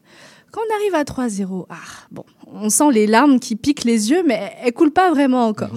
Quand 0.50 0.60
on 0.68 0.74
arrive 0.76 0.94
à 0.94 1.04
3-0, 1.04 1.66
ah, 1.68 1.74
bon, 2.10 2.24
on 2.46 2.70
sent 2.70 2.90
les 2.92 3.06
larmes 3.06 3.38
qui 3.38 3.54
piquent 3.56 3.84
les 3.84 4.10
yeux, 4.10 4.22
mais 4.26 4.54
elles 4.62 4.72
coulent 4.72 4.92
pas 4.92 5.10
vraiment 5.10 5.46
encore. 5.46 5.74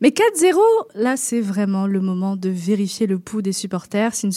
Mais 0.00 0.10
4-0, 0.10 0.56
là, 0.94 1.16
c'est 1.16 1.40
vraiment 1.40 1.86
le 1.86 2.00
moment 2.00 2.36
de 2.36 2.48
vérifier 2.48 3.06
le 3.06 3.18
pouls 3.18 3.42
des 3.42 3.52
supporters 3.52 4.14
s'ils 4.14 4.30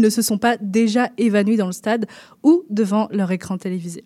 ne, 0.00 0.10
se, 0.10 0.22
sont 0.22 0.38
pas 0.38 0.56
déjà 0.60 1.10
évanouis 1.18 1.56
dans 1.56 1.66
le 1.66 1.72
stade 1.72 2.06
ou 2.42 2.64
devant 2.70 3.08
leur 3.10 3.32
écran 3.32 3.58
télévisé. 3.58 4.04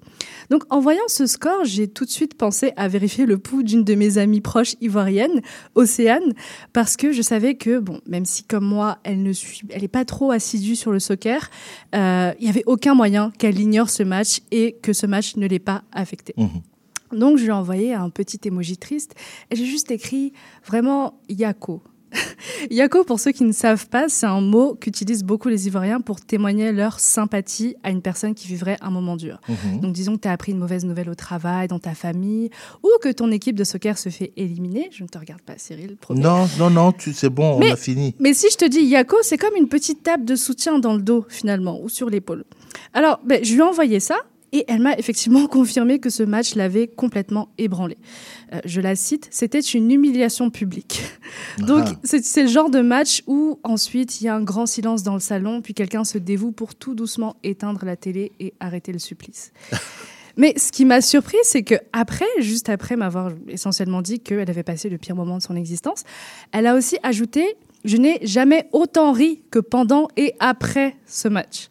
Donc, 0.51 0.63
en 0.71 0.81
voyant 0.81 1.07
ce 1.09 1.27
score, 1.27 1.65
j'ai 1.65 1.89
tout 1.89 2.05
de 2.05 2.11
suite 2.11 2.35
pensé 2.35 2.73
à 2.77 2.89
vérifier 2.89 3.27
le 3.27 3.37
pouls 3.39 3.63
d'une 3.63 3.85
de 3.85 3.95
mes 3.95 4.17
amies 4.19 4.41
proches 4.41 4.75
ivoiriennes, 4.81 5.43
Océane, 5.75 6.33
parce 6.73 6.97
que 6.97 7.13
je 7.13 7.23
savais 7.23 7.57
que, 7.57 7.79
bon, 7.79 8.01
même 8.07 8.25
si 8.25 8.45
comme 8.45 8.65
moi, 8.65 8.99
elle 9.05 9.23
ne 9.23 9.33
suit, 9.33 9.63
elle 9.71 9.85
est 9.85 9.89
pas 9.89 10.05
trop 10.05 10.31
assidue 10.31 10.77
sur 10.77 10.93
le 10.93 10.99
soccer, 10.99 11.51
euh, 11.95 12.33
il 12.41 12.47
y 12.47 12.49
avait 12.49 12.65
aucun 12.67 12.95
moyen 12.95 13.33
qu'elle 13.39 13.61
ignore 13.61 13.91
ce 13.91 14.03
match 14.03 14.41
et 14.51 14.77
que 14.83 14.93
ce 14.93 15.07
match 15.07 15.37
ne 15.37 15.47
l'ait 15.47 15.59
pas 15.59 15.83
affecté. 15.93 16.35
Donc, 17.13 17.39
je 17.39 17.43
lui 17.43 17.49
ai 17.49 17.53
envoyé 17.53 17.95
un 17.95 18.11
petit 18.11 18.41
emoji 18.45 18.77
triste 18.77 19.15
et 19.51 19.57
j'ai 19.57 19.67
juste 19.67 19.91
écrit 19.91 20.33
vraiment 20.67 21.21
Yako. 21.29 21.83
Yako, 22.71 23.05
pour 23.05 23.21
ceux 23.21 23.33
qui 23.33 23.45
ne 23.45 23.53
savent 23.53 23.89
pas, 23.89 24.09
c'est 24.09 24.27
un 24.27 24.41
mot 24.41 24.75
qu'utilisent 24.75 25.25
beaucoup 25.25 25.49
les 25.49 25.67
Ivoiriens 25.67 26.01
pour 26.01 26.21
témoigner 26.21 26.73
leur 26.73 27.01
sympathie 27.01 27.75
à 27.83 27.91
une 27.91 28.01
personne 28.01 28.35
qui 28.35 28.47
vivrait 28.47 28.77
un 28.81 28.91
moment 28.91 29.17
dur. 29.17 29.41
Mhm. 29.49 29.81
Donc, 29.81 29.93
disons 29.93 30.17
que 30.17 30.21
tu 30.23 30.29
as 30.29 30.33
appris 30.33 30.53
une 30.53 30.59
mauvaise 30.59 30.85
nouvelle 30.85 31.11
au 31.11 31.15
travail, 31.15 31.69
dans 31.69 31.79
ta 31.81 31.95
famille, 31.95 32.51
ou 32.83 32.89
que 33.03 33.11
ton 33.13 33.31
équipe 33.33 33.57
de 33.57 33.65
soccer 33.65 33.99
se 33.99 34.09
fait 34.09 34.33
éliminer. 34.37 34.89
Je 34.93 35.03
ne 35.03 35.09
te 35.09 35.19
regarde 35.19 35.43
pas, 35.43 35.55
Cyril. 35.59 35.97
promis. 35.97 36.21
Non, 36.21 36.47
non, 36.59 36.71
non, 36.71 36.93
c'est 36.99 37.29
bon, 37.29 37.59
Mais- 37.59 37.71
on 37.71 37.73
a 37.73 37.77
fini. 37.77 38.15
Mais 38.21 38.35
si 38.35 38.47
je 38.51 38.57
te 38.57 38.65
dis 38.65 38.81
Yako, 38.83 39.17
c'est 39.23 39.37
comme 39.39 39.57
une 39.57 39.69
petite 39.69 40.03
tape 40.03 40.25
de 40.25 40.37
soutien 40.37 40.79
dans 40.79 40.95
le 40.95 41.03
dos, 41.03 41.25
finalement, 41.29 41.81
ou 41.83 41.89
sur 41.89 42.09
l'épaule. 42.09 42.45
Alors, 42.95 43.21
ben, 43.25 43.45
je 43.45 43.53
lui 43.53 43.59
ai 43.61 43.63
envoyé 43.65 44.01
ça. 44.01 44.17
Et 44.57 44.65
elle 44.69 44.81
m'a 44.81 44.97
effectivement 44.97 45.47
confirmé 45.59 45.99
que 45.99 46.09
ce 46.09 46.23
match 46.23 46.55
l'avait 46.55 46.87
complètement 46.89 47.51
ébranlé. 47.59 47.99
Euh, 48.55 48.61
je 48.65 48.81
la 48.81 48.97
cite, 48.97 49.29
c'était 49.31 49.61
une 49.61 49.91
humiliation 49.91 50.49
publique. 50.49 51.03
Donc, 51.59 51.85
Ah. 51.87 52.01
c'est 52.05 52.25
c'est 52.25 52.43
le 52.45 52.49
genre 52.49 52.71
de 52.71 52.81
match 52.81 53.23
où 53.27 53.59
ensuite 53.65 54.21
il 54.21 54.25
y 54.25 54.29
a 54.29 54.35
un 54.35 54.43
grand 54.43 54.65
silence 54.65 55.03
dans 55.03 55.13
le 55.13 55.21
salon, 55.21 55.61
puis 55.61 55.75
quelqu'un 55.75 56.05
se 56.05 56.17
dévoue 56.17 56.53
pour 56.53 56.75
tout 56.75 56.95
doucement 56.95 57.37
éteindre 57.43 57.85
la 57.85 57.97
télé 57.97 58.33
et 58.41 58.55
arrêter 58.59 58.93
le 58.93 58.99
supplice. 58.99 59.53
Mais 60.39 60.55
ce 60.57 60.73
qui 60.73 60.85
m'a 60.87 61.01
surpris, 61.03 61.37
c'est 61.43 61.63
que 61.63 61.75
après, 61.93 62.27
juste 62.41 62.69
après 62.71 62.97
m'avoir 62.97 63.33
essentiellement 63.49 64.01
dit 64.03 64.21
qu'elle 64.21 64.49
avait 64.49 64.63
passé 64.63 64.89
le 64.89 64.97
pire 64.99 65.17
moment 65.17 65.37
de 65.39 65.43
son 65.43 65.57
existence, 65.57 66.05
elle 66.53 66.67
a 66.67 66.75
aussi 66.75 66.97
ajouté 67.03 67.57
Je 67.85 67.99
n'ai 67.99 68.19
jamais 68.23 68.69
autant 68.73 69.13
ri 69.13 69.43
que 69.51 69.61
pendant 69.61 70.09
et 70.17 70.35
après 70.41 70.97
ce 71.07 71.29
match. 71.29 71.69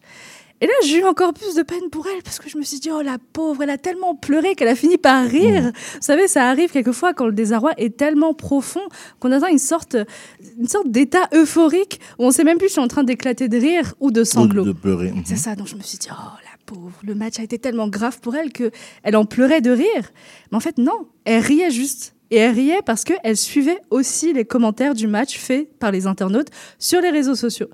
Et 0.60 0.66
là, 0.66 0.72
j'ai 0.86 1.00
eu 1.00 1.04
encore 1.04 1.34
plus 1.34 1.54
de 1.54 1.62
peine 1.62 1.90
pour 1.90 2.06
elle 2.06 2.22
parce 2.22 2.38
que 2.38 2.48
je 2.48 2.56
me 2.56 2.62
suis 2.62 2.80
dit, 2.80 2.90
oh 2.90 3.02
la 3.02 3.18
pauvre, 3.32 3.62
elle 3.62 3.70
a 3.70 3.76
tellement 3.76 4.14
pleuré 4.14 4.54
qu'elle 4.54 4.68
a 4.68 4.74
fini 4.74 4.96
par 4.96 5.26
rire. 5.26 5.70
Vous 5.74 5.98
savez, 6.00 6.28
ça 6.28 6.48
arrive 6.48 6.70
quelquefois 6.70 7.12
quand 7.12 7.26
le 7.26 7.32
désarroi 7.32 7.72
est 7.76 7.96
tellement 7.96 8.32
profond 8.32 8.80
qu'on 9.20 9.32
atteint 9.32 9.48
une 9.48 9.58
sorte, 9.58 9.96
une 10.58 10.68
sorte 10.68 10.90
d'état 10.90 11.28
euphorique 11.34 12.00
où 12.18 12.24
on 12.24 12.30
sait 12.30 12.44
même 12.44 12.56
plus 12.56 12.70
si 12.70 12.78
on 12.78 12.82
est 12.82 12.84
en 12.86 12.88
train 12.88 13.04
d'éclater 13.04 13.48
de 13.48 13.58
rire 13.58 13.94
ou 14.00 14.10
de 14.10 14.24
sanglots. 14.24 14.64
de 14.64 14.72
pleurer. 14.72 15.12
C'est 15.26 15.36
ça, 15.36 15.56
donc 15.56 15.66
je 15.66 15.76
me 15.76 15.82
suis 15.82 15.98
dit, 15.98 16.08
oh 16.10 16.14
la 16.42 16.56
pauvre, 16.64 16.96
le 17.02 17.14
match 17.14 17.38
a 17.38 17.42
été 17.42 17.58
tellement 17.58 17.88
grave 17.88 18.20
pour 18.20 18.34
elle 18.34 18.50
que 18.50 18.70
elle 19.02 19.16
en 19.16 19.26
pleurait 19.26 19.60
de 19.60 19.70
rire. 19.70 20.10
Mais 20.50 20.56
en 20.56 20.60
fait, 20.60 20.78
non, 20.78 21.06
elle 21.24 21.42
riait 21.42 21.70
juste. 21.70 22.14
Et 22.30 22.36
elle 22.38 22.54
riait 22.54 22.80
parce 22.84 23.04
qu'elle 23.04 23.36
suivait 23.36 23.78
aussi 23.90 24.32
les 24.32 24.44
commentaires 24.44 24.94
du 24.94 25.06
match 25.06 25.38
faits 25.38 25.68
par 25.78 25.92
les 25.92 26.06
internautes 26.06 26.48
sur 26.78 27.00
les 27.00 27.10
réseaux 27.10 27.36
sociaux. 27.36 27.68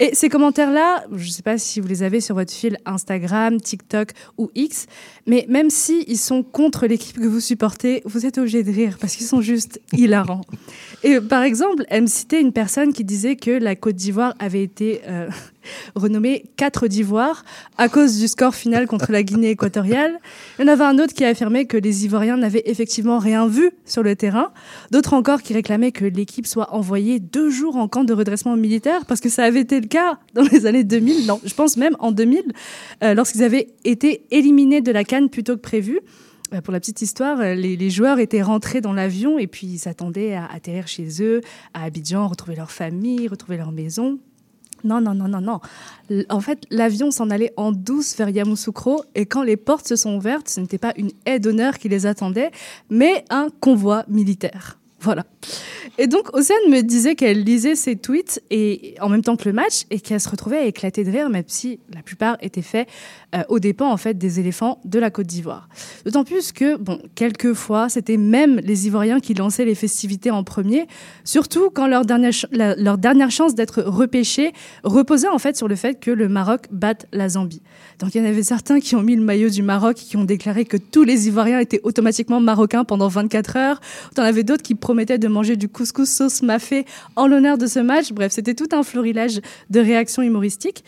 Et 0.00 0.14
ces 0.14 0.28
commentaires-là, 0.28 1.04
je 1.12 1.26
ne 1.26 1.30
sais 1.30 1.42
pas 1.42 1.58
si 1.58 1.80
vous 1.80 1.88
les 1.88 2.02
avez 2.02 2.20
sur 2.20 2.36
votre 2.36 2.52
fil 2.52 2.78
Instagram, 2.86 3.60
TikTok 3.60 4.12
ou 4.36 4.50
X, 4.54 4.86
mais 5.26 5.44
même 5.48 5.70
si 5.70 6.04
ils 6.06 6.18
sont 6.18 6.42
contre 6.44 6.86
l'équipe 6.86 7.18
que 7.18 7.26
vous 7.26 7.40
supportez, 7.40 8.02
vous 8.04 8.24
êtes 8.24 8.38
obligé 8.38 8.62
de 8.62 8.70
rire 8.70 8.96
parce 9.00 9.16
qu'ils 9.16 9.26
sont 9.26 9.40
juste 9.40 9.80
hilarants. 9.92 10.44
Et 11.02 11.20
par 11.20 11.42
exemple, 11.42 11.84
elle 11.88 12.02
me 12.02 12.06
citait 12.06 12.40
une 12.40 12.52
personne 12.52 12.92
qui 12.92 13.04
disait 13.04 13.36
que 13.36 13.50
la 13.50 13.74
Côte 13.74 13.96
d'Ivoire 13.96 14.34
avait 14.38 14.62
été 14.62 15.00
euh, 15.08 15.28
renommée 15.94 16.44
4 16.56 16.88
d'Ivoire 16.88 17.44
à 17.76 17.88
cause 17.88 18.18
du 18.18 18.28
score 18.28 18.54
final 18.54 18.86
contre 18.86 19.12
la 19.12 19.22
Guinée 19.22 19.50
équatoriale. 19.50 20.18
Il 20.58 20.62
y 20.62 20.68
en 20.68 20.72
avait 20.72 20.84
un 20.84 20.98
autre 20.98 21.14
qui 21.14 21.24
affirmait 21.24 21.66
que 21.66 21.76
les 21.76 22.04
Ivoiriens 22.04 22.36
n'avaient 22.36 22.64
effectivement 22.66 23.18
rien 23.18 23.46
vu 23.46 23.70
sur 23.84 24.02
le 24.02 24.16
terrain. 24.16 24.52
D'autres 24.90 25.14
encore 25.14 25.42
qui 25.42 25.54
réclamaient 25.54 25.92
que 25.92 26.04
l'équipe 26.04 26.46
soit 26.46 26.74
envoyée 26.74 27.20
deux 27.20 27.50
jours 27.50 27.76
en 27.76 27.88
camp 27.88 28.04
de 28.04 28.12
redressement 28.12 28.56
militaire 28.56 29.04
parce 29.06 29.20
que 29.20 29.28
ça 29.28 29.44
avait 29.44 29.60
été 29.60 29.80
le 29.80 29.86
cas 29.86 30.18
dans 30.34 30.42
les 30.42 30.66
années 30.66 30.84
2000, 30.84 31.26
non, 31.26 31.40
je 31.44 31.54
pense 31.54 31.76
même 31.76 31.96
en 31.98 32.12
2000, 32.12 32.42
euh, 33.02 33.14
lorsqu'ils 33.14 33.42
avaient 33.42 33.68
été 33.84 34.22
éliminés 34.30 34.80
de 34.80 34.92
la 34.92 35.04
Cannes 35.04 35.28
plus 35.28 35.44
tôt 35.44 35.56
que 35.56 35.62
prévu. 35.62 36.00
Euh, 36.54 36.60
Pour 36.60 36.72
la 36.72 36.80
petite 36.80 37.02
histoire, 37.02 37.40
euh, 37.40 37.54
les, 37.54 37.76
les 37.76 37.90
joueurs 37.90 38.18
étaient 38.18 38.42
rentrés 38.42 38.80
dans 38.80 38.92
l'avion 38.92 39.38
et 39.38 39.46
puis 39.46 39.66
ils 39.66 39.78
s'attendaient 39.78 40.34
à 40.34 40.46
atterrir 40.46 40.88
chez 40.88 41.22
eux, 41.22 41.40
à 41.74 41.84
Abidjan, 41.84 42.26
retrouver 42.26 42.56
leur 42.56 42.70
famille, 42.70 43.28
retrouver 43.28 43.56
leur 43.56 43.72
maison. 43.72 44.18
Non, 44.84 45.00
non, 45.00 45.14
non, 45.14 45.28
non, 45.28 45.40
non. 45.40 45.60
En 46.28 46.40
fait, 46.40 46.64
l'avion 46.70 47.10
s'en 47.10 47.30
allait 47.30 47.52
en 47.56 47.72
douce 47.72 48.16
vers 48.16 48.30
Yamoussoukro 48.30 49.02
et 49.14 49.26
quand 49.26 49.42
les 49.42 49.56
portes 49.56 49.88
se 49.88 49.96
sont 49.96 50.16
ouvertes, 50.16 50.48
ce 50.48 50.60
n'était 50.60 50.78
pas 50.78 50.92
une 50.96 51.10
aide 51.26 51.42
d'honneur 51.42 51.78
qui 51.78 51.88
les 51.88 52.06
attendait, 52.06 52.50
mais 52.90 53.24
un 53.30 53.48
convoi 53.60 54.04
militaire. 54.08 54.78
Voilà. 55.00 55.24
Et 55.96 56.08
donc, 56.08 56.34
Océane 56.34 56.70
me 56.70 56.80
disait 56.80 57.14
qu'elle 57.14 57.44
lisait 57.44 57.76
ses 57.76 57.96
tweets 57.96 58.42
et, 58.50 58.94
en 59.00 59.08
même 59.08 59.22
temps 59.22 59.36
que 59.36 59.48
le 59.48 59.52
match 59.52 59.84
et 59.90 60.00
qu'elle 60.00 60.20
se 60.20 60.28
retrouvait 60.28 60.58
à 60.58 60.64
éclater 60.64 61.04
de 61.04 61.10
rire, 61.10 61.28
même 61.30 61.44
si 61.46 61.78
la 61.94 62.02
plupart 62.02 62.36
étaient 62.40 62.62
faits 62.62 62.88
euh, 63.34 63.42
aux 63.48 63.60
dépens 63.60 63.90
en 63.90 63.96
fait 63.96 64.14
des 64.14 64.40
éléphants 64.40 64.80
de 64.84 64.98
la 64.98 65.10
Côte 65.10 65.26
d'Ivoire. 65.26 65.68
D'autant 66.04 66.24
plus 66.24 66.50
que, 66.50 66.76
bon, 66.76 67.00
quelquefois, 67.14 67.88
c'était 67.88 68.16
même 68.16 68.60
les 68.62 68.86
Ivoiriens 68.86 69.20
qui 69.20 69.34
lançaient 69.34 69.64
les 69.64 69.76
festivités 69.76 70.32
en 70.32 70.42
premier, 70.42 70.86
surtout 71.24 71.70
quand 71.70 71.86
leur 71.86 72.04
dernière, 72.04 72.32
leur 72.50 72.98
dernière 72.98 73.30
chance 73.30 73.54
d'être 73.54 73.82
repêchés 73.82 74.52
reposait 74.82 75.28
en 75.28 75.38
fait 75.38 75.56
sur 75.56 75.68
le 75.68 75.76
fait 75.76 76.00
que 76.00 76.10
le 76.10 76.28
Maroc 76.28 76.62
batte 76.70 77.06
la 77.12 77.28
Zambie. 77.28 77.62
Donc 77.98 78.14
il 78.14 78.22
y 78.22 78.24
en 78.24 78.28
avait 78.28 78.44
certains 78.44 78.78
qui 78.80 78.94
ont 78.94 79.02
mis 79.02 79.16
le 79.16 79.22
maillot 79.22 79.48
du 79.48 79.62
Maroc 79.62 79.96
qui 79.96 80.16
ont 80.16 80.24
déclaré 80.24 80.64
que 80.64 80.76
tous 80.76 81.02
les 81.02 81.26
Ivoiriens 81.26 81.58
étaient 81.58 81.80
automatiquement 81.82 82.40
marocains 82.40 82.84
pendant 82.84 83.08
24 83.08 83.56
heures. 83.56 83.80
T'en 84.14 84.22
avais 84.22 84.44
d'autres 84.44 84.62
qui 84.62 84.74
promettaient 84.74 85.18
de 85.18 85.28
manger 85.28 85.56
du 85.56 85.68
couscous 85.68 86.08
sauce 86.08 86.42
mafé 86.42 86.84
en 87.16 87.26
l'honneur 87.26 87.58
de 87.58 87.66
ce 87.66 87.80
match. 87.80 88.12
Bref, 88.12 88.32
c'était 88.32 88.54
tout 88.54 88.68
un 88.72 88.82
florilège 88.82 89.40
de 89.70 89.80
réactions 89.80 90.22
humoristiques. 90.22 90.84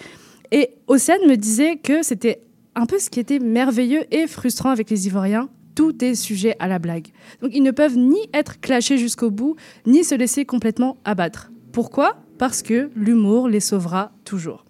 Et 0.52 0.70
Océane 0.86 1.26
me 1.28 1.36
disait 1.36 1.76
que 1.76 2.02
c'était 2.02 2.40
un 2.76 2.86
peu 2.86 2.98
ce 2.98 3.10
qui 3.10 3.18
était 3.18 3.40
merveilleux 3.40 4.04
et 4.12 4.26
frustrant 4.26 4.70
avec 4.70 4.88
les 4.90 5.06
Ivoiriens. 5.08 5.48
Tout 5.74 6.04
est 6.04 6.14
sujet 6.14 6.56
à 6.60 6.68
la 6.68 6.78
blague. 6.78 7.08
Donc 7.42 7.50
ils 7.54 7.62
ne 7.62 7.70
peuvent 7.70 7.96
ni 7.96 8.18
être 8.34 8.60
clashés 8.60 8.98
jusqu'au 8.98 9.30
bout, 9.30 9.56
ni 9.86 10.04
se 10.04 10.14
laisser 10.14 10.44
complètement 10.44 10.96
abattre. 11.04 11.50
Pourquoi? 11.72 12.18
Parce 12.38 12.62
que 12.62 12.90
l'humour 12.94 13.48
les 13.48 13.60
sauvera 13.60 14.12
toujours. 14.24 14.64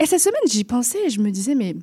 Et 0.00 0.06
cette 0.06 0.20
semaine, 0.20 0.40
j'y 0.48 0.64
pensais 0.64 0.98
et 1.06 1.10
je 1.10 1.20
me 1.20 1.30
disais, 1.30 1.54
mais 1.54 1.74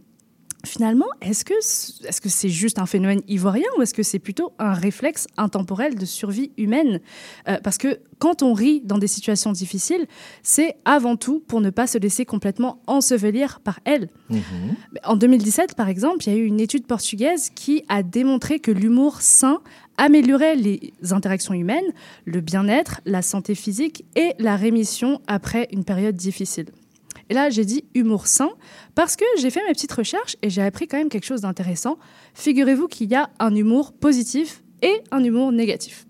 finalement, 0.65 1.07
est-ce 1.21 1.43
que 1.43 1.55
c- 1.59 1.93
est-ce 2.07 2.21
que 2.21 2.29
c'est 2.29 2.47
juste 2.47 2.79
un 2.79 2.85
phénomène 2.85 3.21
ivoirien 3.27 3.65
ou 3.77 3.81
est-ce 3.81 3.93
que 3.93 4.03
c'est 4.03 4.19
plutôt 4.19 4.53
un 4.59 4.71
réflexe 4.73 5.27
intemporel 5.35 5.95
de 5.95 6.05
survie 6.05 6.51
humaine? 6.57 7.01
Euh, 7.49 7.57
Parce 7.63 7.77
que 7.77 7.99
quand 8.19 8.43
on 8.43 8.53
rit 8.53 8.79
dans 8.85 8.97
des 8.97 9.07
situations 9.07 9.51
difficiles, 9.51 10.05
c'est 10.41 10.75
avant 10.85 11.17
tout 11.17 11.39
pour 11.45 11.59
ne 11.59 11.69
pas 11.69 11.85
se 11.87 11.97
laisser 11.97 12.23
complètement 12.23 12.81
ensevelir 12.87 13.59
par 13.59 13.79
elles. 13.83 14.07
Mais 14.29 15.01
En 15.03 15.17
2017, 15.17 15.75
par 15.75 15.89
exemple, 15.89 16.19
il 16.27 16.33
y 16.33 16.35
a 16.35 16.39
eu 16.39 16.45
une 16.45 16.61
étude 16.61 16.85
portugaise 16.85 17.49
qui 17.53 17.83
a 17.89 18.01
démontré 18.03 18.59
que 18.59 18.71
l'humour 18.71 19.21
sain 19.21 19.59
améliorait 19.97 20.55
les 20.55 20.93
interactions 21.11 21.53
humaines, 21.55 21.91
le 22.25 22.39
bien-être, 22.39 23.01
la 23.05 23.21
santé 23.21 23.53
physique 23.55 24.05
et 24.15 24.33
la 24.39 24.55
rémission 24.55 25.19
après 25.27 25.67
une 25.73 25.83
période 25.83 26.15
difficile. 26.15 26.67
Et 27.29 27.33
là, 27.33 27.49
j'ai 27.49 27.65
dit 27.65 27.85
humour 27.95 28.27
sain 28.27 28.49
parce 28.95 29.15
que 29.15 29.25
j'ai 29.39 29.49
fait 29.49 29.61
mes 29.67 29.73
petites 29.73 29.91
recherches 29.91 30.35
et 30.41 30.49
j'ai 30.49 30.61
appris 30.61 30.87
quand 30.87 30.97
même 30.97 31.09
quelque 31.09 31.25
chose 31.25 31.41
d'intéressant. 31.41 31.97
Figurez-vous 32.33 32.87
qu'il 32.87 33.09
y 33.09 33.15
a 33.15 33.29
un 33.39 33.55
humour 33.55 33.93
positif 33.93 34.63
et 34.81 34.93
un 35.11 35.23
humour 35.23 35.51
négatif. 35.51 36.05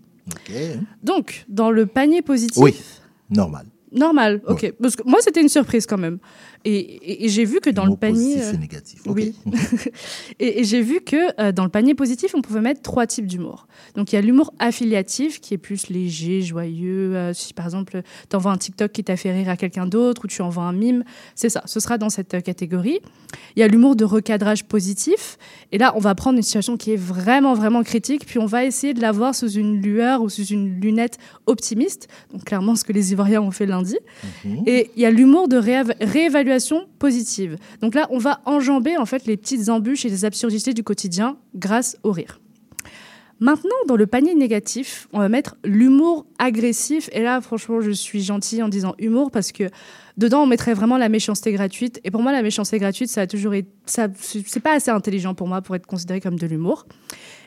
Donc, 1.03 1.45
dans 1.49 1.69
le 1.71 1.85
panier 1.85 2.21
positif, 2.21 2.61
Oui, 2.61 2.75
normal. 3.29 3.65
Normal, 3.91 4.41
ok. 4.47 4.73
Parce 4.81 4.95
que 4.95 5.03
moi, 5.05 5.19
c'était 5.21 5.41
une 5.41 5.49
surprise 5.49 5.85
quand 5.85 5.99
même. 5.99 6.17
Et, 6.65 6.75
et- 6.77 7.25
et 7.25 7.29
j'ai 7.29 7.45
vu 7.45 7.59
que 7.59 7.69
dans 7.69 7.85
le 7.85 7.95
panier. 7.95 8.35
positif 8.35 8.53
et 8.53 8.57
négatif. 8.57 8.99
Oui. 9.05 9.35
et 10.39 10.61
et 10.61 10.63
j'ai 10.63 10.81
vu 10.81 11.01
que 11.01 11.39
euh, 11.41 11.51
dans 11.51 11.63
le 11.63 11.69
panier 11.69 11.93
positif, 11.93 12.33
on 12.35 12.41
pouvait 12.41 12.61
mettre 12.61 12.81
trois 12.81 13.05
types 13.07 13.25
d'humour. 13.27 13.67
Donc 13.95 14.11
il 14.11 14.15
y 14.15 14.17
a 14.17 14.21
l'humour 14.21 14.53
affiliatif 14.59 15.41
qui 15.41 15.53
est 15.53 15.57
plus 15.57 15.89
léger, 15.89 16.41
joyeux. 16.41 17.15
euh, 17.15 17.33
si 17.33 17.53
par 17.53 17.65
exemple, 17.65 18.01
tu 18.29 18.35
envoies 18.35 18.51
un 18.51 18.57
TikTok 18.57 18.91
qui 18.91 19.03
t'a 19.03 19.17
fait 19.17 19.31
rire 19.33 19.49
à 19.49 19.57
quelqu'un 19.57 19.85
d'autre 19.87 20.23
ou 20.25 20.27
tu 20.27 20.41
envoies 20.41 20.63
un 20.63 20.73
mime, 20.73 21.03
c'est 21.35 21.49
ça, 21.49 21.63
ce 21.65 21.79
sera 21.79 21.97
dans 21.97 22.09
cette 22.09 22.33
euh, 22.33 22.39
catégorie. 22.41 22.99
Il 23.55 23.59
y 23.59 23.63
a 23.63 23.67
l'humour 23.67 23.95
de 23.95 24.05
recadrage 24.05 24.63
positif. 24.65 25.37
Et 25.71 25.77
là, 25.77 25.93
on 25.95 25.99
va 25.99 26.13
prendre 26.15 26.37
une 26.37 26.43
situation 26.43 26.77
qui 26.77 26.91
est 26.91 26.95
vraiment, 26.97 27.53
vraiment 27.55 27.83
critique, 27.83 28.25
puis 28.25 28.39
on 28.39 28.45
va 28.45 28.63
essayer 28.63 28.93
de 28.93 29.01
la 29.01 29.11
voir 29.11 29.33
sous 29.35 29.49
une 29.51 29.81
lueur 29.81 30.21
ou 30.21 30.29
sous 30.29 30.45
une 30.45 30.79
lunette 30.79 31.17
optimiste. 31.45 32.07
Donc 32.31 32.45
clairement, 32.45 32.75
ce 32.75 32.83
que 32.83 32.93
les 32.93 33.11
Ivoiriens 33.11 33.41
ont 33.41 33.51
fait 33.51 33.65
lundi. 33.65 33.97
Et 34.65 34.91
il 34.95 35.01
y 35.01 35.05
a 35.05 35.11
l'humour 35.11 35.47
de 35.47 35.57
rééva- 35.57 35.95
positive. 36.99 37.57
Donc 37.81 37.95
là, 37.95 38.07
on 38.11 38.17
va 38.17 38.41
enjamber 38.45 38.97
en 38.97 39.05
fait 39.05 39.25
les 39.25 39.37
petites 39.37 39.69
embûches 39.69 40.05
et 40.05 40.09
les 40.09 40.25
absurdités 40.25 40.73
du 40.73 40.83
quotidien 40.83 41.37
grâce 41.55 41.97
au 42.03 42.11
rire. 42.11 42.39
Maintenant, 43.39 43.75
dans 43.87 43.97
le 43.97 44.07
panier 44.07 44.35
négatif, 44.35 45.07
on 45.11 45.19
va 45.19 45.27
mettre 45.27 45.57
l'humour 45.65 46.25
agressif. 46.39 47.09
Et 47.11 47.21
là, 47.21 47.41
franchement, 47.41 47.81
je 47.81 47.91
suis 47.91 48.21
gentille 48.21 48.63
en 48.63 48.69
disant 48.69 48.95
humour 48.99 49.31
parce 49.31 49.51
que 49.51 49.65
dedans, 50.17 50.43
on 50.43 50.45
mettrait 50.45 50.73
vraiment 50.73 50.97
la 50.97 51.09
méchanceté 51.09 51.51
gratuite. 51.51 51.99
Et 52.03 52.11
pour 52.11 52.21
moi, 52.21 52.31
la 52.31 52.41
méchanceté 52.41 52.79
gratuite, 52.79 53.09
ça 53.09 53.21
a 53.21 53.27
toujours 53.27 53.53
été, 53.53 53.67
ça, 53.85 54.07
c'est 54.17 54.61
pas 54.61 54.75
assez 54.75 54.91
intelligent 54.91 55.33
pour 55.33 55.47
moi 55.47 55.61
pour 55.61 55.75
être 55.75 55.87
considéré 55.87 56.21
comme 56.21 56.39
de 56.39 56.47
l'humour. 56.47 56.85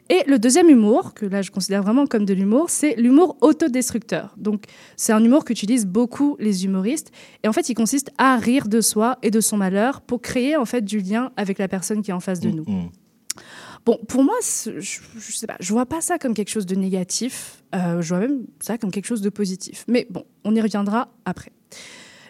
Et 0.08 0.22
le 0.26 0.38
deuxième 0.38 0.68
humour, 0.68 1.14
que 1.14 1.26
là 1.26 1.42
je 1.42 1.50
considère 1.50 1.82
vraiment 1.82 2.06
comme 2.06 2.24
de 2.24 2.34
l'humour, 2.34 2.70
c'est 2.70 2.94
l'humour 2.96 3.36
autodestructeur. 3.40 4.34
Donc 4.36 4.64
c'est 4.96 5.12
un 5.12 5.22
humour 5.22 5.44
qu'utilisent 5.44 5.86
beaucoup 5.86 6.36
les 6.38 6.64
humoristes. 6.64 7.10
Et 7.42 7.48
en 7.48 7.52
fait, 7.52 7.68
il 7.68 7.74
consiste 7.74 8.10
à 8.18 8.36
rire 8.36 8.68
de 8.68 8.80
soi 8.80 9.18
et 9.22 9.30
de 9.30 9.40
son 9.40 9.56
malheur 9.56 10.00
pour 10.00 10.20
créer 10.20 10.56
en 10.56 10.64
fait 10.64 10.82
du 10.82 11.00
lien 11.00 11.32
avec 11.36 11.58
la 11.58 11.68
personne 11.68 12.02
qui 12.02 12.10
est 12.10 12.14
en 12.14 12.20
face 12.20 12.40
de 12.40 12.50
nous. 12.50 12.64
Bon, 13.84 13.98
pour 14.08 14.24
moi, 14.24 14.34
je, 14.42 14.80
je 14.80 15.36
sais 15.36 15.46
pas, 15.46 15.56
je 15.60 15.72
vois 15.72 15.86
pas 15.86 16.00
ça 16.00 16.18
comme 16.18 16.34
quelque 16.34 16.50
chose 16.50 16.66
de 16.66 16.74
négatif. 16.74 17.62
Euh, 17.74 18.02
je 18.02 18.08
vois 18.08 18.18
même 18.18 18.46
ça 18.60 18.78
comme 18.78 18.90
quelque 18.90 19.06
chose 19.06 19.20
de 19.20 19.28
positif. 19.28 19.84
Mais 19.86 20.06
bon, 20.10 20.24
on 20.44 20.54
y 20.54 20.60
reviendra 20.60 21.08
après. 21.24 21.52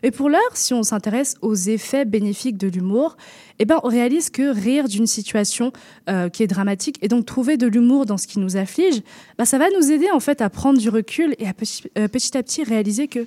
Et 0.02 0.10
pour 0.10 0.28
l'heure, 0.28 0.40
si 0.54 0.74
on 0.74 0.82
s'intéresse 0.82 1.36
aux 1.42 1.54
effets 1.54 2.04
bénéfiques 2.04 2.58
de 2.58 2.68
l'humour, 2.68 3.16
eh 3.58 3.64
ben, 3.64 3.80
on 3.82 3.88
réalise 3.88 4.30
que 4.30 4.52
rire 4.52 4.88
d'une 4.88 5.06
situation 5.06 5.72
euh, 6.08 6.28
qui 6.28 6.42
est 6.42 6.46
dramatique 6.46 6.98
et 7.02 7.08
donc 7.08 7.26
trouver 7.26 7.56
de 7.56 7.66
l'humour 7.66 8.06
dans 8.06 8.16
ce 8.16 8.26
qui 8.26 8.38
nous 8.38 8.56
afflige, 8.56 9.02
bah, 9.38 9.44
ça 9.44 9.58
va 9.58 9.66
nous 9.70 9.90
aider 9.90 10.10
en 10.10 10.20
fait 10.20 10.40
à 10.40 10.50
prendre 10.50 10.78
du 10.78 10.88
recul 10.88 11.34
et 11.38 11.48
à 11.48 11.54
petit, 11.54 11.84
euh, 11.98 12.08
petit 12.08 12.36
à 12.36 12.42
petit 12.42 12.64
réaliser 12.64 13.08
que 13.08 13.26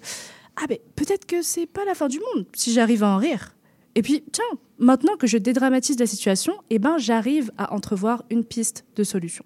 ah 0.62 0.66
ben 0.68 0.78
peut-être 0.96 1.26
que 1.26 1.42
c'est 1.42 1.66
pas 1.66 1.86
la 1.86 1.96
fin 1.96 2.08
du 2.08 2.20
monde 2.20 2.46
si 2.54 2.74
j'arrive 2.74 3.04
à 3.04 3.10
en 3.10 3.18
rire. 3.18 3.56
Et 3.96 4.02
puis 4.02 4.24
tiens, 4.32 4.44
maintenant 4.78 5.16
que 5.16 5.26
je 5.26 5.38
dédramatise 5.38 5.98
la 6.00 6.06
situation, 6.06 6.54
eh 6.70 6.80
ben 6.80 6.98
j'arrive 6.98 7.52
à 7.58 7.74
entrevoir 7.74 8.24
une 8.30 8.44
piste 8.44 8.86
de 8.96 9.04
solution. 9.04 9.46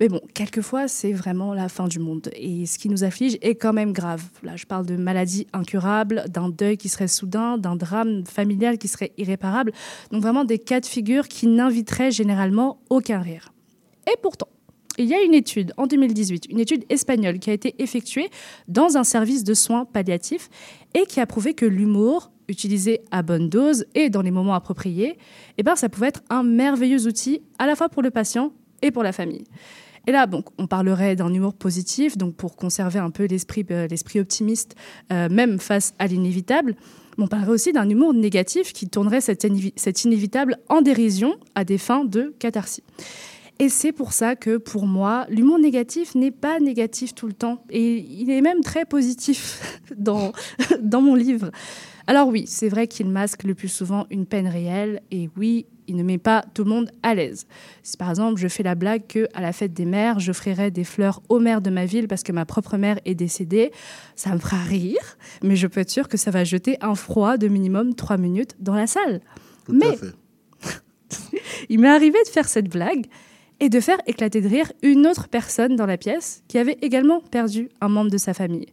Mais 0.00 0.08
bon, 0.08 0.20
quelquefois, 0.34 0.88
c'est 0.88 1.12
vraiment 1.12 1.54
la 1.54 1.68
fin 1.68 1.88
du 1.88 1.98
monde. 1.98 2.28
Et 2.34 2.66
ce 2.66 2.78
qui 2.78 2.88
nous 2.88 3.04
afflige 3.04 3.38
est 3.40 3.54
quand 3.54 3.72
même 3.72 3.92
grave. 3.92 4.24
Là, 4.42 4.56
je 4.56 4.66
parle 4.66 4.84
de 4.84 4.96
maladies 4.96 5.46
incurables, 5.52 6.24
d'un 6.28 6.50
deuil 6.50 6.76
qui 6.76 6.88
serait 6.88 7.08
soudain, 7.08 7.56
d'un 7.56 7.76
drame 7.76 8.24
familial 8.26 8.78
qui 8.78 8.88
serait 8.88 9.12
irréparable. 9.16 9.72
Donc 10.10 10.22
vraiment 10.22 10.44
des 10.44 10.58
cas 10.58 10.80
de 10.80 10.86
figure 10.86 11.28
qui 11.28 11.46
n'inviteraient 11.46 12.10
généralement 12.10 12.78
aucun 12.90 13.20
rire. 13.20 13.52
Et 14.06 14.16
pourtant, 14.22 14.48
il 14.98 15.06
y 15.06 15.14
a 15.14 15.22
une 15.22 15.34
étude 15.34 15.72
en 15.76 15.86
2018, 15.86 16.46
une 16.50 16.60
étude 16.60 16.84
espagnole 16.88 17.38
qui 17.38 17.50
a 17.50 17.52
été 17.52 17.74
effectuée 17.82 18.30
dans 18.68 18.96
un 18.96 19.04
service 19.04 19.44
de 19.44 19.54
soins 19.54 19.84
palliatifs 19.84 20.48
et 20.94 21.04
qui 21.06 21.20
a 21.20 21.26
prouvé 21.26 21.54
que 21.54 21.66
l'humour, 21.66 22.30
utilisé 22.48 23.00
à 23.10 23.22
bonne 23.22 23.48
dose 23.50 23.86
et 23.94 24.08
dans 24.08 24.22
les 24.22 24.30
moments 24.30 24.54
appropriés, 24.54 25.18
eh 25.58 25.62
ben, 25.62 25.76
ça 25.76 25.88
pouvait 25.88 26.08
être 26.08 26.22
un 26.30 26.42
merveilleux 26.42 27.06
outil 27.06 27.42
à 27.58 27.66
la 27.66 27.76
fois 27.76 27.88
pour 27.88 28.02
le 28.02 28.10
patient 28.10 28.52
et 28.82 28.90
pour 28.90 29.02
la 29.02 29.12
famille. 29.12 29.44
Et 30.06 30.12
là, 30.12 30.28
on 30.58 30.66
parlerait 30.66 31.16
d'un 31.16 31.32
humour 31.32 31.54
positif, 31.54 32.16
donc 32.16 32.34
pour 32.36 32.56
conserver 32.56 32.98
un 32.98 33.10
peu 33.10 33.24
l'esprit, 33.24 33.66
euh, 33.70 33.88
optimiste, 34.16 34.76
euh, 35.12 35.28
même 35.28 35.58
face 35.58 35.94
à 35.98 36.06
l'inévitable. 36.06 36.76
On 37.18 37.26
parlerait 37.26 37.52
aussi 37.52 37.72
d'un 37.72 37.88
humour 37.88 38.14
négatif 38.14 38.72
qui 38.72 38.88
tournerait 38.88 39.20
cet 39.20 40.04
inévitable 40.04 40.58
en 40.68 40.82
dérision 40.82 41.36
à 41.54 41.64
des 41.64 41.78
fins 41.78 42.04
de 42.04 42.34
catharsis. 42.38 42.84
Et 43.58 43.70
c'est 43.70 43.92
pour 43.92 44.12
ça 44.12 44.36
que, 44.36 44.58
pour 44.58 44.86
moi, 44.86 45.24
l'humour 45.30 45.58
négatif 45.58 46.14
n'est 46.14 46.30
pas 46.30 46.60
négatif 46.60 47.14
tout 47.14 47.26
le 47.26 47.32
temps. 47.32 47.64
Et 47.70 47.96
il 47.96 48.30
est 48.30 48.42
même 48.42 48.60
très 48.60 48.84
positif 48.84 49.80
dans, 49.96 50.32
dans 50.80 51.00
mon 51.00 51.14
livre. 51.14 51.50
Alors 52.06 52.28
oui, 52.28 52.44
c'est 52.46 52.68
vrai 52.68 52.86
qu'il 52.86 53.08
masque 53.08 53.44
le 53.44 53.54
plus 53.54 53.68
souvent 53.68 54.06
une 54.10 54.26
peine 54.26 54.46
réelle. 54.46 55.00
Et 55.10 55.30
oui, 55.36 55.66
il 55.88 55.96
ne 55.96 56.02
met 56.02 56.18
pas 56.18 56.44
tout 56.54 56.64
le 56.64 56.70
monde 56.70 56.90
à 57.02 57.14
l'aise. 57.14 57.46
Si 57.82 57.96
par 57.96 58.10
exemple, 58.10 58.40
je 58.40 58.48
fais 58.48 58.62
la 58.62 58.74
blague 58.74 59.06
que 59.06 59.28
à 59.34 59.40
la 59.40 59.52
fête 59.52 59.72
des 59.72 59.84
mères, 59.84 60.20
j'offrirai 60.20 60.70
des 60.70 60.84
fleurs 60.84 61.22
aux 61.28 61.38
mères 61.38 61.60
de 61.60 61.70
ma 61.70 61.84
ville 61.84 62.08
parce 62.08 62.22
que 62.22 62.32
ma 62.32 62.44
propre 62.44 62.76
mère 62.76 62.98
est 63.04 63.14
décédée, 63.14 63.72
ça 64.14 64.32
me 64.34 64.38
fera 64.38 64.58
rire. 64.58 65.16
Mais 65.42 65.56
je 65.56 65.66
peux 65.66 65.80
être 65.80 65.90
sûre 65.90 66.08
que 66.08 66.16
ça 66.16 66.30
va 66.30 66.44
jeter 66.44 66.76
un 66.80 66.94
froid 66.94 67.36
de 67.36 67.48
minimum 67.48 67.94
trois 67.94 68.16
minutes 68.16 68.56
dans 68.58 68.74
la 68.74 68.86
salle. 68.86 69.20
mais 69.68 69.98
il 71.68 71.80
m'est 71.80 71.88
arrivé 71.88 72.18
de 72.24 72.30
faire 72.30 72.48
cette 72.48 72.68
blague 72.68 73.06
et 73.60 73.68
de 73.68 73.80
faire 73.80 73.98
éclater 74.06 74.40
de 74.40 74.48
rire 74.48 74.70
une 74.82 75.06
autre 75.06 75.28
personne 75.28 75.76
dans 75.76 75.86
la 75.86 75.96
pièce 75.96 76.42
qui 76.48 76.58
avait 76.58 76.78
également 76.82 77.20
perdu 77.20 77.68
un 77.80 77.88
membre 77.88 78.10
de 78.10 78.18
sa 78.18 78.34
famille. 78.34 78.66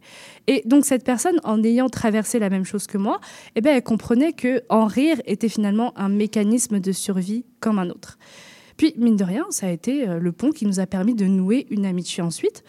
Et 0.46 0.62
donc 0.66 0.84
cette 0.84 1.04
personne, 1.04 1.40
en 1.44 1.62
ayant 1.62 1.88
traversé 1.88 2.38
la 2.38 2.50
même 2.50 2.64
chose 2.64 2.86
que 2.86 2.98
moi, 2.98 3.20
eh 3.56 3.60
ben, 3.60 3.76
elle 3.76 3.82
comprenait 3.82 4.32
que 4.32 4.62
en 4.68 4.86
rire 4.86 5.20
était 5.24 5.48
finalement 5.48 5.96
un 5.98 6.08
mécanisme 6.08 6.80
de 6.80 6.92
survie 6.92 7.44
comme 7.60 7.78
un 7.78 7.88
autre. 7.88 8.18
Puis, 8.76 8.94
mine 8.98 9.16
de 9.16 9.24
rien, 9.24 9.46
ça 9.50 9.68
a 9.68 9.70
été 9.70 10.08
euh, 10.08 10.18
le 10.18 10.32
pont 10.32 10.50
qui 10.50 10.66
nous 10.66 10.80
a 10.80 10.86
permis 10.86 11.14
de 11.14 11.26
nouer 11.26 11.66
une 11.70 11.86
amitié 11.86 12.22
ensuite. 12.22 12.64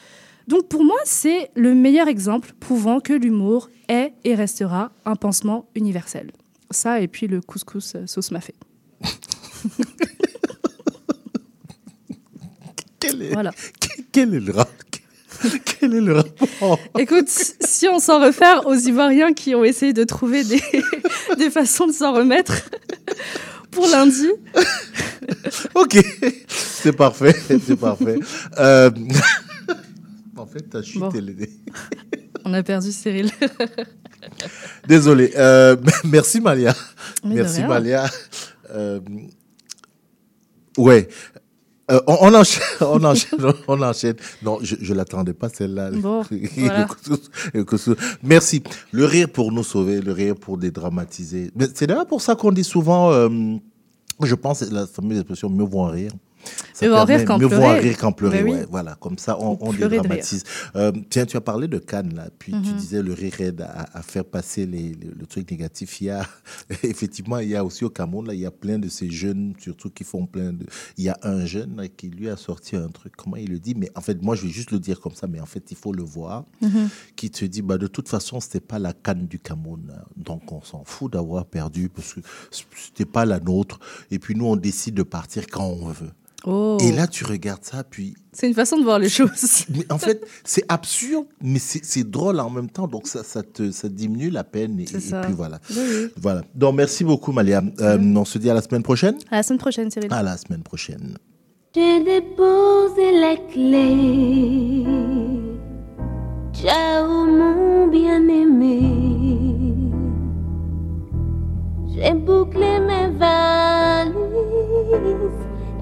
Donc 0.48 0.68
pour 0.68 0.84
moi, 0.84 0.98
c'est 1.06 1.50
le 1.56 1.74
meilleur 1.74 2.08
exemple 2.08 2.54
prouvant 2.60 3.00
que 3.00 3.14
l'humour 3.14 3.70
est 3.88 4.14
et 4.24 4.36
restera 4.36 4.92
un 5.06 5.16
pansement 5.16 5.68
universel. 5.74 6.32
Ça 6.70 7.02
et 7.02 7.08
puis 7.08 7.28
le 7.28 7.42
couscous 7.42 7.96
euh, 7.96 8.06
sauce 8.06 8.32
mafé. 8.32 8.54
Quel 13.08 13.22
est, 13.22 13.34
Voilà. 13.34 13.52
quel 14.12 14.34
est 14.34 14.40
le 14.40 14.52
rap 14.54 14.70
Quel 15.66 15.94
est 15.96 16.02
le 16.02 16.14
rapport 16.16 16.80
Écoute, 17.00 17.28
si 17.28 17.88
on 17.88 18.00
s'en 18.00 18.20
réfère 18.22 18.66
aux 18.68 18.76
Ivoiriens 18.76 19.34
qui 19.34 19.54
ont 19.56 19.64
essayé 19.64 19.94
de 19.94 20.04
trouver 20.04 20.44
des, 20.44 20.62
des 21.38 21.50
façons 21.50 21.88
de 21.88 21.92
s'en 21.92 22.14
remettre 22.14 22.54
pour 23.72 23.88
lundi, 23.88 24.30
Ok, 25.74 25.98
c'est 26.48 26.94
parfait, 26.96 27.36
c'est 27.66 27.76
parfait. 27.76 28.18
Euh, 28.58 28.90
en 30.38 30.46
fait, 30.46 30.62
ta 30.70 30.82
chute, 30.82 31.00
Bon. 31.02 31.10
est... 31.12 31.50
on 32.46 32.54
a 32.54 32.64
perdu 32.64 32.92
Cyril. 32.92 33.32
Désolé. 34.88 35.32
Euh, 35.36 35.76
merci 36.04 36.40
Malia. 36.42 36.74
Mais 37.24 37.36
merci. 37.36 37.64
Malia. 37.64 38.06
Euh, 38.72 39.00
ouais. 40.78 41.08
Euh, 41.92 42.00
on, 42.08 42.18
on 42.22 42.34
enchaîne, 42.34 42.64
on 42.82 43.04
enchaîne, 43.04 43.40
on 43.68 43.82
enchaîne. 43.82 44.16
Non, 44.42 44.58
je, 44.62 44.76
je 44.82 44.94
l'attendais 44.94 45.34
pas 45.34 45.50
celle-là. 45.50 45.92
Bon, 45.92 46.24
voilà. 46.58 46.88
Merci. 48.24 48.64
Le 48.92 49.06
rire 49.06 49.30
pour 49.30 49.52
nous 49.52 49.64
sauver, 49.64 50.02
le 50.02 50.12
rire 50.12 50.36
pour 50.36 50.58
dédramatiser. 50.58 51.52
Mais 51.56 51.68
c'est 51.74 51.86
d'ailleurs 51.88 52.08
pour 52.08 52.22
ça 52.22 52.36
qu'on 52.36 52.52
dit 52.52 52.64
souvent, 52.64 53.12
euh, 53.12 53.30
je 54.22 54.36
pense, 54.36 54.62
la 54.72 54.88
fameuse 54.88 55.20
expression 55.20 55.50
mieux 55.50 55.64
vaut 55.64 55.82
en 55.82 55.90
rire. 55.90 56.12
Ça 56.76 56.86
Mieux 56.86 56.92
vaut 56.92 57.06
rire 57.06 57.24
qu'en 57.24 57.38
pleurer. 57.40 57.80
rire 57.80 57.98
qu'en 57.98 58.12
pleurer. 58.12 58.44
Oui. 58.44 58.52
ouais, 58.52 58.66
voilà, 58.70 58.96
comme 58.96 59.18
ça, 59.18 59.38
on, 59.40 59.58
on 59.62 59.72
dédramatise. 59.72 60.44
Euh, 60.76 60.92
tiens, 61.10 61.26
tu 61.26 61.38
as 61.38 61.42
parlé 61.42 61.70
de 61.70 61.78
Cannes, 61.78 62.14
là, 62.14 62.28
puis 62.38 62.52
tu 62.52 62.58
Mhm. 62.72 62.76
disais 62.76 63.02
le 63.02 63.14
rire 63.14 63.40
aide 63.40 63.62
à, 63.62 63.86
à 63.94 64.02
faire 64.02 64.26
passer 64.26 64.66
les, 64.66 64.90
le, 64.90 65.14
le 65.18 65.26
truc 65.26 65.50
négatif. 65.50 66.02
Il 66.02 66.08
y 66.08 66.10
a, 66.10 66.28
effectivement, 66.84 67.38
il 67.40 67.48
y 67.48 67.56
a 67.56 67.64
aussi 67.64 67.86
au 67.86 67.90
Cameroun, 67.90 68.28
là, 68.28 68.34
il 68.34 68.42
y 68.42 68.46
a 68.46 68.52
plein 68.52 68.78
de 68.78 68.90
ces 68.90 69.10
jeunes, 69.10 69.54
surtout 69.58 69.90
qui 69.90 70.04
font 70.04 70.26
plein 70.26 70.52
de. 70.52 70.66
Il 70.98 71.06
y 71.06 71.10
a 71.10 71.18
un 71.24 71.46
jeune 71.46 71.78
là, 71.78 71.88
qui 71.88 72.10
lui 72.10 72.30
a 72.30 72.36
sorti 72.36 72.76
un 72.76 72.90
truc, 72.90 73.14
comment 73.16 73.38
il 73.38 73.50
le 73.52 73.60
dit, 73.60 73.74
mais 73.74 73.90
en 73.96 74.02
fait, 74.02 74.22
moi, 74.22 74.36
je 74.36 74.42
vais 74.44 74.50
juste 74.52 74.72
le 74.72 74.80
dire 74.80 75.00
comme 75.00 75.16
ça, 75.16 75.28
mais 75.28 75.40
en 75.40 75.46
fait, 75.46 75.72
il 75.72 75.78
faut 75.78 75.94
le 75.94 76.04
voir, 76.04 76.44
Mhm. 76.62 76.90
qui 77.16 77.30
te 77.32 77.46
dit, 77.46 77.62
bah, 77.62 77.78
de 77.78 77.88
toute 77.88 78.10
façon, 78.10 78.42
c'était 78.42 78.60
pas 78.60 78.80
la 78.80 78.92
Cannes 78.92 79.28
du 79.28 79.40
Cameroun, 79.40 79.94
hein. 79.96 80.04
donc 80.18 80.52
on 80.52 80.62
s'en 80.62 80.84
fout 80.84 81.14
d'avoir 81.14 81.46
perdu 81.46 81.88
parce 81.88 82.16
que 82.16 82.20
c'était 82.52 83.06
pas 83.06 83.24
la 83.24 83.40
nôtre. 83.40 83.80
Et 84.12 84.20
puis 84.20 84.36
nous, 84.36 84.46
on 84.46 84.58
décide 84.58 84.96
de 84.96 85.04
partir 85.04 85.46
quand 85.48 85.64
on 85.68 85.88
veut. 85.88 86.12
Et 86.48 86.92
là, 86.92 87.06
oh. 87.06 87.12
tu 87.12 87.26
regardes 87.26 87.64
ça, 87.64 87.84
puis. 87.84 88.16
C'est 88.32 88.48
une 88.48 88.54
façon 88.54 88.78
de 88.78 88.84
voir 88.84 89.00
les 89.00 89.10
choses. 89.10 89.66
en 89.90 89.98
fait, 89.98 90.26
c'est 90.44 90.64
absurde, 90.70 91.26
mais 91.42 91.58
c'est 91.60 92.04
drôle 92.04 92.40
en 92.40 92.52
même 92.52 92.70
temps. 92.70 92.88
Donc, 92.88 93.08
ça, 93.08 93.24
ça, 93.24 93.42
te, 93.42 93.72
ça 93.72 93.90
diminue 93.90 94.30
la 94.30 94.44
peine. 94.44 94.80
Et, 94.80 94.84
et 94.84 94.88
puis 95.24 95.34
voilà. 95.34 95.60
Voilà. 96.18 96.44
Donc, 96.54 96.76
merci 96.76 97.04
beaucoup, 97.04 97.32
Malia. 97.32 97.64
Euh, 97.80 97.98
mm. 97.98 98.18
On 98.18 98.26
se 98.26 98.38
dit 98.38 98.50
à 98.50 98.54
la 98.54 98.62
semaine 98.62 98.84
prochaine. 98.84 99.16
À 99.32 99.38
la 99.38 99.44
semaine 99.44 99.60
prochaine, 99.60 99.90
Cyril. 99.90 100.14
À 100.14 100.22
la 100.22 100.38
semaine 100.38 100.62
prochaine. 100.62 101.18
J'ai 101.74 102.04
déposé 102.04 103.12
la 103.20 103.36
clé. 103.52 104.86
Ciao, 106.54 107.26
mon 107.26 107.88
bien-aimé. 107.88 108.82
J'ai 111.94 112.14
bouclé 112.14 112.80
mes 112.80 113.10
valises. 113.18 114.35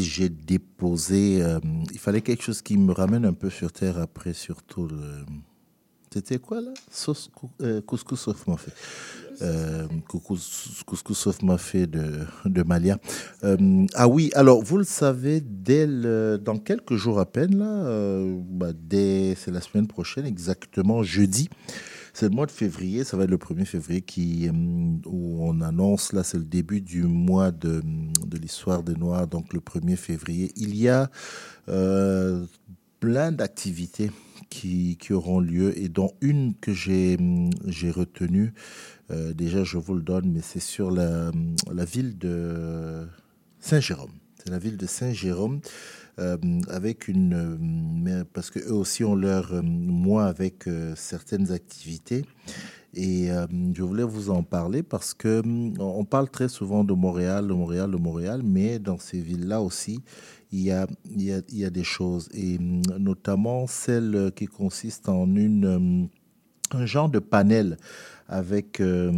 J'ai 0.00 0.28
déposé. 0.28 1.42
euh, 1.42 1.58
il 1.92 1.98
fallait 1.98 2.20
quelque 2.22 2.42
chose 2.42 2.62
qui 2.62 2.76
me 2.76 2.92
ramène 2.92 3.24
un 3.24 3.32
peu 3.32 3.50
sur 3.50 3.72
terre 3.72 3.98
après, 3.98 4.32
surtout. 4.32 4.88
C'était 6.12 6.38
quoi 6.38 6.60
là? 6.60 6.72
Sauce 6.90 7.30
cou- 7.34 7.48
euh, 7.62 7.80
couscous 7.80 8.20
sauf 8.20 8.46
mafé. 8.46 8.70
Euh, 9.40 9.86
couscous, 10.12 11.16
sauf 11.18 11.40
mafé 11.42 11.86
de, 11.86 12.26
de 12.44 12.62
Malia. 12.62 12.98
Euh, 13.44 13.86
ah 13.94 14.08
oui, 14.08 14.30
alors 14.34 14.62
vous 14.62 14.76
le 14.76 14.84
savez, 14.84 15.40
dès 15.40 15.86
le- 15.86 16.36
dans 16.38 16.58
quelques 16.58 16.96
jours 16.96 17.18
à 17.18 17.24
peine, 17.24 17.58
là, 17.58 17.64
euh, 17.86 18.38
bah, 18.44 18.72
c'est 18.90 19.50
la 19.50 19.62
semaine 19.62 19.86
prochaine, 19.86 20.26
exactement 20.26 21.02
jeudi. 21.02 21.48
C'est 22.14 22.28
le 22.28 22.34
mois 22.34 22.46
de 22.46 22.50
février, 22.50 23.04
ça 23.04 23.16
va 23.16 23.24
être 23.24 23.30
le 23.30 23.38
1er 23.38 23.64
février 23.64 24.02
qui, 24.02 24.48
euh, 24.48 24.52
où 25.06 25.38
on 25.40 25.60
annonce, 25.62 26.12
là 26.12 26.22
c'est 26.22 26.36
le 26.36 26.44
début 26.44 26.82
du 26.82 27.04
mois 27.04 27.50
de, 27.50 27.82
de 28.26 28.38
l'histoire 28.38 28.82
des 28.82 28.94
Noirs, 28.94 29.26
donc 29.26 29.52
le 29.54 29.60
1er 29.60 29.96
février. 29.96 30.52
Il 30.56 30.76
y 30.76 30.88
a 30.88 31.10
euh, 31.68 32.44
plein 33.00 33.32
d'activités 33.32 34.10
qui, 34.50 34.98
qui 35.00 35.14
auront 35.14 35.40
lieu 35.40 35.78
et 35.78 35.88
dont 35.88 36.12
une 36.20 36.54
que 36.54 36.72
j'ai 36.72 37.16
retenue, 37.90 38.52
euh, 39.10 39.32
déjà 39.32 39.64
je 39.64 39.78
vous 39.78 39.94
le 39.94 40.02
donne, 40.02 40.30
mais 40.30 40.42
c'est 40.42 40.60
sur 40.60 40.90
la, 40.90 41.30
la 41.72 41.84
ville 41.86 42.18
de 42.18 43.06
Saint-Jérôme. 43.58 44.12
C'est 44.36 44.50
la 44.50 44.58
ville 44.58 44.76
de 44.76 44.86
Saint-Jérôme. 44.86 45.60
Euh, 46.18 46.36
avec 46.68 47.08
une 47.08 48.04
euh, 48.06 48.24
parce 48.32 48.50
que 48.50 48.58
eux 48.58 48.74
aussi 48.74 49.02
ont 49.04 49.14
leur 49.14 49.54
euh, 49.54 49.62
mois 49.62 50.26
avec 50.26 50.68
certaines 50.94 51.52
activités. 51.52 52.24
Et 52.94 53.30
je 53.72 53.82
voulais 53.82 54.02
vous 54.02 54.28
en 54.28 54.42
parler 54.42 54.82
parce 54.82 55.14
que 55.14 55.42
on 55.80 56.04
parle 56.04 56.28
très 56.28 56.50
souvent 56.50 56.84
de 56.84 56.92
Montréal, 56.92 57.48
de 57.48 57.54
Montréal, 57.54 57.90
de 57.90 57.96
Montréal, 57.96 58.42
mais 58.44 58.78
dans 58.78 58.98
ces 58.98 59.18
villes-là 59.18 59.62
aussi, 59.62 60.00
il 60.50 60.60
y 60.60 60.72
a, 60.72 60.86
il 61.06 61.22
y 61.22 61.32
a, 61.32 61.40
il 61.48 61.58
y 61.58 61.64
a 61.64 61.70
des 61.70 61.84
choses, 61.84 62.28
et 62.34 62.58
notamment 62.58 63.66
celle 63.66 64.30
qui 64.36 64.44
consiste 64.44 65.08
en 65.08 65.34
une, 65.34 66.10
un 66.72 66.84
genre 66.84 67.08
de 67.08 67.18
panel 67.18 67.78
avec 68.28 68.80
euh, 68.80 69.12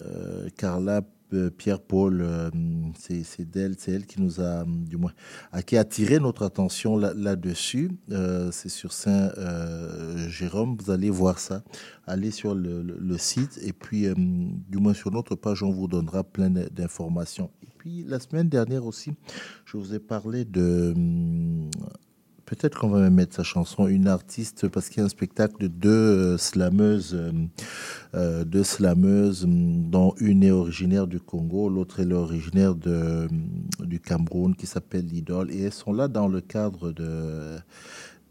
euh, 0.00 0.48
Carla 0.56 1.02
euh, 1.32 1.50
Pierre-Paul, 1.50 2.20
euh, 2.22 2.50
c'est 2.98 3.22
c'est 3.22 3.56
elle 3.56 4.06
qui 4.06 4.20
nous 4.20 4.40
a, 4.40 4.64
du 4.66 4.96
moins, 4.96 5.12
qui 5.66 5.76
a 5.76 5.80
attiré 5.80 6.18
notre 6.18 6.44
attention 6.44 6.96
là- 6.96 7.12
là-dessus. 7.14 7.90
Euh, 8.10 8.50
c'est 8.52 8.68
sur 8.68 8.92
Saint-Jérôme, 8.92 10.76
vous 10.78 10.90
allez 10.90 11.10
voir 11.10 11.38
ça. 11.38 11.62
Allez 12.06 12.30
sur 12.30 12.54
le, 12.54 13.18
site 13.18 13.58
et 13.62 13.72
puis, 13.72 14.06
du 14.16 14.78
moins 14.78 14.94
sur 14.94 15.10
notre 15.10 15.34
page, 15.34 15.62
on 15.62 15.70
vous 15.70 15.88
donnera 15.88 16.24
plein 16.24 16.50
d'informations. 16.50 17.50
Et 17.62 17.68
puis, 17.76 18.04
la 18.06 18.18
semaine 18.20 18.48
dernière 18.48 18.86
aussi, 18.86 19.12
je 19.64 19.76
vous 19.76 19.94
ai 19.94 19.98
parlé 19.98 20.44
de... 20.44 20.94
Peut-être 22.48 22.78
qu'on 22.78 22.88
va 22.88 23.00
même 23.00 23.12
mettre 23.12 23.36
sa 23.36 23.42
chanson, 23.42 23.88
une 23.88 24.08
artiste, 24.08 24.68
parce 24.68 24.88
qu'il 24.88 25.00
y 25.00 25.02
a 25.02 25.04
un 25.04 25.10
spectacle 25.10 25.56
de 25.60 25.66
deux 25.66 26.38
slameuses, 26.38 27.14
euh, 27.14 27.30
euh, 28.14 29.44
hum, 29.44 29.90
dont 29.90 30.14
une 30.18 30.42
est 30.42 30.50
originaire 30.50 31.06
du 31.06 31.20
Congo, 31.20 31.68
l'autre 31.68 32.00
est 32.00 32.10
originaire 32.10 32.70
hum, 32.70 33.28
du 33.80 34.00
Cameroun, 34.00 34.54
qui 34.56 34.66
s'appelle 34.66 35.04
l'Idole. 35.04 35.50
Et 35.50 35.64
elles 35.64 35.74
sont 35.74 35.92
là 35.92 36.08
dans 36.08 36.26
le 36.26 36.40
cadre 36.40 36.94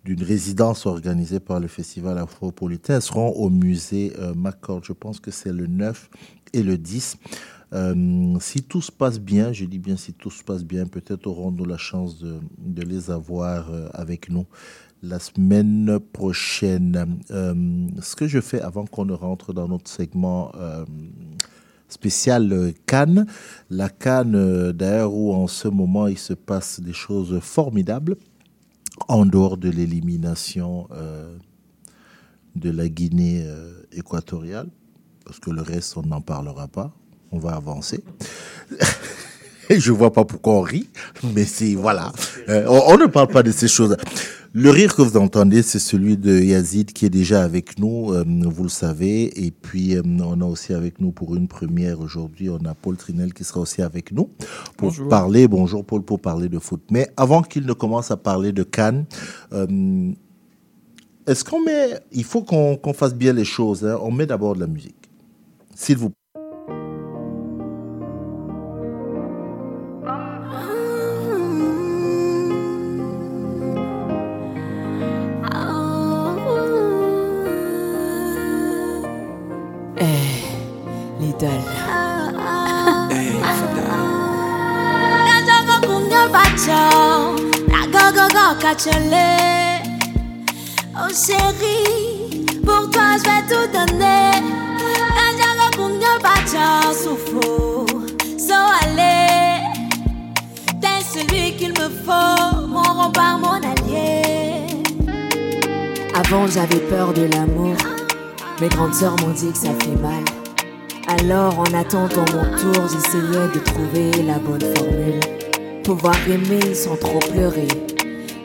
d'une 0.04 0.24
résidence 0.24 0.88
organisée 0.88 1.40
par 1.40 1.60
le 1.60 1.68
Festival 1.68 2.18
Afropolitain. 2.18 2.96
Elles 2.96 3.04
seront 3.04 3.30
au 3.34 3.52
musée 3.52 4.14
euh, 4.18 4.34
McCord. 4.34 4.84
Je 4.84 4.94
pense 4.94 5.20
que 5.20 5.30
c'est 5.30 5.54
le 5.54 5.68
9 5.68 6.10
et 6.54 6.64
le 6.64 6.80
10. 6.80 7.18
Euh, 7.74 8.38
si 8.40 8.64
tout 8.64 8.82
se 8.82 8.92
passe 8.92 9.20
bien, 9.20 9.52
je 9.52 9.66
dis 9.66 9.80
bien 9.80 9.98
si 9.98 10.14
tout 10.14 10.30
se 10.30 10.44
passe 10.44 10.64
bien, 10.64 10.86
peut-être 10.86 11.28
aurons-nous 11.28 11.66
la 11.66 11.78
chance 11.78 12.20
de, 12.20 12.82
les 12.82 13.12
avoir 13.12 13.70
euh, 13.70 13.90
avec 13.94 14.30
nous 14.30 14.46
la 15.04 15.20
semaine 15.20 16.00
prochaine. 16.00 17.20
Euh, 17.32 17.88
ce 18.02 18.16
que 18.16 18.28
je 18.28 18.40
fais 18.40 18.62
avant 18.62 18.86
qu'on 18.86 19.06
ne 19.06 19.14
rentre 19.14 19.54
dans 19.54 19.68
notre 19.68 19.90
segment 19.90 20.52
spécial 21.88 22.74
Cannes, 22.86 23.28
la 23.70 23.90
Cannes 23.90 24.72
d'ailleurs 24.72 25.14
où 25.14 25.34
en 25.34 25.48
ce 25.48 25.68
moment 25.68 26.08
il 26.08 26.18
se 26.18 26.34
passe 26.34 26.80
des 26.80 26.94
choses 26.94 27.40
formidables 27.42 28.18
en 29.08 29.26
dehors 29.26 29.58
de 29.58 29.70
l'élimination 29.70 30.88
de 32.56 32.70
la 32.72 32.90
Guinée 32.90 33.46
équatoriale, 33.92 34.70
parce 35.26 35.40
que 35.40 35.52
le 35.52 35.62
reste, 35.62 35.96
on 35.96 36.02
n'en 36.02 36.22
parlera 36.22 36.68
pas. 36.68 36.92
On 37.32 37.40
va 37.40 37.52
avancer. 37.56 38.04
Je 39.70 39.92
vois 39.92 40.14
pas 40.14 40.24
pourquoi 40.24 40.54
on 40.54 40.62
rit, 40.62 40.88
mais 41.36 41.44
c'est 41.44 41.76
voilà. 41.76 42.14
Euh, 42.48 42.66
on, 42.70 42.94
on 42.94 42.98
ne 42.98 43.06
parle 43.06 43.28
pas 43.28 43.44
de 43.44 43.52
ces 43.52 43.68
choses. 43.68 43.98
Le 44.54 44.70
rire 44.70 44.96
que 44.96 45.02
vous 45.02 45.18
entendez, 45.18 45.62
c'est 45.62 45.78
celui 45.80 46.16
de 46.16 46.40
Yazid 46.40 46.94
qui 46.94 47.06
est 47.06 47.10
déjà 47.10 47.44
avec 47.44 47.78
nous, 47.78 48.14
euh, 48.14 48.24
vous 48.46 48.64
le 48.64 48.70
savez. 48.70 49.46
Et 49.46 49.52
puis, 49.52 49.98
euh, 49.98 50.02
on 50.24 50.40
a 50.40 50.46
aussi 50.46 50.74
avec 50.74 51.02
nous 51.02 51.12
pour 51.12 51.36
une 51.36 51.50
première 51.50 52.00
aujourd'hui, 52.00 52.50
on 52.50 52.64
a 52.66 52.74
Paul 52.74 52.96
Trinel 52.96 53.34
qui 53.34 53.44
sera 53.44 53.60
aussi 53.60 53.82
avec 53.82 54.14
nous 54.14 54.30
pour 54.78 54.90
Bonjour. 54.90 55.10
parler, 55.10 55.50
bonjour 55.50 55.84
Paul, 55.86 56.02
pour 56.02 56.22
parler 56.22 56.48
de 56.48 56.60
foot. 56.60 56.82
Mais 56.90 57.10
avant 57.18 57.42
qu'il 57.42 57.66
ne 57.66 57.74
commence 57.74 58.10
à 58.10 58.16
parler 58.18 58.54
de 58.54 58.64
Cannes, 58.64 59.06
est-ce 61.28 61.44
qu'on 61.44 61.62
met, 61.62 62.00
il 62.14 62.24
faut 62.24 62.42
qu'on 62.42 62.78
qu'on 62.78 62.94
fasse 62.94 63.14
bien 63.14 63.34
les 63.34 63.44
choses, 63.46 63.86
hein. 63.86 64.00
on 64.02 64.12
met 64.12 64.26
d'abord 64.26 64.56
de 64.56 64.62
la 64.62 64.68
musique. 64.68 64.96
S'il 65.76 65.98
vous 65.98 66.10
plaît. 66.12 66.27
Oh 88.70 88.74
chérie, 91.08 92.46
pour 92.66 92.90
toi 92.92 93.16
je 93.18 93.24
vais 93.24 93.44
tout 93.48 93.68
donner. 93.72 94.42
Najaga 95.16 95.70
kunga 95.78 96.14
bacho, 96.22 96.92
souffle, 96.92 97.86
so 98.38 98.58
allez. 98.84 99.62
T'es 100.82 101.00
celui 101.02 101.56
qu'il 101.56 101.70
me 101.70 101.88
faut, 102.04 102.68
mon 102.68 102.82
rempart, 102.82 103.40
mon 103.40 103.54
allié. 103.54 104.66
Avant, 106.14 106.46
j'avais 106.48 106.82
peur 106.90 107.14
de 107.14 107.24
l'amour. 107.24 107.78
Mes 108.60 108.68
grandes 108.68 108.94
sœurs 108.94 109.16
m'ont 109.22 109.34
dit 109.34 109.50
que 109.54 109.60
ça 109.60 109.72
fait 109.80 109.96
mal. 110.02 110.26
Alors, 111.08 111.58
en 111.60 111.74
attendant 111.74 112.26
mon 112.34 112.58
tour, 112.58 112.84
j'essayais 112.90 113.48
de 113.54 113.60
trouver 113.60 114.12
la 114.24 114.40
bonne 114.40 114.76
formule. 114.76 115.22
Pouvoir 115.86 116.16
aimer 116.28 116.76
sans 116.76 116.98
trop 116.98 117.20
pleurer. 117.20 117.70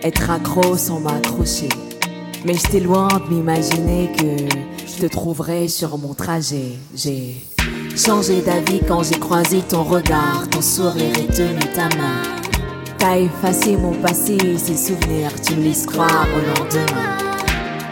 Être 0.05 0.31
accro 0.31 0.77
sans 0.77 0.99
m'accrocher. 0.99 1.69
Mais 2.45 2.55
j'étais 2.55 2.81
loin 2.81 3.07
de 3.07 3.33
m'imaginer 3.33 4.11
que 4.19 4.49
je 4.85 5.01
te 5.01 5.07
trouverais 5.07 5.69
sur 5.69 5.97
mon 5.97 6.13
trajet. 6.13 6.73
J'ai 6.93 7.37
changé 7.97 8.41
d'avis 8.41 8.81
quand 8.81 9.05
j'ai 9.05 9.21
croisé 9.21 9.61
ton 9.61 9.85
regard, 9.85 10.49
ton 10.51 10.61
sourire 10.61 11.17
et 11.17 11.33
tenu 11.33 11.61
ta 11.73 11.85
main. 11.97 12.23
T'as 12.99 13.19
effacé 13.19 13.77
mon 13.77 13.93
passé, 13.93 14.39
ces 14.57 14.77
souvenirs, 14.77 15.31
tu 15.41 15.55
me 15.55 15.63
laisses 15.63 15.87
croire 15.87 16.27
au 16.35 16.61
lendemain. 16.61 17.17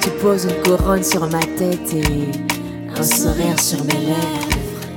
Tu 0.03 0.11
poses 0.21 0.47
une 0.47 0.63
couronne 0.65 1.05
sur 1.05 1.29
ma 1.31 1.39
tête 1.39 1.95
et 1.95 2.99
un 2.99 3.03
sourire 3.05 3.61
sur 3.61 3.85
mes 3.85 4.07
lèvres. 4.07 4.49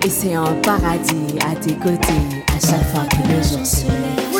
Et 0.03 0.09
c'est 0.09 0.33
un 0.33 0.53
paradis 0.63 1.37
à 1.47 1.55
tes 1.55 1.75
côtés 1.75 2.23
à 2.47 2.59
chaque 2.59 2.89
fois 2.91 3.05
que 3.05 3.27
le 3.27 3.43
jour 3.43 3.63
se 3.63 3.85
lève. 3.85 4.32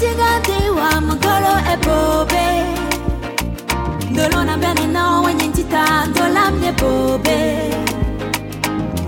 Mutiga 0.00 0.40
dewa 0.46 1.00
magolo 1.00 1.52
ebobe 1.72 2.46
na 4.92 5.20
wenye 5.20 5.46
ntita 5.46 6.06
ndola 6.06 6.50
mye 6.50 6.68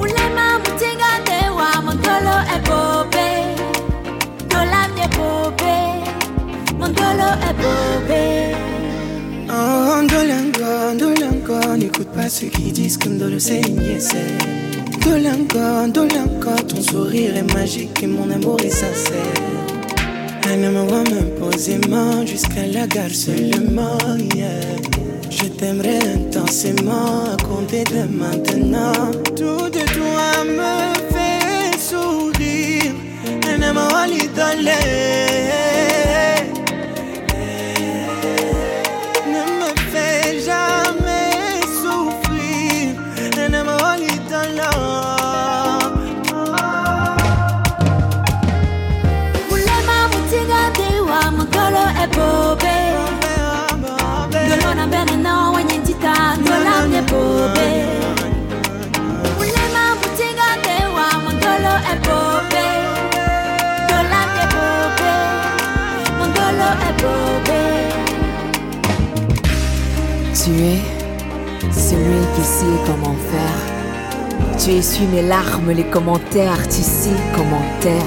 Ulema 0.00 0.58
ebobe 2.56 3.26
Ndola 4.46 4.88
mye 4.88 5.04
Oh, 9.50 10.02
n'écoute 11.76 12.08
pas 12.14 12.28
ceux 12.28 12.48
qui 12.48 12.70
disent 12.70 12.98
que 12.98 13.08
Ndolo 13.08 13.38
c'est 13.38 13.62
une 13.62 13.80
yesé. 13.80 14.18
Ndolango, 14.98 15.86
Ndolango, 15.88 16.54
ton 16.68 16.82
sourire 16.82 17.34
est 17.36 17.54
magique 17.54 18.02
et 18.02 18.06
mon 18.06 18.30
amour 18.30 18.60
est 18.60 18.68
sincère. 18.70 19.61
Homme 20.52 20.86
va 20.86 21.02
m'imposer 21.10 21.78
main 21.88 22.26
jusqu'à 22.26 22.66
la 22.66 22.86
gare 22.86 23.10
seulement. 23.10 23.96
Je 25.30 25.44
t'aimerai 25.44 25.96
intensément 25.96 27.24
à 27.24 27.36
compter 27.42 27.84
de 27.84 28.02
maintenant. 28.12 29.10
Tout 29.34 29.70
de 29.70 29.82
toi 29.96 30.44
me 30.44 30.92
fait 31.10 31.78
sourire. 31.78 32.92
Un 33.48 33.62
amour 33.62 33.94
à 33.94 34.06
Tu 70.44 70.50
es 70.50 70.80
celui 71.70 72.18
qui 72.34 72.42
sait 72.42 72.64
comment 72.84 73.14
faire. 73.30 74.58
Tu 74.58 74.70
essuies 74.70 75.06
mes 75.06 75.22
larmes, 75.22 75.70
les 75.70 75.84
commentaires, 75.84 76.66
tu 76.68 76.82
sais 76.82 77.14
comment 77.32 77.62
taire. 77.80 78.02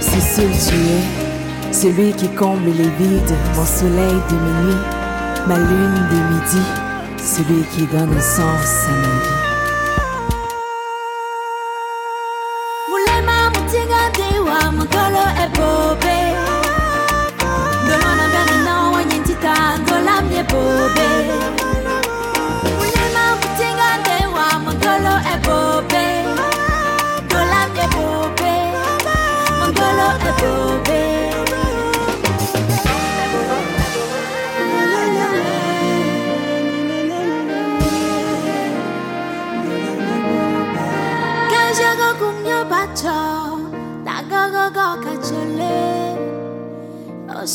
Cécile, 0.00 0.48
tu 0.52 0.74
es 0.74 1.74
celui 1.74 2.12
qui 2.14 2.28
comble 2.30 2.70
les 2.70 2.88
vides, 2.98 3.34
mon 3.54 3.66
soleil 3.66 4.16
de 4.30 4.36
minuit, 4.36 4.80
ma 5.46 5.58
lune 5.58 6.08
de 6.12 6.34
midi, 6.34 6.66
celui 7.18 7.62
qui 7.74 7.82
donne 7.94 8.18
sens 8.22 8.86
à 8.88 8.92
ma 8.92 9.08
vie. 9.08 9.35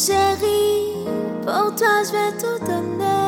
Chérie, 0.08 1.06
pour 1.42 1.76
toi 1.76 2.02
je 2.04 2.12
vais 2.12 2.38
tout 2.40 2.66
donner. 2.66 3.22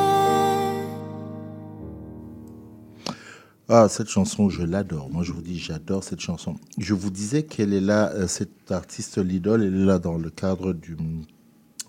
Ah, 3.69 3.87
cette 3.89 4.09
chanson, 4.09 4.49
je 4.49 4.63
l'adore. 4.63 5.09
Moi, 5.09 5.23
je 5.23 5.31
vous 5.31 5.41
dis, 5.41 5.57
j'adore 5.57 6.03
cette 6.03 6.19
chanson. 6.19 6.55
Je 6.77 6.93
vous 6.93 7.09
disais 7.09 7.43
qu'elle 7.43 7.73
est 7.73 7.81
là, 7.81 8.11
euh, 8.11 8.27
cette 8.27 8.71
artiste 8.71 9.17
Lidl, 9.17 9.63
elle 9.63 9.75
est 9.75 9.85
là 9.85 9.99
dans 9.99 10.17
le 10.17 10.29
cadre 10.29 10.73
du, 10.73 10.97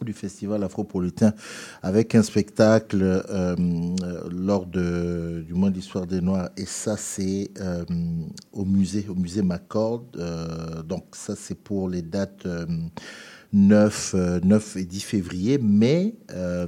du 0.00 0.12
festival 0.12 0.62
afropolitain 0.62 1.34
avec 1.82 2.14
un 2.14 2.22
spectacle 2.22 3.02
euh, 3.02 3.22
euh, 3.28 4.28
lors 4.30 4.66
de, 4.66 5.44
du 5.46 5.54
mois 5.54 5.70
d'histoire 5.70 6.06
des 6.06 6.20
Noirs. 6.20 6.50
Et 6.56 6.66
ça, 6.66 6.96
c'est 6.96 7.50
au 8.52 8.64
musée, 8.64 9.06
au 9.08 9.14
musée 9.14 9.42
Maccord. 9.42 10.04
Donc, 10.86 11.04
ça, 11.12 11.34
c'est 11.36 11.58
pour 11.58 11.88
les 11.88 12.02
dates. 12.02 12.46
Euh, 13.54 13.58
9, 13.58 14.14
euh, 14.14 14.40
9 14.42 14.76
et 14.76 14.84
10 14.84 15.00
février, 15.00 15.58
mais 15.62 16.14
euh, 16.32 16.66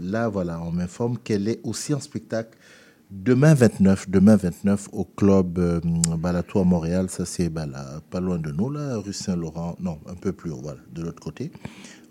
là, 0.00 0.28
voilà, 0.28 0.60
on 0.62 0.72
m'informe 0.72 1.18
qu'elle 1.18 1.48
est 1.48 1.60
aussi 1.64 1.94
en 1.94 2.00
spectacle 2.00 2.56
Demain 3.08 3.54
29, 3.54 4.10
demain 4.10 4.34
29 4.34 4.88
au 4.92 5.04
club 5.04 5.60
euh, 5.60 5.80
Balatou 6.18 6.58
à 6.58 6.64
Montréal, 6.64 7.08
ça 7.08 7.24
c'est 7.24 7.48
bah, 7.48 7.64
pas 8.10 8.18
loin 8.18 8.36
de 8.36 8.50
nous, 8.50 8.68
là, 8.68 8.96
rue 8.96 9.12
Saint-Laurent, 9.12 9.76
non, 9.78 10.00
un 10.08 10.14
peu 10.14 10.32
plus 10.32 10.50
haut, 10.50 10.58
voilà, 10.60 10.80
de 10.92 11.02
l'autre 11.02 11.22
côté. 11.22 11.52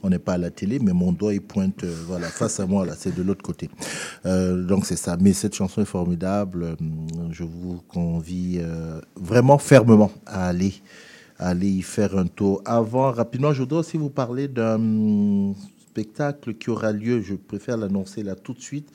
On 0.04 0.10
n'est 0.10 0.20
pas 0.20 0.34
à 0.34 0.38
la 0.38 0.52
télé, 0.52 0.80
mais 0.80 0.94
mon 0.94 1.12
doigt 1.12 1.34
il 1.34 1.42
pointe, 1.42 1.84
euh, 1.84 1.94
voilà, 2.08 2.28
face 2.28 2.62
à 2.62 2.66
moi 2.66 2.86
là, 2.86 2.94
c'est 2.98 3.14
de 3.14 3.22
l'autre 3.24 3.44
côté. 3.44 3.70
Donc 4.24 4.86
c'est 4.86 4.96
ça. 4.96 5.18
Mais 5.20 5.34
cette 5.34 5.54
chanson 5.54 5.82
est 5.82 5.86
formidable. 5.86 6.78
Je 7.32 7.44
vous 7.44 7.82
convie 7.90 8.62
vraiment 9.18 9.58
fermement 9.58 10.12
à 10.26 10.48
aller, 10.48 10.76
aller 11.38 11.70
y 11.70 11.82
faire 11.82 12.18
un 12.18 12.28
tour. 12.28 12.62
Avant, 12.66 13.12
rapidement, 13.12 13.54
je 13.54 13.60
voudrais 13.62 13.80
aussi 13.80 13.98
vous 13.98 14.10
parler 14.10 14.48
d'un 14.48 15.54
spectacle 15.90 16.54
qui 16.56 16.70
aura 16.70 16.92
lieu. 16.92 17.22
Je 17.22 17.36
préfère 17.36 17.78
l'annoncer 17.78 18.24
là 18.24 18.36
tout 18.36 18.54
de 18.54 18.62
suite. 18.62 18.90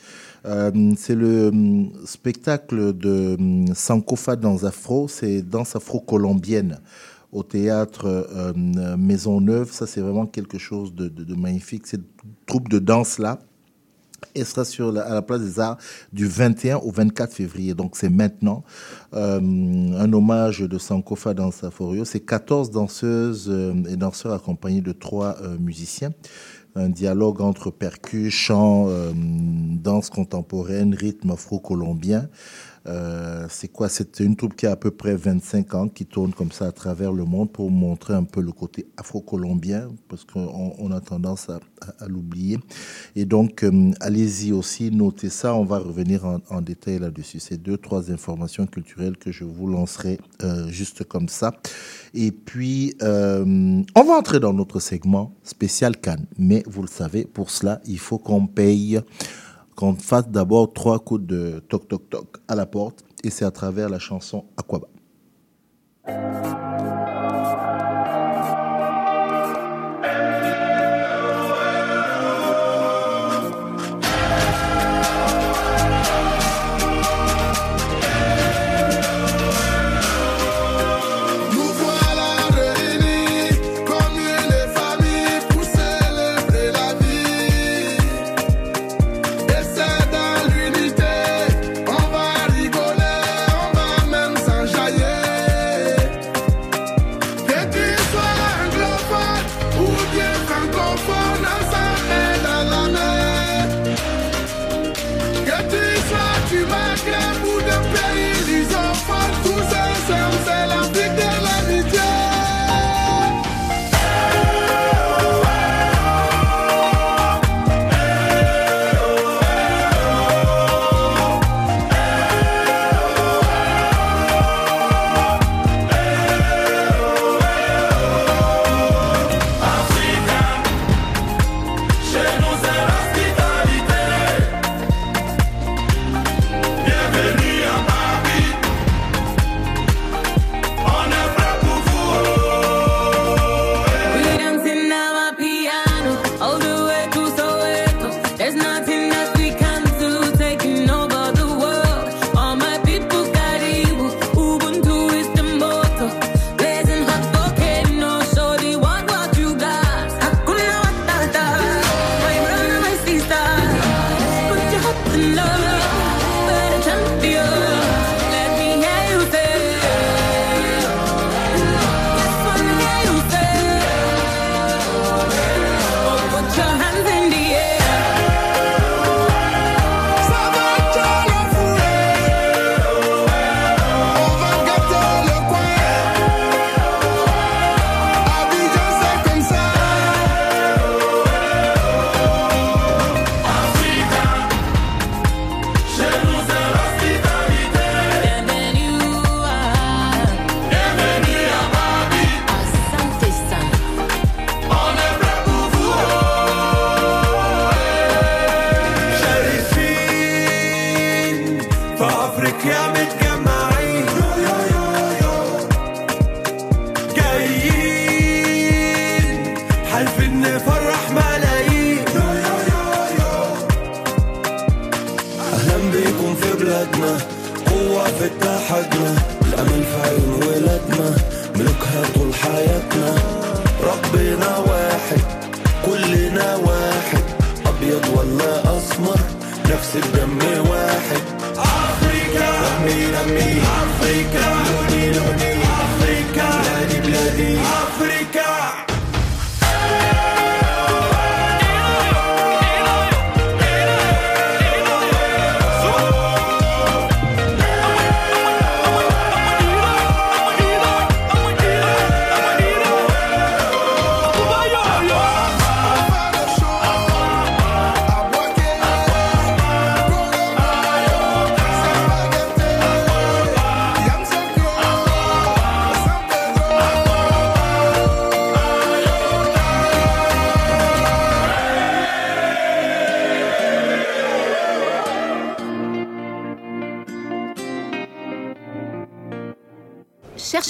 Euh, 0.47 0.93
c'est 0.97 1.15
le 1.15 1.49
hum, 1.49 1.91
spectacle 2.05 2.93
de 2.97 3.37
hum, 3.39 3.67
Sankofa 3.75 4.37
dans 4.37 4.65
Afro. 4.65 5.09
C'est 5.09 5.43
danse 5.43 5.77
afro-colombienne 5.77 6.81
au 7.33 7.43
théâtre 7.43 8.07
euh, 8.07 8.53
Maisonneuve. 8.97 9.71
Ça, 9.73 9.87
c'est 9.87 10.01
vraiment 10.01 10.27
quelque 10.27 10.59
chose 10.59 10.95
de- 10.95 11.09
de 11.09 11.35
magnifique. 11.35 11.87
Cette 11.87 12.03
troupe 12.47 12.69
de 12.69 12.79
danse-là, 12.79 13.39
elle 14.35 14.45
sera 14.47 14.65
sur 14.65 14.93
la- 14.93 15.03
à 15.03 15.15
la 15.15 15.23
place 15.23 15.41
des 15.41 15.61
Arts 15.61 15.79
du 16.13 16.27
21 16.27 16.77
au 16.79 16.91
24 16.91 17.33
février. 17.33 17.75
Donc, 17.75 17.97
c'est 17.97 18.09
maintenant. 18.11 18.65
Euh, 19.15 19.41
un 19.41 20.13
hommage 20.13 20.61
de 20.61 20.79
Sankofa 20.79 21.35
dans 21.35 21.51
Saforio. 21.51 22.05
C'est 22.05 22.21
14 22.21 22.71
danseuses 22.71 23.49
euh, 23.51 23.75
et 23.89 23.97
danseurs 23.97 24.33
accompagnés 24.33 24.81
de 24.83 24.93
trois 24.93 25.37
euh, 25.43 25.57
musiciens. 25.59 26.13
Un 26.77 26.89
dialogue 26.89 27.41
entre 27.41 27.71
percus, 27.71 28.33
chant, 28.33 28.87
euh, 28.89 29.13
danse 29.15 30.09
contemporaine, 30.09 30.95
rythme 30.95 31.33
afro-colombien. 31.33 32.29
Euh, 32.87 33.47
c'est 33.49 33.69
quoi? 33.69 33.89
C'est 33.89 34.21
une 34.21 34.37
troupe 34.37 34.57
qui 34.57 34.67
a 34.67 34.73
à 34.73 34.77
peu 34.77 34.91
près 34.91 35.15
25 35.15 35.75
ans, 35.75 35.89
qui 35.89 36.07
tourne 36.07 36.33
comme 36.33 36.53
ça 36.53 36.67
à 36.67 36.73
travers 36.73 37.13
le 37.13 37.25
monde 37.25 37.53
pour 37.53 37.71
montrer 37.71 38.15
un 38.15 38.25
peu 38.25 38.41
le 38.41 38.53
côté 38.53 38.87
afro-colombien, 38.97 39.89
parce 40.09 40.25
qu'on 40.25 40.75
on 40.79 40.91
a 40.91 41.01
tendance 41.01 41.51
à, 41.51 41.61
l'oublier. 42.09 42.59
Et 43.17 43.25
donc, 43.25 43.63
euh, 43.63 43.91
allez-y 44.01 44.53
aussi, 44.53 44.91
notez 44.91 45.31
ça. 45.31 45.55
On 45.55 45.65
va 45.65 45.79
revenir 45.79 46.25
en, 46.25 46.61
détail 46.61 46.99
là-dessus. 46.99 47.41
C'est 47.41 47.57
deux, 47.57 47.79
trois 47.79 48.11
informations 48.11 48.67
culturelles 48.67 49.17
que 49.17 49.33
je 49.33 49.45
vous 49.45 49.67
lancerai 49.67 50.19
euh, 50.43 50.69
juste 50.69 51.05
comme 51.05 51.29
ça. 51.29 51.53
Et 52.13 52.33
puis, 52.33 52.95
on 53.01 53.85
va 53.95 54.15
entrer 54.15 54.41
dans 54.41 54.53
notre 54.53 54.81
segment 54.81 55.35
spécial 55.43 55.97
Cannes. 55.97 56.27
Mais 56.39 56.63
vous 56.67 56.83
le 56.83 56.89
savez, 56.89 57.25
pour 57.25 57.51
cela, 57.51 57.81
il 57.87 57.99
faut 57.99 58.19
qu'on 58.19 58.47
paye 58.47 59.01
qu'on 59.81 59.95
fasse 59.95 60.29
d'abord 60.29 60.75
trois 60.75 60.99
coups 60.99 61.27
de 61.27 61.61
toc 61.71 61.89
toc 61.89 62.11
toc 62.11 62.37
à 62.49 62.55
la 62.55 62.67
porte 62.67 63.03
et 63.25 63.31
c'est 63.31 63.47
à 63.47 63.51
travers 63.51 63.89
la 63.89 63.99
chanson 63.99 64.45
Aquaba. 64.59 64.89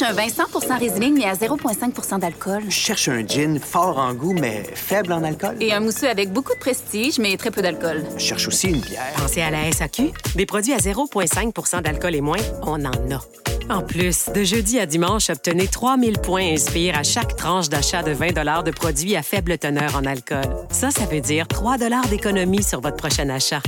Cherche 0.01 0.13
un 0.13 0.15
vin 0.15 0.29
100% 0.29 0.79
Riesling, 0.79 1.19
mais 1.19 1.27
à 1.27 1.35
0,5 1.35 2.19
d'alcool. 2.21 2.63
Je 2.69 2.71
cherche 2.71 3.09
un 3.09 3.27
gin 3.27 3.59
fort 3.61 3.99
en 3.99 4.15
goût, 4.15 4.33
mais 4.33 4.63
faible 4.75 5.13
en 5.13 5.23
alcool. 5.23 5.57
Et 5.61 5.75
un 5.75 5.81
mousseux 5.81 6.09
avec 6.09 6.33
beaucoup 6.33 6.55
de 6.55 6.59
prestige, 6.59 7.19
mais 7.19 7.37
très 7.37 7.51
peu 7.51 7.61
d'alcool. 7.61 8.03
Je 8.17 8.25
cherche 8.25 8.49
aussi 8.49 8.69
une 8.69 8.81
bière. 8.81 9.13
Pensez 9.19 9.43
à 9.43 9.51
la 9.51 9.71
SAQ. 9.71 10.13
Des 10.37 10.47
produits 10.47 10.73
à 10.73 10.79
0,5% 10.79 11.83
d'alcool 11.83 12.15
et 12.15 12.23
moins, 12.23 12.39
on 12.63 12.83
en 12.83 13.11
a. 13.11 13.21
En 13.69 13.83
plus, 13.83 14.31
de 14.35 14.43
jeudi 14.43 14.79
à 14.79 14.87
dimanche, 14.87 15.29
obtenez 15.29 15.67
3000 15.67 16.19
points 16.21 16.51
Inspire 16.51 16.97
à 16.97 17.03
chaque 17.03 17.37
tranche 17.37 17.69
d'achat 17.69 18.03
de 18.03 18.13
20 18.13 18.63
de 18.65 18.71
produits 18.71 19.17
à 19.17 19.23
faible 19.23 19.59
teneur 19.59 19.97
en 19.97 20.07
alcool. 20.07 20.47
Ça, 20.71 20.91
ça 20.91 21.05
veut 21.05 21.21
dire 21.21 21.47
3 21.47 21.77
d'économie 22.09 22.63
sur 22.63 22.81
votre 22.81 22.97
prochain 22.97 23.29
achat. 23.29 23.61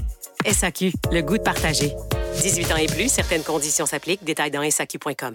SAQ, 0.51 0.93
le 1.13 1.21
goût 1.21 1.37
de 1.37 1.43
partager. 1.43 1.93
18 2.41 2.73
ans 2.73 2.77
et 2.77 2.87
plus, 2.87 3.11
certaines 3.11 3.43
conditions 3.43 3.85
s'appliquent. 3.85 4.25
Détails 4.25 4.51
dans 4.51 4.69
SAQ.com. 4.69 5.35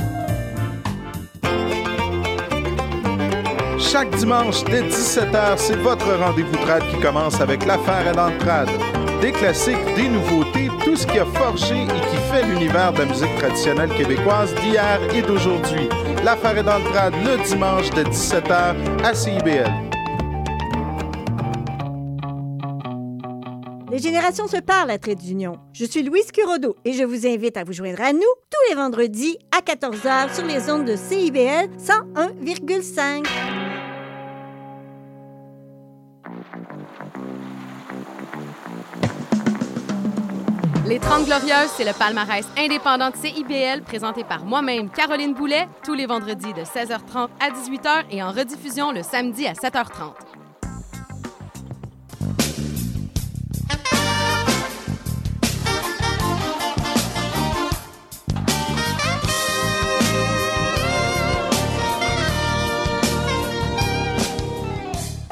Chaque 3.91 4.15
dimanche 4.15 4.63
dès 4.63 4.83
17h, 4.83 5.57
c'est 5.57 5.75
votre 5.75 6.09
rendez-vous 6.13 6.55
trad 6.63 6.81
qui 6.89 6.97
commence 7.01 7.41
avec 7.41 7.65
l'affaire 7.65 8.07
à 8.07 8.13
l'entrade. 8.13 8.69
Des 9.19 9.33
classiques, 9.33 9.83
des 9.97 10.07
nouveautés, 10.07 10.69
tout 10.85 10.95
ce 10.95 11.05
qui 11.05 11.19
a 11.19 11.25
forgé 11.25 11.75
et 11.75 12.09
qui 12.09 12.15
fait 12.31 12.45
l'univers 12.45 12.93
de 12.93 12.99
la 12.99 13.05
musique 13.07 13.35
traditionnelle 13.35 13.89
québécoise 13.89 14.55
d'hier 14.55 14.97
et 15.13 15.21
d'aujourd'hui. 15.21 15.89
L'affaire 16.23 16.57
est 16.57 16.63
dans 16.63 16.77
le 16.77 16.85
trad 16.85 17.13
le 17.15 17.43
dimanche 17.43 17.89
de 17.89 18.03
17h 18.03 18.75
à 19.03 19.13
CIBL. 19.13 19.69
Les 23.91 23.99
générations 23.99 24.47
se 24.47 24.61
parlent 24.61 24.91
à 24.91 24.97
Trait 24.99 25.15
d'Union. 25.15 25.57
Je 25.73 25.83
suis 25.83 26.03
Louise 26.03 26.31
Curodo 26.31 26.77
et 26.85 26.93
je 26.93 27.03
vous 27.03 27.27
invite 27.27 27.57
à 27.57 27.65
vous 27.65 27.73
joindre 27.73 28.01
à 28.01 28.13
nous 28.13 28.21
tous 28.21 28.69
les 28.69 28.75
vendredis 28.75 29.37
à 29.51 29.59
14h 29.59 30.33
sur 30.33 30.45
les 30.45 30.71
ondes 30.71 30.85
de 30.85 30.95
CIBL 30.95 31.67
101,5. 31.77 33.60
Les 40.91 40.99
30 40.99 41.23
Glorieuses, 41.23 41.71
c'est 41.77 41.85
le 41.85 41.97
palmarès 41.97 42.45
indépendant 42.57 43.11
de 43.11 43.15
CIBL 43.15 43.81
présenté 43.81 44.25
par 44.25 44.43
moi-même, 44.43 44.89
Caroline 44.89 45.33
Boulet, 45.33 45.69
tous 45.85 45.93
les 45.93 46.05
vendredis 46.05 46.51
de 46.51 46.63
16h30 46.63 47.29
à 47.39 47.49
18h 47.49 48.07
et 48.11 48.21
en 48.21 48.33
rediffusion 48.33 48.91
le 48.91 49.01
samedi 49.01 49.47
à 49.47 49.53
7h30. 49.53 50.11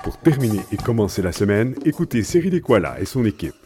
Pour 0.06 0.18
terminer 0.20 0.62
et 0.72 0.78
commencer 0.78 1.22
la 1.22 1.34
semaine, 1.34 1.76
écoutez 1.84 2.24
Cyril 2.24 2.56
Equala 2.56 3.02
et 3.02 3.06
son 3.06 3.26
équipe. 3.26 3.59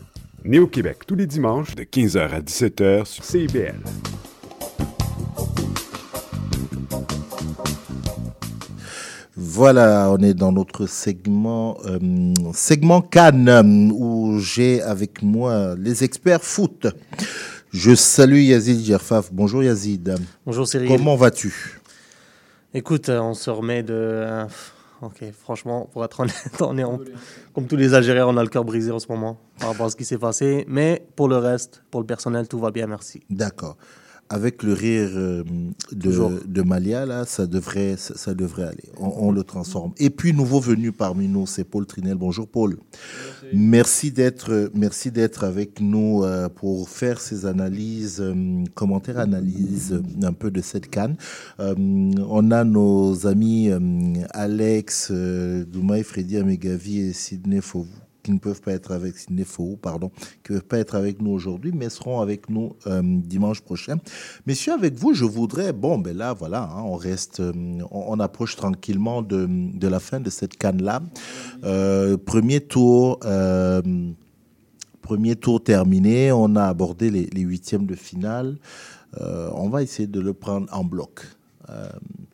Né 0.46 0.60
au 0.60 0.68
Québec 0.68 1.00
tous 1.08 1.16
les 1.16 1.26
dimanches 1.28 1.76
de 1.76 1.84
15h 1.84 2.30
à 2.32 2.42
17h 2.42 3.06
sur 3.06 3.24
CIBL. 3.24 3.80
Voilà, 9.36 10.12
on 10.12 10.18
est 10.20 10.34
dans 10.36 10.52
notre 10.52 10.86
segment, 10.86 11.78
euh, 11.86 12.00
segment 12.54 13.02
Cannes, 13.02 13.92
où 13.96 14.38
j'ai 14.40 14.82
avec 14.82 15.24
moi 15.24 15.76
les 15.78 16.04
experts 16.04 16.44
foot. 16.44 16.88
Je 17.72 17.96
salue 17.96 18.42
Yazid 18.42 18.84
Gerfaf. 18.86 19.30
Bonjour 19.34 19.64
Yazid. 19.64 20.16
Bonjour 20.46 20.68
Cyril. 20.68 20.88
Comment 20.88 21.16
vas-tu? 21.16 21.80
Écoute, 22.76 23.10
euh, 23.10 23.20
on 23.20 23.34
se 23.34 23.50
remet 23.50 23.82
de. 23.82 23.94
euh, 23.94 24.46
Ok, 25.02 25.22
franchement, 25.42 25.90
pour 25.92 26.06
être 26.06 26.20
honnête, 26.22 26.36
on 26.62 26.78
est 26.78 26.84
en- 26.84 27.00
comme 27.54 27.66
tous 27.68 27.76
les 27.76 27.94
Algériens, 27.94 28.28
on 28.28 28.38
a 28.38 28.44
le 28.44 28.48
cœur 28.50 28.64
brisé 28.64 28.90
en 28.92 29.00
ce 29.00 29.08
moment 29.10 29.38
par 29.60 29.70
rapport 29.70 29.86
à 29.88 29.90
ce 29.90 29.96
qui 29.96 30.06
s'est 30.06 30.18
passé. 30.18 30.66
Mais 30.68 31.06
pour 31.16 31.28
le 31.28 31.38
reste, 31.38 31.84
pour 31.92 32.02
le 32.02 32.08
personnel, 32.08 32.48
tout 32.48 32.60
va 32.60 32.72
bien, 32.72 32.88
merci. 32.88 33.22
D'accord. 33.30 33.78
Avec 34.30 34.64
le 34.64 34.74
rire 34.74 35.10
euh, 35.14 35.44
de, 35.92 36.48
de 36.48 36.62
Malia, 36.64 37.06
là, 37.06 37.24
ça 37.26 37.46
devrait, 37.46 37.98
ça, 37.98 38.18
ça 38.18 38.34
devrait 38.34 38.64
aller. 38.64 38.90
On, 38.98 39.28
on 39.28 39.32
le 39.32 39.44
transforme. 39.44 39.92
Et 39.98 40.10
puis, 40.10 40.34
nouveau 40.34 40.60
venu 40.60 40.92
parmi 40.92 41.28
nous, 41.28 41.46
c'est 41.46 41.66
Paul 41.66 41.86
Trinel. 41.86 42.16
Bonjour 42.16 42.48
Paul. 42.48 42.78
Merci 43.54 44.12
d'être, 44.12 44.72
merci 44.74 45.12
d'être 45.12 45.44
avec 45.44 45.82
nous 45.82 46.24
euh, 46.24 46.50
pour 46.50 46.90
faire 46.90 47.20
ces 47.20 47.46
analyses, 47.46 48.22
euh, 48.22 48.64
commentaires, 48.74 49.20
analyses 49.20 50.02
un 50.24 50.34
peu 50.34 50.50
de 50.50 50.62
cette 50.62 50.90
canne. 50.90 51.16
On 51.60 52.50
a 52.50 52.64
nos 52.64 53.28
amis 53.28 53.70
Alex, 54.32 55.12
Doumaï, 55.12 56.02
Freddy 56.04 56.38
Amegavi 56.38 57.02
et 57.02 57.14
Sidney 57.14 57.62
Fauveau 57.62 58.03
qui 58.24 58.32
ne 58.32 58.40
peuvent 58.40 58.62
pas 58.62 58.72
être 58.72 58.92
avec 58.92 59.16
pardon, 59.82 60.10
qui 60.44 60.54
ne 60.54 60.58
peuvent 60.58 60.68
pas 60.68 60.78
être 60.80 60.96
avec 60.96 61.22
nous 61.22 61.32
aujourd'hui, 61.32 61.72
mais 61.74 61.90
seront 61.90 62.22
avec 62.22 62.50
nous 62.50 62.76
euh, 62.88 63.02
dimanche 63.04 63.62
prochain. 63.62 63.98
Messieurs, 64.48 64.74
avec 64.74 64.96
vous, 64.96 65.14
je 65.14 65.26
voudrais, 65.26 65.74
bon, 65.74 65.98
ben 65.98 66.16
là, 66.16 66.34
voilà, 66.34 66.64
hein, 66.64 66.84
on 66.86 66.96
reste, 66.96 67.42
euh, 67.42 67.52
on, 67.92 68.20
approche 68.20 68.56
tranquillement 68.56 69.22
de, 69.22 69.48
de 69.50 69.88
la 69.88 70.00
fin 70.00 70.22
de 70.22 70.30
cette 70.30 70.58
canne-là. 70.58 71.02
Euh, 71.64 72.18
premier 72.18 72.62
tour. 72.62 73.20
Premier 75.02 75.36
tour 75.36 75.62
terminé, 75.62 76.32
on 76.32 76.56
a 76.56 76.64
abordé 76.64 77.12
les, 77.12 77.26
les 77.26 77.42
huitièmes 77.42 77.86
de 77.86 77.96
finale. 77.96 78.58
On 79.20 79.68
va 79.68 79.84
essayer 79.84 80.08
de 80.08 80.22
le 80.22 80.34
prendre 80.34 80.68
en 80.72 80.86
bloc. 80.86 81.28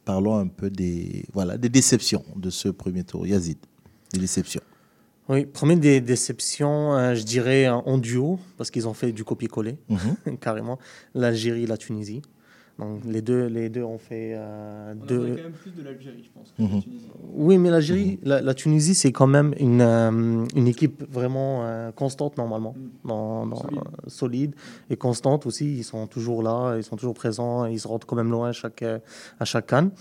Parlons 0.06 0.38
un 0.38 0.46
peu 0.46 0.70
des, 0.70 1.26
voilà, 1.34 1.58
des 1.58 1.70
déceptions 1.70 2.24
de 2.36 2.52
ce 2.52 2.70
premier 2.70 3.04
tour. 3.04 3.26
Yazid, 3.26 3.58
des 4.14 4.20
déceptions. 4.20 4.62
Oui, 5.30 5.46
première 5.46 5.78
des 5.78 6.02
déceptions, 6.02 6.94
euh, 6.96 7.14
je 7.14 7.24
dirais 7.24 7.68
en 7.70 7.98
duo, 8.00 8.40
parce 8.58 8.72
qu'ils 8.72 8.88
ont 8.88 8.94
fait 8.96 9.12
du 9.12 9.24
copier-coller, 9.24 9.78
carrément. 10.42 10.80
L'Algérie 11.14 11.64
et 11.64 11.68
la 11.68 11.78
Tunisie. 11.78 12.22
Donc 12.80 13.02
les 13.06 13.22
deux, 13.22 13.46
les 13.48 13.68
deux 13.70 13.84
ont 13.84 13.98
fait 13.98 14.32
euh, 14.36 14.94
On 15.00 15.06
deux. 15.06 15.16
attendait 15.18 15.36
quand 15.36 15.44
même 15.44 15.52
plus 15.52 15.72
de 15.72 15.84
l'Algérie, 15.84 16.24
je 16.26 16.32
pense, 16.32 16.52
que 16.58 16.62
de 16.64 16.68
la 16.68 16.74
Mhm. 16.76 16.82
Tunisie. 16.82 17.08
Oui, 17.34 17.58
mais 17.58 17.70
l'Algérie, 17.70 18.20
la, 18.24 18.42
la 18.42 18.54
Tunisie, 18.54 18.96
c'est 18.96 19.12
quand 19.12 19.28
même 19.28 19.54
une, 19.60 19.82
euh, 19.82 20.46
une 20.56 20.68
équipe 20.68 21.04
vraiment 21.12 21.66
euh, 21.66 21.92
constante 21.92 22.38
normalement, 22.38 22.76
dans, 23.04 23.46
dans- 23.46 23.58
Solide. 23.58 23.80
euh, 23.80 24.10
solide 24.10 24.56
et 24.90 24.96
constante 24.96 25.46
aussi. 25.46 25.66
Ils 25.78 25.84
sont 25.84 26.08
toujours 26.08 26.42
là, 26.42 26.76
ils 26.78 26.84
sont 26.84 26.96
toujours 26.96 27.14
présents, 27.16 27.66
ils 27.66 27.80
se 27.82 27.88
rendent 27.88 28.06
quand 28.06 28.16
même 28.16 28.32
loin 28.32 28.48
à 28.50 28.54
chaque, 28.54 28.82
à 28.84 29.46
chaque 29.46 29.68
canne. 29.68 29.92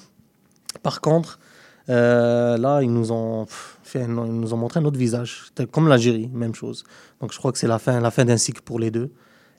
Par 0.84 1.00
contre, 1.00 1.40
là, 1.88 2.80
ils 2.82 2.92
nous 2.92 3.12
ont 3.12 3.46
fait, 3.48 4.04
ils 4.04 4.12
nous 4.12 4.54
ont 4.54 4.56
montré 4.56 4.80
un 4.80 4.84
autre 4.84 4.98
visage, 4.98 5.46
comme 5.72 5.88
l'Algérie, 5.88 6.28
même 6.32 6.54
chose. 6.54 6.84
Donc 7.20 7.32
je 7.32 7.38
crois 7.38 7.52
que 7.52 7.58
c'est 7.58 7.68
la 7.68 7.78
fin, 7.78 8.00
la 8.00 8.10
fin 8.10 8.24
d'un 8.24 8.36
cycle 8.36 8.62
pour 8.62 8.78
les 8.78 8.90
deux. 8.90 9.10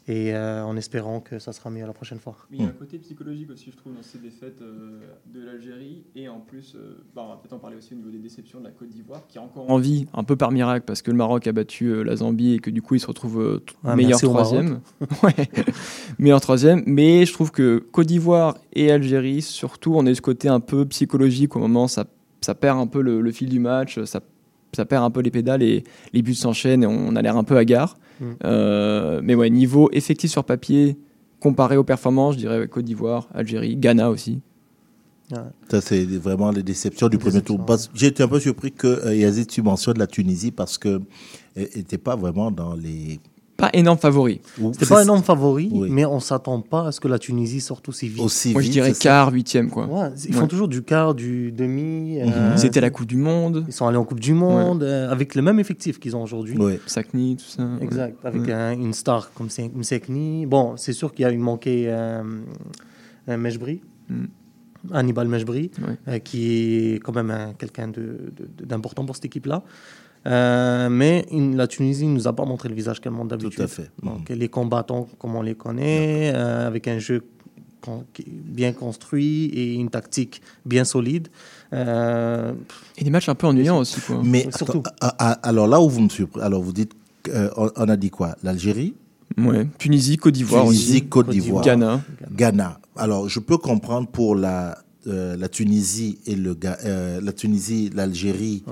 Et 0.08 0.34
euh, 0.34 0.64
en 0.64 0.76
espérant 0.76 1.20
que 1.20 1.38
ça 1.38 1.54
sera 1.54 1.70
mieux 1.70 1.86
la 1.86 1.94
prochaine 1.94 2.18
fois. 2.18 2.36
Mais 2.50 2.58
il 2.58 2.64
y 2.64 2.66
a 2.66 2.70
un 2.70 2.72
côté 2.72 2.98
psychologique 2.98 3.52
aussi, 3.52 3.70
je 3.70 3.78
trouve, 3.78 3.94
dans 3.94 4.02
ces 4.02 4.18
défaites 4.18 4.60
euh, 4.60 5.02
de 5.32 5.40
l'Algérie. 5.40 6.02
Et 6.16 6.28
en 6.28 6.40
plus, 6.40 6.74
euh, 6.76 7.04
bah, 7.16 7.22
on 7.24 7.30
va 7.30 7.36
peut-être 7.36 7.54
en 7.54 7.60
parler 7.60 7.76
aussi 7.78 7.94
au 7.94 7.98
niveau 7.98 8.10
des 8.10 8.18
déceptions 8.18 8.58
de 8.58 8.64
la 8.64 8.72
Côte 8.72 8.90
d'Ivoire, 8.90 9.22
qui 9.28 9.38
a 9.38 9.44
encore 9.44 9.70
en 9.70 9.78
vie, 9.78 10.08
un 10.16 10.24
peu 10.24 10.36
par 10.36 10.52
miracle, 10.52 10.84
parce 10.88 11.04
que 11.04 11.12
le 11.12 11.18
Maroc 11.18 11.46
a 11.46 11.52
battu 11.52 11.86
euh, 11.90 12.02
la 12.02 12.16
Zambie 12.16 12.56
et 12.56 12.60
que 12.60 12.72
du 12.72 12.82
coup 12.82 12.96
il 12.96 13.00
se 13.00 13.06
retrouve 13.06 13.40
euh, 13.40 13.64
Ah, 13.84 13.96
meilleur 13.96 14.20
troisième. 14.20 14.80
Ouais. 15.22 15.48
meilleur 16.18 16.42
troisième. 16.42 16.82
Mais 16.88 17.28
je 17.28 17.34
trouve 17.34 17.52
que 17.52 17.78
Côte 17.92 18.08
d'Ivoire 18.08 18.58
et 18.74 18.92
Algérie, 18.92 19.44
surtout, 19.44 19.94
on 19.96 20.08
a 20.08 20.10
eu 20.10 20.16
ce 20.16 20.22
côté 20.22 20.48
un 20.48 20.60
peu 20.60 20.88
psychologique 20.88 21.56
au 21.56 21.60
moment 21.60 21.88
ça, 21.88 22.06
ça 22.42 22.56
perd 22.56 22.80
un 22.80 22.88
peu 22.88 23.02
le, 23.02 23.22
le 23.22 23.32
fil 23.32 23.50
du 23.50 23.60
match, 23.60 24.00
ça, 24.06 24.22
ça 24.74 24.86
perd 24.86 25.04
un 25.04 25.12
peu 25.12 25.22
les 25.22 25.32
pédales 25.32 25.64
et 25.64 25.84
les 26.14 26.22
buts 26.22 26.34
s'enchaînent 26.36 26.84
et 26.84 26.88
on 26.88 27.16
a 27.16 27.22
l'air 27.22 27.38
un 27.38 27.44
peu 27.44 27.58
hagard. 27.58 27.98
Mm. 28.20 28.26
Euh, 28.46 29.22
mais 29.24 29.36
ouais, 29.36 29.50
niveau 29.50 29.90
effectif 29.92 30.32
sur 30.32 30.44
papier, 30.44 30.98
comparé 31.40 31.78
aux 31.78 31.84
performances, 31.84 32.36
je 32.36 32.40
dirais 32.40 32.68
Côte 32.68 32.86
d'Ivoire, 32.86 33.30
Algérie, 33.34 33.76
Ghana 33.78 34.10
aussi. 34.10 34.42
Ça, 35.70 35.80
c'est 35.80 36.04
vraiment 36.06 36.50
les 36.50 36.64
déceptions 36.64 37.08
du 37.08 37.20
premier 37.20 37.42
tour. 37.44 37.64
Parce- 37.64 37.92
J'ai 37.94 38.08
été 38.08 38.24
un 38.24 38.28
peu 38.28 38.40
surpris 38.40 38.72
que 38.72 38.88
euh, 38.88 39.16
Yazid, 39.16 39.46
tu 39.48 39.62
mentionnes 39.62 40.00
la 40.00 40.08
Tunisie 40.08 40.50
parce 40.52 40.80
que 40.80 41.02
n'était 41.56 42.00
pas 42.00 42.16
vraiment 42.16 42.50
dans 42.50 42.74
les. 42.74 43.20
Pas 43.60 43.70
énorme 43.74 43.98
favori. 43.98 44.42
C'était 44.74 44.86
pas 44.86 45.04
énorme 45.04 45.22
favori, 45.24 45.70
mais 45.90 46.06
on 46.06 46.20
s'attend 46.20 46.62
pas 46.62 46.88
à 46.88 46.92
ce 46.92 47.00
que 47.00 47.08
la 47.08 47.20
Tunisie 47.20 47.62
sorte 47.62 47.90
aussi 47.90 48.08
vite. 48.08 48.22
Aussi 48.22 48.54
Moi, 48.54 48.62
je 48.62 48.70
dirais 48.70 48.94
quart, 48.94 49.32
huitième, 49.34 49.70
quoi. 49.70 49.86
Ouais, 49.86 50.10
ils 50.26 50.34
Ouais. 50.34 50.40
font 50.42 50.48
toujours 50.48 50.68
du 50.68 50.82
quart, 50.82 51.14
du 51.14 51.52
demi. 51.52 52.20
Mhm. 52.22 52.32
euh, 52.34 52.56
Ils 52.58 52.66
étaient 52.66 52.80
à 52.80 52.82
la 52.82 52.90
Coupe 52.90 53.08
du 53.08 53.18
Monde. 53.18 53.66
Ils 53.68 53.74
sont 53.74 53.88
allés 53.88 53.98
en 53.98 54.06
Coupe 54.06 54.20
du 54.20 54.34
Monde 54.34 54.84
euh, 54.84 55.12
avec 55.12 55.36
le 55.36 55.42
même 55.42 55.60
effectif 55.60 56.00
qu'ils 56.00 56.16
ont 56.16 56.24
aujourd'hui. 56.24 56.58
Sakni, 56.86 57.36
tout 57.38 57.44
ça. 57.46 57.68
Exact, 57.82 58.18
avec 58.24 58.48
un- 58.50 58.72
une 58.74 58.94
star 58.94 59.32
comme 59.34 59.50
Msekni. 59.76 60.46
Bon, 60.46 60.76
c'est 60.78 60.94
sûr 60.94 61.14
qu'il 61.14 61.24
y 61.24 61.26
a 61.26 61.32
eu 61.32 61.38
manqué 61.38 61.86
euh, 61.88 62.24
un 63.28 63.38
Mejbri, 63.38 63.82
Mm. 64.10 64.26
Hannibal 64.94 65.28
Ouais. 65.28 65.70
euh, 66.08 66.20
qui 66.20 66.94
est 66.94 67.00
quand 67.04 67.14
même 67.14 67.30
un- 67.32 67.54
quelqu'un 67.54 67.90
de- 67.90 68.32
de- 68.58 68.66
d'important 68.66 69.06
pour 69.06 69.16
cette 69.16 69.26
équipe-là. 69.26 69.62
Euh, 70.28 70.90
mais 70.90 71.26
une- 71.32 71.56
la 71.56 71.68
Tunisie 71.68 72.06
ne 72.06 72.14
nous 72.14 72.28
a 72.28 72.34
pas 72.34 72.46
montré 72.46 72.68
le 72.70 72.76
visage 72.76 73.00
qu'elle 73.00 73.14
montre 73.14 73.30
d'habitude. 73.30 73.56
Tout 73.56 73.62
à 73.64 73.68
fait. 73.68 73.90
Donc, 74.04 74.30
les 74.30 74.50
combattants, 74.50 75.08
comme 75.18 75.36
on 75.36 75.42
les 75.42 75.56
connaît, 75.56 76.32
euh, 76.36 76.68
avec 76.68 76.88
un 76.88 77.00
jeu 77.00 77.24
con- 77.82 78.04
bien 78.28 78.74
construit 78.74 79.46
et 79.46 79.76
une 79.76 79.90
tactique 79.90 80.42
bien 80.66 80.84
solide. 80.84 81.30
Euh, 81.74 82.52
Et 82.98 83.04
des 83.04 83.10
matchs 83.10 83.30
un 83.30 83.36
peu 83.36 83.48
ennuyants 83.48 83.80
aussi, 83.80 84.02
quoi. 84.02 84.20
Mais 84.24 84.48
surtout. 84.56 84.84
attends, 85.02 85.16
alors 85.42 85.68
là 85.68 85.80
où 85.82 85.90
vous 85.90 86.02
me 86.02 86.10
surprenez, 86.10 86.46
alors 86.46 86.62
vous 86.62 86.74
dites, 86.74 86.92
euh, 87.30 87.50
on, 87.56 87.88
a 87.88 87.96
dit 87.98 88.10
quoi? 88.10 88.36
L'Algérie? 88.44 88.96
Ouais. 89.38 89.68
Tunisie, 89.78 90.18
Côte 90.18 90.34
d'Ivoire 90.34 90.66
Tunisie, 90.66 90.92
aussi. 90.98 91.08
Côte 91.08 91.30
d'Ivoire. 91.30 91.64
Ghana. 91.64 92.02
Ghana. 92.32 92.80
Alors, 92.98 93.30
je 93.30 93.40
peux 93.40 93.58
comprendre 93.58 94.08
pour 94.10 94.36
la, 94.36 94.78
euh, 95.08 95.38
la 95.38 95.48
Tunisie 95.48 96.18
et 96.26 96.36
le 96.36 96.56
Ga- 96.56 96.78
euh, 96.86 97.22
la 97.22 97.32
Tunisie, 97.32 97.90
l'Algérie, 97.94 98.64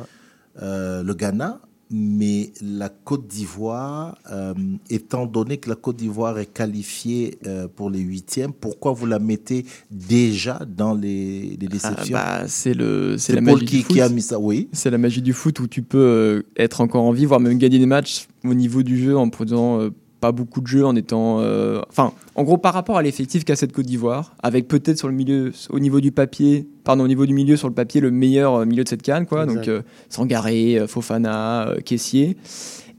euh, 0.62 1.04
le 1.04 1.14
Ghana, 1.14 1.62
mais 1.90 2.52
la 2.62 2.90
Côte 2.90 3.28
d'Ivoire, 3.28 4.18
euh, 4.30 4.54
étant 4.90 5.26
donné 5.26 5.56
que 5.58 5.70
la 5.70 5.76
Côte 5.78 5.96
d'Ivoire 5.96 6.38
est 6.38 6.46
qualifiée 6.54 7.38
euh, 7.48 7.68
pour 7.74 7.90
les 7.90 8.00
huitièmes, 8.02 8.52
pourquoi 8.52 8.92
vous 8.92 9.06
la 9.06 9.20
mettez 9.20 9.66
déjà 9.90 10.60
dans 10.68 10.94
les, 10.94 11.56
les 11.60 11.68
déceptions? 11.68 12.18
Ah, 12.20 12.40
bah, 12.42 12.48
c'est 12.48 12.74
le, 12.74 13.18
c'est 13.18 13.34
la 13.34 13.42
Paul 13.42 13.54
magie 13.54 13.66
qui- 13.66 13.78
du 13.78 13.84
foot. 13.84 13.94
qui 13.94 14.02
a 14.02 14.10
mis 14.10 14.22
ça, 14.22 14.38
oui. 14.38 14.68
C'est 14.74 14.90
la 14.90 14.98
magie 14.98 15.22
du 15.22 15.32
foot 15.32 15.60
où 15.62 15.68
tu 15.68 15.82
peux 15.82 16.44
être 16.58 16.82
encore 16.82 17.04
en 17.04 17.12
vie, 17.14 17.26
voire 17.26 17.40
même 17.40 17.58
gagner 17.58 17.80
des 17.80 17.86
matchs 17.86 18.28
au 18.44 18.54
niveau 18.54 18.84
du 18.84 19.02
jeu 19.02 19.18
en 19.18 19.30
produisant 19.30 19.80
pas 20.20 20.32
beaucoup 20.32 20.62
de 20.62 20.68
jeux, 20.68 20.86
en 20.86 20.96
étant, 20.96 21.40
euh, 21.42 21.82
enfin, 21.90 22.12
en 22.36 22.44
gros 22.44 22.58
par 22.58 22.74
rapport 22.74 22.98
à 22.98 23.02
l'effectif 23.04 23.44
qu'a 23.46 23.56
cette 23.56 23.72
Côte 23.72 23.86
d'Ivoire, 23.86 24.36
avec 24.42 24.68
peut-être 24.68 24.98
sur 24.98 25.08
le 25.08 25.14
milieu, 25.14 25.52
au 25.70 25.80
niveau 25.80 26.02
du 26.02 26.12
papier, 26.12 26.68
pardon, 26.84 27.04
au 27.04 27.08
niveau 27.08 27.26
du 27.26 27.34
milieu 27.34 27.56
sur 27.56 27.68
le 27.68 27.74
papier 27.74 28.02
le 28.02 28.10
meilleur 28.12 28.56
euh, 28.56 28.66
milieu 28.66 28.84
de 28.84 28.90
cette 28.90 29.02
canne, 29.04 29.26
quoi. 29.26 29.44
Exact. 29.44 29.56
Donc 29.58 29.68
euh, 29.68 29.82
Sangaré, 30.10 30.84
Fofana, 30.88 31.68
euh, 31.70 31.80
Caissier. 31.82 32.38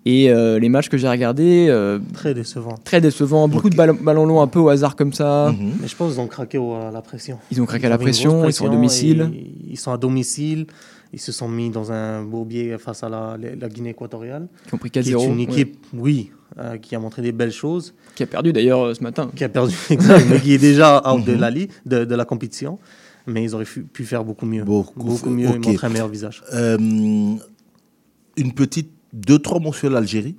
Et 0.04 0.30
euh, 0.30 0.58
les 0.58 0.68
matchs 0.70 0.88
que 0.88 0.96
j'ai 0.96 1.08
regardés, 1.08 1.66
euh, 1.68 1.98
Très 2.14 2.32
décevant. 2.32 2.76
Très 2.84 3.00
décevant. 3.00 3.46
Beaucoup 3.48 3.68
de 3.68 3.76
ballons, 3.76 3.98
ballons 4.00 4.24
longs 4.24 4.40
un 4.40 4.46
peu 4.46 4.58
au 4.60 4.68
hasard 4.70 4.96
comme 4.96 5.12
ça. 5.12 5.52
Mais 5.82 5.86
je 5.88 5.94
pense 5.96 6.12
qu'ils 6.12 6.20
ont 6.20 6.26
craqué 6.28 6.56
au- 6.56 6.72
à 6.74 6.90
la 6.90 7.02
pression. 7.02 7.38
Ils 7.50 7.60
ont 7.60 7.66
craqué 7.66 7.86
à 7.86 7.90
la 7.90 7.98
pression, 7.98 8.46
ils 8.46 8.52
sont 8.54 8.66
à 8.66 8.70
domicile. 8.70 9.30
Ils 9.68 9.76
sont 9.76 9.92
à 9.92 9.98
domicile. 9.98 10.66
Ils 11.12 11.18
se 11.20 11.32
sont 11.32 11.48
mis 11.48 11.68
dans 11.70 11.90
un 11.92 12.22
bourbier 12.22 12.76
face 12.78 13.02
à 13.02 13.08
la, 13.08 13.36
la 13.38 13.68
Guinée 13.68 13.90
équatoriale. 13.90 14.46
Qui 14.68 14.74
ont 14.74 14.78
pris 14.78 14.90
Qui 14.90 14.98
est 15.00 15.02
4-0, 15.14 15.32
une 15.32 15.40
équipe, 15.40 15.76
oui, 15.94 16.30
euh, 16.58 16.76
qui 16.78 16.94
a 16.94 16.98
montré 16.98 17.22
des 17.22 17.32
belles 17.32 17.52
choses. 17.52 17.94
Qui 18.14 18.22
a 18.22 18.26
perdu 18.26 18.52
d'ailleurs 18.52 18.80
euh, 18.86 18.94
ce 18.94 19.02
matin. 19.02 19.30
Qui 19.34 19.44
a 19.44 19.48
perdu, 19.48 19.74
exact, 19.90 20.26
mais 20.30 20.40
qui 20.40 20.52
est 20.54 20.58
déjà 20.58 21.02
out 21.12 21.24
de, 21.24 21.32
Mhm. 21.34 21.40
la, 21.40 21.50
li- 21.50 21.68
de, 21.86 22.04
de 22.04 22.14
la 22.14 22.24
compétition. 22.24 22.78
Mais 23.26 23.44
ils 23.44 23.54
auraient 23.54 23.64
pu 23.66 24.04
faire 24.04 24.24
beaucoup 24.24 24.46
mieux. 24.46 24.64
Beaucoup, 24.64 25.28
mieux 25.30 25.46
et 25.48 25.56
Ok. 25.56 25.66
montrer 25.66 25.86
un 25.86 25.90
meilleur 25.90 26.08
visage. 26.08 26.42
Euh, 26.54 26.76
une 26.78 28.52
petite, 28.54 28.90
deux, 29.12 29.38
trois 29.38 29.60
mots 29.60 29.72
sur 29.72 29.90
l'Algérie. 29.90 30.34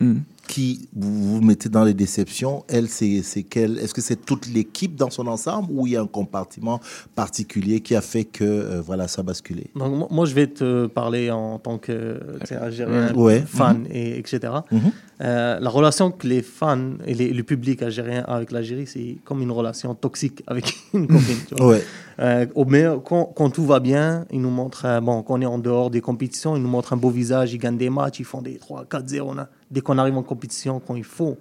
Hmm. 0.00 0.16
Qui 0.48 0.88
vous, 0.94 1.34
vous 1.34 1.40
mettez 1.40 1.68
dans 1.68 1.84
les 1.84 1.92
déceptions. 1.94 2.64
Elle, 2.68 2.88
c'est 2.88 3.22
quelle 3.48 3.78
Est-ce 3.78 3.92
que 3.92 4.00
c'est 4.00 4.24
toute 4.24 4.46
l'équipe 4.46 4.94
dans 4.94 5.10
son 5.10 5.26
ensemble 5.26 5.68
ou 5.72 5.86
il 5.86 5.94
y 5.94 5.96
a 5.96 6.00
un 6.02 6.06
compartiment 6.06 6.80
particulier 7.14 7.80
qui 7.80 7.94
a 7.96 8.00
fait 8.00 8.24
que 8.24 8.44
euh, 8.44 8.80
voilà, 8.80 9.08
ça 9.08 9.20
a 9.20 9.22
basculé? 9.24 9.70
Donc, 9.74 10.10
moi- 10.10 10.24
je 10.26 10.34
vais 10.34 10.46
te 10.46 10.86
parler 10.86 11.30
en 11.30 11.58
tant 11.58 11.78
que 11.78 12.20
tu 12.40 12.46
sais, 12.46 12.56
Algérien, 12.56 13.12
Ouais. 13.14 13.42
fan, 13.46 13.80
Mhm. 13.80 13.86
et, 13.90 14.18
etc. 14.18 14.52
Mhm. 14.70 14.80
Euh, 15.22 15.58
la 15.60 15.70
relation 15.70 16.10
que 16.10 16.26
les 16.26 16.42
fans 16.42 16.92
et 17.06 17.14
les- 17.14 17.32
le 17.32 17.42
public 17.42 17.82
algérien 17.82 18.22
a 18.28 18.36
avec 18.36 18.52
l'Algérie, 18.52 18.86
c'est 18.86 19.16
comme 19.24 19.40
une 19.42 19.50
relation 19.50 19.94
toxique 19.94 20.42
avec 20.46 20.64
une 20.94 21.06
copine. 21.06 21.36
tu 21.48 21.54
vois. 21.56 21.68
Ouais. 21.68 21.82
Euh, 22.20 22.46
au 22.54 22.64
meilleur- 22.64 23.02
quand, 23.02 23.24
quand 23.34 23.50
tout 23.50 23.64
va 23.66 23.80
bien, 23.80 24.26
ils 24.30 24.40
nous 24.40 24.50
montrent, 24.50 25.00
bon, 25.00 25.22
quand 25.22 25.38
on 25.38 25.42
est 25.42 25.46
en 25.46 25.58
dehors 25.58 25.90
des 25.90 26.00
compétitions, 26.00 26.56
ils 26.56 26.62
nous 26.62 26.68
montrent 26.68 26.92
un 26.92 26.96
beau 26.98 27.10
visage, 27.10 27.52
ils 27.52 27.58
gagnent 27.58 27.76
des 27.78 27.90
matchs, 27.90 28.20
ils 28.20 28.24
font 28.24 28.42
des 28.42 28.56
3, 28.58 28.84
4, 28.88 29.08
0. 29.08 29.30
on 29.34 29.38
a- 29.38 29.48
Dès 29.70 29.80
qu'on 29.80 29.98
arrive 29.98 30.16
en 30.16 30.22
compétition, 30.22 30.80
quand 30.84 30.94
il 30.96 31.04
faut 31.04 31.36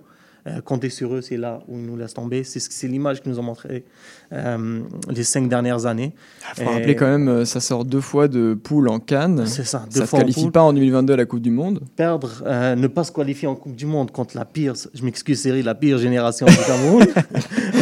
euh, 0.47 0.61
compter 0.61 0.89
sur 0.91 1.11
eux, 1.15 1.21
c'est 1.21 1.37
là 1.37 1.59
où 1.67 1.75
ils 1.79 1.85
nous 1.87 1.97
laissent 1.97 2.13
tomber. 2.13 2.43
C'est 2.43 2.59
ce- 2.59 2.67
c'est 2.71 2.87
l'image 2.87 3.19
qu'ils 3.21 3.31
nous 3.31 3.39
ont 3.39 3.43
montré 3.43 3.83
euh, 4.31 4.81
les 5.09 5.23
cinq 5.23 5.49
dernières 5.49 5.87
années. 5.87 6.13
Il 6.57 6.63
faut 6.63 6.69
rappeler 6.69 6.95
quand 6.95 7.07
même, 7.07 7.27
euh, 7.27 7.45
ça 7.45 7.59
sort 7.59 7.83
deux 7.83 7.99
fois 8.01 8.27
de 8.27 8.53
poule 8.53 8.89
en 8.89 8.99
Cannes. 8.99 9.47
C'est 9.47 9.63
ça, 9.63 9.85
deux 9.91 9.95
Ça 9.95 10.01
ne 10.01 10.05
se 10.05 10.15
en 10.15 10.19
qualifie 10.19 10.51
pas 10.51 10.61
en 10.61 10.71
2022 10.71 11.13
à 11.13 11.17
la 11.17 11.25
Coupe 11.25 11.41
du 11.41 11.49
Monde. 11.49 11.79
perdre, 11.95 12.43
euh, 12.45 12.75
ne 12.75 12.85
pas 12.85 13.03
se 13.03 13.11
qualifier 13.11 13.47
en 13.47 13.55
Coupe 13.55 13.75
du 13.75 13.87
Monde 13.87 14.11
contre 14.11 14.37
la 14.37 14.45
pire, 14.45 14.73
je 14.93 15.03
m'excuse 15.03 15.41
Cyril, 15.41 15.65
la 15.65 15.73
pire 15.73 15.97
génération 15.97 16.45
du 16.45 16.55
Cameroun, 16.67 17.05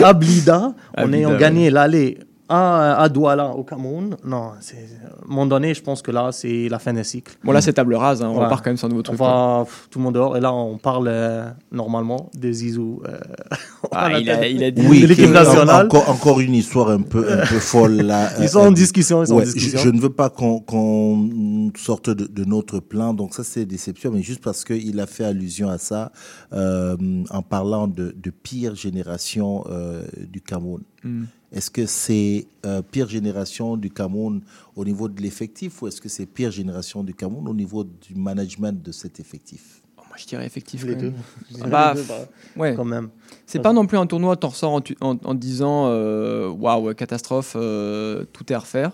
à 0.02 0.14
Blida, 0.14 0.74
en 0.98 1.12
ayant 1.12 1.32
gagné 1.38 1.70
l'aller 1.70 2.18
à, 2.54 3.02
à 3.02 3.10
Douala 3.10 3.48
au 3.50 3.64
Cameroun. 3.64 4.16
Non, 4.26 4.52
c'est, 4.62 4.76
à 4.76 5.26
un 5.26 5.28
moment 5.28 5.46
donné, 5.46 5.74
je 5.74 5.82
pense 5.82 6.02
que 6.02 6.12
là, 6.12 6.32
c'est 6.32 6.70
la 6.70 6.80
fin 6.80 6.94
d'un 6.94 7.04
cycle. 7.04 7.34
Bon, 7.44 7.52
là, 7.52 7.62
c'est 7.62 7.74
table 7.74 7.96
rase. 7.96 8.22
hein, 8.22 8.30
On 8.30 8.38
Ouais. 8.38 8.44
repart 8.46 8.64
quand 8.64 8.70
même 8.70 8.78
sur 8.78 8.86
un 8.88 8.90
nouveau 8.90 9.02
On 9.02 9.04
truc. 9.04 9.20
va, 9.20 9.64
pff, 9.66 9.88
tout 9.90 10.00
le 10.00 10.04
monde 10.06 10.14
dehors. 10.16 10.38
Et 10.38 10.42
là, 10.42 10.54
on 10.54 10.78
parle 10.78 11.08
euh, 11.10 11.50
normalement 11.72 12.30
de 12.38 12.52
Zizou. 12.52 13.02
euh, 13.08 13.18
Ah, 13.92 14.18
il 14.20 14.30
a- 14.30 14.48
il 14.48 14.64
a 14.64 14.72
dit- 14.72 14.82
de 14.82 14.88
Oui, 14.88 15.02
l'équipe 15.02 15.26
qui- 15.26 15.32
nationale. 15.32 15.86
Encore, 15.86 16.10
encore 16.10 16.40
une 16.40 16.56
histoire 16.56 16.90
un 16.90 17.02
peu, 17.02 17.26
un 17.32 17.46
peu 17.46 17.60
folle 17.60 17.98
là. 18.02 18.30
Ils 18.42 18.50
sont 18.50 18.60
en 18.60 18.72
discussion, 18.72 19.22
ils 19.24 19.28
sont 19.28 19.34
en 19.34 19.38
ouais, 19.38 19.44
discussion. 19.46 19.80
Je, 19.80 19.84
je 19.86 19.90
ne 19.90 20.00
veux 20.00 20.10
pas 20.12 20.30
qu'on 20.30 20.60
qu'on 20.62 21.72
sorte 21.78 22.10
de, 22.10 22.26
de 22.26 22.46
notre 22.46 22.80
plan, 22.80 23.14
donc 23.14 23.34
ça 23.34 23.44
c'est 23.44 23.66
déception, 23.66 24.12
mais 24.12 24.22
juste 24.22 24.42
parce 24.44 24.64
qu'il 24.66 25.00
a 25.00 25.06
fait 25.06 25.26
allusion 25.26 25.70
à 25.70 25.78
ça 25.78 26.12
euh, 26.54 26.96
en 27.30 27.42
parlant 27.42 27.88
de, 27.88 28.16
de 28.18 28.30
pire 28.32 28.76
génération 28.76 29.64
euh, 29.70 30.04
du 30.32 30.42
Cameroun. 30.42 30.82
Mm. 31.04 31.24
Est-ce 31.54 31.70
que 31.70 31.86
c'est 31.86 32.48
euh, 32.66 32.82
pire 32.82 33.08
génération 33.08 33.78
du 33.78 33.90
Cameroun 33.92 34.42
au 34.76 34.84
niveau 34.84 35.08
de 35.08 35.22
l'effectif 35.22 35.82
ou 35.82 35.88
est-ce 35.88 36.02
que 36.02 36.10
c'est 36.10 36.26
pire 36.26 36.52
génération 36.52 37.04
du 37.04 37.14
Cameroun 37.14 37.48
au 37.48 37.54
niveau 37.54 37.84
du 37.84 38.16
management 38.16 38.82
de 38.82 38.92
cet 38.92 39.20
effectif? 39.20 39.82
Moi, 39.98 40.18
je 40.18 40.26
dirais 40.28 40.46
effectif. 40.46 40.84
Les 40.86 40.94
quand 40.94 41.00
deux. 41.00 41.12
même. 41.12 41.22
Ah 41.64 41.68
bah, 41.68 41.94
les 41.96 42.02
deux, 42.02 42.08
bah, 42.08 42.26
ouais. 42.58 42.76
quand 42.76 42.86
même. 42.86 43.10
C'est 43.46 43.60
pas 43.60 43.74
non 43.74 43.86
plus 43.88 43.98
un 43.98 44.06
tournoi, 44.08 44.36
t'en 44.36 44.50
ressors 44.50 44.74
en, 44.74 44.82
tu- 44.82 44.98
en, 45.02 45.18
en 45.24 45.34
disant 45.34 45.88
euh, 45.88 46.50
waouh, 46.50 46.94
catastrophe, 46.94 47.56
euh, 47.56 48.24
tout 48.34 48.52
est 48.52 48.56
à 48.56 48.60
refaire. 48.60 48.92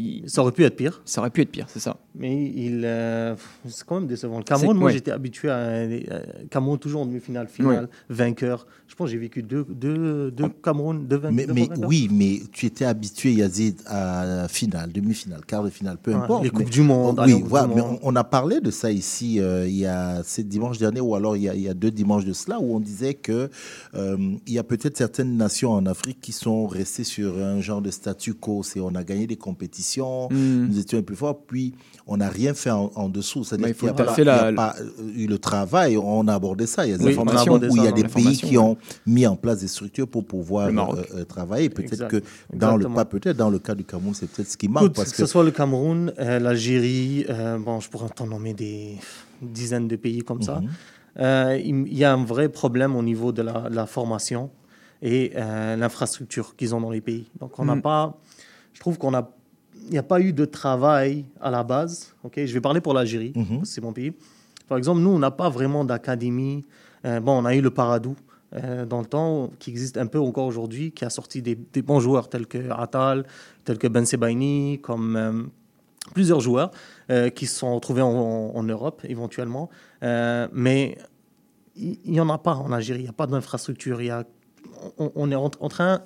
Il- 0.00 0.30
Ça 0.30 0.42
aurait 0.42 0.52
pu 0.52 0.64
être 0.64 0.76
pire. 0.76 1.00
Ça 1.04 1.20
aurait 1.20 1.30
pu 1.30 1.42
être 1.42 1.50
pire, 1.50 1.66
c'est 1.68 1.80
ça. 1.80 1.96
Mais 2.14 2.44
il, 2.54 2.82
euh, 2.84 3.34
c'est 3.68 3.84
quand 3.84 3.96
même 4.00 4.08
décevant. 4.08 4.38
Le 4.38 4.44
Cameroun, 4.44 4.76
moi 4.76 4.86
ouais. 4.86 4.92
j'étais 4.92 5.10
habitué 5.10 5.48
à, 5.50 5.56
euh, 5.56 6.00
Cameroun 6.50 6.78
toujours 6.78 7.02
en 7.02 7.06
demi-finale, 7.06 7.46
finale, 7.48 7.88
vainqueur. 8.08 8.66
Je 8.88 8.94
pense 8.96 9.06
que 9.06 9.12
j'ai 9.12 9.18
vécu 9.18 9.42
deux, 9.42 9.64
deux, 9.68 10.30
deux 10.32 10.48
Cameroun, 10.62 11.06
deux, 11.06 11.20
Mais, 11.30 11.46
deux 11.46 11.52
mais 11.52 11.68
oui, 11.86 12.08
mais 12.12 12.40
tu 12.52 12.66
étais 12.66 12.84
habitué, 12.84 13.32
Yazid, 13.34 13.80
à 13.86 14.24
la 14.26 14.48
finale, 14.48 14.90
demi-finale, 14.92 15.44
quart 15.46 15.62
de 15.62 15.70
finale, 15.70 15.96
peu 16.02 16.10
Ouais, 16.12 16.16
importe. 16.18 16.42
les 16.44 16.50
Coupes 16.50 16.70
du 16.70 16.82
Monde, 16.82 17.20
Oui, 17.24 17.42
voilà, 17.46 17.68
mais 17.68 17.80
on, 17.80 17.98
on 18.02 18.16
a 18.16 18.24
parlé 18.24 18.60
de 18.60 18.70
ça 18.72 18.90
ici 18.90 19.38
euh, 19.40 19.66
il 19.68 19.76
y 19.76 19.86
a 19.86 20.22
c'est 20.24 20.46
dimanche 20.46 20.78
dernier 20.78 21.00
ou 21.00 21.14
alors 21.14 21.36
il 21.36 21.44
y 21.44 21.48
a, 21.48 21.54
il 21.54 21.60
y 21.62 21.68
a 21.68 21.74
deux 21.74 21.90
dimanches 21.92 22.24
de 22.24 22.32
cela 22.32 22.58
où 22.60 22.74
on 22.74 22.80
disait 22.80 23.14
que 23.14 23.48
euh, 23.94 24.16
il 24.46 24.52
y 24.52 24.58
a 24.58 24.64
peut-être 24.64 24.96
certaines 24.96 25.36
nations 25.36 25.70
en 25.72 25.86
Afrique 25.86 26.20
qui 26.20 26.32
sont 26.32 26.66
restées 26.66 27.04
sur 27.04 27.38
un 27.38 27.60
genre 27.60 27.82
de 27.82 27.90
statu 27.90 28.34
quo. 28.34 28.62
C'est 28.62 28.80
on 28.80 28.94
a 28.94 29.04
gagné 29.04 29.26
des 29.26 29.36
compétitions, 29.36 29.80
Mm. 29.98 30.66
nous 30.68 30.78
étions 30.78 30.98
les 30.98 31.02
plus 31.02 31.16
forts, 31.16 31.40
puis 31.46 31.74
on 32.06 32.16
n'a 32.18 32.28
rien 32.28 32.54
fait 32.54 32.70
en, 32.70 32.90
en 32.94 33.08
dessous. 33.08 33.44
C'est-à-dire 33.44 33.74
qu'il 33.76 33.84
n'y 33.84 33.90
a, 33.90 33.94
pas- 33.94 34.14
il 34.16 34.24
y 34.24 34.28
a 34.28 34.50
la- 34.50 34.52
pas 34.52 34.74
euh, 34.80 35.12
eu 35.14 35.26
le 35.26 35.38
travail. 35.38 35.96
On 35.96 36.26
a 36.28 36.34
abordé 36.34 36.66
ça. 36.66 36.86
Il 36.86 36.90
y 36.90 36.94
a 36.94 36.98
des 36.98 37.04
Oui, 37.04 37.14
on 37.16 37.20
a 37.20 37.22
informations 37.32 37.54
abordé 37.56 37.68
où 37.68 37.76
il 37.76 37.82
y 37.82 37.86
a 37.86 37.90
ça 37.90 37.92
des 37.96 38.02
dans 38.02 38.08
pays 38.08 38.36
qui 38.36 38.58
ont 38.58 38.76
mis 39.06 39.26
en 39.26 39.36
place 39.36 39.60
des 39.60 39.68
structures 39.68 40.08
pour 40.08 40.24
pouvoir 40.24 40.68
euh, 40.68 41.02
euh, 41.14 41.24
travailler. 41.24 41.68
Peut-être 41.70 42.08
que 42.08 42.22
dans 42.52 42.76
le 42.76 42.86
pas 42.88 43.04
peut-être 43.04 43.36
dans 43.36 43.50
le 43.50 43.58
cas 43.58 43.74
du 43.74 43.84
Cameroun, 43.84 44.14
c'est 44.14 44.28
peut-être 44.30 44.50
ce 44.50 44.56
qui 44.56 44.68
manque 44.68 44.92
parce 44.94 45.10
que 45.12 45.16
que 45.16 45.26
ce 45.26 45.26
soit 45.26 45.44
le 45.44 45.50
Cameroun, 45.50 46.12
euh, 46.18 46.38
l'Algérie, 46.38 47.26
bon, 47.64 47.80
je 47.80 47.88
pourrais 47.90 48.08
t'en 48.10 48.26
nommer 48.26 48.54
des 48.54 48.96
dizaines 49.42 49.88
de 49.88 49.96
pays 49.96 50.20
comme 50.22 50.42
ça. 50.42 50.60
Mhm. 50.60 50.68
Il 51.88 51.92
y 51.98 52.04
a 52.04 52.12
un 52.12 52.24
vrai 52.24 52.48
problème 52.48 52.94
au 52.96 53.02
niveau 53.02 53.32
de 53.32 53.42
la, 53.42 53.86
formation 53.86 54.50
et 55.02 55.32
l'infrastructure 55.78 56.56
qu'ils 56.56 56.74
ont 56.74 56.80
dans 56.80 56.90
les 56.90 57.00
pays. 57.00 57.26
Donc, 57.40 57.58
on 57.58 57.64
n'a 57.64 57.74
Mhm. 57.76 57.82
pas. 57.82 58.18
Je 58.72 58.80
trouve 58.80 58.98
qu'on 58.98 59.14
a. 59.14 59.28
Il 59.84 59.90
n'y 59.90 59.98
a 59.98 60.02
pas 60.02 60.20
eu 60.20 60.32
de 60.32 60.44
travail 60.44 61.24
à 61.40 61.50
la 61.50 61.62
base. 61.64 62.14
Ok, 62.22 62.34
je 62.44 62.52
vais 62.52 62.60
parler 62.60 62.80
pour 62.80 62.94
l'Algérie, 62.94 63.32
Mhm. 63.34 63.64
c'est 63.64 63.80
mon 63.80 63.92
pays. 63.92 64.12
Par 64.68 64.78
exemple, 64.78 65.00
nous, 65.00 65.10
on 65.10 65.18
n'a 65.18 65.30
pas 65.32 65.48
vraiment 65.48 65.84
d'académie. 65.84 66.64
Euh, 67.04 67.18
bon, 67.20 67.32
on 67.42 67.44
a 67.44 67.54
eu 67.54 67.60
le 67.60 67.70
Paradou 67.70 68.14
euh, 68.54 68.84
dans 68.84 69.00
le 69.00 69.06
temps, 69.06 69.50
qui 69.58 69.70
existe 69.70 69.96
un 69.96 70.06
peu 70.06 70.20
encore 70.20 70.46
aujourd'hui, 70.46 70.92
qui 70.92 71.04
a 71.04 71.10
sorti 71.10 71.40
des, 71.42 71.54
des 71.56 71.82
bons 71.82 71.98
joueurs 72.00 72.28
tels 72.28 72.46
que 72.46 72.70
Atal, 72.70 73.24
tels 73.64 73.78
que 73.78 73.88
Ben 73.88 74.04
Sebaini, 74.04 74.78
comme 74.82 75.16
euh, 75.16 75.42
plusieurs 76.14 76.40
joueurs 76.40 76.70
qui 77.34 77.46
se 77.46 77.56
sont 77.58 77.74
retrouvés 77.74 78.02
en, 78.02 78.08
en- 78.10 78.52
en 78.56 78.62
Europe 78.62 79.02
éventuellement. 79.08 79.68
Mais 80.02 80.96
il 81.76 81.98
n'y 82.06 82.20
en 82.20 82.28
a 82.28 82.38
pas 82.38 82.54
en 82.54 82.70
Algérie, 82.72 83.00
il 83.00 83.04
n'y 83.04 83.08
a 83.08 83.12
pas 83.12 83.26
d'infrastructure. 83.26 83.98
On, 84.98 85.10
on 85.14 85.30
est 85.30 85.34
en, 85.36 85.50
en 85.60 85.68
train, 85.68 86.02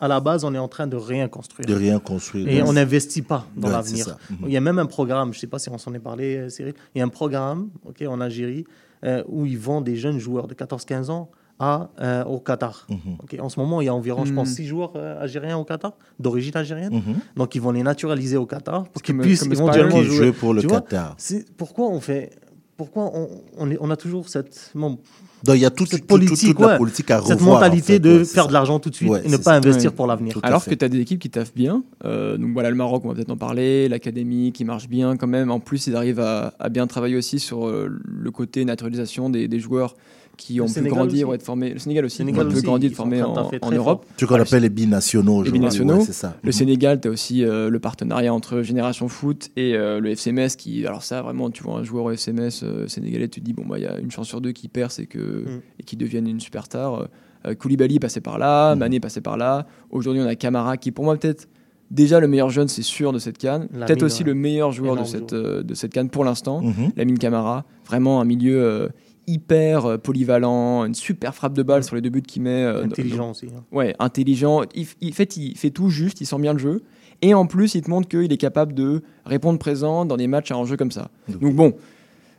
à 0.00 0.08
la 0.08 0.20
base, 0.20 0.44
on 0.44 0.54
est 0.54 0.58
en 0.58 0.68
train 0.68 0.86
de 0.86 0.96
rien 0.96 1.28
construire. 1.28 1.66
de 1.66 1.74
rien 1.74 1.98
construire. 1.98 2.48
Et 2.48 2.62
on 2.62 2.72
n'investit 2.72 3.22
pas 3.22 3.46
dans 3.56 3.68
Ouais, 3.68 3.72
l'avenir. 3.74 4.16
Mhm. 4.30 4.36
Il 4.46 4.52
y 4.52 4.56
a 4.56 4.60
même 4.60 4.78
un 4.78 4.86
programme, 4.86 5.32
je 5.32 5.38
ne 5.38 5.40
sais 5.40 5.46
pas 5.46 5.58
si 5.58 5.68
on 5.70 5.78
s'en 5.78 5.92
est 5.94 5.98
parlé, 5.98 6.36
euh, 6.36 6.48
Cyril, 6.48 6.74
il 6.94 6.98
y 6.98 7.02
a 7.02 7.04
un 7.04 7.08
programme 7.08 7.70
ok, 7.84 8.02
en 8.08 8.20
Algérie 8.20 8.64
euh, 9.04 9.22
où 9.28 9.46
ils 9.46 9.58
vendent 9.58 9.84
des 9.84 9.96
jeunes 9.96 10.18
joueurs 10.18 10.46
de 10.46 10.54
14-15 10.54 11.10
ans 11.10 11.30
à, 11.60 11.90
euh, 12.00 12.24
au 12.24 12.38
Qatar. 12.38 12.86
Mhm. 12.88 12.98
Ok, 13.22 13.36
En 13.40 13.48
ce 13.48 13.58
moment, 13.58 13.80
il 13.80 13.86
y 13.86 13.88
a 13.88 13.94
environ, 13.94 14.24
je 14.24 14.32
pense, 14.32 14.48
Mhm. 14.50 14.54
6 14.54 14.66
joueurs 14.66 14.92
euh, 14.94 15.20
algériens 15.22 15.58
au 15.58 15.64
Qatar, 15.64 15.92
d'origine 16.20 16.56
algérienne. 16.56 16.94
Mhm. 16.94 17.14
Donc, 17.36 17.54
ils 17.56 17.60
vont 17.60 17.72
les 17.72 17.82
naturaliser 17.82 18.36
au 18.36 18.46
Qatar 18.46 18.84
pour 18.88 19.02
qu'ils 19.02 19.18
puissent 19.18 19.42
Spiral. 19.44 19.90
jouer. 20.04 20.32
pour 20.32 20.54
le 20.54 20.60
Tu 20.60 20.68
vois, 20.68 20.80
Qatar. 20.82 21.14
c'est- 21.18 21.50
pourquoi 21.56 21.88
on 21.88 22.00
fait... 22.00 22.30
Pourquoi 22.76 23.10
on, 23.12 23.28
on, 23.56 23.70
est- 23.72 23.78
on 23.80 23.90
a 23.90 23.96
toujours 23.96 24.28
cette, 24.28 24.70
bon, 24.76 24.98
Donc 25.44 25.56
il 25.56 25.62
y 25.62 25.64
a 25.64 25.70
toute, 25.70 25.88
cette 25.88 26.00
toute- 26.06 26.08
toute- 26.08 26.26
politique, 26.26 26.48
toute 26.50 26.60
la 26.60 26.66
ouais, 26.68 26.76
politique 26.78 27.10
à 27.10 27.20
cette 27.22 27.38
revoir. 27.38 27.56
en 27.56 27.60
mentalité 27.60 27.94
fait, 27.94 27.98
de 28.00 28.18
ouais, 28.18 28.24
faire 28.24 28.42
ça. 28.44 28.48
de 28.48 28.52
l'argent 28.52 28.78
tout 28.80 28.90
de 28.90 28.94
suite 28.94 29.10
Ouais, 29.10 29.22
et 29.24 29.28
ne 29.28 29.36
pas 29.36 29.42
ça. 29.42 29.54
investir 29.54 29.90
Ouais. 29.90 29.96
pour 29.96 30.06
l'avenir. 30.06 30.38
Alors 30.42 30.64
que 30.64 30.74
tu 30.74 30.84
as 30.84 30.88
des 30.88 30.98
équipes 31.00 31.20
qui 31.20 31.30
taffent 31.30 31.54
bien. 31.54 31.82
Euh, 32.04 32.36
donc 32.36 32.52
voilà, 32.52 32.70
le 32.70 32.76
Maroc, 32.76 33.02
on 33.04 33.08
va 33.08 33.14
peut-être 33.14 33.30
en 33.30 33.36
parler. 33.36 33.88
L'académie 33.88 34.52
qui 34.52 34.64
marche 34.64 34.88
bien 34.88 35.16
quand 35.16 35.26
même. 35.28 35.50
En 35.50 35.60
plus, 35.60 35.86
ils 35.86 35.94
arrivent 35.96 36.20
à, 36.20 36.54
à 36.58 36.68
bien 36.68 36.86
travailler 36.86 37.16
aussi 37.16 37.38
sur 37.38 37.66
euh, 37.68 37.88
le 38.04 38.30
côté 38.30 38.64
naturalisation 38.64 39.30
des, 39.30 39.46
des 39.48 39.60
joueurs 39.60 39.94
qui 40.38 40.58
ont 40.62 40.64
pu 40.66 40.72
Sénégal 40.72 40.96
grandir 40.96 41.26
aussi. 41.28 41.32
ou 41.32 41.34
être 41.34 41.42
formés. 41.42 41.72
Le 41.74 41.78
Sénégal 41.78 42.04
aussi, 42.06 42.16
Sénégal 42.16 42.46
ont 42.46 42.48
pu 42.50 42.56
aussi, 42.56 42.64
grandir, 42.64 42.90
être 42.90 42.96
sont 42.96 43.02
formés 43.02 43.22
en 43.22 43.36
en, 43.36 43.50
en 43.60 43.70
Europe. 43.70 44.06
Ce 44.16 44.24
qu'on 44.24 44.36
appelle 44.36 44.62
les 44.62 44.70
binationaux. 44.70 45.32
Les 45.32 45.38
aujourd'hui, 45.40 45.52
binationaux. 45.58 45.96
ouais, 45.98 46.04
c'est 46.04 46.12
ça. 46.14 46.36
Le 46.42 46.52
Sénégal, 46.52 47.00
tu 47.00 47.08
as 47.08 47.10
aussi 47.10 47.44
euh, 47.44 47.68
le 47.68 47.78
partenariat 47.80 48.32
entre 48.32 48.62
Génération 48.62 49.08
Foot 49.08 49.50
et 49.56 49.74
euh, 49.74 50.00
le 50.00 50.10
FCMS 50.14 50.56
qui, 50.56 50.86
alors 50.86 51.02
ça 51.02 51.20
vraiment, 51.20 51.50
tu 51.50 51.62
vois 51.62 51.78
un 51.80 51.82
joueur 51.84 52.04
au 52.06 52.10
FCMS 52.12 52.62
euh, 52.62 52.86
sénégalais, 52.88 53.28
tu 53.28 53.40
te 53.40 53.44
dis, 53.44 53.52
bon, 53.52 53.64
bah, 53.68 53.78
il 53.78 53.82
y 53.84 53.86
a 53.86 53.98
une 53.98 54.10
chance 54.10 54.28
sur 54.28 54.40
deux 54.40 54.52
qui 54.52 54.68
perce 54.68 54.98
et, 55.00 55.06
que, 55.06 55.18
Mm. 55.18 55.60
et 55.80 55.82
qui 55.82 55.96
devienne 55.96 56.26
une 56.26 56.40
superstar. 56.40 57.08
Euh, 57.46 57.54
Koulibaly 57.54 57.98
passait 57.98 58.20
par 58.20 58.38
là, 58.38 58.74
Mm. 58.74 58.78
Mané 58.78 59.00
passait 59.00 59.20
par 59.20 59.36
là. 59.36 59.66
Aujourd'hui, 59.90 60.22
on 60.22 60.26
a 60.26 60.34
Camara 60.36 60.76
qui, 60.76 60.92
pour 60.92 61.04
moi, 61.04 61.16
peut-être 61.16 61.48
déjà 61.90 62.20
le 62.20 62.28
meilleur 62.28 62.50
jeune, 62.50 62.68
c'est 62.68 62.82
sûr, 62.82 63.12
de 63.12 63.18
cette 63.18 63.38
canne. 63.38 63.66
Lamine, 63.72 63.86
Peut-être 63.86 64.02
aussi 64.02 64.22
ouais. 64.22 64.28
le 64.28 64.34
meilleur 64.34 64.72
joueur 64.72 64.94
de 64.96 65.04
cette, 65.04 65.32
euh, 65.32 65.62
de 65.62 65.74
cette 65.74 65.92
canne 65.92 66.10
pour 66.10 66.22
l'instant. 66.24 66.60
Mhm. 66.60 66.92
Lamine 66.96 67.18
Camara, 67.18 67.64
vraiment 67.86 68.20
un 68.20 68.24
milieu 68.26 68.62
euh, 68.62 68.88
hyper 69.28 69.86
euh, 69.86 69.98
polyvalent, 69.98 70.84
une 70.84 70.94
super 70.94 71.34
frappe 71.34 71.52
de 71.54 71.62
balle 71.62 71.84
sur 71.84 71.94
les 71.94 72.00
deux 72.02 72.10
buts 72.10 72.22
qu'il 72.22 72.42
met. 72.42 72.64
euh, 72.64 72.84
Intelligent 72.84 73.30
aussi. 73.30 73.46
hein. 73.46 73.62
Ouais, 73.70 73.94
intelligent. 73.98 74.62
Il, 74.74 74.86
fait, 75.14 75.36
il 75.36 75.56
fait 75.56 75.70
tout 75.70 75.88
juste, 75.90 76.20
il 76.20 76.26
sent 76.26 76.38
bien 76.38 76.52
le 76.54 76.58
jeu. 76.58 76.82
Et 77.22 77.34
en 77.34 77.46
plus, 77.46 77.74
il 77.74 77.82
te 77.82 77.90
montre 77.90 78.08
qu'il 78.08 78.32
est 78.32 78.36
capable 78.36 78.74
de 78.74 79.02
répondre 79.24 79.58
présent 79.58 80.04
dans 80.04 80.16
des 80.16 80.26
matchs 80.28 80.50
à 80.50 80.56
enjeu 80.56 80.76
comme 80.76 80.92
ça. 80.92 81.10
Donc 81.40 81.54
bon, 81.54 81.74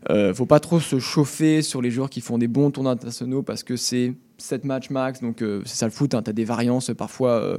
euh, 0.09 0.33
faut 0.33 0.45
pas 0.45 0.59
trop 0.61 0.79
se 0.79 0.99
chauffer 0.99 1.61
sur 1.61 1.81
les 1.81 1.91
joueurs 1.91 2.09
qui 2.09 2.21
font 2.21 2.37
des 2.37 2.47
bons 2.47 2.71
tournois 2.71 2.93
internationaux 2.93 3.43
parce 3.43 3.63
que 3.63 3.75
c'est 3.75 4.13
7 4.37 4.63
matchs 4.63 4.89
max, 4.89 5.21
donc 5.21 5.41
euh, 5.41 5.61
c'est 5.65 5.75
ça 5.75 5.85
le 5.85 5.91
foot. 5.91 6.13
Hein, 6.13 6.21
tu 6.23 6.29
as 6.29 6.33
des 6.33 6.45
variances 6.45 6.91
parfois. 6.97 7.31
euh, 7.31 7.57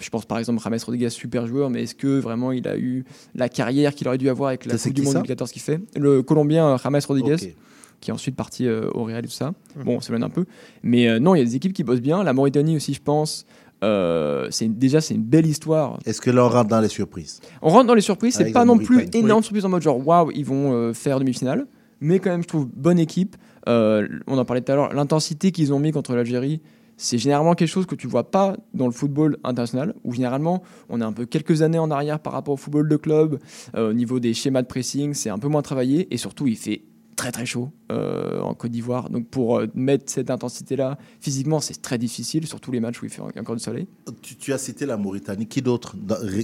je 0.00 0.08
pense 0.08 0.24
par 0.24 0.38
exemple 0.38 0.60
James 0.64 0.78
Rodriguez, 0.84 1.10
super 1.10 1.46
joueur, 1.46 1.68
mais 1.70 1.82
est-ce 1.82 1.94
que 1.94 2.18
vraiment 2.18 2.50
il 2.50 2.66
a 2.66 2.76
eu 2.78 3.04
la 3.34 3.48
carrière 3.50 3.94
qu'il 3.94 4.08
aurait 4.08 4.16
dû 4.18 4.28
avoir 4.30 4.48
avec 4.48 4.64
la 4.64 4.76
Coupe 4.78 4.94
du 4.94 5.02
Monde 5.02 5.12
ça? 5.12 5.18
2014 5.18 5.52
qu'il 5.52 5.62
fait? 5.62 5.80
Le 5.96 6.22
Colombien 6.22 6.76
James 6.82 7.00
Rodriguez. 7.06 7.54
Qui 8.02 8.10
est 8.10 8.12
ensuite 8.12 8.36
parti 8.36 8.66
euh, 8.66 8.90
au 8.92 9.04
Real 9.04 9.24
et 9.24 9.28
tout 9.28 9.32
ça. 9.32 9.54
Mhm. 9.76 9.84
Bon, 9.84 10.00
ça 10.00 10.08
s'éloigne 10.08 10.24
un 10.24 10.28
peu. 10.28 10.44
Mais 10.82 11.08
euh, 11.08 11.18
non, 11.18 11.34
il 11.34 11.38
y 11.38 11.40
a 11.40 11.44
des 11.44 11.56
équipes 11.56 11.72
qui 11.72 11.84
bossent 11.84 12.02
bien. 12.02 12.22
La 12.22 12.34
Mauritanie 12.34 12.76
aussi, 12.76 12.92
je 12.92 13.00
pense. 13.02 13.46
euh, 13.84 14.46
c'est 14.50 14.66
une- 14.66 14.74
déjà, 14.76 15.00
c'est 15.00 15.14
une 15.14 15.24
belle 15.24 15.46
histoire. 15.46 15.98
Est-ce 16.06 16.20
que 16.20 16.30
là, 16.30 16.44
on 16.44 16.48
rentre 16.48 16.68
dans 16.68 16.80
les 16.80 16.88
surprises? 16.88 17.40
On 17.62 17.68
rentre 17.70 17.86
dans 17.86 17.94
les 17.94 18.00
surprises. 18.00 18.34
C'est 18.34 18.42
Avec 18.42 18.54
pas 18.54 18.64
non 18.64 18.78
plus 18.78 19.08
énorme 19.14 19.38
Oui. 19.40 19.44
surprise 19.44 19.64
en 19.64 19.70
mode 19.70 19.82
genre 19.82 20.06
waouh, 20.06 20.30
ils 20.32 20.44
vont 20.44 20.72
euh, 20.72 20.92
faire 20.92 21.18
demi-finale. 21.18 21.66
Mais 22.00 22.18
quand 22.20 22.30
même, 22.30 22.42
je 22.42 22.48
trouve 22.48 22.66
bonne 22.74 22.98
équipe. 23.00 23.36
Euh, 23.68 24.06
on 24.28 24.38
en 24.38 24.44
parlait 24.44 24.60
tout 24.60 24.70
à 24.70 24.76
l'heure. 24.76 24.92
L'intensité 24.92 25.50
qu'ils 25.52 25.72
ont 25.72 25.78
mis 25.80 25.90
contre 25.92 26.14
l'Algérie, 26.14 26.60
c'est 26.96 27.18
généralement 27.18 27.54
quelque 27.54 27.68
chose 27.70 27.86
que 27.86 27.94
tu 27.96 28.06
vois 28.06 28.30
pas 28.30 28.56
dans 28.74 28.86
le 28.86 28.92
football 28.92 29.36
international, 29.42 29.94
où 30.04 30.12
généralement 30.12 30.62
on 30.88 31.00
est 31.00 31.04
un 31.04 31.12
peu 31.12 31.26
quelques 31.26 31.62
années 31.62 31.78
en 31.78 31.90
arrière 31.90 32.20
par 32.20 32.32
rapport 32.34 32.54
au 32.54 32.56
football 32.56 32.88
de 32.88 32.96
club. 32.96 33.40
Euh, 33.74 33.90
au 33.90 33.92
niveau 33.92 34.20
des 34.20 34.32
schémas 34.34 34.62
de 34.62 34.68
pressing, 34.68 35.12
c'est 35.14 35.30
un 35.30 35.38
peu 35.38 35.48
moins 35.48 35.62
travaillé. 35.62 36.06
Et 36.14 36.18
surtout, 36.18 36.46
il 36.46 36.56
fait 36.56 36.82
très 37.22 37.30
très 37.32 37.46
chaud 37.46 37.68
euh, 37.92 38.40
en 38.40 38.52
Côte 38.54 38.72
d'Ivoire. 38.72 39.08
Donc 39.08 39.28
pour 39.28 39.58
euh, 39.58 39.66
mettre 39.74 40.04
cette 40.10 40.28
intensité-là, 40.30 40.98
physiquement, 41.20 41.60
c'est 41.60 41.80
très 41.80 41.98
difficile, 41.98 42.46
surtout 42.48 42.72
les 42.72 42.80
matchs 42.80 43.00
où 43.00 43.04
il 43.04 43.10
fait 43.10 43.22
encore 43.22 43.54
du 43.56 43.62
soleil. 43.62 43.86
tu, 44.22 44.34
tu 44.36 44.52
as 44.52 44.58
cité 44.58 44.86
la 44.86 44.96
Mauritanie. 44.96 45.46
Qui 45.46 45.62
d'autre 45.62 45.94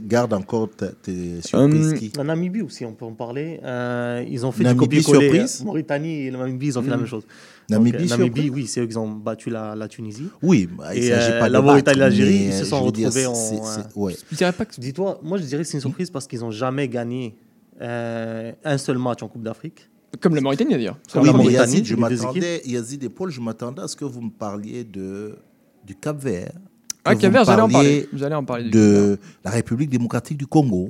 garde 0.04 0.32
encore 0.34 0.68
tes 1.02 1.40
surprises 1.42 1.94
qui? 1.94 2.12
La 2.16 2.22
Namibie 2.24 2.62
aussi, 2.62 2.84
on 2.84 2.92
peut 2.92 3.04
en 3.06 3.12
parler. 3.14 3.60
Euh, 3.64 4.24
ils 4.28 4.46
ont 4.46 4.52
fait 4.52 4.62
Namibie 4.64 4.98
du 4.98 5.02
copier-coller. 5.02 5.28
surprise? 5.30 5.58
Euh, 5.60 5.64
Mauritanie 5.64 6.14
et 6.26 6.30
la 6.30 6.38
Namibie, 6.38 6.66
ils 6.68 6.78
ont 6.78 6.82
fait 6.82 6.90
la 6.90 6.96
Mm. 6.96 7.00
même 7.00 7.08
chose. 7.08 7.24
Namibie 7.70 7.98
Donc, 7.98 8.12
euh, 8.12 8.16
Namibie, 8.18 8.50
oui, 8.50 8.66
c'est 8.66 8.80
eux 8.80 8.86
qui 8.86 8.96
ont 8.96 9.10
battu 9.10 9.50
la, 9.50 9.74
la 9.74 9.88
Tunisie. 9.88 10.28
Oui, 10.42 10.68
bah, 10.78 10.94
il 10.94 11.02
Et 11.04 11.08
s'agit 11.08 11.32
euh, 11.32 11.38
pas 11.40 11.48
de 11.48 11.52
la 11.54 11.60
Mauritanie 11.60 11.96
et 11.96 12.00
l'Algérie, 12.00 12.44
ils 12.46 12.52
se 12.52 12.62
euh, 12.62 12.64
sont 12.66 12.84
veux 12.84 12.92
dire, 12.92 13.06
retrouvés 13.08 13.26
en. 13.26 13.34
c'est- 13.34 13.56
euh, 13.80 13.82
ouais. 13.96 14.14
Je 14.30 14.36
dirais 14.36 14.52
pas 14.52 14.64
que 14.64 14.80
Dis-toi, 14.80 15.18
moi 15.24 15.38
je 15.38 15.42
dirais 15.44 15.62
que 15.64 15.68
c'est 15.68 15.76
une 15.76 15.80
surprise 15.82 16.10
parce 16.10 16.26
qu'ils 16.28 16.40
n'ont 16.40 16.50
jamais 16.52 16.88
gagné 16.88 17.34
euh, 17.80 18.52
un 18.64 18.78
seul 18.78 18.98
match 18.98 19.22
en 19.22 19.28
Coupe 19.28 19.42
d'Afrique. 19.42 19.88
Comme 20.20 20.34
la 20.34 20.40
Mauritanie 20.40 20.70
d'ailleurs. 20.72 20.98
Oui, 21.14 21.26
la 21.26 21.32
Mauritanie, 21.32 21.52
Yazid, 21.72 21.84
je 21.84 21.96
m'attendais, 21.96 22.62
Yazid 22.64 23.04
et 23.04 23.08
Paul, 23.08 23.30
je 23.30 23.40
m'attendais 23.40 23.82
à 23.82 23.88
ce 23.88 23.96
que 23.96 24.04
vous 24.04 24.20
me 24.22 24.30
parliez 24.30 24.82
de, 24.84 25.36
du 25.84 25.94
Cap 25.94 26.18
Vert. 26.18 26.52
Ah, 27.04 27.14
Cap 27.14 27.32
Vert, 27.32 27.42
me 27.42 27.46
j'allais 27.46 27.62
en 27.62 27.68
parler. 27.68 28.08
J'allais 28.12 28.34
en 28.34 28.44
parler 28.44 28.64
du 28.64 28.70
De 28.70 29.18
la 29.44 29.50
République 29.50 29.88
démocratique 29.90 30.36
du 30.36 30.46
Congo. 30.46 30.88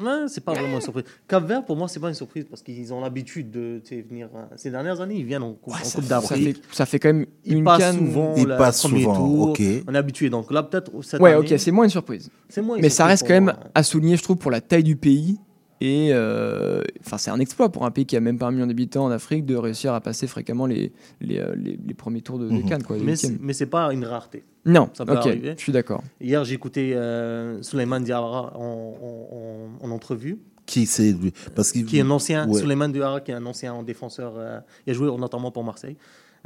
Ouais, 0.00 0.24
c'est 0.28 0.42
pas 0.44 0.52
vraiment 0.52 0.76
une 0.76 0.80
surprise. 0.80 1.04
Cap 1.28 1.46
Vert, 1.46 1.64
pour 1.64 1.76
moi, 1.76 1.88
c'est 1.88 2.00
pas 2.00 2.08
une 2.08 2.14
surprise 2.14 2.44
parce 2.48 2.62
qu'ils 2.62 2.92
ont 2.92 3.00
l'habitude 3.00 3.50
de 3.50 3.80
venir. 4.08 4.28
euh, 4.34 4.42
ces 4.56 4.70
dernières 4.70 5.00
années, 5.00 5.16
ils 5.16 5.24
viennent 5.24 5.42
en, 5.42 5.52
Coupe- 5.52 5.74
en 5.74 5.84
ça, 5.84 5.96
Coupe 5.98 6.04
ça 6.04 6.20
d'Afrique. 6.20 6.56
fait, 6.56 6.62
ça 6.76 6.86
fait 6.86 6.98
quand 6.98 7.08
même 7.12 7.26
Ils 7.44 7.58
une 7.58 7.64
passent 7.64 7.78
canne. 7.78 7.98
souvent 7.98 8.34
Ils 8.36 8.46
le 8.46 8.56
passent 8.56 8.80
premier 8.82 9.02
souvent, 9.02 9.14
tour. 9.16 9.48
ok. 9.50 9.62
On 9.88 9.94
est 9.94 9.98
habitué. 9.98 10.30
Donc 10.30 10.50
là, 10.52 10.62
peut-être 10.62 10.90
cette 11.02 11.20
Ouais, 11.20 11.32
année, 11.32 11.52
ok, 11.52 11.58
c'est 11.58 11.70
moins 11.70 11.84
une 11.84 11.90
surprise. 11.90 12.30
c'est 12.48 12.62
moins 12.62 12.76
une 12.76 12.82
Mais 12.82 12.90
ça 12.90 13.06
reste 13.06 13.26
quand 13.26 13.34
même 13.34 13.52
à 13.74 13.82
souligner, 13.82 14.16
je 14.16 14.22
trouve, 14.22 14.36
pour 14.36 14.50
la 14.50 14.60
taille 14.60 14.84
du 14.84 14.96
pays. 14.96 15.38
Et 15.82 16.08
euh, 16.12 16.82
enfin, 17.00 17.18
c'est 17.18 17.30
un 17.30 17.38
exploit 17.38 17.70
pour 17.70 17.84
un 17.84 17.90
pays 17.90 18.06
qui 18.06 18.16
a 18.16 18.20
même 18.20 18.38
pas 18.38 18.46
un 18.46 18.50
million 18.50 18.66
d'habitants 18.66 19.04
en 19.04 19.10
Afrique 19.10 19.44
de 19.44 19.56
réussir 19.56 19.92
à 19.92 20.00
passer 20.00 20.26
fréquemment 20.26 20.64
les, 20.66 20.90
les, 21.20 21.38
euh, 21.38 21.54
les, 21.54 21.78
les 21.86 21.94
premiers 21.94 22.22
tours 22.22 22.38
de, 22.38 22.48
de 22.48 22.52
Mhm. 22.54 22.64
Cannes. 22.64 22.82
Quoi, 22.82 22.96
Mais 23.02 23.14
mais 23.40 23.52
c'est 23.52 23.66
pas 23.66 23.92
une 23.92 24.04
rareté. 24.04 24.42
Non, 24.64 24.88
Ça 24.94 25.04
peut 25.04 25.12
ok, 25.12 25.26
arriver. 25.26 25.54
je 25.56 25.62
suis 25.62 25.72
d'accord. 25.72 26.02
Hier, 26.20 26.42
j'ai 26.44 26.54
écouté 26.54 26.94
euh, 26.96 27.62
Souleymane 27.62 28.04
Diawara 28.04 28.56
en, 28.56 28.62
en- 28.62 29.84
en- 29.84 29.86
en 29.86 29.90
entrevue, 29.94 30.38
Qui 30.64 30.86
c'est 30.86 31.14
parce 31.54 31.70
qui 31.72 31.98
est 31.98 32.00
un 32.00 32.10
ancien, 32.10 32.48
Ouais. 32.48 32.58
Souleymane 32.58 32.92
Diawara, 32.92 33.20
qui 33.20 33.30
est 33.30 33.34
un 33.34 33.44
ancien 33.46 33.82
défenseur. 33.82 34.32
euh, 34.38 34.58
il 34.86 34.90
a 34.90 34.94
joué 34.94 35.14
notamment 35.16 35.50
pour 35.50 35.62
Marseille. 35.62 35.96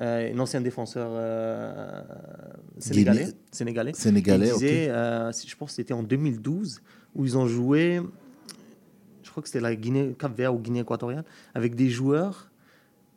euh, 0.01 0.33
un 0.35 0.39
ancien 0.41 0.61
défenseur 0.63 1.09
euh, 1.13 2.03
sénégalais. 2.79 3.29
Sénégalais. 3.53 3.93
Sénégalais, 3.95 4.49
Il 4.49 4.53
disait, 4.55 4.89
euh, 4.89 5.31
je 5.33 5.55
pense 5.57 5.71
que 5.71 5.75
c'était 5.77 5.93
en 5.95 6.03
2012, 6.03 6.81
où 7.15 7.25
ils 7.25 7.37
ont 7.39 7.47
joué, 7.47 8.01
je 9.31 9.33
crois 9.33 9.43
que 9.45 9.49
c'était 9.49 9.61
la 9.61 9.77
Guinée, 9.77 10.17
Cap 10.19 10.37
Vert 10.37 10.53
ou 10.53 10.59
Guinée 10.59 10.81
équatoriale, 10.81 11.23
avec 11.55 11.77
des 11.77 11.89
joueurs. 11.89 12.51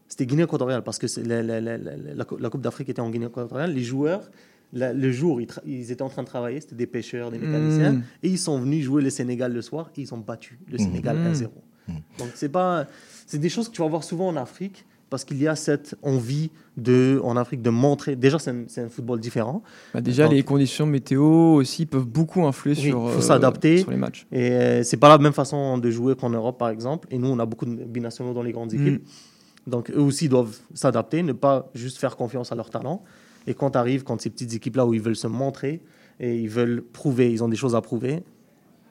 C'était 0.07 0.27
Guinée 0.27 0.43
équatoriale 0.43 0.83
parce 0.83 0.99
que 0.99 1.07
la, 1.27 1.41
la- 1.41 1.59
la- 1.59 1.77
la- 1.79 1.97
la 1.97 2.23
Coupe- 2.49 2.61
d'Afrique 2.61 2.89
était 2.89 3.01
en 3.01 3.09
Guinée 3.09 3.25
équatoriale. 3.25 3.73
Les 3.73 3.81
joueurs, 3.81 4.29
le 4.73 5.11
jour, 5.11 5.41
ils, 5.65 5.91
étaient 5.91 6.03
en 6.03 6.09
train 6.09 6.21
de 6.21 6.27
travailler, 6.27 6.61
c'était 6.61 6.75
des 6.75 6.85
pêcheurs, 6.85 7.31
des 7.31 7.39
mécaniciens, 7.39 7.93
Mm. 7.93 8.03
et 8.21 8.29
ils 8.29 8.37
sont 8.37 8.59
venus 8.59 8.85
jouer 8.85 9.01
le 9.01 9.09
Sénégal 9.09 9.53
le 9.53 9.61
soir 9.63 9.89
et 9.97 10.01
ils 10.01 10.13
ont 10.13 10.19
battu 10.19 10.59
le 10.67 10.77
Mhm. 10.77 10.85
Sénégal 10.85 11.17
Mm. 11.17 11.27
1-0. 11.33 11.49
Donc 12.19 12.29
c'est 12.35 12.49
pas, 12.49 12.85
c'est 13.25 13.39
des 13.39 13.49
choses 13.49 13.67
que 13.69 13.73
tu 13.73 13.81
vas 13.81 13.87
voir 13.87 14.03
souvent 14.03 14.27
en 14.27 14.35
Afrique 14.35 14.85
parce 15.13 15.25
qu'il 15.25 15.39
y 15.39 15.47
a 15.47 15.55
cette 15.55 15.95
envie 16.01 16.49
de, 16.75 17.21
en 17.23 17.37
Afrique 17.37 17.61
de 17.61 17.69
montrer. 17.69 18.15
Déjà, 18.15 18.39
c'est 18.39 18.49
un, 18.49 18.89
football 18.89 19.19
différent. 19.19 19.61
Bah, 19.93 20.01
déjà, 20.01 20.23
Donc, 20.23 20.33
les 20.33 20.41
conditions 20.41 20.87
météo 20.87 21.53
aussi 21.53 21.85
peuvent 21.85 22.07
beaucoup 22.07 22.43
influer 22.47 22.73
oui, 22.73 22.81
sur, 22.81 23.11
faut 23.11 23.19
euh, 23.19 23.21
s'adapter. 23.21 23.77
sur 23.77 23.91
les 23.91 23.97
matchs. 23.97 24.25
Et 24.31 24.49
euh, 24.49 24.81
c'est 24.81 24.97
pas 24.97 25.09
la 25.09 25.19
même 25.19 25.31
façon 25.33 25.77
de 25.77 25.91
jouer 25.91 26.15
qu'en 26.15 26.31
Europe, 26.31 26.57
par 26.57 26.69
exemple. 26.69 27.07
Et 27.11 27.19
nous, 27.19 27.27
on 27.27 27.37
a 27.37 27.45
beaucoup 27.45 27.67
de 27.67 27.75
binationaux 27.75 28.33
dans 28.33 28.41
les 28.41 28.53
grandes 28.53 28.73
Mm. 28.73 28.87
équipes. 28.87 29.07
Donc, 29.67 29.91
eux 29.91 30.01
aussi 30.01 30.29
doivent 30.29 30.57
s'adapter, 30.73 31.21
ne 31.21 31.33
pas 31.33 31.69
juste 31.75 31.99
faire 31.99 32.15
confiance 32.15 32.51
à 32.51 32.55
leur 32.55 32.71
talent. 32.71 33.03
Et 33.45 33.53
quand 33.53 33.75
arrive, 33.75 34.03
quand 34.03 34.19
ces 34.19 34.31
petites 34.31 34.55
équipes-là 34.55 34.87
où 34.87 34.95
ils 34.95 35.01
veulent 35.01 35.15
se 35.15 35.27
montrer 35.27 35.83
et 36.19 36.39
ils 36.39 36.49
veulent 36.49 36.81
prouver, 36.81 37.31
ils 37.31 37.43
ont 37.43 37.49
des 37.49 37.55
choses 37.55 37.75
à 37.75 37.81
prouver, 37.81 38.23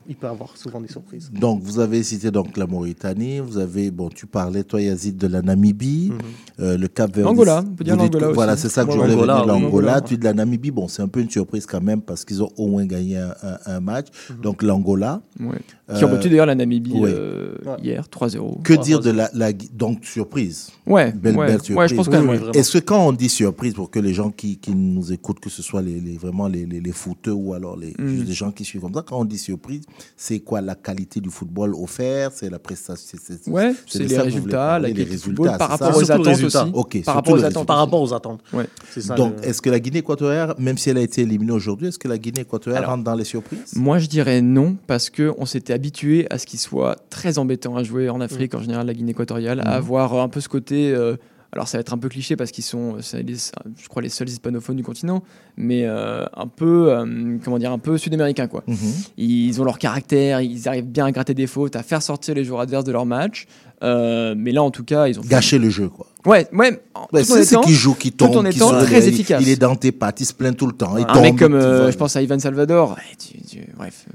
il 0.09 0.17
peut 0.17 0.27
y 0.27 0.31
avoir 0.31 0.57
souvent 0.57 0.81
des 0.81 0.89
surprises. 0.89 1.31
Donc, 1.33 1.63
vous 1.63 1.79
avez 1.79 2.03
cité 2.03 2.31
donc 2.31 2.57
la 2.57 2.67
Mauritanie, 2.67 3.41
vous 3.41 3.59
avez, 3.59 3.91
bon, 3.91 4.09
tu 4.09 4.27
parlais, 4.27 4.65
toi, 4.65 4.81
Yazid, 4.81 5.17
de 5.17 5.27
la 5.27 5.43
Namibie, 5.43 6.13
euh, 6.61 6.77
le 6.77 6.89
Cap 6.89 7.15
Vert. 7.15 7.25
L'Angola, 7.27 7.63
on 7.67 7.75
peut 7.75 7.85
dire 7.85 7.97
l'Angola 7.97 8.29
que- 8.29 8.35
Voilà, 8.35 8.53
aussi. 8.55 8.63
c'est 8.63 8.69
ça 8.69 8.85
que 8.85 8.93
je 8.93 8.97
voulais 8.97 9.11
l'Angola, 9.15 9.43
venir, 9.43 9.55
oui. 9.57 9.63
l'Angola. 9.63 10.01
Tu 10.01 10.15
dis 10.15 10.19
de 10.21 10.25
la 10.25 10.35
Namibie, 10.35 10.71
bon, 10.71 10.89
c'est 10.89 11.03
un 11.03 11.09
peu 11.09 11.21
une 11.21 11.31
surprise 11.31 11.67
quand 11.67 11.81
même 11.81 12.03
parce 12.03 12.25
qu'ils 12.25 12.43
ont 12.43 12.51
au 12.57 12.67
moins 12.69 12.85
gagné 12.87 13.17
un, 13.19 13.35
un- 13.43 13.59
un 13.77 13.81
match. 13.81 14.07
Donc, 14.43 14.63
l'Angola. 14.63 15.21
Ouais. 15.41 15.59
Qui 15.97 16.05
ont 16.05 16.09
battu 16.11 16.31
d'ailleurs 16.31 16.47
la 16.47 16.55
Namibie 16.55 16.93
ouais. 16.95 17.11
euh, 17.15 17.55
hier, 17.83 18.09
3-0. 18.09 18.63
Que 18.63 18.73
dire 18.75 19.01
de 19.01 19.11
la, 19.11 19.31
donc 19.75 20.05
surprise? 20.07 20.71
Ouais, 20.87 21.13
belle, 21.13 21.37
ouais. 21.37 21.47
belle 21.47 21.57
Ouais, 21.59 21.63
surprise. 21.63 21.91
je 21.91 21.95
pense 21.97 22.07
quand 22.09 22.13
même, 22.21 22.29
ouais, 22.31 22.37
vraiment. 22.39 22.53
Est-ce 22.53 22.79
que 22.79 22.85
quand 22.85 23.07
on 23.07 23.13
dit 23.13 23.29
surprise 23.29 23.75
pour 23.75 23.91
que 23.91 23.99
les 23.99 24.15
gens 24.15 24.31
qui, 24.31 24.57
qui 24.57 24.75
nous 24.75 25.13
écoutent, 25.13 25.41
que 25.41 25.51
ce 25.51 25.61
soit 25.63 25.83
les, 25.83 26.01
les- 26.01 26.17
vraiment 26.17 26.49
les, 26.49 26.65
les, 26.65 26.81
les 26.81 26.93
footeux 26.93 27.33
ou 27.33 27.53
alors 27.55 27.77
les, 27.77 27.93
Mm. 27.99 28.07
juste 28.09 28.25
des 28.25 28.33
gens 28.33 28.51
qui 28.51 28.65
suivent 28.65 28.81
comme 28.81 28.95
ça, 28.95 29.05
quand 29.07 29.19
on 29.21 29.25
dit 29.27 29.37
surprise, 29.39 29.83
c'est 30.17 30.41
quoi 30.41 30.61
la 30.61 30.75
qualité 30.75 31.21
du 31.21 31.31
football 31.31 31.75
offert, 31.75 32.31
c'est 32.33 32.51
la 32.51 32.59
prestation, 32.59 33.19
c'est 33.23 33.49
Ouais, 33.51 33.73
les 33.95 34.05
voulez 34.07 34.19
résultats, 34.19 34.79
la 34.79 34.89
les 34.89 35.05
résultats, 35.05 35.59
par 35.59 35.69
rapport 35.71 35.97
aux 35.97 36.01
les 36.01 36.11
attentes 36.11 36.27
résultats. 36.27 36.63
aussi. 36.65 36.73
Ok, 36.75 37.05
par 37.05 37.15
rapport 37.17 37.35
aux 37.35 37.37
les 37.37 37.45
attentes. 37.45 37.67
Par 37.67 37.77
rapport 37.79 38.01
aux 38.03 38.13
attentes. 38.15 38.41
Ouais. 38.53 38.67
C'est 38.91 39.01
ça. 39.03 39.15
Donc, 39.15 39.35
le- 39.41 39.49
est-ce 39.49 39.61
que 39.63 39.71
la 39.71 39.81
Guinée 39.81 39.99
équatoriale, 39.99 40.55
même 40.59 40.79
si 40.79 40.91
elle 40.91 40.99
a 40.99 41.03
été 41.03 41.23
éliminée 41.23 41.53
aujourd'hui, 41.53 41.89
est-ce 41.89 41.99
que 41.99 42.09
la 42.09 42.19
Guinée 42.19 42.41
équatoriale 42.43 42.85
rentre 42.85 43.05
dans 43.05 43.15
les 43.15 43.25
surprises? 43.25 43.73
Moi, 43.77 43.99
je 43.99 44.07
dirais 44.07 44.41
non, 44.43 44.77
parce 44.87 45.11
qu'on 45.11 45.47
s'était 45.47 45.73
habitué 45.73 46.27
à 46.31 46.39
ce 46.39 46.47
qu'il 46.47 46.59
soit 46.61 46.97
très 47.11 47.39
embêtant 47.39 47.77
à 47.77 47.83
jouer 47.83 48.09
en 48.09 48.19
Mm. 48.19 48.23
Afrique, 48.23 48.55
en 48.55 48.61
général, 48.61 48.87
la 48.87 48.95
Guinée 48.95 49.11
équatoriale, 49.13 49.61
à 49.61 49.75
avoir 49.75 50.15
un 50.15 50.29
peu 50.29 50.41
ce 50.41 50.49
côté. 50.49 50.93
euh, 50.93 51.17
alors, 51.53 51.69
ça 51.69 51.77
va 51.77 51.81
être 51.81 51.93
un 51.93 51.99
peu 51.99 52.09
cliché 52.09 52.35
parce 52.35 52.51
qu'ils 52.51 52.65
sont, 52.65 52.97
les- 53.13 53.35
je 53.37 53.89
crois, 53.89 54.01
les 54.03 54.09
seuls 54.09 54.29
hispanophones 54.29 54.77
du 54.77 54.83
continent, 54.83 55.23
mais 55.57 55.85
euh, 55.85 56.25
un 56.35 56.47
peu, 56.47 56.91
euh, 56.93 57.37
comment 57.45 57.59
dire, 57.59 57.73
un 57.73 57.79
peu 57.79 57.99
sud-américain, 57.99 58.47
quoi. 58.47 58.65
Mhm. 58.67 58.77
Ils 59.19 59.61
ont 59.61 59.65
leur 59.65 59.79
caractère, 59.79 60.41
ils 60.41 60.67
arrivent 60.69 60.87
bien 60.89 61.05
à 61.07 61.13
gratter 61.13 61.35
des 61.35 61.47
fautes, 61.47 61.77
à 61.77 61.83
faire 61.83 62.01
sortir 62.03 62.35
les 62.35 62.45
joueurs 62.45 62.61
adverses 62.61 62.85
de 62.85 62.93
leur 62.93 63.05
match. 63.05 63.47
Euh, 63.83 64.35
mais 64.37 64.53
là, 64.53 64.63
en 64.63 64.71
tout 64.71 64.85
cas, 64.85 65.09
ils 65.09 65.19
ont 65.19 65.23
fait- 65.23 65.29
Gâcher 65.29 65.59
le 65.59 65.69
jeu, 65.71 65.89
quoi. 65.89 66.07
Ouais, 66.25 66.47
ouais. 66.53 66.81
Ouais, 67.13 67.25
c'est 67.25 67.43
ce 67.45 67.57
qui 67.57 67.73
joue, 67.75 67.95
qui 67.95 68.13
tout 68.13 68.27
tombe, 68.29 68.37
en 68.47 68.49
qui 68.49 68.57
étant 68.57 68.79
se 68.79 68.85
très 68.85 69.09
efficace. 69.09 69.43
Il 69.43 69.49
est 69.49 69.57
dans 69.57 69.75
tes 69.75 69.91
pattes, 69.91 70.21
il 70.21 70.25
se 70.25 70.33
plaint 70.33 70.57
tout 70.57 70.69
le 70.69 70.73
temps. 70.73 70.97
il 70.97 71.03
un 71.03 71.07
tombe, 71.13 71.23
mec 71.23 71.37
comme, 71.37 71.55
il 71.55 71.59
euh, 71.61 71.91
je 71.91 71.97
pense 71.97 72.15
à 72.15 72.23
Ivan 72.23 72.39
Salvador. 72.39 72.91
ouais, 72.91 73.17
tu- 73.19 73.41
tu- 73.45 73.67
bref. 73.77 74.07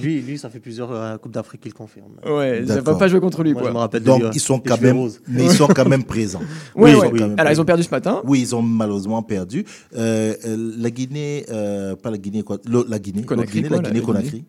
Lui, 0.00 0.20
lui, 0.20 0.38
ça 0.38 0.50
fait 0.50 0.60
plusieurs 0.60 0.92
euh, 0.92 1.16
Coupes 1.16 1.32
d'Afrique 1.32 1.62
qu'il 1.62 1.74
confirme. 1.74 2.12
Ouais, 2.24 2.62
ça 2.64 2.80
va 2.80 2.94
pas 2.94 3.08
jouer 3.08 3.18
contre 3.18 3.42
lui, 3.42 3.54
Moi, 3.54 3.62
quoi. 3.62 3.70
je 3.70 3.74
me 3.74 3.80
rappelle 3.80 4.02
de 4.02 4.06
Donc, 4.06 4.18
lui, 4.20 4.24
ouais. 4.26 4.32
ils 4.34 4.40
sont 4.40 4.62
Les 4.64 4.70
quand 4.70 4.80
même, 4.80 4.96
roses. 4.98 5.20
mais 5.26 5.44
ils 5.46 5.50
sont 5.50 5.66
quand 5.66 5.88
même 5.88 6.04
présents. 6.04 6.38
Ils 6.76 6.92
sont 6.94 7.00
quand 7.00 7.10
même 7.12 7.22
Alors, 7.22 7.30
ils 7.30 7.36
présents. 7.36 7.62
ont 7.62 7.64
perdu 7.64 7.82
ce 7.82 7.90
matin. 7.90 8.22
Oui, 8.24 8.40
ils 8.40 8.54
ont 8.54 8.62
malheureusement 8.62 9.22
perdu. 9.24 9.64
Euh, 9.96 10.34
euh, 10.46 10.72
la 10.78 10.90
Guinée, 10.90 11.44
euh, 11.50 11.96
pas 11.96 12.12
la 12.12 12.18
Guinée, 12.18 12.42
quoi, 12.44 12.58
la 12.66 12.98
Guinée, 13.00 13.24
la 13.28 13.36
la 13.36 13.46
Guinée 13.48 13.90
Guinée. 13.90 14.00
Conakry. 14.00 14.44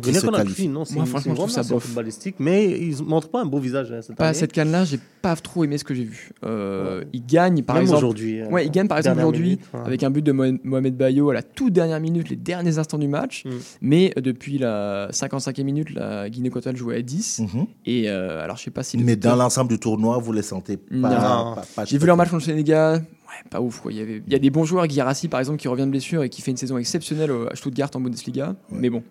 Qui 0.00 0.10
Guinée 0.10 0.20
Conakry, 0.20 0.68
non, 0.68 0.84
c'est 0.84 0.94
Moi, 0.94 1.04
une- 1.04 1.08
franchement, 1.10 1.30
une 1.32 1.36
je 1.36 1.40
trouve 1.42 1.50
ça 1.50 1.62
bof. 1.62 1.82
footballistique, 1.84 2.36
mais 2.38 2.70
ils 2.70 3.02
montrent 3.02 3.28
pas 3.28 3.40
un 3.42 3.46
beau 3.46 3.58
visage 3.58 3.92
hein, 3.92 4.00
cette 4.02 4.16
Pas 4.16 4.28
année. 4.28 4.34
cette 4.38 4.52
canne-là, 4.52 4.84
j'ai 4.84 4.98
pas 5.20 5.36
trop 5.36 5.64
aimé 5.64 5.78
ce 5.78 5.84
que 5.84 5.94
j'ai 5.94 6.04
vu. 6.04 6.30
Euh, 6.44 7.04
Il 7.12 7.24
gagne 7.26 7.62
par 7.62 7.76
Même 7.76 7.82
exemple. 7.84 7.98
aujourd'hui, 7.98 8.40
euh, 8.40 8.48
ouais, 8.48 8.66
il 8.66 8.70
gagne 8.70 8.88
par 8.88 8.98
exemple 8.98 9.18
aujourd'hui 9.18 9.58
ouais. 9.74 9.80
avec 9.84 10.02
un 10.02 10.10
but 10.10 10.22
de 10.22 10.32
Mohamed 10.32 10.96
Bayo 10.96 11.30
à 11.30 11.34
la 11.34 11.42
toute 11.42 11.72
dernière 11.72 12.00
minute, 12.00 12.28
les 12.30 12.36
derniers 12.36 12.78
instants 12.78 12.98
du 12.98 13.08
match. 13.08 13.44
Mm. 13.44 13.50
Mais 13.82 14.12
euh, 14.16 14.20
depuis 14.20 14.58
la 14.58 15.08
55e 15.12 15.62
minute, 15.64 15.90
la 15.90 16.28
Guinée 16.30 16.48
équatoriale 16.48 16.76
jouait 16.76 16.96
à 16.96 17.02
10. 17.02 17.40
Mhm. 17.40 17.66
Et 17.86 18.08
euh, 18.08 18.42
alors 18.42 18.56
je 18.56 18.62
sais 18.64 18.70
pas 18.70 18.82
si. 18.82 18.98
Mais 18.98 19.16
dans 19.16 19.36
l'ensemble 19.36 19.70
du 19.70 19.78
tournoi, 19.78 20.18
vous 20.18 20.32
les 20.32 20.42
sentez 20.42 20.76
pas. 20.76 21.62
J'ai 21.86 21.98
vu 21.98 22.06
leur 22.06 22.16
match 22.16 22.30
contre 22.30 22.44
le 22.44 22.50
Sénégal. 22.52 22.98
Ouais, 23.00 23.48
pas 23.50 23.60
ouf. 23.60 23.80
Quoi. 23.80 23.92
Il, 23.92 23.98
y 23.98 24.02
avait, 24.02 24.22
il 24.26 24.32
y 24.32 24.36
a 24.36 24.38
des 24.38 24.50
bons 24.50 24.64
joueurs, 24.64 24.86
Guirassi 24.86 25.28
par 25.28 25.40
exemple, 25.40 25.58
qui 25.58 25.66
revient 25.68 25.84
de 25.86 25.90
blessure 25.90 26.22
et 26.22 26.28
qui 26.28 26.42
fait 26.42 26.50
une 26.50 26.56
saison 26.58 26.76
exceptionnelle 26.76 27.30
au- 27.30 27.46
à 27.50 27.54
Stuttgart 27.56 27.88
en 27.94 28.00
Bundesliga. 28.00 28.54
Mais 28.70 28.90
bon. 28.90 29.02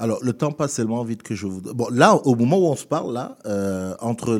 Alors, 0.00 0.18
le 0.22 0.32
temps 0.32 0.52
passe 0.52 0.74
tellement 0.74 1.02
vite 1.02 1.22
que 1.24 1.34
je 1.34 1.46
vous. 1.46 1.60
Bon, 1.60 1.88
là, 1.90 2.14
au 2.24 2.36
moment 2.36 2.58
où 2.58 2.66
on 2.66 2.76
se 2.76 2.84
parle, 2.86 3.12
là, 3.12 3.36
euh, 3.46 3.94
entre 4.00 4.34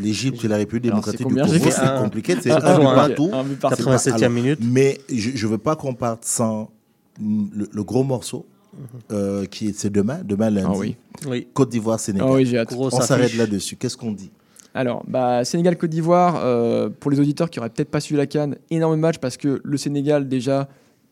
l'Égypte 0.00 0.44
et 0.44 0.48
la 0.48 0.56
République 0.56 0.86
Alors, 0.90 1.04
démocratique 1.04 1.26
c'est 1.28 1.34
du 1.34 1.40
Congo, 1.60 1.70
c'est 1.70 1.80
un- 1.80 2.02
compliqué. 2.02 2.36
C'est 2.42 2.50
un- 2.50 2.56
un, 2.56 2.78
but 2.78 2.84
partout. 2.84 3.30
un 3.32 3.44
but 3.44 3.60
partout. 3.60 3.82
87e 3.84 4.14
Alors, 4.14 4.30
minute. 4.30 4.58
Mais 4.62 4.98
je 5.08 5.30
ne 5.46 5.50
veux 5.52 5.58
pas 5.58 5.76
qu'on 5.76 5.94
parte 5.94 6.24
sans 6.24 6.70
le, 7.20 7.68
le 7.72 7.84
gros 7.84 8.02
morceau, 8.02 8.44
euh, 9.12 9.44
qui 9.46 9.68
est 9.68 9.78
c'est 9.78 9.90
demain, 9.90 10.18
demain 10.24 10.50
lundi. 10.50 10.66
Ah 10.68 10.76
oui. 10.76 10.96
Oui. 11.28 11.46
Côte 11.54 11.68
d'Ivoire, 11.70 12.00
Sénégal. 12.00 12.26
Ah 12.28 12.34
oui, 12.34 12.56
on 12.76 12.90
s'arrête 13.00 13.36
là-dessus. 13.36 13.76
Qu'est-ce 13.76 13.96
qu'on 13.96 14.10
dit? 14.12 14.32
Alors, 14.76 15.04
bah, 15.06 15.44
Sénégal-Côte 15.44 15.90
d'Ivoire, 15.90 16.40
euh, 16.42 16.88
pour 16.98 17.12
les 17.12 17.20
auditeurs 17.20 17.48
qui 17.48 17.60
auraient 17.60 17.70
peut-être 17.70 17.90
pas 17.92 18.00
suivi 18.00 18.18
la 18.18 18.26
Cannes, 18.26 18.56
énorme 18.72 18.96
match 18.98 19.18
parce 19.18 19.36
que 19.36 19.60
le 19.62 19.76
Sénégal, 19.76 20.28
déjà, 20.28 20.68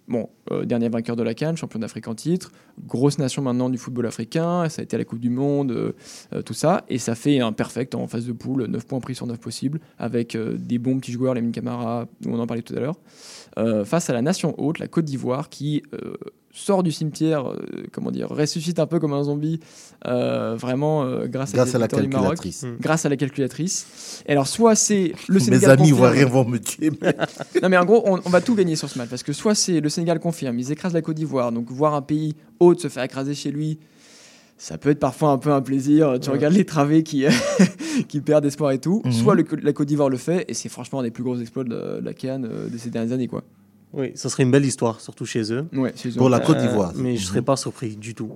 bon, 0.08 0.28
euh, 0.50 0.64
dernier 0.64 0.88
vainqueur 0.88 1.16
de 1.16 1.22
la 1.22 1.34
Cannes, 1.34 1.56
champion 1.56 1.80
d'Afrique 1.80 2.08
en 2.08 2.14
titre, 2.14 2.52
grosse 2.86 3.18
nation 3.18 3.42
maintenant 3.42 3.70
du 3.70 3.78
football 3.78 4.06
africain, 4.06 4.68
ça 4.68 4.80
a 4.80 4.84
été 4.84 4.96
à 4.96 4.98
la 4.98 5.04
Coupe 5.04 5.20
du 5.20 5.30
Monde, 5.30 5.72
euh, 5.72 5.92
euh, 6.32 6.42
tout 6.42 6.54
ça, 6.54 6.84
et 6.88 6.98
ça 6.98 7.14
fait 7.14 7.40
un 7.40 7.52
perfect 7.52 7.94
en 7.94 8.06
phase 8.06 8.26
de 8.26 8.32
poule, 8.32 8.66
9 8.66 8.86
points 8.86 9.00
pris 9.00 9.14
sur 9.14 9.26
9 9.26 9.38
possibles, 9.38 9.80
avec 9.98 10.36
des 10.36 10.78
bons 10.78 10.98
petits 10.98 11.12
joueurs, 11.12 11.34
les 11.34 11.42
Camara, 11.50 12.06
on 12.26 12.38
en 12.38 12.46
parlait 12.46 12.62
tout 12.62 12.74
à 12.74 12.80
l'heure, 12.80 12.96
face 13.84 14.08
à 14.08 14.12
la 14.12 14.22
nation 14.22 14.54
haute, 14.58 14.78
la 14.78 14.88
Côte 14.88 15.04
d'Ivoire, 15.04 15.48
qui 15.48 15.82
sort 16.54 16.82
du 16.82 16.92
cimetière, 16.92 17.48
euh, 17.50 17.56
comment 17.92 18.10
dire, 18.10 18.28
ressuscite 18.28 18.78
un 18.78 18.86
peu 18.86 19.00
comme 19.00 19.14
un 19.14 19.22
zombie, 19.22 19.58
euh, 20.06 20.54
vraiment 20.54 21.02
euh, 21.02 21.26
grâce, 21.26 21.52
Grâce 21.54 21.74
à 21.74 21.78
la 21.78 21.86
Maroc, 21.88 22.10
calculatrice. 22.10 22.62
Mm. 22.64 22.76
grâce 22.78 23.06
à 23.06 23.08
la 23.08 23.16
calculatrice. 23.16 24.22
Et 24.26 24.32
alors, 24.32 24.46
soit 24.46 24.74
c'est 24.74 25.12
le 25.28 25.34
Mes 25.34 25.40
Sénégal 25.40 25.70
amis 25.72 25.90
confirme- 25.92 26.24
vont 26.30 26.44
me 26.44 26.58
tuer. 26.58 26.90
mais- 27.00 27.16
non 27.62 27.68
mais 27.70 27.78
en 27.78 27.84
gros, 27.86 28.02
on, 28.06 28.20
on 28.24 28.28
va 28.30 28.40
tout 28.42 28.54
gagner 28.54 28.76
sur 28.76 28.90
ce 28.90 28.98
match 28.98 29.08
parce 29.08 29.22
que 29.22 29.32
soit 29.32 29.54
c'est 29.54 29.80
le 29.80 29.88
Sénégal 29.88 30.20
confirme, 30.20 30.58
ils 30.58 30.70
écrasent 30.70 30.92
la 30.94 31.00
Côte 31.02 31.16
d'Ivoire, 31.16 31.52
donc 31.52 31.70
voir 31.70 31.94
un 31.94 32.02
pays 32.02 32.34
hôte 32.60 32.80
se 32.80 32.88
faire 32.88 33.02
écraser 33.04 33.34
chez 33.34 33.50
lui, 33.50 33.78
ça 34.58 34.76
peut 34.78 34.90
être 34.90 35.00
parfois 35.00 35.30
un 35.30 35.38
peu 35.38 35.50
un 35.52 35.62
plaisir. 35.62 36.18
Tu 36.20 36.28
Ouais. 36.28 36.36
regardes 36.36 36.54
les 36.54 36.66
travées 36.66 37.02
qui, 37.02 37.24
qui 38.08 38.20
perdent 38.20 38.44
espoir 38.44 38.72
et 38.72 38.78
tout. 38.78 39.00
Mhm. 39.06 39.12
Soit 39.12 39.34
le- 39.34 39.44
la 39.62 39.72
Côte 39.72 39.88
d'Ivoire 39.88 40.10
le 40.10 40.18
fait 40.18 40.44
et 40.48 40.54
c'est 40.54 40.68
franchement 40.68 41.00
un 41.00 41.02
des 41.02 41.10
plus 41.10 41.24
gros 41.24 41.38
exploits 41.40 41.64
de 41.64 41.70
la, 41.74 42.00
de 42.00 42.04
la 42.04 42.12
CAN 42.12 42.42
euh, 42.44 42.68
de 42.68 42.76
ces 42.76 42.90
dernières 42.90 43.12
années 43.14 43.26
quoi. 43.28 43.42
Oui, 43.94 44.12
ça 44.14 44.28
serait 44.28 44.42
une 44.44 44.50
belle 44.50 44.64
histoire, 44.64 45.00
surtout 45.00 45.26
chez 45.26 45.52
eux. 45.52 45.66
Ouais, 45.72 45.92
chez 45.96 46.08
eux. 46.10 46.16
Pour 46.16 46.30
la 46.30 46.38
Euh, 46.38 46.40
Côte 46.40 46.58
d'Ivoire. 46.58 46.92
mais 46.96 47.10
je 47.16 47.20
ne 47.22 47.26
Mhm. 47.26 47.28
serais 47.28 47.42
pas 47.42 47.56
surpris 47.56 47.96
du 47.96 48.14
tout 48.14 48.30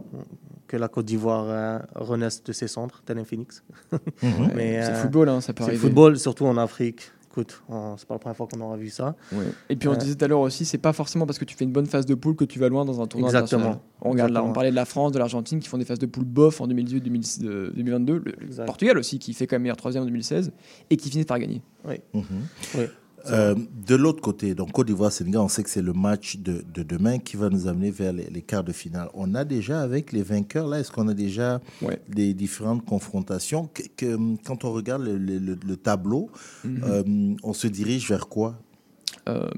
que 0.67 0.77
la 0.77 0.89
Côte 0.89 1.07
d'Ivoire 1.07 1.47
euh, 1.49 1.79
renaisse 1.95 2.43
de 2.43 2.53
ses 2.53 2.69
cendres, 2.69 3.01
tel 3.07 3.19
un 3.19 3.25
phénix. 3.25 3.63
Mhm. 3.93 3.99
Ouais, 4.23 4.53
Mais, 4.55 4.83
c'est 4.83 4.89
euh, 4.89 4.91
le 4.91 4.97
football, 4.97 5.29
hein, 5.29 5.41
ça 5.41 5.53
peut 5.53 5.63
C'est 5.65 5.71
le 5.71 5.77
arriver. 5.77 5.87
football, 5.89 6.19
surtout 6.19 6.45
en 6.47 6.57
Afrique. 6.57 7.11
Écoute, 7.31 7.63
on- 7.69 7.99
c'est 7.99 8.07
pas 8.09 8.15
la 8.15 8.19
première 8.19 8.37
fois 8.37 8.47
qu'on 8.51 8.59
aura 8.63 8.79
vu 8.79 8.89
ça. 8.89 9.15
Ouais. 9.31 9.45
Et 9.69 9.77
puis 9.77 9.89
on 9.89 9.93
Euh, 9.93 9.97
disait 9.97 10.15
tout 10.15 10.25
à 10.25 10.29
l'heure 10.29 10.41
aussi, 10.41 10.65
c'est 10.65 10.79
pas 10.79 10.95
forcément 10.95 11.27
parce 11.27 11.39
que 11.39 11.45
tu 11.45 11.55
fais 11.55 11.65
une 11.67 11.73
bonne 11.73 11.85
phase 11.85 12.07
de 12.07 12.15
poule 12.15 12.35
que 12.35 12.47
tu 12.47 12.59
vas 12.59 12.71
loin 12.71 12.87
dans 12.87 12.99
un 13.03 13.07
tournoi 13.07 13.29
Exactement. 13.29 13.83
On 14.01 14.11
regarde 14.11 14.33
là, 14.33 14.43
on 14.43 14.55
parlait 14.55 14.71
de 14.71 14.75
la 14.77 14.87
France, 14.87 15.13
de 15.13 15.19
l'Argentine 15.19 15.61
qui 15.61 15.69
font 15.69 15.77
des 15.77 15.85
phases 15.85 15.99
de 15.99 16.07
poule 16.07 16.25
bof 16.25 16.63
en 16.63 16.67
2018, 16.67 17.01
2006, 17.03 17.41
euh, 17.45 17.71
2022, 17.75 18.23
le. 18.25 18.65
Portugal 18.65 18.97
aussi 18.97 19.19
qui 19.19 19.35
fait 19.35 19.47
quand 19.47 19.57
même 19.57 19.63
meilleur 19.65 19.77
troisième 19.77 20.03
en 20.05 20.07
2016 20.07 20.51
et 20.89 20.97
qui 20.97 21.11
finissent 21.11 21.27
par 21.27 21.39
gagner. 21.39 21.61
Oui. 21.87 21.97
Mhm. 22.15 22.25
Oui. 22.77 22.85
Euh, 23.31 23.55
de 23.87 23.95
l'autre 23.97 24.21
côté, 24.21 24.55
donc 24.55 24.73
Côte 24.73 24.87
d'Ivoire, 24.87 25.11
Sénégal, 25.13 25.41
on 25.43 25.49
sait 25.49 25.63
que 25.63 25.71
c'est 25.71 25.83
le 25.83 25.93
match 25.93 26.37
de, 26.39 26.65
de 26.73 26.83
demain 26.83 27.19
qui 27.19 27.37
va 27.37 27.49
nous 27.49 27.67
amener 27.67 27.91
vers 27.91 28.13
les, 28.13 28.25
les 28.31 28.43
quarts 28.43 28.65
de 28.65 28.73
finale. 28.73 29.09
On 29.15 29.35
a 29.35 29.45
déjà 29.45 29.81
avec 29.81 30.13
les 30.13 30.23
vainqueurs 30.23 30.67
là, 30.69 30.81
est-ce 30.81 30.91
qu'on 30.93 31.09
a 31.09 31.15
déjà 31.15 31.61
Ouais. 31.83 32.01
des 32.09 32.35
différentes 32.35 32.85
confrontations? 32.85 33.69
Que- 33.73 33.83
que, 33.97 34.37
Quand 34.45 34.65
on 34.65 34.73
regarde 34.73 35.03
le, 35.03 35.19
le- 35.19 35.39
le- 35.39 35.59
le 35.67 35.77
tableau, 35.77 36.31
Mhm. 36.65 36.81
euh, 36.85 37.35
on 37.43 37.53
se 37.53 37.67
dirige 37.67 38.09
vers 38.09 38.29
quoi? 38.29 38.59
Euh, 39.29 39.49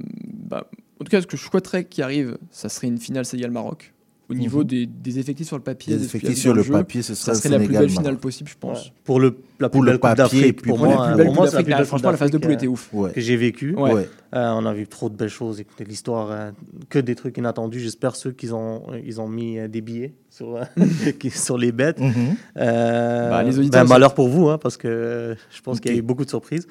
bah, 0.49 0.69
en 1.01 1.05
tout 1.05 1.11
cas, 1.11 1.21
ce 1.21 1.27
que 1.27 1.37
je 1.37 1.43
souhaiterais 1.45 1.85
qu'il 1.85 2.03
arrive, 2.05 2.39
ça 2.51 2.69
serait 2.69 2.87
une 2.89 2.99
finale 2.99 3.25
Sénégal-Maroc. 3.25 3.93
Au 4.31 4.35
niveau 4.35 4.59
Mhm. 4.59 4.65
des, 4.67 4.87
des 4.87 5.19
effectifs 5.19 5.47
sur 5.47 5.57
le 5.57 5.63
papier, 5.63 5.97
Des 5.97 6.05
effectifs 6.05 6.37
sur 6.39 6.53
le 6.53 6.63
jeu, 6.63 6.73
papier, 6.73 7.01
ce 7.03 7.15
ça 7.15 7.35
serait 7.35 7.49
la 7.49 7.59
plus 7.59 7.69
belle 7.69 7.89
finale 7.89 8.19
possible, 8.19 8.51
je 8.51 8.57
pense. 8.61 8.87
Ouais. 8.87 8.93
Pour 9.05 9.21
le, 9.21 9.39
la 9.59 9.69
plus 9.71 9.77
Pour 9.79 9.83
le 9.85 9.93
belle 9.93 10.01
Coupe 10.01 10.15
d'Afrique, 10.17 10.63
pour 10.63 10.77
pour 10.77 10.87
moi, 10.87 10.89
la 10.89 10.95
plus 10.97 11.13
euh, 11.13 11.17
belle 11.17 11.27
pour 11.27 11.33
Coupe 11.35 11.37
moi, 11.41 11.47
c'est 11.47 11.53
la 11.53 11.53
d'Afrique, 11.53 11.65
plus 11.65 11.71
là, 11.71 11.77
belle 11.79 11.87
franchement, 11.87 12.11
la 12.11 12.17
phase 12.19 12.31
de 12.31 12.39
poule 12.39 12.53
était 12.53 12.67
ouf. 12.67 12.91
Ouais. 12.93 13.11
que 13.13 13.21
j'ai 13.23 13.37
vécu. 13.37 13.75
Ouais. 13.75 13.93
Ouais. 13.95 14.09
Euh, 14.35 14.51
on 14.55 14.67
a 14.67 14.75
vu 14.75 14.87
trop 14.87 15.09
de 15.09 15.17
belles 15.17 15.31
choses, 15.31 15.61
écoutez, 15.61 15.85
l'histoire, 15.85 16.31
euh, 16.31 16.51
que 16.91 16.99
des 16.99 17.15
trucs 17.15 17.39
inattendus. 17.39 17.81
J'espère 17.81 18.17
ceux 18.17 18.33
qui 18.33 18.53
ont, 18.53 18.83
ils 19.03 19.19
ont 19.21 19.29
mis 19.29 19.59
euh, 19.59 19.67
des 19.69 19.81
billets 19.81 20.13
sur, 20.29 20.57
euh, 20.57 20.65
sur 21.31 21.57
les 21.57 21.73
bêtes. 21.73 21.99
Mhm. 21.99 22.37
Euh, 22.59 23.31
Bah, 23.31 23.43
les 23.43 23.59
auditeurs 23.59 23.85
ben, 23.85 23.89
malheur 23.89 24.15
pour 24.15 24.29
vous, 24.29 24.49
hein, 24.51 24.59
parce 24.59 24.77
que 24.77 24.89
euh, 24.89 25.35
je 25.51 25.63
pense 25.63 25.81
qu'il 25.81 25.91
y 25.91 25.95
a 25.95 25.99
eu 25.99 26.03
beaucoup 26.03 26.25
de 26.27 26.31
surprises 26.31 26.67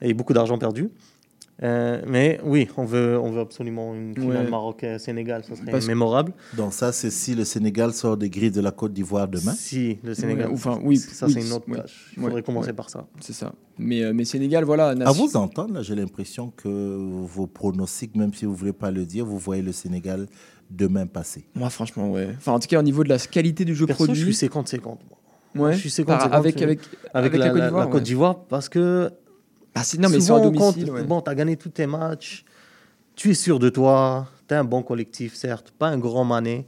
et 0.00 0.14
beaucoup 0.14 0.32
d'argent 0.32 0.56
perdu. 0.58 0.88
Euh, 1.62 2.02
mais 2.08 2.40
oui, 2.44 2.66
on 2.76 2.84
veut, 2.84 3.16
on 3.16 3.30
veut 3.30 3.40
absolument 3.40 3.94
une 3.94 4.12
finale 4.14 4.44
Ouais. 4.46 4.50
Maroc-Sénégal, 4.50 5.44
ça 5.44 5.54
serait 5.54 5.70
Parce- 5.70 5.86
mémorable. 5.86 6.32
Donc 6.56 6.72
ça, 6.72 6.90
c'est 6.92 7.10
si 7.10 7.36
le 7.36 7.44
Sénégal 7.44 7.92
sort 7.92 8.16
des 8.16 8.28
grilles 8.28 8.50
de 8.50 8.60
la 8.60 8.72
Côte 8.72 8.92
d'Ivoire 8.92 9.28
demain. 9.28 9.52
Si 9.56 9.98
le 10.02 10.14
Sénégal, 10.14 10.48
Ouais, 10.48 10.54
enfin, 10.54 10.80
oui, 10.82 10.96
ça 10.96 11.26
oui, 11.26 11.32
c'est 11.34 11.46
une 11.46 11.52
autre 11.52 11.66
oui. 11.68 11.76
tâche. 11.76 12.10
Il 12.16 12.22
faudrait 12.22 12.34
Ouais, 12.36 12.42
commencer 12.42 12.68
ouais. 12.68 12.72
par 12.74 12.90
ça. 12.90 13.06
C'est 13.20 13.32
ça. 13.34 13.52
Mais, 13.78 14.02
euh, 14.02 14.12
mais 14.12 14.24
Sénégal, 14.24 14.64
voilà. 14.64 14.88
À 14.88 14.94
nation- 14.96 15.26
vous 15.26 15.36
entendre, 15.36 15.74
là, 15.74 15.82
j'ai 15.82 15.94
l'impression 15.94 16.52
que 16.56 16.68
vos 17.24 17.46
pronostics, 17.46 18.16
même 18.16 18.34
si 18.34 18.46
vous 18.46 18.52
ne 18.52 18.56
voulez 18.56 18.72
pas 18.72 18.90
le 18.90 19.06
dire, 19.06 19.24
vous 19.24 19.38
voyez 19.38 19.62
le 19.62 19.72
Sénégal 19.72 20.26
demain 20.70 21.06
passer. 21.06 21.44
Moi, 21.54 21.70
franchement, 21.70 22.10
ouais. 22.10 22.30
Enfin, 22.36 22.52
en 22.52 22.58
tout 22.58 22.66
cas, 22.66 22.80
au 22.80 22.82
niveau 22.82 23.04
de 23.04 23.08
la 23.10 23.18
qualité 23.18 23.64
du 23.64 23.76
jeu 23.76 23.86
Perso, 23.86 24.06
produit. 24.06 24.20
je 24.20 24.24
suis 24.30 24.34
50-50. 24.34 24.98
moi. 25.54 25.68
Ouais. 25.68 25.74
Je 25.76 25.88
suis 25.88 26.02
Par- 26.02 26.20
50-50 26.20 26.32
avec, 26.34 26.58
sur- 26.58 26.66
avec, 26.66 26.80
avec, 27.14 27.32
avec 27.32 27.32
la, 27.34 27.46
la 27.46 27.52
Côte 27.52 27.62
d'Ivoire. 27.62 27.80
la 27.80 27.86
Côte 27.86 27.94
ouais. 27.94 28.00
d'Ivoire 28.02 28.38
parce 28.46 28.68
que 28.68 29.10
Ah, 29.74 29.82
c'est- 29.84 29.98
non, 29.98 30.08
mais 30.08 30.20
c'est 30.20 30.30
à 30.32 30.36
souvent, 30.38 30.50
domicile. 30.50 30.90
ouais. 30.90 31.02
Bon, 31.04 31.20
tu 31.20 31.30
as 31.30 31.34
gagné 31.34 31.56
tous 31.56 31.68
tes 31.70 31.86
matchs, 31.86 32.44
tu 33.16 33.30
es 33.30 33.34
sûr 33.34 33.58
de 33.58 33.68
toi, 33.70 34.28
tu 34.48 34.54
as 34.54 34.60
un 34.60 34.64
bon 34.64 34.82
collectif, 34.82 35.34
certes, 35.34 35.72
pas 35.78 35.88
un 35.88 35.98
grand 35.98 36.24
mané. 36.24 36.66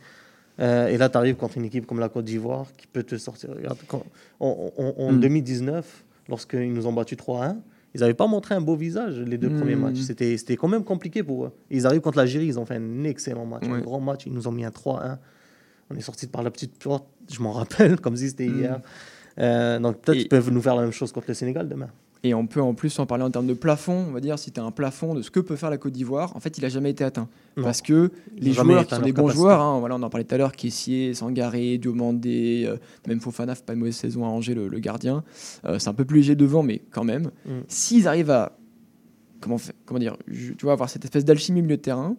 Euh, 0.59 0.89
et 0.89 0.97
là, 0.97 1.09
tu 1.09 1.17
arrives 1.19 1.37
contre 1.37 1.59
une 1.59 1.67
équipe 1.67 1.87
comme 1.87 2.01
la 2.01 2.09
Côte 2.09 2.25
d'Ivoire 2.25 2.67
qui 2.77 2.87
peut 2.87 3.03
te 3.03 3.17
sortir. 3.19 3.51
Regarde, 3.55 3.79
quand- 3.87 4.05
en 4.41 4.73
en- 4.79 4.95
en 4.97 5.13
Mm. 5.13 5.21
2019, 5.21 6.05
lorsqu'ils 6.29 6.73
nous 6.73 6.87
ont 6.87 6.93
battu 6.95 7.15
3-1, 7.17 7.59
ils 7.95 8.01
n'avaient 8.01 8.15
pas 8.15 8.27
montré 8.27 8.55
un 8.55 8.61
beau 8.63 8.75
visage 8.75 9.19
les 9.21 9.37
deux 9.39 9.51
Mm. 9.51 9.59
premiers 9.59 9.77
matchs. 9.77 9.99
C'était 9.99 10.57
quand 10.57 10.69
même 10.69 10.83
compliqué 10.85 11.23
pour 11.23 11.45
eux. 11.45 11.53
Ils 11.71 11.87
arrivent 11.87 12.01
contre 12.01 12.17
l'Algérie, 12.19 12.47
ils 12.47 12.59
ont 12.59 12.65
fait 12.67 12.77
un 12.77 13.05
excellent 13.05 13.45
match, 13.47 13.65
un 13.69 13.81
grand 13.81 14.01
match. 14.01 14.23
Ils 14.27 14.33
nous 14.33 14.49
ont 14.49 14.53
mis 14.53 14.65
un 14.65 14.71
3-1. 14.71 15.19
On 15.91 15.95
est 15.95 16.01
sorti 16.01 16.27
par 16.27 16.43
la 16.43 16.51
petite 16.51 16.79
porte, 16.83 17.05
je 17.31 17.41
m'en 17.41 17.53
rappelle, 17.53 18.01
comme 18.01 18.17
si 18.17 18.29
c'était 18.31 18.49
Mm. 18.49 18.59
hier. 18.59 18.81
Euh, 19.39 19.79
donc 19.79 20.01
peut-être 20.01 20.17
Et- 20.17 20.21
qu'ils 20.23 20.29
peuvent 20.31 20.51
nous 20.51 20.63
faire 20.63 20.75
la 20.75 20.83
même 20.83 20.91
chose 20.93 21.13
contre 21.13 21.27
le 21.29 21.35
Sénégal 21.35 21.69
demain. 21.69 21.89
Et 22.27 22.35
on 22.35 22.47
peut 22.49 22.61
en 22.61 22.75
plus 22.75 22.99
en 22.99 23.07
parler 23.07 23.23
en 23.23 23.31
termes 23.31 23.47
de 23.47 23.55
plafond. 23.55 24.05
On 24.09 24.13
va 24.13 24.19
dire, 24.21 24.37
si 24.37 24.51
tu 24.51 24.59
as 24.59 24.65
un 24.65 24.73
plafond 24.73 25.15
de 25.15 25.23
ce 25.23 25.31
que 25.31 25.39
peut 25.39 25.55
faire 25.55 25.71
la 25.71 25.79
Côte 25.79 25.93
d'Ivoire, 25.93 26.35
en 26.35 26.41
fait, 26.41 26.59
il 26.59 26.63
n'a 26.63 26.69
jamais 26.69 26.91
été 26.91 27.05
atteint. 27.05 27.29
Non. 27.57 27.63
Parce 27.63 27.83
que 27.83 28.11
les 28.37 28.53
joueurs 28.53 28.85
qui 28.85 28.95
sont 28.97 29.01
des 29.03 29.13
bons 29.13 29.23
capacité. 29.23 29.43
joueurs, 29.43 29.61
hein, 29.61 29.79
voilà, 29.79 29.95
on 29.95 30.03
en 30.03 30.11
parlait 30.11 30.25
tout 30.25 30.35
à 30.35 30.39
l'heure, 30.39 30.53
Kessier, 30.53 31.15
Sangaré, 31.15 31.79
Diomandé, 31.79 32.65
euh, 32.67 32.77
même 33.07 33.21
Fofana, 33.21 33.55
pas 33.55 33.75
une 33.75 33.79
mauvaise 33.79 33.95
saison 33.97 34.25
à 34.25 34.29
Angers, 34.29 34.55
le, 34.55 34.67
le 34.67 34.79
gardien. 34.81 35.23
Euh, 35.65 35.79
c'est 35.79 35.89
un 35.89 35.95
peu 35.95 36.05
plus 36.05 36.17
léger 36.19 36.35
devant, 36.35 36.63
mais 36.65 36.83
quand 36.91 37.05
même. 37.05 37.31
Mm. 37.45 37.51
S'ils 37.69 38.09
arrivent 38.09 38.31
à 38.33 38.59
comment, 39.41 39.59
dire, 39.99 40.17
tu 40.27 40.57
vois, 40.63 40.73
avoir 40.73 40.91
cette 40.91 41.05
espèce 41.05 41.25
d'alchimie 41.25 41.63
milieu 41.63 41.77
de 41.77 41.83
terrain, 41.83 42.17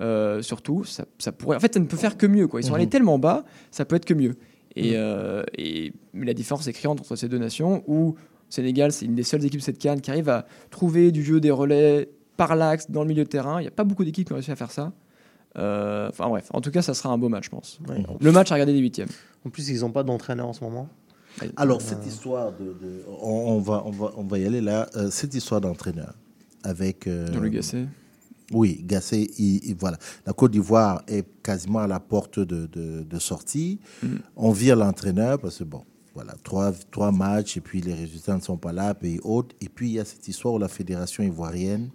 euh, 0.00 0.40
surtout, 0.40 0.84
ça, 0.84 1.04
ça 1.18 1.32
pourrait. 1.32 1.56
En 1.56 1.60
fait, 1.60 1.74
ça 1.74 1.80
ne 1.80 1.84
peut 1.84 1.98
faire 1.98 2.16
que 2.16 2.26
mieux. 2.26 2.48
Quoi. 2.48 2.60
Ils 2.60 2.64
sont 2.64 2.74
allés 2.74 2.88
tellement 2.88 3.18
bas, 3.18 3.44
ça 3.70 3.84
peut 3.84 3.96
être 3.96 4.06
que 4.06 4.14
mieux. 4.14 4.36
Et, 4.74 4.92
Mhm. 4.92 4.96
euh, 4.96 5.42
et 5.58 5.92
mais 6.14 6.24
la 6.24 6.32
différence 6.32 6.66
est 6.66 6.72
criante 6.72 6.98
entre 7.00 7.14
ces 7.14 7.28
deux 7.28 7.36
nations 7.38 7.84
où 7.86 8.14
Sénégal, 8.52 8.92
c'est 8.92 9.06
une 9.06 9.14
des 9.14 9.22
seules 9.22 9.44
équipes 9.44 9.60
de 9.60 9.64
cette 9.64 9.78
canne 9.78 10.00
qui 10.02 10.10
arrive 10.10 10.28
à 10.28 10.44
trouver 10.70 11.10
du 11.10 11.22
jeu 11.24 11.40
des 11.40 11.50
relais 11.50 12.10
par 12.36 12.54
l'axe 12.54 12.90
dans 12.90 13.02
le 13.02 13.08
milieu 13.08 13.24
de 13.24 13.28
terrain. 13.28 13.58
Il 13.60 13.62
n'y 13.62 13.68
a 13.68 13.72
pas 13.72 13.84
beaucoup 13.84 14.04
d'équipes 14.04 14.26
qui 14.26 14.32
ont 14.32 14.36
réussi 14.36 14.50
à 14.50 14.56
faire 14.56 14.70
ça. 14.70 14.92
Euh, 15.58 16.08
Enfin 16.10 16.28
bref, 16.28 16.48
en 16.52 16.60
tout 16.60 16.70
cas, 16.70 16.82
ça 16.82 16.92
sera 16.92 17.10
un 17.12 17.18
beau 17.18 17.28
match, 17.30 17.46
je 17.46 17.50
pense. 17.50 17.78
Ouais. 17.88 18.04
Le 18.20 18.30
match 18.32 18.50
à 18.50 18.54
regarder 18.54 18.72
des 18.74 18.78
huitièmes. 18.80 19.08
En 19.46 19.50
plus, 19.50 19.68
ils 19.70 19.80
n'ont 19.80 19.90
pas 19.90 20.02
d'entraîneur 20.02 20.46
en 20.48 20.52
ce 20.52 20.62
moment. 20.64 20.88
Alors, 21.56 21.80
cette 21.80 22.06
histoire 22.06 22.52
de... 22.52 22.64
de- 22.66 23.04
on, 23.22 23.30
on 23.56 23.58
va, 23.60 23.82
on, 23.86 23.90
va, 23.90 24.12
on 24.16 24.22
va 24.24 24.38
y 24.38 24.44
aller 24.44 24.60
là. 24.60 24.88
Euh, 24.96 25.08
cette 25.10 25.34
histoire 25.34 25.62
d'entraîneur 25.62 26.12
avec... 26.62 27.06
euh, 27.06 27.28
Dans 27.30 27.40
le 27.40 27.48
Gasset. 27.48 27.86
Oui, 28.52 28.82
Gasset, 28.84 29.28
il- 29.38 29.64
il- 29.64 29.76
voilà. 29.76 29.96
La 30.26 30.34
Côte 30.34 30.50
d'Ivoire 30.50 31.02
est 31.08 31.26
quasiment 31.42 31.78
à 31.78 31.86
la 31.86 32.00
porte 32.00 32.38
de, 32.38 32.66
de- 32.66 33.02
de 33.02 33.18
sortie. 33.18 33.80
Mm. 34.02 34.16
On 34.36 34.52
vire 34.52 34.76
l'entraîneur 34.76 35.38
parce 35.38 35.58
que, 35.58 35.64
bon, 35.64 35.82
voilà, 36.14 36.34
trois, 36.42 36.72
trois 36.90 37.12
matchs 37.12 37.56
et 37.56 37.60
puis 37.60 37.80
les 37.80 37.94
résultats 37.94 38.36
ne 38.36 38.40
sont 38.40 38.56
pas 38.56 38.72
là, 38.72 38.94
pays 38.94 39.20
haute. 39.22 39.54
Et 39.60 39.68
puis, 39.68 39.88
il 39.90 39.92
y 39.94 40.00
a 40.00 40.04
cette 40.04 40.26
histoire 40.28 40.54
où 40.54 40.58
la 40.58 40.68
fédération 40.68 41.22
ivoirienne 41.22 41.90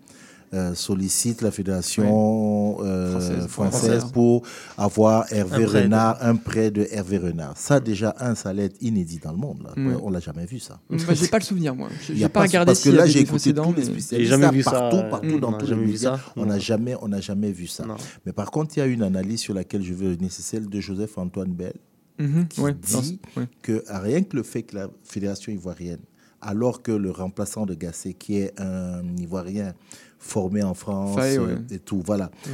euh, 0.53 0.73
sollicite 0.75 1.41
la 1.41 1.51
fédération 1.51 2.77
euh, 2.79 3.11
Française. 3.11 3.47
française, 3.47 4.05
pour 4.13 4.43
avoir 4.77 5.25
Hervé 5.33 5.55
Un 5.55 5.59
prêt 5.65 5.65
de- 5.65 5.83
Renard, 5.83 6.17
un 6.21 6.35
prêt 6.37 6.71
de 6.71 6.87
Hervé 6.89 7.17
Renard. 7.17 7.57
Ça, 7.57 7.81
déjà, 7.81 8.15
un, 8.19 8.33
ça 8.33 8.53
inédit 8.79 9.19
dans 9.21 9.31
le 9.31 9.37
monde. 9.37 9.63
Là. 9.63 9.73
Mm. 9.75 9.99
On 10.01 10.09
l'a 10.09 10.21
jamais 10.21 10.45
vu, 10.45 10.59
ça. 10.59 10.79
Moi, 10.89 10.99
j'ai 11.13 11.27
pas 11.27 11.39
le 11.39 11.43
souvenir, 11.43 11.75
moi. 11.75 11.89
J'ai 12.07 12.15
j'ai 12.15 12.29
pas 12.29 12.41
regardé 12.43 12.69
parce 12.69 12.81
que 12.81 12.89
là 12.89 13.05
j'ai 13.05 13.19
écouté 13.19 13.53
tous 13.53 13.73
les 13.73 13.83
spécialistes 13.83 14.13
J'ai 14.17 14.25
jamais 14.25 14.49
vu 14.49 14.63
ça, 14.63 14.71
partout, 14.71 15.01
partout 15.09 15.25
mm, 15.35 15.39
dans 15.41 15.51
on 15.51 15.55
a 15.55 15.57
tous 15.57 15.65
les 15.65 15.69
jamais 15.71 15.85
vu 15.85 15.91
médias. 15.91 16.17
ça. 16.17 16.23
On 16.37 16.45
n'a 16.45 16.59
jamais, 16.59 16.95
on 17.01 17.21
jamais 17.21 17.51
vu 17.51 17.67
ça. 17.67 17.85
Non. 17.85 17.95
Mais 18.25 18.31
par 18.31 18.49
contre, 18.49 18.77
il 18.77 18.79
y 18.79 18.83
a 18.83 18.85
une 18.85 19.03
analyse 19.03 19.41
sur 19.41 19.53
laquelle 19.53 19.83
je 19.83 19.93
veux 19.93 20.09
revenir, 20.11 20.31
c'est 20.31 20.43
celle 20.43 20.69
de 20.69 20.79
Joseph 20.79 21.17
Antoine 21.17 21.51
Bell, 21.51 21.73
Mhm, 22.19 22.47
qui 22.47 22.61
ouais, 22.61 22.73
dit 22.73 23.19
non, 23.35 23.41
ouais. 23.41 23.47
que 23.61 23.83
rien 23.87 24.23
que 24.23 24.35
le 24.35 24.43
fait 24.43 24.63
que 24.63 24.75
la 24.75 24.89
fédération 25.03 25.51
ivoirienne, 25.51 25.99
alors 26.41 26.81
que 26.81 26.91
le 26.91 27.11
remplaçant 27.11 27.65
de 27.65 27.73
Gasset, 27.75 28.13
qui 28.13 28.37
est 28.37 28.59
un 28.59 29.03
Ivoirien 29.17 29.73
formé 30.19 30.63
en 30.63 30.73
France 30.73 31.15
ouais. 31.17 31.37
et 31.71 31.79
tout, 31.79 32.01
voilà, 32.05 32.31
Mm. 32.45 32.49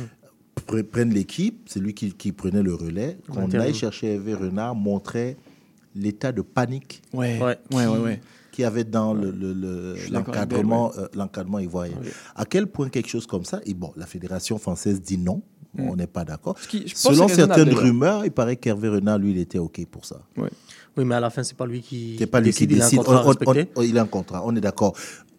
pre- 0.67 0.83
prenne 0.83 1.13
l'équipe, 1.13 1.67
c'est 1.69 1.79
lui 1.79 1.93
qui, 1.93 2.13
qui 2.13 2.31
prenait 2.31 2.63
le 2.63 2.73
relais, 2.75 3.17
qu'on 3.29 3.41
Intérim. 3.43 3.65
aille 3.67 3.73
chercher 3.73 4.15
Hervé 4.15 4.33
Renard, 4.33 4.75
montrait 4.75 5.37
l'état 5.95 6.31
de 6.31 6.41
panique 6.41 7.01
Ouais, 7.13 7.39
y 8.63 8.65
avait 8.65 8.83
dans 8.83 9.13
le- 9.13 9.31
le- 9.31 9.53
le- 9.53 9.95
euh, 10.97 11.07
l'encadrement 11.15 11.59
ivoirien. 11.59 11.97
À 12.35 12.45
quel 12.45 12.67
point 12.67 12.89
quelque 12.89 13.09
chose 13.09 13.25
comme 13.27 13.45
ça, 13.45 13.61
et 13.65 13.73
bon, 13.73 13.91
la 13.95 14.05
fédération 14.05 14.57
française 14.57 15.01
dit 15.01 15.17
non, 15.17 15.41
Mm. 15.75 15.89
on 15.89 15.95
n'est 15.95 16.07
pas 16.07 16.23
d'accord. 16.23 16.55
Ce 16.59 16.67
qui, 16.67 16.83
Selon 16.93 17.27
certaines 17.27 17.73
rumeurs, 17.73 18.25
il 18.25 18.31
paraît 18.31 18.55
qu'Hervé 18.57 18.89
Renard, 18.89 19.17
lui, 19.17 19.31
il 19.31 19.37
était 19.39 19.57
OK 19.59 19.83
pour 19.89 20.05
ça. 20.05 20.17
Oui, 20.37 21.05
mais 21.05 21.15
à 21.15 21.19
la 21.19 21.31
fin, 21.31 21.41
c'est 21.41 21.57
pas 21.57 21.65
lui 21.65 21.81
qui, 21.81 22.23
pas 22.31 22.39
lui 22.39 22.51
qui 22.53 22.67
décide. 22.67 22.71
Il 22.71 22.81
a 22.81 22.85
un 22.85 22.87
décide. 22.89 22.99
contrat 22.99 23.15
à 23.17 23.21
On- 23.21 23.25
on- 23.25 23.27
respecter. 23.29 23.71
on- 23.75 23.81
il 23.81 23.97
a 23.97 24.01
un 24.03 24.05
contrat, 24.05 24.43
on 24.45 24.55
est 24.55 24.61
d'accord. 24.61 24.93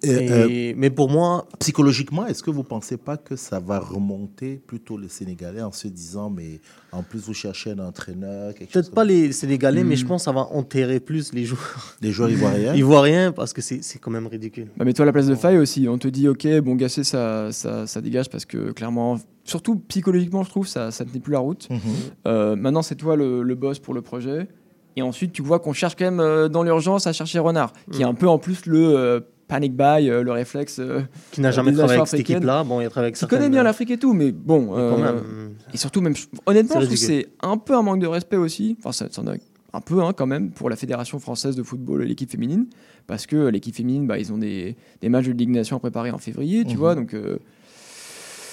Euh, 0.08 0.46
euh, 0.48 0.72
mais 0.76 0.90
pour 0.90 1.10
moi, 1.10 1.46
psychologiquement, 1.58 2.26
est-ce 2.26 2.42
que 2.42 2.50
vous 2.50 2.60
ne 2.62 2.66
pensez 2.66 2.96
pas 2.96 3.16
que 3.16 3.36
ça 3.36 3.58
va 3.60 3.78
remonter 3.78 4.56
plutôt 4.66 4.96
les 4.98 5.08
Sénégalais 5.08 5.62
en 5.62 5.72
se 5.72 5.88
disant, 5.88 6.30
mais 6.30 6.60
en 6.92 7.02
plus, 7.02 7.20
vous 7.20 7.34
cherchez 7.34 7.70
un 7.70 7.78
entraîneur, 7.78 8.52
peut-être 8.54 8.72
comme 8.86 8.94
pas 8.94 9.04
les 9.04 9.32
Sénégalais, 9.32 9.84
mais 9.84 9.94
Hmm. 9.94 9.98
je 9.98 10.06
pense 10.06 10.22
que 10.22 10.24
ça 10.26 10.32
va 10.32 10.42
enterrer 10.52 11.00
plus 11.00 11.32
les 11.32 11.44
joueurs 11.44 11.96
Les 12.00 12.10
joueurs 12.12 12.30
ivoiriens? 12.30 12.74
Ivoiriens 12.76 13.32
parce 13.32 13.52
que 13.52 13.62
c'est 13.62 13.82
c'est 13.82 13.98
quand 13.98 14.10
même 14.10 14.26
ridicule. 14.26 14.68
Bah, 14.76 14.84
mets-toi 14.84 15.04
à 15.04 15.06
la 15.06 15.12
place 15.12 15.26
de 15.26 15.34
Faye 15.34 15.58
aussi. 15.58 15.88
On 15.88 15.98
te 15.98 16.08
dit, 16.08 16.28
ok, 16.28 16.46
bon, 16.60 16.74
Gasset, 16.76 17.04
ça, 17.04 17.50
ça, 17.52 17.86
ça 17.86 18.00
dégage 18.00 18.28
parce 18.28 18.44
que 18.44 18.72
clairement, 18.72 19.18
surtout 19.44 19.76
psychologiquement, 19.88 20.42
je 20.42 20.50
trouve, 20.50 20.66
ça, 20.66 20.90
ça 20.90 21.04
tenait 21.04 21.20
plus 21.20 21.32
la 21.32 21.38
route. 21.40 21.68
Mhm. 21.70 21.78
Euh, 22.26 22.56
maintenant, 22.56 22.82
c'est 22.82 22.94
toi 22.96 23.16
le, 23.16 23.42
le 23.42 23.54
boss 23.54 23.78
pour 23.78 23.94
le 23.94 24.02
projet. 24.02 24.48
Et 24.96 25.02
ensuite, 25.02 25.32
tu 25.32 25.42
vois 25.42 25.58
qu'on 25.58 25.72
cherche 25.72 25.96
quand 25.96 26.04
même 26.04 26.20
euh, 26.20 26.48
dans 26.48 26.62
l'urgence 26.62 27.08
à 27.08 27.12
chercher 27.12 27.40
Renard, 27.40 27.72
qui 27.90 28.02
est 28.02 28.04
Mm. 28.04 28.08
un 28.10 28.14
peu 28.14 28.28
en 28.28 28.38
plus 28.38 28.64
le 28.66 28.96
euh, 28.96 29.20
panic 29.54 29.76
buy, 29.76 30.10
euh, 30.10 30.22
le 30.24 30.32
réflexe. 30.32 30.78
euh, 30.80 31.02
Qui 31.30 31.40
n'a 31.40 31.52
jamais 31.52 31.72
travaillé 31.72 31.98
avec 31.98 32.08
cette 32.08 32.20
équipe-là. 32.20 32.64
Bon, 32.64 32.80
il 32.80 32.86
a 32.86 32.90
travaillé 32.90 33.06
avec 33.12 33.16
Qui 33.16 33.26
connaît 33.26 33.48
bien 33.48 33.62
l'Afrique 33.62 33.90
et 33.92 33.98
tout, 33.98 34.12
mais 34.12 34.32
bon. 34.32 34.62
Mais 34.62 34.66
quand 34.68 34.76
euh, 35.02 35.12
même, 35.12 35.54
Et 35.72 35.76
surtout, 35.76 36.00
même, 36.00 36.14
honnêtement, 36.46 36.80
je 36.80 36.86
trouve 36.86 36.98
que 36.98 37.04
c'est 37.04 37.28
un 37.40 37.56
peu 37.56 37.76
un 37.76 37.82
manque 37.82 38.00
de 38.00 38.06
respect 38.08 38.36
aussi. 38.36 38.76
Enfin, 38.80 38.90
ça, 38.92 39.06
ça 39.10 39.22
en 39.22 39.28
a 39.28 39.34
un 39.72 39.80
peu 39.80 40.02
hein, 40.02 40.12
quand 40.12 40.26
même 40.26 40.50
pour 40.50 40.70
la 40.70 40.76
Fédération 40.76 41.18
française 41.20 41.54
de 41.56 41.62
football 41.62 42.02
et 42.02 42.06
l'équipe 42.06 42.30
féminine. 42.30 42.66
Parce 43.06 43.26
que 43.26 43.36
l'équipe 43.48 43.74
féminine, 43.76 44.06
bah, 44.06 44.18
ils 44.18 44.32
ont 44.32 44.38
des, 44.38 44.76
des 45.00 45.08
matchs 45.08 45.26
de 45.26 45.32
Ligue 45.32 45.56
à 45.58 45.78
préparer 45.78 46.10
en 46.10 46.18
février, 46.18 46.64
tu 46.64 46.72
Mhm. 46.74 46.78
vois. 46.78 46.94
Donc, 46.94 47.14
euh, 47.14 47.38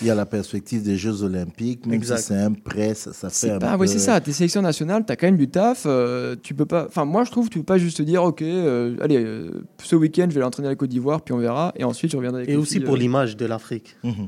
Il 0.02 0.08
y 0.08 0.10
a 0.10 0.16
la 0.16 0.26
perspective 0.26 0.82
des 0.84 0.98
Jeux 0.98 1.22
Olympiques, 1.24 1.86
même 1.86 1.96
Exact. 1.96 2.18
si 2.18 2.24
c'est 2.28 2.36
un 2.36 2.54
prêt, 2.54 2.94
ça, 2.96 3.14
ça 3.14 3.30
fait 3.30 3.36
c'est 3.36 3.52
un 3.52 3.60
pas, 3.60 3.74
peu... 3.74 3.82
ouais, 3.82 3.88
c'est 3.88 4.00
ça. 4.00 4.20
Tes 4.20 4.32
sélections 4.32 4.62
nationales, 4.62 5.06
t'as 5.06 5.16
quand 5.16 5.28
même 5.28 5.38
du 5.38 5.48
taf. 5.50 5.84
euh, 5.86 6.36
tu 6.42 6.54
peux 6.56 6.66
pas. 6.66 6.86
Enfin, 6.88 7.06
moi, 7.06 7.24
je 7.24 7.32
trouve, 7.32 7.50
tu 7.50 7.60
peux 7.60 7.66
pas 7.66 7.78
juste 7.78 7.98
te 7.98 8.04
dire, 8.04 8.24
ok, 8.24 8.42
euh, 8.42 8.96
allez, 9.02 9.18
euh, 9.24 9.64
ce 9.84 9.96
week-end, 9.96 10.26
je 10.30 10.36
vais 10.36 10.42
l'entraîner 10.42 10.68
à 10.68 10.72
la 10.72 10.76
Côte 10.76 10.90
d'Ivoire, 10.90 11.22
puis 11.22 11.34
on 11.34 11.38
verra, 11.38 11.72
et 11.76 11.84
ensuite, 11.84 12.12
je 12.12 12.18
reviendrai 12.18 12.42
avec 12.44 12.54
Et 12.54 12.58
aussi 12.58 12.74
filles, 12.76 12.84
pour 12.86 12.96
euh, 12.96 12.98
l'image 12.98 13.38
de 13.38 13.46
l'Afrique. 13.46 13.96
Mhm. 14.04 14.28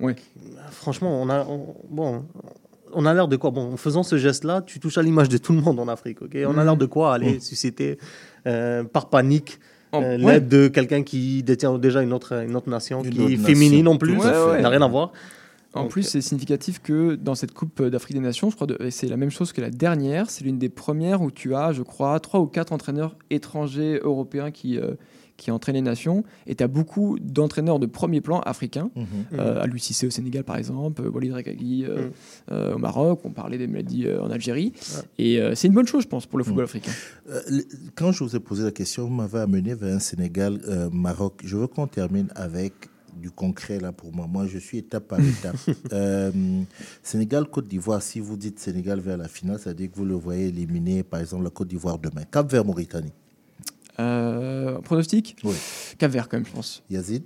Ouais. 0.00 0.14
Franchement, 0.70 1.20
on 1.20 1.28
a, 1.28 1.44
on- 1.46 1.74
bon, 1.90 2.24
on 2.92 3.04
a 3.04 3.12
l'air 3.12 3.26
de 3.26 3.34
quoi? 3.36 3.50
Bon, 3.50 3.72
en 3.72 3.76
faisant 3.76 4.04
ce 4.04 4.16
geste-là, 4.16 4.62
tu 4.62 4.78
touches 4.78 4.98
à 4.98 5.02
l'image 5.02 5.28
de 5.28 5.36
tout 5.38 5.52
le 5.52 5.60
monde 5.60 5.80
en 5.80 5.88
Afrique. 5.88 6.22
ok? 6.22 6.36
On 6.46 6.50
a 6.50 6.52
Mhm. 6.60 6.64
l'air 6.64 6.76
de 6.76 6.86
quoi? 6.86 7.12
Aller 7.14 7.34
Mhm. 7.34 7.40
susciter 7.40 7.98
euh, 8.46 8.84
par 8.84 9.10
panique 9.10 9.58
euh, 9.94 10.18
ouais. 10.18 10.34
l'aide 10.34 10.48
de 10.48 10.68
quelqu'un 10.68 11.02
qui 11.02 11.42
détient 11.42 11.78
déjà 11.78 12.02
une 12.02 12.12
autre, 12.12 12.32
une 12.44 12.56
autre 12.56 12.68
nation, 12.68 13.02
Une 13.02 13.10
qui 13.10 13.20
autre 13.20 13.28
est 13.30 13.36
nation. 13.36 13.46
féminine 13.46 13.88
en 13.88 13.96
plus, 13.96 14.16
n'a 14.16 14.68
rien 14.68 14.82
à 14.82 14.88
voir. 14.88 15.12
En 15.74 15.82
Donc, 15.82 15.90
plus, 15.90 16.02
c'est 16.02 16.22
significatif 16.22 16.80
que 16.82 17.14
dans 17.14 17.34
cette 17.34 17.52
Coupe 17.52 17.82
d'Afrique 17.82 18.16
des 18.16 18.22
Nations, 18.22 18.48
je 18.50 18.56
crois, 18.56 18.66
c'est 18.90 19.06
la 19.06 19.18
même 19.18 19.30
chose 19.30 19.52
que 19.52 19.60
la 19.60 19.70
dernière, 19.70 20.30
c'est 20.30 20.42
l'une 20.44 20.58
des 20.58 20.70
premières 20.70 21.20
où 21.20 21.30
tu 21.30 21.54
as, 21.54 21.72
je 21.72 21.82
crois, 21.82 22.18
trois 22.20 22.40
ou 22.40 22.46
quatre 22.46 22.72
entraîneurs 22.72 23.16
étrangers 23.30 24.00
européens 24.02 24.50
qui, 24.50 24.78
euh, 24.78 24.92
qui 25.38 25.50
entraîne 25.50 25.76
les 25.76 25.80
nations, 25.82 26.24
et 26.46 26.54
tu 26.54 26.62
as 26.62 26.68
beaucoup 26.68 27.16
d'entraîneurs 27.20 27.78
de 27.78 27.86
premier 27.86 28.20
plan 28.20 28.40
africains, 28.40 28.90
euh, 29.32 29.62
à 29.62 29.66
l'UCC 29.66 30.04
au 30.04 30.10
Sénégal 30.10 30.44
par 30.44 30.56
exemple, 30.58 31.00
euh, 31.00 31.08
Walid 31.10 31.32
Regragui 31.32 31.84
euh, 31.86 32.06
Mhm. 32.06 32.10
euh, 32.52 32.74
au 32.74 32.78
Maroc, 32.78 33.20
on 33.24 33.30
parlait 33.30 33.56
des 33.56 33.66
maladies 33.68 34.06
euh, 34.06 34.20
en 34.20 34.30
Algérie, 34.30 34.72
et 35.16 35.40
euh, 35.40 35.54
c'est 35.54 35.68
une 35.68 35.74
bonne 35.74 35.86
chose, 35.86 36.02
je 36.02 36.08
pense, 36.08 36.26
pour 36.26 36.38
le 36.38 36.44
football 36.44 36.64
Mhm. 36.64 36.68
africain. 36.68 36.92
Quand 37.94 38.12
je 38.12 38.24
vous 38.24 38.36
ai 38.36 38.40
posé 38.40 38.64
la 38.64 38.72
question, 38.72 39.04
vous 39.06 39.14
m'avez 39.14 39.38
amené 39.38 39.74
vers 39.74 39.94
un 39.96 40.00
Sénégal-Maroc. 40.00 41.40
je 41.44 41.56
veux 41.56 41.68
qu'on 41.68 41.86
termine 41.86 42.28
avec 42.34 42.72
du 43.16 43.30
concret 43.30 43.80
là 43.80 43.90
pour 43.92 44.14
moi. 44.14 44.26
Moi, 44.28 44.46
je 44.46 44.58
suis 44.58 44.78
étape 44.78 45.08
par 45.08 45.18
étape. 45.20 45.56
Euh, 45.92 46.30
Sénégal-Côte 47.02 47.66
d'Ivoire, 47.68 48.02
si 48.02 48.20
vous 48.20 48.36
dites 48.36 48.58
Sénégal 48.58 49.00
vers 49.00 49.16
la 49.16 49.28
finale, 49.28 49.58
ça 49.58 49.70
veut 49.70 49.74
dire 49.76 49.90
que 49.90 49.96
vous 49.96 50.04
le 50.04 50.14
voyez 50.14 50.46
éliminer, 50.48 51.02
par 51.02 51.20
exemple, 51.20 51.44
la 51.44 51.50
Côte 51.50 51.68
d'Ivoire 51.68 51.98
demain. 51.98 52.22
Cap 52.30 52.50
vers 52.50 52.64
Mauritanie. 52.64 53.12
Euh, 54.00 54.78
pronostic 54.80 55.36
Oui. 55.44 55.54
Cap 55.98 56.10
vert 56.10 56.28
quand 56.28 56.36
même, 56.36 56.46
je 56.46 56.52
pense. 56.52 56.82
Yazid 56.90 57.24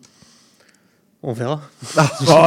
On 1.25 1.33
verra. 1.35 1.61
Oh, 1.97 2.01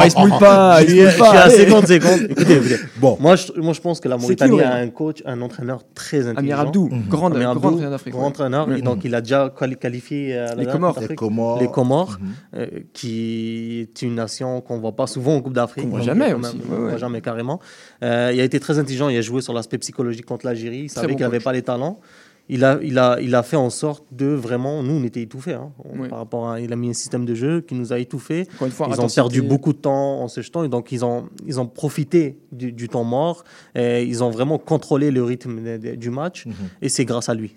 il 0.03 0.11
se 0.11 0.17
mouille 0.19 0.37
pas, 0.39 0.81
il 0.81 0.89
Je 0.89 0.89
se 0.89 0.95
suis- 0.95 1.01
mouille 1.03 1.11
je 1.13 1.17
pas, 1.17 1.29
suis 1.29 1.37
à 1.37 1.41
allez. 1.43 1.57
50 1.69 1.87
secondes. 1.87 2.21
Écoutez, 2.31 2.55
écoutez. 2.57 2.75
Bon. 2.97 3.17
Moi, 3.21 3.35
je, 3.37 3.53
moi, 3.61 3.71
je 3.71 3.79
pense 3.79 4.01
que 4.01 4.09
la 4.09 4.17
Mauritanie 4.17 4.59
a 4.61 4.73
un 4.75 4.89
coach, 4.89 5.21
un 5.25 5.41
entraîneur 5.41 5.83
très 5.93 6.21
intelligent. 6.27 6.39
Amir 6.39 6.59
Abdou, 6.59 6.87
Mhm. 6.87 6.93
Amir 6.93 7.07
grand 7.07 7.27
Abdou, 7.27 7.67
entraîneur 7.69 7.91
d'Afrique, 7.91 8.13
Grand 8.13 8.25
entraîneur. 8.27 8.67
Mhm. 8.67 8.75
Et 8.77 8.81
donc, 8.81 9.05
il 9.05 9.15
a 9.15 9.21
déjà 9.21 9.49
quali- 9.57 9.77
qualifié 9.77 10.35
euh, 10.35 10.55
Les 10.55 10.65
Comores. 10.65 10.99
Les 11.07 11.15
Comores. 11.15 11.59
Les 11.61 11.67
Comores, 11.67 12.17
Mhm. 12.19 12.27
euh, 12.55 12.67
qui 12.93 13.79
est 13.81 14.01
une 14.01 14.15
nation 14.15 14.59
qu'on 14.59 14.79
voit 14.79 14.95
pas 14.95 15.07
souvent 15.07 15.35
en 15.35 15.41
Coupe 15.41 15.53
d'Afrique. 15.53 15.87
Voit 15.87 16.01
jamais 16.01 16.33
aussi, 16.33 16.55
ouais, 16.57 16.61
on 16.69 16.75
voit 16.75 16.91
ouais. 16.93 16.97
jamais 16.97 17.21
carrément. 17.21 17.61
Euh, 18.03 18.31
il 18.33 18.41
a 18.41 18.43
été 18.43 18.59
très 18.59 18.77
intelligent. 18.79 19.07
Il 19.07 19.17
a 19.17 19.21
joué 19.21 19.41
sur 19.41 19.53
l'aspect 19.53 19.77
psychologique 19.77 20.25
contre 20.25 20.45
l'Algérie. 20.47 20.79
Il 20.85 20.89
savait 20.89 21.07
bon 21.07 21.13
qu'il 21.15 21.23
n'avait 21.25 21.39
pas 21.39 21.53
les 21.53 21.61
talents. 21.61 22.01
Il 22.47 22.63
a, 22.63 22.77
il, 22.83 22.99
a, 22.99 23.19
il 23.21 23.33
a 23.33 23.41
fait 23.41 23.55
en 23.55 23.71
sorte 23.71 24.03
de 24.11 24.27
vraiment. 24.27 24.83
Nous, 24.83 24.93
on 24.93 25.03
était 25.03 25.21
étouffés. 25.23 25.53
hein, 25.53 25.71
Oui. 25.97 26.07
par 26.09 26.19
rapport 26.19 26.47
à, 26.49 26.59
il 26.61 26.71
a 26.71 26.75
mis 26.75 26.89
un 26.89 26.93
système 26.93 27.25
de 27.25 27.33
jeu 27.33 27.61
qui 27.61 27.73
nous 27.73 27.91
a 27.91 27.97
étouffés. 27.97 28.47
Encore 28.53 28.67
une 28.67 28.71
fois, 28.73 28.87
ils 28.91 29.01
ont 29.01 29.07
perdu 29.07 29.41
beaucoup 29.41 29.73
de 29.73 29.79
temps 29.79 30.21
en 30.21 30.27
se 30.27 30.41
jetant. 30.41 30.63
Et 30.63 30.69
donc, 30.69 30.91
ils 30.91 31.03
ont, 31.03 31.27
ils 31.47 31.59
ont 31.59 31.65
profité 31.65 32.37
du, 32.51 32.71
du 32.71 32.87
temps 32.87 33.03
mort. 33.03 33.43
Et 33.73 34.03
ils 34.03 34.23
ont 34.23 34.29
vraiment 34.29 34.59
contrôlé 34.59 35.09
le 35.09 35.23
rythme 35.23 35.63
de- 35.63 35.77
de- 35.77 35.95
du 35.95 36.11
match. 36.11 36.45
Et 36.83 36.89
c'est 36.89 37.03
grâce 37.05 37.29
à 37.29 37.33
lui. 37.33 37.55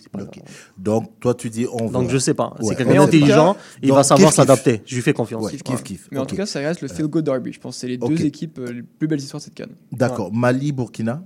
Donc, 0.79 1.11
toi, 1.21 1.35
tu 1.35 1.51
dis 1.51 1.67
on 1.71 1.91
donc 1.91 2.03
verra. 2.05 2.09
je 2.15 2.19
sais 2.19 2.35
pas. 2.35 2.55
Ouais, 2.61 2.69
C'est 2.71 2.77
quelqu'un 2.77 3.05
d'intelligent. 3.05 3.57
Il 3.83 3.89
Donc, 3.89 3.97
va 3.99 4.05
savoir 4.05 4.33
s'adapter. 4.33 4.81
Je 4.87 4.95
lui 4.95 5.03
fais 5.03 5.13
confiance. 5.13 5.45
Ouais, 5.45 5.53
kiff, 5.53 5.83
kiff. 5.83 6.09
Mais 6.13 6.19
en 6.19 6.25
tout 6.25 6.35
cas, 6.37 6.47
ça 6.47 6.61
reste 6.61 6.81
le 6.81 6.89
feel 6.89 7.09
good 7.09 7.25
derby. 7.27 7.53
Je 7.53 7.61
pense 7.61 7.75
que 7.75 7.81
c'est 7.83 7.89
les 7.89 7.99
deux 7.99 8.25
équipes 8.25 8.59
euh, 8.59 8.73
les 8.73 8.83
plus 8.83 9.07
belles 9.07 9.19
histoires 9.21 9.41
de 9.41 9.45
cette 9.45 9.55
canne. 9.55 9.73
D'accord. 9.93 10.33
Mali, 10.33 10.73
Burkina? 10.73 11.23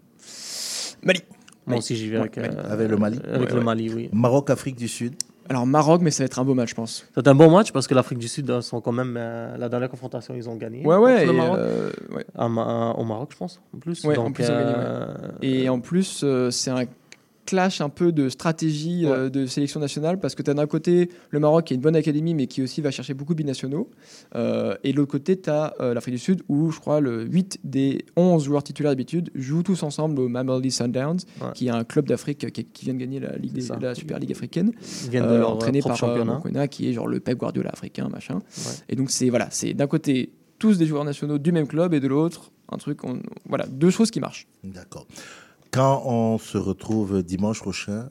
Mali. 1.04 1.20
Moi 1.66 1.78
aussi, 1.78 1.94
j'y 1.96 2.08
vais 2.10 2.16
avec, 2.18 2.36
Ouais, 2.36 2.48
euh, 2.48 2.72
Avec 2.72 2.88
le 2.88 2.96
Mali 2.96 3.18
Avec 3.24 3.40
Ouais, 3.48 3.52
le 3.52 3.58
ouais. 3.58 3.64
Mali, 3.64 3.92
oui. 3.94 4.10
Maroc, 4.12 4.50
Afrique 4.50 4.76
du 4.76 4.88
Sud. 4.88 5.14
Alors 5.48 5.66
Maroc, 5.66 6.00
mais 6.02 6.10
ça 6.10 6.22
va 6.22 6.26
être 6.26 6.38
un 6.38 6.44
beau 6.44 6.54
match, 6.54 6.70
je 6.70 6.74
pense. 6.74 7.06
C'est 7.14 7.26
un 7.28 7.34
bon 7.34 7.50
match 7.50 7.72
parce 7.72 7.86
que 7.86 7.94
l'Afrique 7.94 8.18
du 8.18 8.28
Sud 8.28 8.48
euh, 8.50 8.60
sont 8.60 8.80
quand 8.80 8.92
même 8.92 9.16
euh, 9.18 9.56
la 9.58 9.68
dernière 9.68 9.88
confrontation, 9.90 10.34
ils 10.36 10.48
ont 10.48 10.54
gagné. 10.56 10.86
Ouais, 10.86 10.96
ouais. 10.96 11.14
contre 11.14 11.26
le 11.26 11.32
Maroc. 11.32 11.58
euh, 11.58 11.90
ouais. 12.14 12.24
À 12.36 12.48
Ma- 12.48 12.94
au 12.96 13.04
Maroc, 13.04 13.30
je 13.32 13.36
pense, 13.36 13.60
en 13.74 13.78
plus. 13.78 14.04
Ouais, 14.04 14.14
Donc, 14.14 14.28
en 14.28 14.32
plus, 14.32 14.44
ils 14.44 14.50
ont 14.50 14.54
gagné, 14.54 14.72
ouais. 14.74 15.48
Et 15.48 15.68
en 15.68 15.80
plus, 15.80 16.22
euh, 16.24 16.50
c'est 16.50 16.70
un 16.70 16.84
clash 17.44 17.80
un 17.80 17.88
peu 17.88 18.12
de 18.12 18.28
stratégie 18.28 19.04
euh, 19.06 19.28
de 19.28 19.46
sélection 19.46 19.80
nationale 19.80 20.20
parce 20.20 20.34
que 20.34 20.42
tu 20.42 20.50
as 20.50 20.54
d'un 20.54 20.66
côté 20.66 21.10
le 21.30 21.40
Maroc 21.40 21.64
qui 21.66 21.74
est 21.74 21.76
une 21.76 21.82
bonne 21.82 21.96
académie 21.96 22.34
mais 22.34 22.46
qui 22.46 22.62
aussi 22.62 22.80
va 22.80 22.90
chercher 22.90 23.14
beaucoup 23.14 23.34
de 23.34 23.38
binationaux 23.38 23.90
Euh, 24.34 24.76
et 24.84 24.92
de 24.92 24.96
l'autre 24.96 25.10
côté 25.12 25.40
tu 25.40 25.50
as 25.50 25.74
l'Afrique 25.80 26.14
du 26.14 26.20
Sud 26.20 26.42
où 26.48 26.70
je 26.70 26.78
crois 26.80 27.00
le 27.00 27.24
8 27.24 27.58
des 27.64 28.04
11 28.16 28.44
joueurs 28.44 28.62
titulaires 28.62 28.92
d'habitude 28.92 29.30
jouent 29.34 29.62
tous 29.62 29.82
ensemble 29.82 30.18
au 30.20 30.28
Mamelodi 30.28 30.70
Sundowns 30.70 31.18
Ouais. 31.40 31.48
qui 31.54 31.66
est 31.66 31.70
un 31.70 31.84
club 31.84 32.06
d'Afrique 32.06 32.50
qui, 32.52 32.64
qui 32.64 32.84
vient 32.84 32.94
de 32.94 32.98
gagner 33.00 33.20
la, 33.20 33.36
Ligue 33.36 33.52
des- 33.52 33.66
la 33.80 33.94
Super 33.94 34.18
Ligue 34.18 34.32
africaine 34.32 34.72
Ils 35.04 35.10
viennent 35.10 35.28
de 35.28 35.34
leur, 35.34 35.50
euh, 35.50 35.52
entraîné 35.54 35.80
par 35.82 35.92
euh, 35.92 35.96
championnat. 35.96 36.34
Mokwena, 36.34 36.68
qui 36.68 36.88
est 36.88 36.92
genre 36.92 37.06
le 37.08 37.20
Pep 37.20 37.38
Guardiola 37.38 37.70
africain 37.70 38.08
machin 38.08 38.36
Ouais. 38.36 38.72
et 38.88 38.96
donc 38.96 39.10
c'est 39.10 39.28
voilà 39.30 39.48
c'est 39.50 39.74
d'un 39.74 39.86
côté 39.86 40.30
tous 40.58 40.78
des 40.78 40.86
joueurs 40.86 41.04
nationaux 41.04 41.38
du 41.38 41.50
même 41.52 41.66
club 41.66 41.92
et 41.94 42.00
de 42.00 42.06
l'autre 42.06 42.52
un 42.70 42.76
truc 42.78 43.04
on- 43.04 43.20
voilà 43.48 43.66
deux 43.66 43.90
choses 43.90 44.10
qui 44.10 44.20
marchent 44.20 44.46
D'accord. 44.64 45.06
Quand 45.72 46.02
on 46.04 46.36
se 46.36 46.58
retrouve 46.58 47.22
dimanche 47.22 47.60
prochain, 47.60 48.10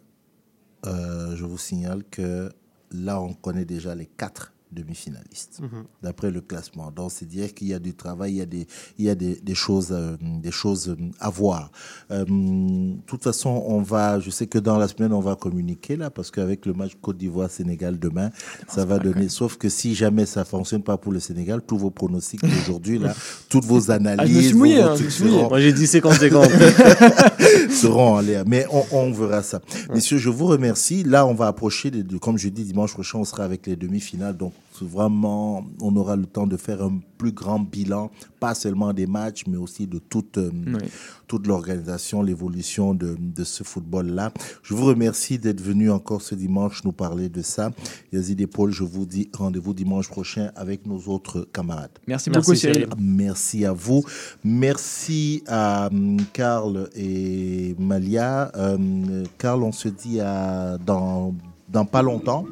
euh, 0.88 1.36
je 1.36 1.46
vous 1.46 1.60
signale 1.60 2.04
que 2.04 2.50
là, 2.90 3.22
on 3.22 3.36
connaît 3.36 3.66
déjà 3.66 3.94
les 3.94 4.08
quatre 4.08 4.56
demi-finalistes, 4.72 5.60
Mhm. 5.62 5.84
d'après 6.04 6.32
le 6.32 6.42
classement. 6.42 6.92
Donc, 6.92 7.12
c'est 7.12 7.28
dire 7.28 7.54
qu'il 7.54 7.68
y 7.68 7.74
a 7.74 7.80
du 7.80 7.94
travail, 7.94 8.34
il 8.34 8.38
y 8.38 8.42
a 8.42 8.46
des, 8.46 8.68
il 8.98 9.06
y 9.06 9.10
a 9.10 9.16
des, 9.16 9.36
des 9.36 9.56
choses, 9.56 9.90
euh, 9.92 10.16
des 10.22 10.52
choses 10.52 10.90
euh, 10.90 10.96
à 11.20 11.30
voir. 11.30 11.72
Euh, 12.12 12.26
De 12.26 13.02
toute 13.06 13.24
façon, 13.24 13.64
on 13.68 13.82
va, 13.82 14.20
je 14.20 14.30
sais 14.30 14.48
que 14.48 14.58
dans 14.60 14.78
la 14.78 14.88
semaine, 14.88 15.14
on 15.14 15.20
va 15.20 15.36
communiquer 15.36 15.96
là, 15.96 16.10
parce 16.10 16.32
qu'avec 16.32 16.66
le 16.66 16.74
match 16.74 16.92
Côte 17.02 17.18
d'Ivoire-Sénégal 17.18 18.00
demain, 18.00 18.30
ça 18.68 18.86
va 18.86 19.00
donner. 19.00 19.30
Sauf 19.30 19.58
que 19.58 19.70
si 19.70 19.96
jamais 19.96 20.26
ça 20.26 20.46
fonctionne 20.46 20.84
pas 20.84 20.98
pour 20.98 21.12
le 21.12 21.20
Sénégal, 21.20 21.62
tous 21.66 21.78
vos 21.78 21.90
pronostics 21.92 22.42
d'aujourd'hui 22.42 23.00
là, 23.00 23.14
toutes 23.50 23.66
vos 23.66 23.92
analyses, 23.92 24.48
suis 24.48 24.54
mouillé, 24.56 24.82
vos- 24.82 24.90
hein, 24.90 24.96
seront- 25.10 25.50
Moi, 25.50 25.60
j'ai 25.62 25.74
dit 25.74 25.86
50-50. 25.86 26.50
seront 27.72 28.16
en 28.16 28.22
l'air. 28.22 28.44
Mais 28.48 28.66
on, 28.72 28.84
on 28.92 29.12
verra 29.12 29.44
ça. 29.44 29.62
Messieurs, 29.94 30.18
je 30.18 30.30
vous 30.30 30.46
remercie. 30.48 31.04
Là, 31.04 31.26
on 31.26 31.34
va 31.34 31.48
approcher, 31.48 31.92
comme 32.22 32.38
je 32.38 32.50
dis, 32.50 32.64
dimanche 32.64 32.94
prochain, 32.94 33.20
on 33.20 33.26
sera 33.26 33.44
avec 33.44 33.66
les 33.68 33.76
demi-finales. 33.76 34.38
Donc, 34.38 34.54
vraiment, 34.86 35.64
on 35.82 35.96
aura 35.96 36.16
le 36.16 36.26
temps 36.26 36.48
de 36.48 36.58
faire 36.58 36.82
un 36.84 37.00
plus 37.18 37.32
grand 37.32 37.60
bilan, 37.60 38.10
pas 38.40 38.56
seulement 38.56 38.94
des 38.94 39.06
matchs, 39.08 39.44
mais 39.48 39.58
aussi 39.58 39.86
de 39.88 40.00
toute, 40.00 40.38
euh, 40.38 40.50
Oui. 40.68 40.90
toute 41.28 41.46
l'organisation, 41.48 42.24
l'évolution 42.24 42.94
de, 42.96 43.16
de 43.20 43.44
ce 43.44 43.64
football-là. 43.64 44.32
Je 44.64 44.74
vous 44.74 44.86
remercie 44.86 45.38
d'être 45.38 45.62
venu 45.62 45.92
encore 45.92 46.22
ce 46.22 46.34
dimanche 46.36 46.84
nous 46.84 46.92
parler 46.92 47.30
de 47.30 47.42
ça. 47.42 47.72
Yazid 48.12 48.42
et 48.42 48.48
Paul, 48.48 48.72
je 48.72 48.84
vous 48.84 49.06
dis 49.06 49.30
rendez-vous 49.34 49.74
dimanche 49.74 50.10
prochain 50.10 50.52
avec 50.56 50.86
nos 50.88 51.00
autres 51.08 51.48
camarades. 51.54 51.92
merci, 52.08 52.30
beaucoup 52.30 52.56
Cyril. 52.56 52.88
Merci 52.98 53.66
à 53.66 53.74
vous. 53.74 54.04
Merci 54.44 55.44
à 55.48 55.88
hum, 55.92 56.18
Karl 56.34 56.90
et 56.96 57.76
Malia. 57.80 58.52
Euh, 58.56 59.24
Karl, 59.38 59.64
on 59.64 59.72
se 59.72 59.90
dit 59.90 60.20
à, 60.20 60.78
dans, 60.78 61.36
dans 61.72 61.86
pas 61.86 62.02
longtemps. 62.02 62.46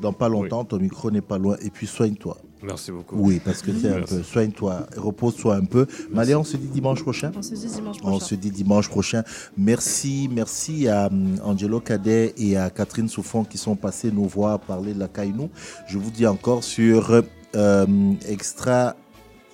Dans 0.00 0.12
pas 0.12 0.28
longtemps, 0.28 0.64
ton 0.64 0.78
micro 0.78 1.10
n'est 1.10 1.20
pas 1.20 1.38
loin. 1.38 1.56
Et 1.62 1.70
puis 1.70 1.86
soigne-toi. 1.86 2.36
Merci 2.62 2.92
beaucoup. 2.92 3.16
Oui, 3.16 3.40
parce 3.42 3.62
que 3.62 3.72
c'est 3.72 3.88
un 3.88 4.02
peu. 4.02 4.22
Soigne-toi, 4.22 4.86
repose-toi 4.96 5.56
un 5.56 5.64
peu. 5.64 5.86
Malia, 6.10 6.38
on 6.38 6.44
se 6.44 6.58
dit 6.58 6.68
dimanche 6.68 7.02
prochain. 7.02 7.32
On 7.34 7.42
se 7.42 7.54
dit 7.54 7.66
dimanche 7.66 7.96
On 8.02 8.10
prochain. 8.10 8.26
se 8.26 8.34
dit 8.34 8.50
dimanche 8.50 8.88
prochain. 8.88 9.22
Merci, 9.56 10.28
merci 10.30 10.86
à 10.88 11.06
hum, 11.06 11.36
Angelo 11.42 11.80
Cadet 11.80 12.34
et 12.36 12.56
à 12.58 12.68
Catherine 12.68 13.08
Souffon 13.08 13.44
qui 13.44 13.56
sont 13.56 13.76
passés 13.76 14.10
nous 14.10 14.26
voir 14.26 14.60
parler 14.60 14.92
de 14.92 14.98
la 14.98 15.08
Kainou. 15.08 15.48
Je 15.86 15.96
vous 15.96 16.10
dis 16.10 16.26
encore 16.26 16.62
sur 16.62 17.22
euh, 17.56 17.86
extra 18.28 18.94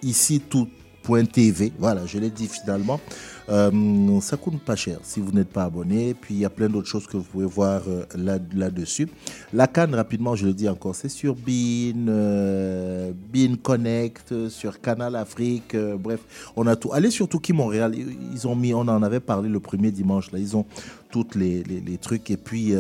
ici 0.03 0.41
tout.tv. 0.41 1.73
Voilà, 1.78 2.07
je 2.07 2.19
l'ai 2.19 2.31
dit 2.31 2.49
finalement. 2.49 3.01
Euh, 3.48 4.20
ça 4.20 4.36
coûte 4.36 4.59
pas 4.60 4.77
cher 4.77 4.98
si 5.02 5.20
vous 5.20 5.32
n'êtes 5.32 5.48
pas 5.48 5.64
abonné. 5.64 6.14
Puis 6.14 6.35
il 6.35 6.40
y 6.40 6.44
a 6.44 6.51
plein 6.51 6.68
d'autres 6.68 6.89
choses 6.89 7.06
que 7.06 7.16
vous 7.16 7.23
pouvez 7.23 7.47
voir 7.47 7.82
euh, 7.89 8.05
là, 8.16 8.39
là-dessus. 8.55 9.09
La 9.52 9.66
Cannes, 9.66 9.94
rapidement, 9.94 10.35
je 10.35 10.47
le 10.47 10.52
dis 10.52 10.68
encore, 10.68 10.94
c'est 10.94 11.09
sur 11.09 11.35
Bean, 11.35 12.06
euh, 12.09 13.12
Bean 13.32 13.56
Connect, 13.62 14.48
sur 14.48 14.81
Canal 14.81 15.16
Afrique. 15.16 15.74
euh, 15.74 15.97
bref, 15.97 16.20
on 16.56 16.66
a 16.66 16.77
tout. 16.77 16.93
Allez 16.93 17.10
sur 17.10 17.28
Touki 17.28 17.52
Montréal. 17.52 17.94
Ils 18.32 18.47
ont 18.48 18.56
mis, 18.56 18.74
on 18.74 18.81
en 18.81 19.02
avait 19.02 19.20
parlé 19.20 19.48
le 19.48 19.60
premier 19.60 19.90
dimanche. 19.90 20.32
Là, 20.32 20.39
ils 20.39 20.56
ont 20.56 20.66
toutes 21.10 21.35
les, 21.35 21.62
les 21.62 21.98
trucs. 21.98 22.31
Et 22.31 22.36
puis. 22.36 22.74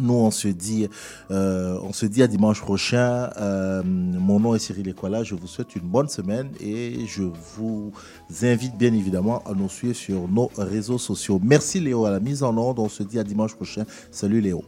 Nous, 0.00 0.14
on 0.14 0.30
se 0.30 0.48
dit, 0.48 0.88
euh, 1.30 1.78
on 1.82 1.92
se 1.92 2.06
dit 2.06 2.22
à 2.22 2.26
dimanche 2.26 2.60
prochain. 2.60 3.30
Euh, 3.38 3.82
mon 3.84 4.40
nom 4.40 4.54
est 4.54 4.58
Cyril 4.58 4.88
Equala. 4.88 5.22
Je 5.22 5.34
vous 5.34 5.46
souhaite 5.46 5.76
une 5.76 5.88
bonne 5.88 6.08
semaine 6.08 6.50
et 6.60 7.06
je 7.06 7.24
vous 7.56 7.92
invite 8.42 8.76
bien 8.76 8.92
évidemment 8.92 9.42
à 9.46 9.52
nous 9.54 9.68
suivre 9.68 9.96
sur 9.96 10.28
nos 10.28 10.50
réseaux 10.56 10.98
sociaux. 10.98 11.40
Merci 11.42 11.80
Léo 11.80 12.04
à 12.04 12.10
la 12.10 12.20
mise 12.20 12.42
en 12.42 12.56
ordre. 12.56 12.82
On 12.82 12.88
se 12.88 13.02
dit 13.02 13.18
à 13.18 13.24
dimanche 13.24 13.54
prochain. 13.54 13.84
Salut 14.10 14.40
Léo. 14.40 14.64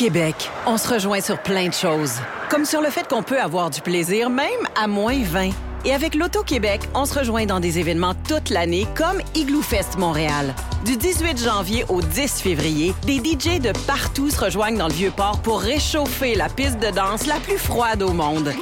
Québec, 0.00 0.50
on 0.64 0.78
se 0.78 0.88
rejoint 0.88 1.20
sur 1.20 1.38
plein 1.42 1.68
de 1.68 1.74
choses. 1.74 2.14
Comme 2.48 2.64
sur 2.64 2.80
le 2.80 2.88
fait 2.88 3.06
qu'on 3.06 3.22
peut 3.22 3.38
avoir 3.38 3.68
du 3.68 3.82
plaisir 3.82 4.30
même 4.30 4.48
à 4.74 4.86
moins 4.86 5.22
20. 5.22 5.50
Et 5.84 5.92
avec 5.92 6.14
l'Auto-Québec, 6.14 6.88
on 6.94 7.04
se 7.04 7.18
rejoint 7.18 7.44
dans 7.44 7.60
des 7.60 7.78
événements 7.78 8.14
toute 8.26 8.48
l'année 8.48 8.86
comme 8.96 9.20
Igloo 9.34 9.60
Fest 9.60 9.98
Montréal. 9.98 10.54
Du 10.86 10.96
18 10.96 11.44
janvier 11.44 11.84
au 11.90 12.00
10 12.00 12.40
février, 12.40 12.94
des 13.02 13.16
DJ 13.16 13.60
de 13.60 13.72
partout 13.86 14.30
se 14.30 14.42
rejoignent 14.42 14.78
dans 14.78 14.88
le 14.88 14.94
Vieux-Port 14.94 15.42
pour 15.42 15.60
réchauffer 15.60 16.34
la 16.34 16.48
piste 16.48 16.78
de 16.78 16.88
danse 16.88 17.26
la 17.26 17.36
plus 17.36 17.58
froide 17.58 18.02
au 18.02 18.14
monde. 18.14 18.54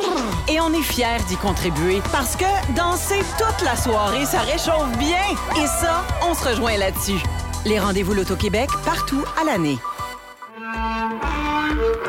Et 0.48 0.60
on 0.60 0.73
est 0.73 0.82
fiers 0.82 1.23
d'y 1.28 1.36
contribuer 1.36 2.02
parce 2.10 2.35
que 2.35 2.74
danser 2.74 3.23
toute 3.39 3.65
la 3.65 3.77
soirée, 3.77 4.27
ça 4.27 4.40
réchauffe 4.40 4.98
bien. 4.98 5.23
Et 5.62 5.69
ça, 5.69 6.05
on 6.28 6.35
se 6.35 6.48
rejoint 6.48 6.77
là-dessus. 6.77 7.23
Les 7.65 7.78
rendez-vous 7.78 8.15
l'Auto-Québec 8.15 8.70
partout 8.85 9.23
à 9.40 9.44
l'année. 9.44 9.78